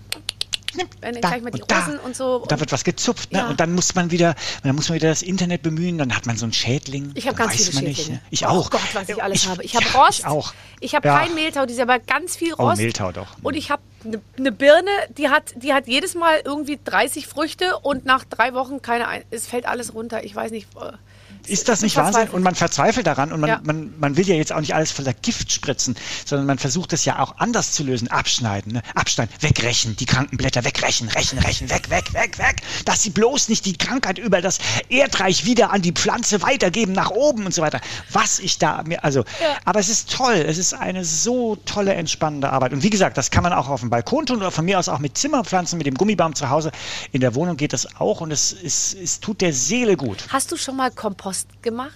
dann 1.00 1.20
da, 1.20 1.30
mal 1.38 1.50
die 1.50 1.60
Rosen 1.60 1.96
da, 1.96 2.00
und 2.04 2.16
so. 2.16 2.36
Und 2.36 2.52
da 2.52 2.60
wird 2.60 2.72
was 2.72 2.84
gezupft, 2.84 3.32
ne? 3.32 3.38
Ja. 3.38 3.48
Und 3.48 3.60
dann 3.60 3.74
muss 3.74 3.94
man 3.94 4.10
wieder, 4.10 4.34
dann 4.62 4.74
muss 4.74 4.88
man 4.88 4.96
wieder 4.96 5.08
das 5.08 5.22
Internet 5.22 5.62
bemühen, 5.62 5.98
dann 5.98 6.14
hat 6.14 6.26
man 6.26 6.36
so 6.36 6.44
einen 6.44 6.52
Schädling. 6.52 7.12
Ich 7.14 7.26
habe 7.26 7.36
ganz 7.36 7.54
viele 7.54 7.72
Schädlinge. 7.72 7.88
Nicht, 7.88 8.10
ne? 8.10 8.20
Ich 8.30 8.46
auch. 8.46 8.66
Oh 8.66 8.70
Gott, 8.70 8.94
was 8.94 9.08
ich 9.08 9.22
alles 9.22 9.42
ich, 9.42 9.48
habe. 9.48 9.64
Ich 9.64 9.76
habe 9.76 9.86
ja, 9.86 10.00
Rost. 10.00 10.18
Ich 10.20 10.26
auch. 10.26 10.54
Ich 10.80 10.94
habe 10.94 11.08
ja. 11.08 11.18
kein 11.18 11.34
Mehltau, 11.34 11.66
die 11.66 11.74
ist 11.74 11.80
aber 11.80 11.98
ganz 11.98 12.36
viel 12.36 12.54
oh, 12.54 12.64
Rost. 12.64 12.78
Oh, 12.78 12.82
Mehltau 12.82 13.12
doch. 13.12 13.28
Und 13.42 13.54
ich 13.56 13.70
habe 13.70 13.82
eine 14.04 14.20
ne 14.38 14.52
Birne, 14.52 14.90
die 15.16 15.28
hat, 15.28 15.54
die 15.56 15.72
hat 15.72 15.88
jedes 15.88 16.14
Mal 16.14 16.40
irgendwie 16.44 16.78
30 16.82 17.26
Früchte 17.26 17.78
und 17.78 18.04
nach 18.04 18.24
drei 18.24 18.54
Wochen 18.54 18.82
keine, 18.82 19.06
es 19.30 19.46
fällt 19.46 19.66
alles 19.66 19.94
runter. 19.94 20.24
Ich 20.24 20.34
weiß 20.34 20.50
nicht. 20.50 20.68
Ist 21.48 21.68
das 21.68 21.82
nicht 21.82 21.96
Wahnsinn? 21.96 22.28
Und 22.28 22.42
man 22.42 22.54
verzweifelt 22.54 23.06
daran 23.06 23.32
und 23.32 23.40
man, 23.40 23.48
ja. 23.48 23.60
man, 23.64 23.92
man 23.98 24.16
will 24.16 24.26
ja 24.26 24.34
jetzt 24.34 24.52
auch 24.52 24.60
nicht 24.60 24.74
alles 24.74 24.90
voller 24.92 25.14
Gift 25.14 25.52
spritzen, 25.52 25.96
sondern 26.24 26.46
man 26.46 26.58
versucht 26.58 26.92
es 26.92 27.04
ja 27.04 27.18
auch 27.18 27.36
anders 27.38 27.72
zu 27.72 27.84
lösen. 27.84 28.08
Abschneiden, 28.08 28.72
ne? 28.72 28.82
abschneiden, 28.94 29.34
wegrechen, 29.40 29.96
die 29.96 30.06
kranken 30.06 30.36
Blätter 30.36 30.64
wegrechen, 30.64 31.08
rächen, 31.08 31.38
rächen, 31.38 31.70
weg, 31.70 31.90
weg, 31.90 32.12
weg, 32.12 32.38
weg, 32.38 32.56
dass 32.84 33.02
sie 33.02 33.10
bloß 33.10 33.48
nicht 33.48 33.64
die 33.64 33.76
Krankheit 33.76 34.18
über 34.18 34.40
das 34.40 34.58
Erdreich 34.88 35.44
wieder 35.44 35.72
an 35.72 35.82
die 35.82 35.92
Pflanze 35.92 36.42
weitergeben, 36.42 36.92
nach 36.92 37.10
oben 37.10 37.46
und 37.46 37.54
so 37.54 37.62
weiter. 37.62 37.80
Was 38.10 38.38
ich 38.38 38.58
da 38.58 38.82
mir, 38.84 39.04
also, 39.04 39.20
ja. 39.20 39.56
aber 39.64 39.80
es 39.80 39.88
ist 39.88 40.10
toll, 40.12 40.34
es 40.34 40.58
ist 40.58 40.74
eine 40.74 41.04
so 41.04 41.56
tolle, 41.56 41.94
entspannende 41.94 42.50
Arbeit. 42.50 42.72
Und 42.72 42.82
wie 42.82 42.90
gesagt, 42.90 43.16
das 43.16 43.30
kann 43.30 43.42
man 43.42 43.52
auch 43.52 43.68
auf 43.68 43.80
dem 43.80 43.90
Balkon 43.90 44.26
tun 44.26 44.38
oder 44.38 44.50
von 44.50 44.64
mir 44.64 44.78
aus 44.78 44.88
auch 44.88 44.98
mit 44.98 45.16
Zimmerpflanzen, 45.16 45.78
mit 45.78 45.86
dem 45.86 45.94
Gummibaum 45.94 46.34
zu 46.34 46.50
Hause. 46.50 46.72
In 47.12 47.20
der 47.20 47.34
Wohnung 47.34 47.56
geht 47.56 47.72
das 47.72 48.00
auch 48.00 48.20
und 48.20 48.30
es, 48.30 48.52
es, 48.52 48.94
es 48.94 49.20
tut 49.20 49.40
der 49.40 49.52
Seele 49.52 49.96
gut. 49.96 50.24
Hast 50.28 50.52
du 50.52 50.56
schon 50.56 50.76
mal 50.76 50.90
Kompost 50.90 51.35
Post 51.36 51.62
gemacht? 51.62 51.92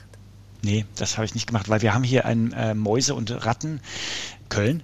Nee, 0.62 0.84
das 0.96 1.16
habe 1.16 1.24
ich 1.24 1.34
nicht 1.34 1.46
gemacht, 1.46 1.70
weil 1.70 1.80
wir 1.80 1.94
haben 1.94 2.04
hier 2.04 2.26
ein 2.26 2.52
äh, 2.52 2.74
Mäuse 2.74 3.14
und 3.14 3.46
Ratten 3.46 3.80
Köln. 4.50 4.82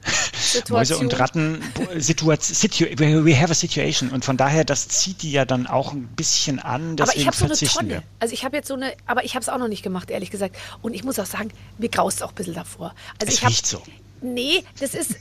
Mäuse 0.71 0.97
und 0.97 1.19
Ratten 1.19 1.61
Situation. 1.97 3.27
we 3.27 3.39
have 3.39 3.51
a 3.51 3.55
situation 3.55 4.11
und 4.11 4.25
von 4.25 4.37
daher 4.37 4.65
das 4.65 4.89
zieht 4.89 5.23
die 5.23 5.33
ja 5.33 5.45
dann 5.45 5.67
auch 5.67 5.93
ein 5.93 6.07
bisschen 6.07 6.61
an. 6.61 6.97
Aber 6.99 7.15
ich 7.15 7.27
habe 7.27 7.37
so 7.37 7.45
eine 7.45 7.55
Tonne. 7.55 7.89
Wir. 7.89 8.03
Also 8.21 8.33
ich 8.33 8.45
habe 8.45 8.57
jetzt 8.57 8.69
so 8.69 8.75
eine, 8.75 8.95
aber 9.07 9.25
ich 9.25 9.35
habe 9.35 9.43
es 9.43 9.49
auch 9.49 9.59
noch 9.59 9.69
nicht 9.69 9.83
gemacht, 9.83 10.11
ehrlich 10.11 10.31
gesagt. 10.31 10.57
Und 10.81 10.95
ich 10.95 11.05
muss 11.05 11.19
auch 11.19 11.27
sagen, 11.27 11.51
mir 11.79 11.89
graust 11.91 12.23
auch 12.23 12.31
ein 12.31 12.35
bisschen 12.37 12.55
davor. 12.55 12.95
Also 13.19 13.33
es 13.33 13.35
ich 13.35 13.47
riecht 13.47 13.65
hab, 13.65 13.83
so. 13.83 13.83
Nee, 14.23 14.65
das 14.81 14.95
ist 14.95 15.17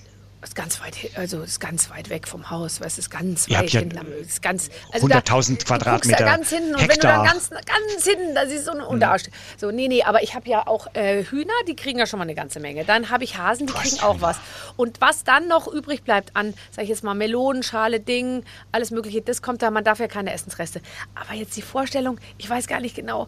ist 0.50 0.56
ganz 0.56 0.82
weit, 0.82 0.96
also 1.16 1.42
ist 1.42 1.60
ganz 1.60 1.90
weit 1.90 2.10
weg 2.10 2.28
vom 2.28 2.50
Haus, 2.50 2.80
weil 2.80 2.88
es 2.88 2.98
ist 2.98 3.10
ganz 3.10 3.48
Ihr 3.48 3.58
weit 3.58 3.70
ja 3.72 3.80
hinten. 3.82 4.12
Ist 4.22 4.42
ganz, 4.42 4.70
also 4.92 5.08
100.000 5.08 5.66
Quadratmeter. 5.66 6.18
Da 6.18 6.26
ganz 6.26 6.50
hinten 6.50 6.76
und 6.76 6.82
wenn 6.82 6.88
du 6.88 7.00
dann 7.00 7.26
ganz, 7.26 7.50
ganz 7.50 8.04
hinten, 8.04 8.36
das 8.36 8.52
ist 8.52 8.66
so 8.66 8.72
eine 8.72 8.86
Unterarsch. 8.86 9.28
Mhm. 9.28 9.32
So, 9.58 9.72
nee, 9.72 9.88
nee, 9.88 10.04
aber 10.04 10.24
ich 10.24 10.36
habe 10.36 10.50
ja 10.50 10.68
auch 10.68 10.88
äh, 10.94 11.24
Hühner, 11.24 11.54
die 11.68 11.76
kriegen 11.76 12.00
ja 12.00 12.06
schon 12.06 12.20
mal 12.20 12.24
eine 12.24 12.36
ganze 12.36 12.60
Menge. 12.60 12.86
Dann 12.86 13.10
habe 13.10 13.24
ich 13.24 13.38
Hasen, 13.38 13.68
die 13.68 13.74
was 13.74 13.82
kriegen 13.82 14.04
auch 14.04 14.22
was. 14.22 14.38
Und 14.78 15.02
was 15.02 15.24
dann 15.24 15.48
noch 15.48 15.68
übrig 15.68 16.04
bleibt 16.04 16.36
an, 16.36 16.54
sag 16.72 16.84
ich 16.84 16.90
jetzt 16.90 17.04
mal, 17.04 17.16
Melonenschale, 17.16 18.00
Ding, 18.00 18.44
alles 18.72 18.92
Mögliche, 18.92 19.22
das 19.22 19.42
kommt 19.42 19.62
da, 19.62 19.72
man 19.72 19.84
darf 19.84 20.00
ja 20.00 20.08
keine 20.08 20.32
Essensreste. 20.34 20.82
Aber 21.16 21.34
jetzt 21.34 21.56
die 21.58 21.62
Vorstellung, 21.62 22.20
ich 22.38 22.50
weiß 22.50 22.68
gar 22.68 22.80
nicht 22.80 22.96
genau, 22.96 23.28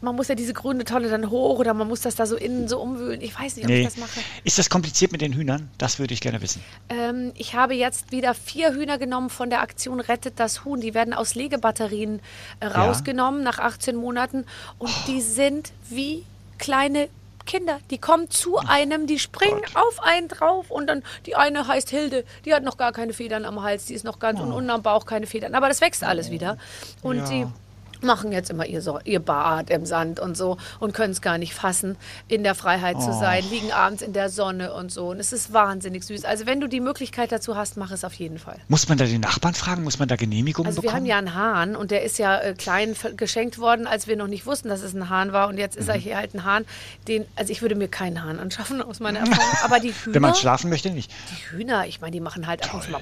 man 0.00 0.16
muss 0.16 0.28
ja 0.28 0.34
diese 0.34 0.52
grüne 0.52 0.84
Tonne 0.84 1.08
dann 1.08 1.30
hoch 1.30 1.58
oder 1.58 1.74
man 1.74 1.88
muss 1.88 2.00
das 2.00 2.14
da 2.14 2.26
so 2.26 2.36
innen 2.36 2.68
so 2.68 2.80
umwühlen. 2.80 3.20
Ich 3.20 3.38
weiß 3.38 3.56
nicht, 3.56 3.64
ob 3.64 3.70
nee. 3.70 3.80
ich 3.80 3.86
das 3.86 3.96
mache. 3.96 4.20
Ist 4.44 4.58
das 4.58 4.70
kompliziert 4.70 5.12
mit 5.12 5.20
den 5.20 5.32
Hühnern? 5.32 5.70
Das 5.78 5.98
würde 5.98 6.14
ich 6.14 6.20
gerne 6.20 6.40
wissen. 6.42 6.62
Ähm, 6.88 7.32
ich 7.36 7.54
habe 7.54 7.74
jetzt 7.74 8.12
wieder 8.12 8.34
vier 8.34 8.72
Hühner 8.72 8.98
genommen 8.98 9.30
von 9.30 9.50
der 9.50 9.60
Aktion 9.60 10.00
Rettet 10.00 10.34
das 10.40 10.64
Huhn. 10.64 10.80
Die 10.80 10.94
werden 10.94 11.12
aus 11.12 11.34
Legebatterien 11.34 12.20
äh, 12.60 12.66
rausgenommen 12.66 13.40
ja. 13.40 13.50
nach 13.50 13.58
18 13.58 13.96
Monaten 13.96 14.44
und 14.78 14.90
oh. 14.90 15.04
die 15.06 15.20
sind 15.20 15.72
wie 15.88 16.24
kleine 16.58 17.08
Kinder, 17.46 17.78
die 17.90 17.98
kommen 17.98 18.30
zu 18.30 18.58
einem, 18.58 19.06
die 19.06 19.18
springen 19.18 19.62
Gott. 19.62 19.76
auf 19.76 20.02
einen 20.02 20.28
drauf 20.28 20.70
und 20.70 20.86
dann 20.86 21.02
die 21.26 21.36
eine 21.36 21.66
heißt 21.66 21.90
Hilde, 21.90 22.24
die 22.44 22.54
hat 22.54 22.62
noch 22.62 22.76
gar 22.76 22.92
keine 22.92 23.12
Federn 23.12 23.44
am 23.44 23.62
Hals, 23.62 23.86
die 23.86 23.94
ist 23.94 24.04
noch 24.04 24.18
ganz 24.18 24.38
oh. 24.38 24.44
und 24.44 24.52
unten 24.52 24.70
am 24.70 24.82
Bauch 24.82 25.06
keine 25.06 25.26
Federn, 25.26 25.54
aber 25.54 25.68
das 25.68 25.80
wächst 25.80 26.04
alles 26.04 26.30
wieder 26.30 26.58
und 27.02 27.16
ja. 27.16 27.28
die 27.28 27.46
machen 28.02 28.32
jetzt 28.32 28.50
immer 28.50 28.66
ihr, 28.66 28.82
so, 28.82 28.98
ihr 29.04 29.20
Bad 29.20 29.70
im 29.70 29.86
Sand 29.86 30.20
und 30.20 30.36
so 30.36 30.56
und 30.78 30.94
können 30.94 31.12
es 31.12 31.20
gar 31.20 31.38
nicht 31.38 31.54
fassen, 31.54 31.96
in 32.28 32.42
der 32.42 32.54
Freiheit 32.54 32.96
oh. 32.98 33.04
zu 33.04 33.12
sein, 33.12 33.44
liegen 33.50 33.72
abends 33.72 34.02
in 34.02 34.12
der 34.12 34.28
Sonne 34.28 34.72
und 34.72 34.92
so. 34.92 35.10
Und 35.10 35.20
es 35.20 35.32
ist 35.32 35.52
wahnsinnig 35.52 36.04
süß. 36.04 36.24
Also 36.24 36.46
wenn 36.46 36.60
du 36.60 36.68
die 36.68 36.80
Möglichkeit 36.80 37.32
dazu 37.32 37.56
hast, 37.56 37.76
mach 37.76 37.90
es 37.90 38.04
auf 38.04 38.14
jeden 38.14 38.38
Fall. 38.38 38.58
Muss 38.68 38.88
man 38.88 38.98
da 38.98 39.04
den 39.04 39.20
Nachbarn 39.20 39.54
fragen? 39.54 39.82
Muss 39.84 39.98
man 39.98 40.08
da 40.08 40.16
Genehmigungen 40.16 40.66
also 40.66 40.82
bekommen? 40.82 40.96
Also 40.96 41.06
wir 41.06 41.14
haben 41.14 41.26
ja 41.26 41.32
einen 41.32 41.34
Hahn 41.34 41.76
und 41.76 41.90
der 41.90 42.02
ist 42.02 42.18
ja 42.18 42.38
äh, 42.38 42.54
klein 42.54 42.94
geschenkt 43.16 43.58
worden, 43.58 43.86
als 43.86 44.06
wir 44.06 44.16
noch 44.16 44.26
nicht 44.26 44.46
wussten, 44.46 44.68
dass 44.68 44.82
es 44.82 44.94
ein 44.94 45.08
Hahn 45.08 45.32
war. 45.32 45.48
Und 45.48 45.58
jetzt 45.58 45.76
ist 45.76 45.84
mhm. 45.84 45.90
er 45.90 45.96
hier 45.96 46.16
halt 46.16 46.34
ein 46.34 46.44
Hahn. 46.44 46.64
Den, 47.08 47.24
also 47.36 47.52
ich 47.52 47.62
würde 47.62 47.74
mir 47.74 47.88
keinen 47.88 48.22
Hahn 48.22 48.38
anschaffen 48.38 48.82
aus 48.82 49.00
meiner 49.00 49.20
Erfahrung. 49.20 49.58
Aber 49.64 49.80
die 49.80 49.92
Hühner... 49.92 50.14
Wenn 50.14 50.22
man 50.22 50.34
schlafen 50.34 50.70
möchte, 50.70 50.90
nicht. 50.90 51.10
Die 51.30 51.56
Hühner, 51.56 51.86
ich 51.86 52.00
meine, 52.00 52.12
die 52.12 52.20
machen 52.20 52.46
halt 52.46 52.64
ab 52.64 52.74
und 52.74 52.82
zu 52.82 52.90
mal... 52.90 53.00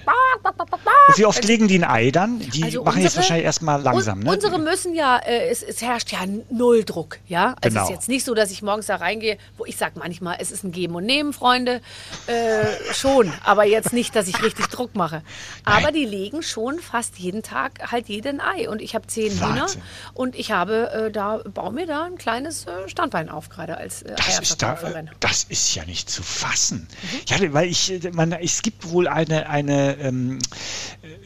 Wie 1.16 1.24
oft 1.24 1.44
legen 1.44 1.68
die 1.68 1.78
ein 1.78 1.84
Ei 1.84 2.10
dann? 2.10 2.38
Die 2.38 2.64
also 2.64 2.82
machen 2.82 2.96
unsere, 2.96 3.04
jetzt 3.04 3.16
wahrscheinlich 3.16 3.44
erstmal 3.44 3.80
langsam, 3.80 4.20
ne? 4.20 4.30
Unsere 4.30 4.58
müssen 4.58 4.87
wissen 4.88 4.94
ja, 4.94 5.18
äh, 5.18 5.48
es, 5.48 5.62
es, 5.62 5.82
herrscht 5.82 6.12
ja 6.12 6.20
null 6.50 6.84
Druck, 6.84 7.18
ja. 7.26 7.54
Also 7.62 7.74
genau. 7.74 7.82
es 7.82 7.88
ist 7.88 7.94
jetzt 7.94 8.08
nicht 8.08 8.24
so, 8.24 8.34
dass 8.34 8.50
ich 8.50 8.62
morgens 8.62 8.86
da 8.86 8.96
reingehe, 8.96 9.38
wo 9.56 9.64
ich 9.64 9.76
sage 9.76 9.98
manchmal, 9.98 10.36
es 10.40 10.50
ist 10.50 10.64
ein 10.64 10.72
Geben 10.72 10.94
und 10.94 11.04
Nehmen, 11.04 11.32
Freunde. 11.32 11.80
Äh, 12.26 12.66
schon, 12.92 13.32
aber 13.44 13.64
jetzt 13.64 13.92
nicht, 13.92 14.14
dass 14.14 14.28
ich 14.28 14.42
richtig 14.42 14.66
Druck 14.68 14.94
mache. 14.94 15.22
Aber 15.64 15.92
die 15.92 16.04
legen 16.04 16.42
schon 16.42 16.78
fast 16.78 17.18
jeden 17.18 17.42
Tag 17.42 17.90
halt 17.90 18.08
jeden 18.08 18.40
Ei. 18.40 18.68
Und 18.68 18.82
ich 18.82 18.94
habe 18.94 19.06
zehn. 19.06 19.28
Hühner 19.28 19.66
und 20.14 20.34
ich 20.34 20.52
habe 20.52 20.90
äh, 20.90 21.10
da, 21.10 21.38
baue 21.38 21.72
mir 21.72 21.86
da 21.86 22.04
ein 22.04 22.16
kleines 22.16 22.66
äh, 22.66 22.88
Standbein 22.88 23.28
auf, 23.28 23.48
gerade 23.48 23.76
als 23.76 24.02
äh, 24.02 24.14
das 24.16 24.40
ist, 24.40 24.62
da, 24.62 24.78
das 25.20 25.44
ist 25.44 25.74
ja 25.74 25.84
nicht 25.84 26.10
zu 26.10 26.22
fassen. 26.22 26.88
Mhm. 27.02 27.20
Ja, 27.26 27.52
weil 27.52 27.68
ich, 27.68 27.92
äh, 27.92 28.10
man, 28.12 28.32
es 28.32 28.62
gibt 28.62 28.90
wohl 28.90 29.06
eine, 29.06 29.48
eine 29.48 29.98
ähm, 29.98 30.38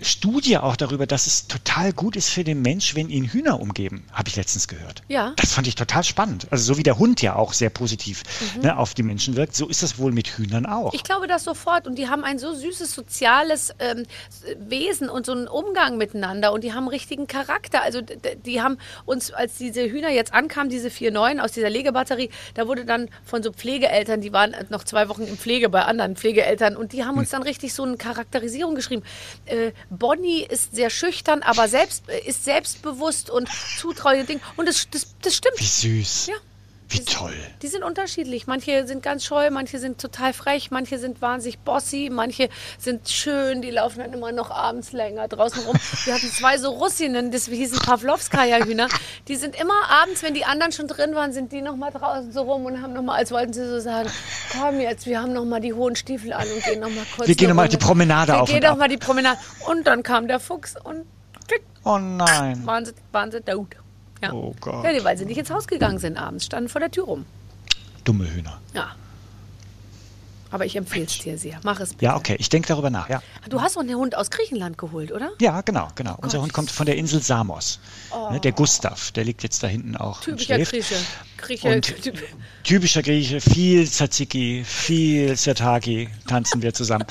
Studie 0.02 0.58
auch 0.58 0.76
darüber, 0.76 1.06
dass 1.06 1.26
es 1.26 1.46
total 1.46 1.92
gut 1.92 2.16
ist 2.16 2.28
für 2.28 2.44
den 2.44 2.62
Mensch, 2.62 2.94
wenn 2.94 3.08
ihn 3.08 3.26
Hühner 3.26 3.51
umgeben, 3.60 4.04
habe 4.12 4.28
ich 4.28 4.36
letztens 4.36 4.68
gehört. 4.68 5.02
Ja. 5.08 5.32
Das 5.36 5.52
fand 5.52 5.66
ich 5.66 5.74
total 5.74 6.04
spannend. 6.04 6.46
Also 6.50 6.72
so 6.72 6.78
wie 6.78 6.82
der 6.82 6.98
Hund 6.98 7.22
ja 7.22 7.36
auch 7.36 7.52
sehr 7.52 7.70
positiv 7.70 8.22
mhm. 8.56 8.62
ne, 8.62 8.76
auf 8.76 8.94
die 8.94 9.02
Menschen 9.02 9.36
wirkt, 9.36 9.54
so 9.54 9.68
ist 9.68 9.82
das 9.82 9.98
wohl 9.98 10.12
mit 10.12 10.28
Hühnern 10.28 10.66
auch. 10.66 10.94
Ich 10.94 11.04
glaube 11.04 11.26
das 11.26 11.44
sofort. 11.44 11.86
Und 11.86 11.96
die 11.96 12.08
haben 12.08 12.24
ein 12.24 12.38
so 12.38 12.54
süßes 12.54 12.92
soziales 12.92 13.74
ähm, 13.78 14.04
Wesen 14.58 15.08
und 15.08 15.26
so 15.26 15.32
einen 15.32 15.48
Umgang 15.48 15.96
miteinander 15.96 16.52
und 16.52 16.64
die 16.64 16.72
haben 16.72 16.88
richtigen 16.88 17.26
Charakter. 17.26 17.82
Also 17.82 18.00
die 18.00 18.60
haben 18.60 18.78
uns, 19.04 19.32
als 19.32 19.56
diese 19.56 19.82
Hühner 19.82 20.10
jetzt 20.10 20.32
ankamen, 20.32 20.70
diese 20.70 20.90
vier 20.90 21.10
neuen 21.10 21.40
aus 21.40 21.52
dieser 21.52 21.70
Legebatterie, 21.70 22.30
da 22.54 22.66
wurde 22.66 22.84
dann 22.84 23.08
von 23.24 23.42
so 23.42 23.52
Pflegeeltern, 23.52 24.20
die 24.20 24.32
waren 24.32 24.54
noch 24.70 24.84
zwei 24.84 25.08
Wochen 25.08 25.22
in 25.22 25.36
Pflege 25.36 25.68
bei 25.68 25.82
anderen 25.82 26.16
Pflegeeltern 26.16 26.76
und 26.76 26.92
die 26.92 27.04
haben 27.04 27.18
uns 27.18 27.32
hm. 27.32 27.38
dann 27.38 27.42
richtig 27.42 27.74
so 27.74 27.82
eine 27.82 27.96
Charakterisierung 27.96 28.74
geschrieben. 28.74 29.02
Äh, 29.46 29.72
Bonnie 29.90 30.42
ist 30.42 30.74
sehr 30.74 30.90
schüchtern, 30.90 31.42
aber 31.42 31.68
selbst, 31.68 32.08
äh, 32.08 32.20
ist 32.26 32.44
selbstbewusst 32.44 33.30
und 33.30 33.41
zutraulich. 33.78 34.40
Und 34.56 34.68
das, 34.68 34.88
das, 34.90 35.14
das 35.22 35.36
stimmt. 35.36 35.58
Wie 35.58 35.64
süß. 35.64 36.26
Ja. 36.28 36.34
Wie 36.92 36.98
die 36.98 37.04
toll. 37.06 37.34
Die 37.62 37.68
sind 37.68 37.82
unterschiedlich. 37.82 38.46
Manche 38.46 38.86
sind 38.86 39.02
ganz 39.02 39.24
scheu, 39.24 39.50
manche 39.50 39.78
sind 39.78 39.98
total 39.98 40.34
frech, 40.34 40.70
manche 40.70 40.98
sind 40.98 41.22
wahnsinnig 41.22 41.58
bossy, 41.60 42.10
manche 42.12 42.50
sind 42.78 43.08
schön, 43.08 43.62
die 43.62 43.70
laufen 43.70 44.00
dann 44.00 44.12
immer 44.12 44.30
noch 44.30 44.50
abends 44.50 44.92
länger 44.92 45.26
draußen 45.26 45.62
rum. 45.64 45.76
Wir 46.04 46.14
hatten 46.14 46.30
zwei 46.30 46.58
so 46.58 46.70
Russinnen, 46.70 47.30
das 47.30 47.46
hießen 47.46 47.78
Pavlovskaya-Hühner. 47.78 48.88
Die 49.28 49.36
sind 49.36 49.58
immer 49.58 49.88
abends, 49.88 50.22
wenn 50.22 50.34
die 50.34 50.44
anderen 50.44 50.72
schon 50.72 50.86
drin 50.86 51.14
waren, 51.14 51.32
sind 51.32 51.52
die 51.52 51.62
noch 51.62 51.76
mal 51.76 51.90
draußen 51.90 52.30
so 52.30 52.42
rum 52.42 52.66
und 52.66 52.82
haben 52.82 52.92
noch 52.92 53.02
mal, 53.02 53.16
als 53.16 53.30
wollten 53.30 53.54
sie 53.54 53.66
so 53.66 53.80
sagen, 53.80 54.10
komm 54.52 54.80
jetzt, 54.80 55.06
wir 55.06 55.20
haben 55.20 55.32
noch 55.32 55.46
mal 55.46 55.60
die 55.60 55.72
hohen 55.72 55.96
Stiefel 55.96 56.34
an 56.34 56.46
und 56.46 56.62
gehen 56.62 56.80
noch 56.80 56.90
mal 56.90 57.06
kurz 57.16 57.26
Wir 57.26 57.34
gehen 57.34 57.48
noch 57.48 57.56
mal 57.56 57.68
die 57.68 57.78
Promenade 57.78 58.32
wir 58.32 58.42
auf 58.42 58.48
Wir 58.50 58.60
gehen 58.60 58.68
noch 58.68 58.76
mal 58.76 58.88
die 58.88 58.98
Promenade. 58.98 59.38
Und 59.66 59.86
dann 59.86 60.02
kam 60.02 60.28
der 60.28 60.40
Fuchs 60.40 60.74
und 60.82 61.06
Oh 61.84 61.98
nein. 61.98 62.64
Waren 62.66 62.84
sie, 62.84 62.92
waren 63.10 63.30
sie 63.30 63.40
tot. 63.40 63.68
Ja. 64.22 64.32
Oh 64.32 64.54
Gott. 64.60 64.84
Ja, 64.84 65.04
weil 65.04 65.18
sie 65.18 65.24
nicht 65.24 65.38
ins 65.38 65.50
Haus 65.50 65.66
gegangen 65.66 65.98
sind 65.98 66.16
abends, 66.16 66.44
standen 66.46 66.68
vor 66.68 66.80
der 66.80 66.90
Tür 66.90 67.04
rum. 67.04 67.26
Dumme 68.04 68.32
Hühner. 68.32 68.58
Ja. 68.72 68.94
Aber 70.52 70.66
ich 70.66 70.76
empfehle 70.76 71.06
es 71.06 71.18
dir 71.18 71.38
sehr. 71.38 71.58
Mach 71.64 71.80
es 71.80 71.90
bitte. 71.90 72.04
Ja, 72.04 72.16
okay. 72.16 72.36
Ich 72.38 72.50
denke 72.50 72.68
darüber 72.68 72.90
nach, 72.90 73.08
ja. 73.08 73.22
Du 73.48 73.60
hast 73.60 73.76
doch 73.76 73.80
einen 73.80 73.96
Hund 73.96 74.14
aus 74.16 74.30
Griechenland 74.30 74.76
geholt, 74.76 75.10
oder? 75.10 75.30
Ja, 75.40 75.62
genau, 75.62 75.88
genau. 75.94 76.14
Oh 76.18 76.22
Unser 76.22 76.42
Hund 76.42 76.52
kommt 76.52 76.70
von 76.70 76.86
der 76.86 76.96
Insel 76.96 77.22
Samos. 77.22 77.80
Oh. 78.10 78.30
Ne, 78.30 78.40
der 78.40 78.52
Gustav, 78.52 79.10
der 79.12 79.24
liegt 79.24 79.42
jetzt 79.42 79.62
da 79.62 79.66
hinten 79.66 79.96
auch. 79.96 80.20
Typischer 80.20 80.58
Grieche. 80.58 80.94
Grieche. 81.38 81.68
Und 81.68 81.94
typischer 82.64 83.02
Grieche, 83.02 83.40
viel 83.40 83.88
Tzatziki, 83.88 84.62
viel 84.64 85.36
Sirtaki 85.36 86.08
tanzen 86.28 86.62
wir 86.62 86.74
zusammen. 86.74 87.06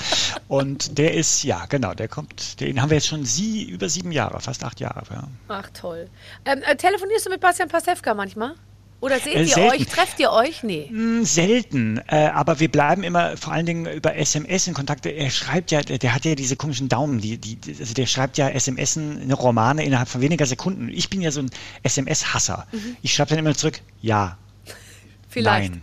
Und 0.48 0.96
der 0.96 1.14
ist, 1.14 1.42
ja, 1.42 1.66
genau, 1.66 1.94
der 1.94 2.08
kommt, 2.08 2.60
den 2.60 2.80
haben 2.80 2.90
wir 2.90 2.96
jetzt 2.96 3.08
schon 3.08 3.24
sie, 3.24 3.64
über 3.64 3.88
sieben 3.88 4.12
Jahre, 4.12 4.40
fast 4.40 4.64
acht 4.64 4.80
Jahre. 4.80 5.04
Ja. 5.10 5.28
Ach, 5.48 5.68
toll. 5.70 6.08
Ähm, 6.44 6.62
äh, 6.62 6.76
telefonierst 6.76 7.26
du 7.26 7.30
mit 7.30 7.40
Bastian 7.40 7.68
Pasewka 7.68 8.14
manchmal? 8.14 8.54
Oder 9.02 9.18
seht 9.18 9.34
äh, 9.34 9.42
ihr 9.42 9.58
euch? 9.58 9.88
Trefft 9.88 10.20
ihr 10.20 10.30
euch? 10.30 10.62
Nee. 10.62 10.88
Mm, 10.88 11.24
selten. 11.24 12.00
Äh, 12.06 12.28
aber 12.28 12.60
wir 12.60 12.70
bleiben 12.70 13.02
immer 13.02 13.36
vor 13.36 13.52
allen 13.52 13.66
Dingen 13.66 13.86
über 13.86 14.14
SMS 14.14 14.68
in 14.68 14.74
Kontakt. 14.74 15.04
Er 15.04 15.28
schreibt 15.28 15.72
ja, 15.72 15.82
der 15.82 16.14
hat 16.14 16.24
ja 16.24 16.36
diese 16.36 16.54
komischen 16.54 16.88
Daumen. 16.88 17.20
Die, 17.20 17.36
die, 17.36 17.58
also 17.80 17.94
der 17.94 18.06
schreibt 18.06 18.38
ja 18.38 18.48
SMS, 18.48 18.96
eine 18.96 19.34
Romane 19.34 19.84
innerhalb 19.84 20.08
von 20.08 20.20
weniger 20.20 20.46
Sekunden. 20.46 20.88
Ich 20.88 21.10
bin 21.10 21.20
ja 21.20 21.32
so 21.32 21.40
ein 21.40 21.50
SMS-Hasser. 21.82 22.68
Mhm. 22.70 22.96
Ich 23.02 23.12
schreibe 23.12 23.30
dann 23.30 23.40
immer 23.40 23.56
zurück, 23.56 23.80
ja. 24.02 24.38
Vielleicht. 25.28 25.72
Nein. 25.72 25.82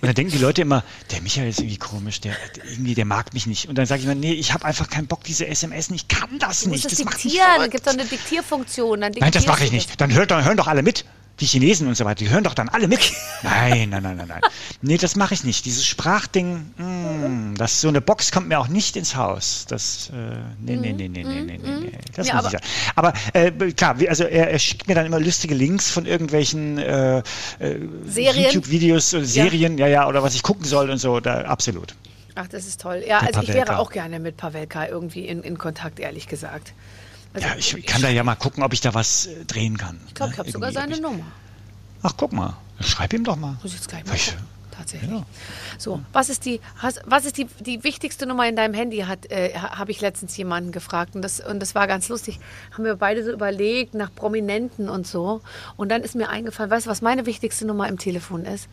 Und 0.00 0.06
dann 0.06 0.14
denken 0.14 0.32
die 0.32 0.38
Leute 0.38 0.62
immer, 0.62 0.84
der 1.10 1.20
Michael 1.20 1.50
ist 1.50 1.60
irgendwie 1.60 1.76
komisch, 1.76 2.22
der 2.22 2.34
irgendwie, 2.70 2.94
der 2.94 3.04
mag 3.04 3.34
mich 3.34 3.46
nicht. 3.46 3.68
Und 3.68 3.76
dann 3.76 3.84
sage 3.84 4.00
ich 4.00 4.06
immer, 4.06 4.14
nee, 4.14 4.32
ich 4.32 4.54
habe 4.54 4.64
einfach 4.64 4.88
keinen 4.88 5.06
Bock, 5.06 5.22
diese 5.24 5.46
SMS, 5.46 5.90
ich 5.90 6.08
kann 6.08 6.38
das 6.38 6.62
du 6.62 6.70
nicht. 6.70 6.86
Das, 6.86 6.92
das 6.92 6.98
diktieren, 6.98 7.46
dann 7.58 7.68
gibt 7.68 7.86
es 7.86 7.92
doch 7.92 8.00
eine 8.00 8.08
Diktierfunktion. 8.08 9.00
Nein, 9.00 9.12
das 9.32 9.46
mache 9.46 9.64
ich 9.64 9.72
nicht. 9.72 10.00
Dann, 10.00 10.14
hört, 10.14 10.30
dann 10.30 10.46
hören 10.46 10.56
doch 10.56 10.66
alle 10.66 10.82
mit 10.82 11.04
die 11.40 11.46
Chinesen 11.46 11.88
und 11.88 11.96
so 11.96 12.04
weiter, 12.04 12.24
die 12.24 12.30
hören 12.30 12.44
doch 12.44 12.54
dann 12.54 12.68
alle 12.68 12.88
mit. 12.88 13.12
Nein, 13.42 13.90
nein, 13.90 14.02
nein, 14.02 14.16
nein, 14.16 14.28
nein. 14.28 14.40
Nee, 14.80 14.96
das 14.96 15.16
mache 15.16 15.34
ich 15.34 15.44
nicht. 15.44 15.66
Dieses 15.66 15.84
Sprachding, 15.84 16.72
mm, 16.76 16.82
mh, 16.82 17.54
das 17.58 17.80
so 17.80 17.88
eine 17.88 18.00
Box 18.00 18.32
kommt 18.32 18.48
mir 18.48 18.58
auch 18.58 18.68
nicht 18.68 18.96
ins 18.96 19.16
Haus. 19.16 19.66
Das, 19.68 20.10
äh, 20.10 20.36
nee, 20.60 20.76
nee, 20.76 20.92
nee, 20.92 21.08
nee, 21.08 21.24
nee, 21.24 21.40
nee, 21.42 21.42
nee, 21.42 21.58
mhm, 21.58 21.80
mhm. 21.82 21.90
Das 22.14 22.28
ja, 22.28 22.34
ich 22.34 22.38
aber 22.38 22.50
sagen. 22.50 22.64
Aber 22.94 23.12
äh, 23.32 23.50
klar, 23.72 24.00
wie, 24.00 24.08
also 24.08 24.24
er, 24.24 24.50
er, 24.50 24.58
schickt 24.58 24.88
mir 24.88 24.94
dann 24.94 25.06
immer 25.06 25.20
lustige 25.20 25.54
Links 25.54 25.90
von 25.90 26.06
irgendwelchen 26.06 26.78
äh, 26.78 27.22
äh 27.58 27.78
YouTube-Videos, 28.14 29.10
Serien, 29.10 29.76
ja. 29.76 29.86
ja, 29.86 29.92
ja, 29.92 30.08
oder 30.08 30.22
was 30.22 30.34
ich 30.34 30.42
gucken 30.42 30.64
soll 30.64 30.90
und 30.90 30.98
so. 30.98 31.20
Da, 31.20 31.42
absolut. 31.42 31.94
Ach, 32.34 32.48
das 32.48 32.66
ist 32.66 32.80
toll. 32.80 33.02
Ja, 33.06 33.20
Der 33.20 33.28
also 33.28 33.40
Pavelka. 33.40 33.52
ich 33.52 33.54
wäre 33.68 33.78
auch 33.78 33.90
gerne 33.90 34.20
mit 34.20 34.36
Pavelka 34.36 34.86
irgendwie 34.86 35.26
in, 35.26 35.42
in 35.42 35.58
Kontakt, 35.58 36.00
ehrlich 36.00 36.28
gesagt. 36.28 36.72
Also 37.34 37.48
ja, 37.48 37.56
ich, 37.56 37.74
ich 37.74 37.86
kann 37.86 38.00
da 38.00 38.08
ja 38.08 38.22
mal 38.24 38.36
gucken, 38.36 38.62
ob 38.62 38.72
ich 38.72 38.80
da 38.80 38.94
was 38.94 39.26
äh, 39.26 39.44
drehen 39.44 39.76
kann. 39.76 40.00
Ich 40.06 40.14
glaube, 40.14 40.32
ich 40.32 40.38
habe 40.38 40.50
sogar 40.50 40.72
seine 40.72 41.00
Nummer. 41.00 41.24
Ach, 42.02 42.14
guck 42.16 42.32
mal. 42.32 42.56
Schreib 42.80 43.12
ihm 43.12 43.24
doch 43.24 43.36
mal. 43.36 43.56
Muss 43.62 43.72
ich 43.72 43.74
jetzt 43.74 43.88
gleich 43.88 44.04
mal 44.06 44.16
Tatsächlich. 44.76 45.10
Ja. 45.10 45.24
So, 45.78 46.00
was 46.12 46.28
ist 46.28 46.44
die, 46.44 46.60
was 47.04 47.24
ist 47.24 47.38
die, 47.38 47.46
die 47.60 47.84
wichtigste 47.84 48.26
Nummer 48.26 48.48
in 48.48 48.56
deinem 48.56 48.74
Handy? 48.74 48.98
Hat, 48.98 49.30
äh, 49.30 49.54
habe 49.54 49.92
ich 49.92 50.00
letztens 50.00 50.36
jemanden 50.36 50.72
gefragt 50.72 51.14
und 51.14 51.22
das, 51.22 51.38
und 51.40 51.60
das 51.60 51.76
war 51.76 51.86
ganz 51.86 52.08
lustig. 52.08 52.40
Haben 52.72 52.84
wir 52.84 52.96
beide 52.96 53.24
so 53.24 53.30
überlegt 53.30 53.94
nach 53.94 54.12
Prominenten 54.12 54.88
und 54.88 55.06
so. 55.06 55.42
Und 55.76 55.90
dann 55.90 56.02
ist 56.02 56.16
mir 56.16 56.28
eingefallen, 56.28 56.70
weißt 56.70 56.86
du, 56.86 56.90
was 56.90 57.02
meine 57.02 57.24
wichtigste 57.24 57.66
Nummer 57.66 57.88
im 57.88 57.98
Telefon 57.98 58.44
ist? 58.44 58.68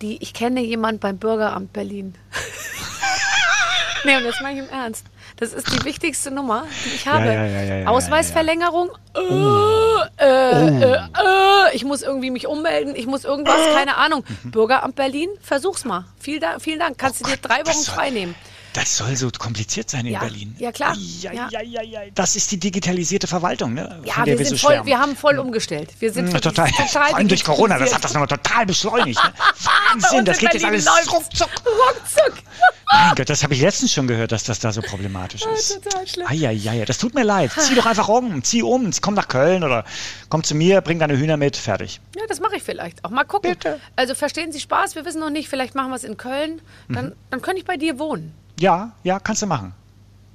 Die, 0.00 0.16
ich 0.22 0.32
kenne 0.32 0.62
jemanden 0.62 1.00
beim 1.00 1.18
Bürgeramt 1.18 1.72
Berlin. 1.74 2.14
nee, 4.04 4.16
und 4.16 4.24
das 4.24 4.40
meine 4.40 4.60
ich 4.60 4.66
im 4.66 4.72
Ernst. 4.72 5.06
Das 5.36 5.52
ist 5.52 5.72
die 5.72 5.84
wichtigste 5.84 6.30
Nummer, 6.30 6.66
die 6.84 6.94
ich 6.94 7.06
habe. 7.06 7.26
Ja, 7.26 7.46
ja, 7.46 7.62
ja, 7.62 7.86
Ausweisverlängerung. 7.86 8.90
Äh, 9.14 9.20
oh. 9.20 10.00
Äh, 10.18 10.24
äh, 10.24 10.94
äh, 10.94 11.74
ich 11.74 11.84
muss 11.84 12.02
irgendwie 12.02 12.30
mich 12.30 12.46
ummelden. 12.46 12.94
Ich 12.94 13.06
muss 13.06 13.24
irgendwas, 13.24 13.60
keine 13.74 13.96
Ahnung. 13.96 14.24
Mhm. 14.42 14.50
Bürgeramt 14.50 14.94
Berlin, 14.94 15.28
versuch's 15.40 15.84
mal. 15.84 16.04
Vielen 16.18 16.40
Dank. 16.40 16.62
Vielen 16.62 16.78
Dank. 16.78 16.98
Kannst 16.98 17.20
du 17.20 17.24
dir 17.24 17.36
drei 17.36 17.66
Wochen 17.66 17.84
frei 17.84 18.10
nehmen. 18.10 18.34
Das 18.72 18.96
soll 18.96 19.16
so 19.16 19.30
kompliziert 19.30 19.90
sein 19.90 20.06
in 20.06 20.12
ja, 20.12 20.20
Berlin. 20.20 20.56
Ja, 20.58 20.72
klar. 20.72 20.96
Ja, 21.20 21.32
ja. 21.32 22.00
Das 22.14 22.36
ist 22.36 22.50
die 22.52 22.58
digitalisierte 22.58 23.26
Verwaltung, 23.26 23.74
ne? 23.74 24.00
Ja, 24.04 24.24
wir, 24.24 24.38
wir, 24.38 24.46
sind 24.46 24.58
so 24.58 24.68
voll, 24.68 24.80
wir 24.84 24.98
haben 24.98 25.14
voll 25.14 25.38
umgestellt. 25.38 25.90
Wir 25.98 26.12
sind 26.12 26.32
total. 26.32 26.70
total 26.70 26.88
Vor 26.88 27.16
allem 27.16 27.28
durch 27.28 27.44
Corona, 27.44 27.78
das 27.78 27.94
hat 27.94 28.02
das 28.02 28.14
nochmal 28.14 28.28
total 28.28 28.64
beschleunigt. 28.64 29.22
Ne? 29.22 29.32
Wahnsinn, 29.92 30.24
das 30.24 30.38
geht 30.38 30.54
jetzt 30.54 30.64
alles 30.64 31.12
ruckzuck. 31.12 31.50
Ruckzuck. 31.66 32.42
Mein 32.90 33.14
Gott, 33.14 33.28
das 33.28 33.42
habe 33.42 33.54
ich 33.54 33.60
letztens 33.60 33.92
schon 33.92 34.06
gehört, 34.06 34.32
dass 34.32 34.44
das 34.44 34.58
da 34.58 34.72
so 34.72 34.82
problematisch 34.82 35.44
ist. 35.46 35.70
Ja, 35.70 35.76
total 35.80 36.06
schlimm. 36.06 36.26
Eieiei, 36.28 36.84
das 36.84 36.98
tut 36.98 37.14
mir 37.14 37.24
leid. 37.24 37.50
Zieh 37.58 37.74
doch 37.74 37.86
einfach 37.86 38.08
um, 38.08 38.42
zieh 38.42 38.62
um, 38.62 38.90
komm 39.00 39.14
nach 39.14 39.28
Köln 39.28 39.64
oder 39.64 39.84
komm 40.28 40.44
zu 40.44 40.54
mir, 40.54 40.80
bring 40.80 40.98
deine 40.98 41.18
Hühner 41.18 41.36
mit, 41.36 41.56
fertig. 41.56 42.00
Ja, 42.16 42.22
das 42.28 42.40
mache 42.40 42.56
ich 42.56 42.62
vielleicht 42.62 43.04
auch. 43.04 43.10
Mal 43.10 43.24
gucken. 43.24 43.50
Bitte. 43.50 43.80
Also 43.96 44.14
verstehen 44.14 44.52
Sie 44.52 44.60
Spaß, 44.60 44.94
wir 44.94 45.04
wissen 45.04 45.20
noch 45.20 45.30
nicht, 45.30 45.48
vielleicht 45.48 45.74
machen 45.74 45.90
wir 45.90 45.96
es 45.96 46.04
in 46.04 46.16
Köln. 46.16 46.60
Dann, 46.88 47.06
mhm. 47.06 47.12
dann 47.30 47.42
könnte 47.42 47.60
ich 47.60 47.66
bei 47.66 47.76
dir 47.76 47.98
wohnen. 47.98 48.34
Ja, 48.62 48.92
ja, 49.02 49.18
kannst 49.18 49.42
du 49.42 49.46
machen. 49.48 49.74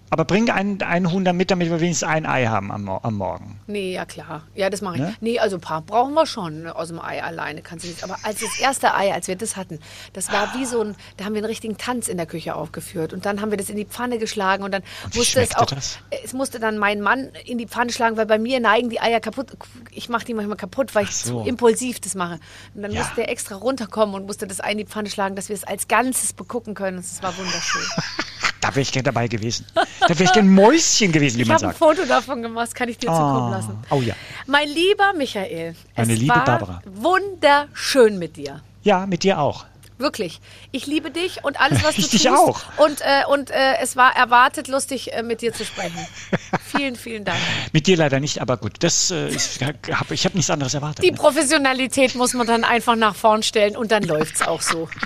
Aber 0.09 0.23
bring 0.23 0.49
einen, 0.49 0.81
einen 0.81 1.11
Huhn 1.11 1.23
mit, 1.35 1.51
damit 1.51 1.69
wir 1.69 1.81
wenigstens 1.81 2.07
ein 2.07 2.25
Ei 2.25 2.45
haben 2.45 2.71
am, 2.71 2.87
am 2.87 3.15
Morgen. 3.15 3.59
Nee, 3.67 3.93
ja 3.93 4.05
klar. 4.05 4.43
Ja, 4.55 4.69
das 4.69 4.81
mache 4.81 4.95
ich. 4.95 5.01
Ne? 5.01 5.15
Nee, 5.19 5.39
also 5.39 5.57
ein 5.57 5.61
paar 5.61 5.81
brauchen 5.81 6.13
wir 6.13 6.25
schon 6.25 6.65
aus 6.67 6.87
dem 6.87 7.01
Ei 7.01 7.21
alleine. 7.21 7.61
Kannst 7.61 7.83
du 7.83 7.89
nicht. 7.89 8.03
Aber 8.03 8.17
als 8.23 8.39
das 8.39 8.57
erste 8.59 8.95
Ei, 8.95 9.13
als 9.13 9.27
wir 9.27 9.35
das 9.35 9.57
hatten, 9.57 9.79
das 10.13 10.31
war 10.31 10.53
wie 10.55 10.65
so 10.65 10.81
ein, 10.81 10.95
da 11.17 11.25
haben 11.25 11.33
wir 11.33 11.39
einen 11.39 11.47
richtigen 11.47 11.77
Tanz 11.77 12.07
in 12.07 12.15
der 12.15 12.25
Küche 12.25 12.55
aufgeführt. 12.55 13.11
Und 13.11 13.25
dann 13.25 13.41
haben 13.41 13.51
wir 13.51 13.57
das 13.57 13.69
in 13.69 13.75
die 13.75 13.85
Pfanne 13.85 14.17
geschlagen 14.17 14.63
und 14.63 14.71
dann 14.71 14.83
und 15.03 15.15
musste 15.15 15.41
es 15.41 15.55
auch, 15.57 15.65
das? 15.65 15.99
es 16.23 16.31
musste 16.31 16.59
dann 16.59 16.77
mein 16.77 17.01
Mann 17.01 17.29
in 17.45 17.57
die 17.57 17.67
Pfanne 17.67 17.91
schlagen, 17.91 18.15
weil 18.15 18.25
bei 18.25 18.39
mir 18.39 18.61
neigen 18.61 18.89
die 18.89 19.01
Eier 19.01 19.19
kaputt. 19.19 19.57
Ich 19.91 20.07
mache 20.07 20.23
die 20.23 20.33
manchmal 20.33 20.57
kaputt, 20.57 20.95
weil 20.95 21.03
ich 21.03 21.15
so. 21.15 21.41
zu 21.41 21.49
impulsiv 21.49 21.99
das 21.99 22.15
mache. 22.15 22.39
Und 22.73 22.83
dann 22.83 22.91
ja. 22.91 23.01
musste 23.01 23.21
er 23.21 23.29
extra 23.29 23.55
runterkommen 23.55 24.15
und 24.15 24.25
musste 24.25 24.47
das 24.47 24.63
Ei 24.63 24.71
in 24.71 24.77
die 24.77 24.85
Pfanne 24.85 25.09
schlagen, 25.09 25.35
dass 25.35 25.49
wir 25.49 25.55
es 25.55 25.65
als 25.65 25.89
Ganzes 25.89 26.31
begucken 26.31 26.75
können. 26.75 26.97
Das 26.97 27.21
war 27.21 27.37
wunderschön. 27.37 27.81
Da 28.67 28.75
wäre 28.75 28.81
ich 28.81 28.91
gerne 28.91 29.05
dabei 29.05 29.29
gewesen. 29.29 29.65
Da 29.73 30.09
wäre 30.09 30.25
ich 30.25 30.33
gerne 30.33 30.49
Mäuschen 30.49 31.13
gewesen, 31.13 31.37
wie 31.37 31.43
ich 31.43 31.47
man 31.47 31.57
sagt. 31.57 31.75
Ich 31.75 31.81
habe 31.81 31.91
ein 31.91 31.97
Foto 31.97 32.07
davon 32.07 32.41
gemacht, 32.41 32.75
kann 32.75 32.89
ich 32.89 32.97
dir 32.97 33.09
oh. 33.09 33.13
zukommen 33.13 33.51
lassen. 33.51 33.77
Oh 33.89 34.01
ja. 34.01 34.13
Mein 34.45 34.67
lieber 34.67 35.13
Michael, 35.13 35.73
Meine 35.95 36.13
es 36.13 36.19
liebe 36.19 36.35
war 36.35 36.43
Barbara. 36.43 36.81
wunderschön 36.85 38.19
mit 38.19 38.35
dir. 38.35 38.61
Ja, 38.83 39.05
mit 39.05 39.23
dir 39.23 39.39
auch. 39.39 39.65
Wirklich. 39.97 40.39
Ich 40.71 40.85
liebe 40.85 41.09
dich 41.09 41.43
und 41.43 41.59
alles, 41.59 41.83
was 41.83 41.97
ich 41.97 42.05
du 42.05 42.11
dich 42.11 42.23
tust. 42.23 42.37
auch. 42.37 42.61
Und, 42.77 43.01
äh, 43.01 43.25
und 43.29 43.49
äh, 43.49 43.77
es 43.81 43.95
war 43.95 44.15
erwartet 44.15 44.67
lustig, 44.67 45.13
äh, 45.13 45.23
mit 45.23 45.41
dir 45.41 45.53
zu 45.53 45.65
sprechen. 45.65 45.97
vielen, 46.65 46.95
vielen 46.95 47.25
Dank. 47.25 47.39
Mit 47.73 47.87
dir 47.87 47.97
leider 47.97 48.19
nicht, 48.19 48.39
aber 48.39 48.57
gut. 48.57 48.73
Das, 48.79 49.09
äh, 49.09 49.29
ich 49.29 49.59
habe 49.63 50.13
ich 50.13 50.25
hab 50.25 50.35
nichts 50.35 50.51
anderes 50.51 50.75
erwartet. 50.75 51.03
Die 51.03 51.11
Professionalität 51.11 52.13
muss 52.15 52.33
man 52.33 52.45
dann 52.45 52.63
einfach 52.63 52.95
nach 52.95 53.15
vorn 53.15 53.41
stellen 53.41 53.75
und 53.75 53.91
dann 53.91 54.03
läuft's 54.03 54.41
auch 54.41 54.61
so. 54.61 54.87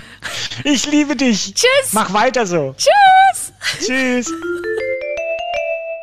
Ich 0.64 0.86
liebe 0.86 1.16
dich. 1.16 1.54
Tschüss. 1.54 1.92
Mach 1.92 2.12
weiter 2.12 2.46
so. 2.46 2.74
Tschüss. 2.76 3.52
Tschüss. 3.86 4.30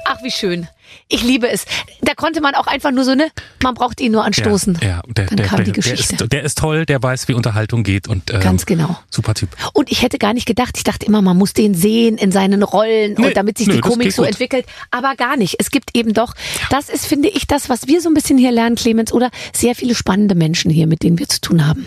Ach, 0.06 0.18
wie 0.24 0.32
schön. 0.32 0.68
Ich 1.08 1.24
liebe 1.24 1.50
es. 1.50 1.66
Da 2.02 2.14
konnte 2.14 2.42
man 2.42 2.56
auch 2.56 2.68
einfach 2.68 2.92
nur 2.92 3.04
so, 3.04 3.16
ne, 3.16 3.32
man 3.64 3.74
braucht 3.74 4.00
ihn 4.02 4.12
nur 4.12 4.24
anstoßen. 4.24 4.78
Ja, 4.82 4.88
ja 4.88 5.02
der, 5.08 5.26
Dann 5.26 5.38
der, 5.38 5.46
kam 5.46 5.58
der, 5.58 5.66
die 5.66 5.72
Geschichte. 5.72 6.16
Der 6.16 6.24
ist, 6.26 6.34
der 6.34 6.44
ist 6.44 6.58
toll, 6.58 6.86
der 6.86 7.02
weiß, 7.02 7.28
wie 7.28 7.34
Unterhaltung 7.34 7.84
geht 7.84 8.08
und 8.08 8.32
ähm, 8.32 8.42
Ganz 8.42 8.66
genau. 8.66 8.98
Super 9.10 9.34
Typ. 9.34 9.50
Und 9.74 9.92
ich 9.92 10.02
hätte 10.02 10.18
gar 10.18 10.34
nicht 10.34 10.46
gedacht, 10.46 10.78
ich 10.78 10.84
dachte 10.84 11.06
immer, 11.06 11.22
man 11.22 11.38
muss 11.38 11.54
den 11.54 11.74
sehen 11.74 12.18
in 12.18 12.32
seinen 12.32 12.64
Rollen 12.64 13.16
Nee, 13.18 13.28
und 13.28 13.38
damit 13.38 13.58
sich 13.58 13.68
nö, 13.68 13.76
die 13.76 13.82
Komik 13.82 14.12
so 14.12 14.22
gut. 14.22 14.32
entwickelt. 14.32 14.66
Aber 14.92 15.16
gar 15.16 15.38
nicht. 15.38 15.56
Es 15.60 15.72
gibt 15.72 15.96
eben 15.96 16.14
doch, 16.14 16.34
das 16.70 16.90
ist, 16.90 17.06
finde 17.06 17.30
ich, 17.30 17.48
das, 17.48 17.70
was 17.70 17.88
wir 17.88 18.02
so 18.02 18.10
ein 18.10 18.14
bisschen 18.14 18.38
hier 18.38 18.52
lernen, 18.52 18.76
Clemens, 18.76 19.12
oder 19.14 19.30
sehr 19.54 19.76
viele 19.76 19.96
spannende 19.96 20.36
Menschen 20.36 20.70
hier, 20.72 20.88
mit 20.88 21.04
denen 21.04 21.18
wir 21.20 21.28
zu 21.28 21.42
tun 21.42 21.68
haben. 21.68 21.86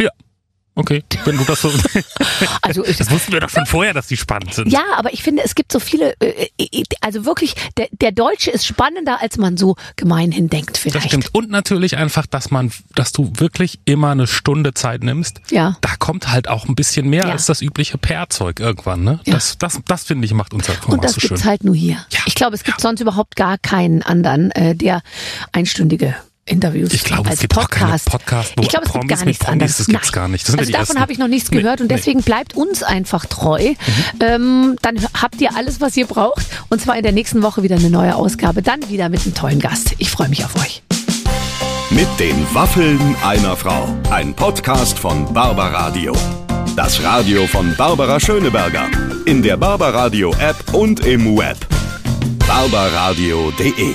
Ja. 0.00 0.10
Okay, 0.78 1.02
wenn 1.24 1.36
du 1.36 1.44
das 1.44 1.60
so. 1.62 1.72
Also 2.62 2.84
ich, 2.84 2.96
das 2.98 3.10
wussten 3.10 3.32
wir 3.32 3.40
doch 3.40 3.48
schon 3.48 3.66
vorher, 3.66 3.94
dass 3.94 4.06
die 4.06 4.16
spannend 4.16 4.54
sind. 4.54 4.70
Ja, 4.72 4.82
aber 4.96 5.12
ich 5.12 5.22
finde, 5.22 5.42
es 5.44 5.54
gibt 5.54 5.72
so 5.72 5.80
viele, 5.80 6.14
äh, 6.20 6.48
äh, 6.58 6.82
also 7.00 7.24
wirklich, 7.24 7.54
der, 7.76 7.88
der 7.92 8.12
Deutsche 8.12 8.50
ist 8.50 8.64
spannender, 8.66 9.20
als 9.20 9.38
man 9.38 9.56
so 9.56 9.74
gemeinhin 9.96 10.48
denkt 10.48 10.72
Das 10.76 10.78
vielleicht. 10.78 11.06
stimmt. 11.08 11.34
Und 11.34 11.50
natürlich 11.50 11.96
einfach, 11.96 12.26
dass 12.26 12.50
man, 12.50 12.70
dass 12.94 13.10
du 13.12 13.32
wirklich 13.36 13.80
immer 13.86 14.10
eine 14.12 14.26
Stunde 14.28 14.72
Zeit 14.74 15.02
nimmst. 15.02 15.40
Ja. 15.50 15.76
Da 15.80 15.96
kommt 15.98 16.30
halt 16.30 16.46
auch 16.48 16.68
ein 16.68 16.74
bisschen 16.76 17.08
mehr 17.08 17.24
Ja. 17.26 17.32
als 17.32 17.46
das 17.46 17.60
übliche 17.62 17.98
PR-Zeug 17.98 18.60
irgendwann, 18.60 19.02
ne? 19.02 19.20
Ja. 19.24 19.34
Das, 19.34 19.58
das, 19.58 19.80
das 19.86 20.04
finde 20.04 20.26
ich 20.26 20.32
macht 20.34 20.54
unser 20.54 20.74
Format 20.74 20.92
Und 20.98 21.04
das 21.04 21.14
so 21.14 21.20
schön. 21.20 21.28
gibt's 21.30 21.44
halt 21.44 21.64
nur 21.64 21.74
hier. 21.74 21.96
Ja. 22.10 22.20
Ich 22.26 22.34
glaube, 22.36 22.54
es 22.54 22.62
gibt 22.62 22.80
sonst 22.80 23.00
überhaupt 23.00 23.34
gar 23.34 23.58
keinen 23.58 24.02
anderen, 24.02 24.50
äh, 24.52 24.74
der 24.76 25.02
einstündige 25.52 26.14
Interviews 26.48 26.92
Ich 26.92 27.04
glaube, 27.04 27.24
es 27.24 27.30
als 27.32 27.40
gibt 27.40 27.56
auch 27.56 27.68
keine 27.70 27.92
Podcast. 27.92 28.10
Podcast, 28.10 28.52
ich 28.60 28.68
glaube, 28.68 28.86
es 28.86 28.92
gibt 28.92 29.00
Promis 29.00 29.08
gar 29.08 29.18
mit 29.18 29.26
nichts 29.26 29.44
Promis, 29.44 29.52
anderes. 29.52 29.76
das 29.76 29.86
gibt's 29.86 30.06
Nein. 30.06 30.12
gar 30.12 30.28
nicht. 30.28 30.50
Also 30.58 30.72
davon 30.72 31.00
habe 31.00 31.12
ich 31.12 31.18
noch 31.18 31.28
nichts 31.28 31.50
Nee, 31.50 31.58
gehört 31.62 31.80
und 31.80 31.88
nee. 31.88 31.94
deswegen 31.96 32.22
bleibt 32.22 32.56
uns 32.56 32.82
einfach 32.82 33.26
treu. 33.26 33.70
Mhm. 33.70 33.76
Ähm, 34.20 34.76
dann 34.82 34.96
habt 35.20 35.40
ihr 35.40 35.54
alles, 35.56 35.80
was 35.80 35.96
ihr 35.96 36.06
braucht 36.06 36.46
und 36.68 36.80
zwar 36.80 36.96
in 36.96 37.02
der 37.02 37.12
nächsten 37.12 37.42
Woche 37.42 37.62
wieder 37.62 37.76
eine 37.76 37.90
neue 37.90 38.14
Ausgabe, 38.14 38.62
dann 38.62 38.88
wieder 38.88 39.08
mit 39.08 39.22
einem 39.24 39.34
tollen 39.34 39.60
Gast. 39.60 39.94
Ich 39.98 40.10
freue 40.10 40.28
mich 40.28 40.44
auf 40.44 40.56
euch. 40.56 40.82
Mit 41.90 42.08
den 42.18 42.46
Waffeln 42.54 43.16
einer 43.24 43.56
Frau. 43.56 43.88
Ein 44.10 44.34
Podcast 44.34 44.98
von 44.98 45.32
Barbaradio. 45.32 46.12
Das 46.76 47.02
Radio 47.02 47.46
von 47.46 47.74
Barbara 47.76 48.20
Schöneberger. 48.20 48.86
In 49.24 49.42
der 49.42 49.56
Barbaradio 49.56 50.32
App 50.38 50.56
und 50.74 51.00
im 51.06 51.36
Web. 51.36 51.56
barbaradio.de 52.46 53.94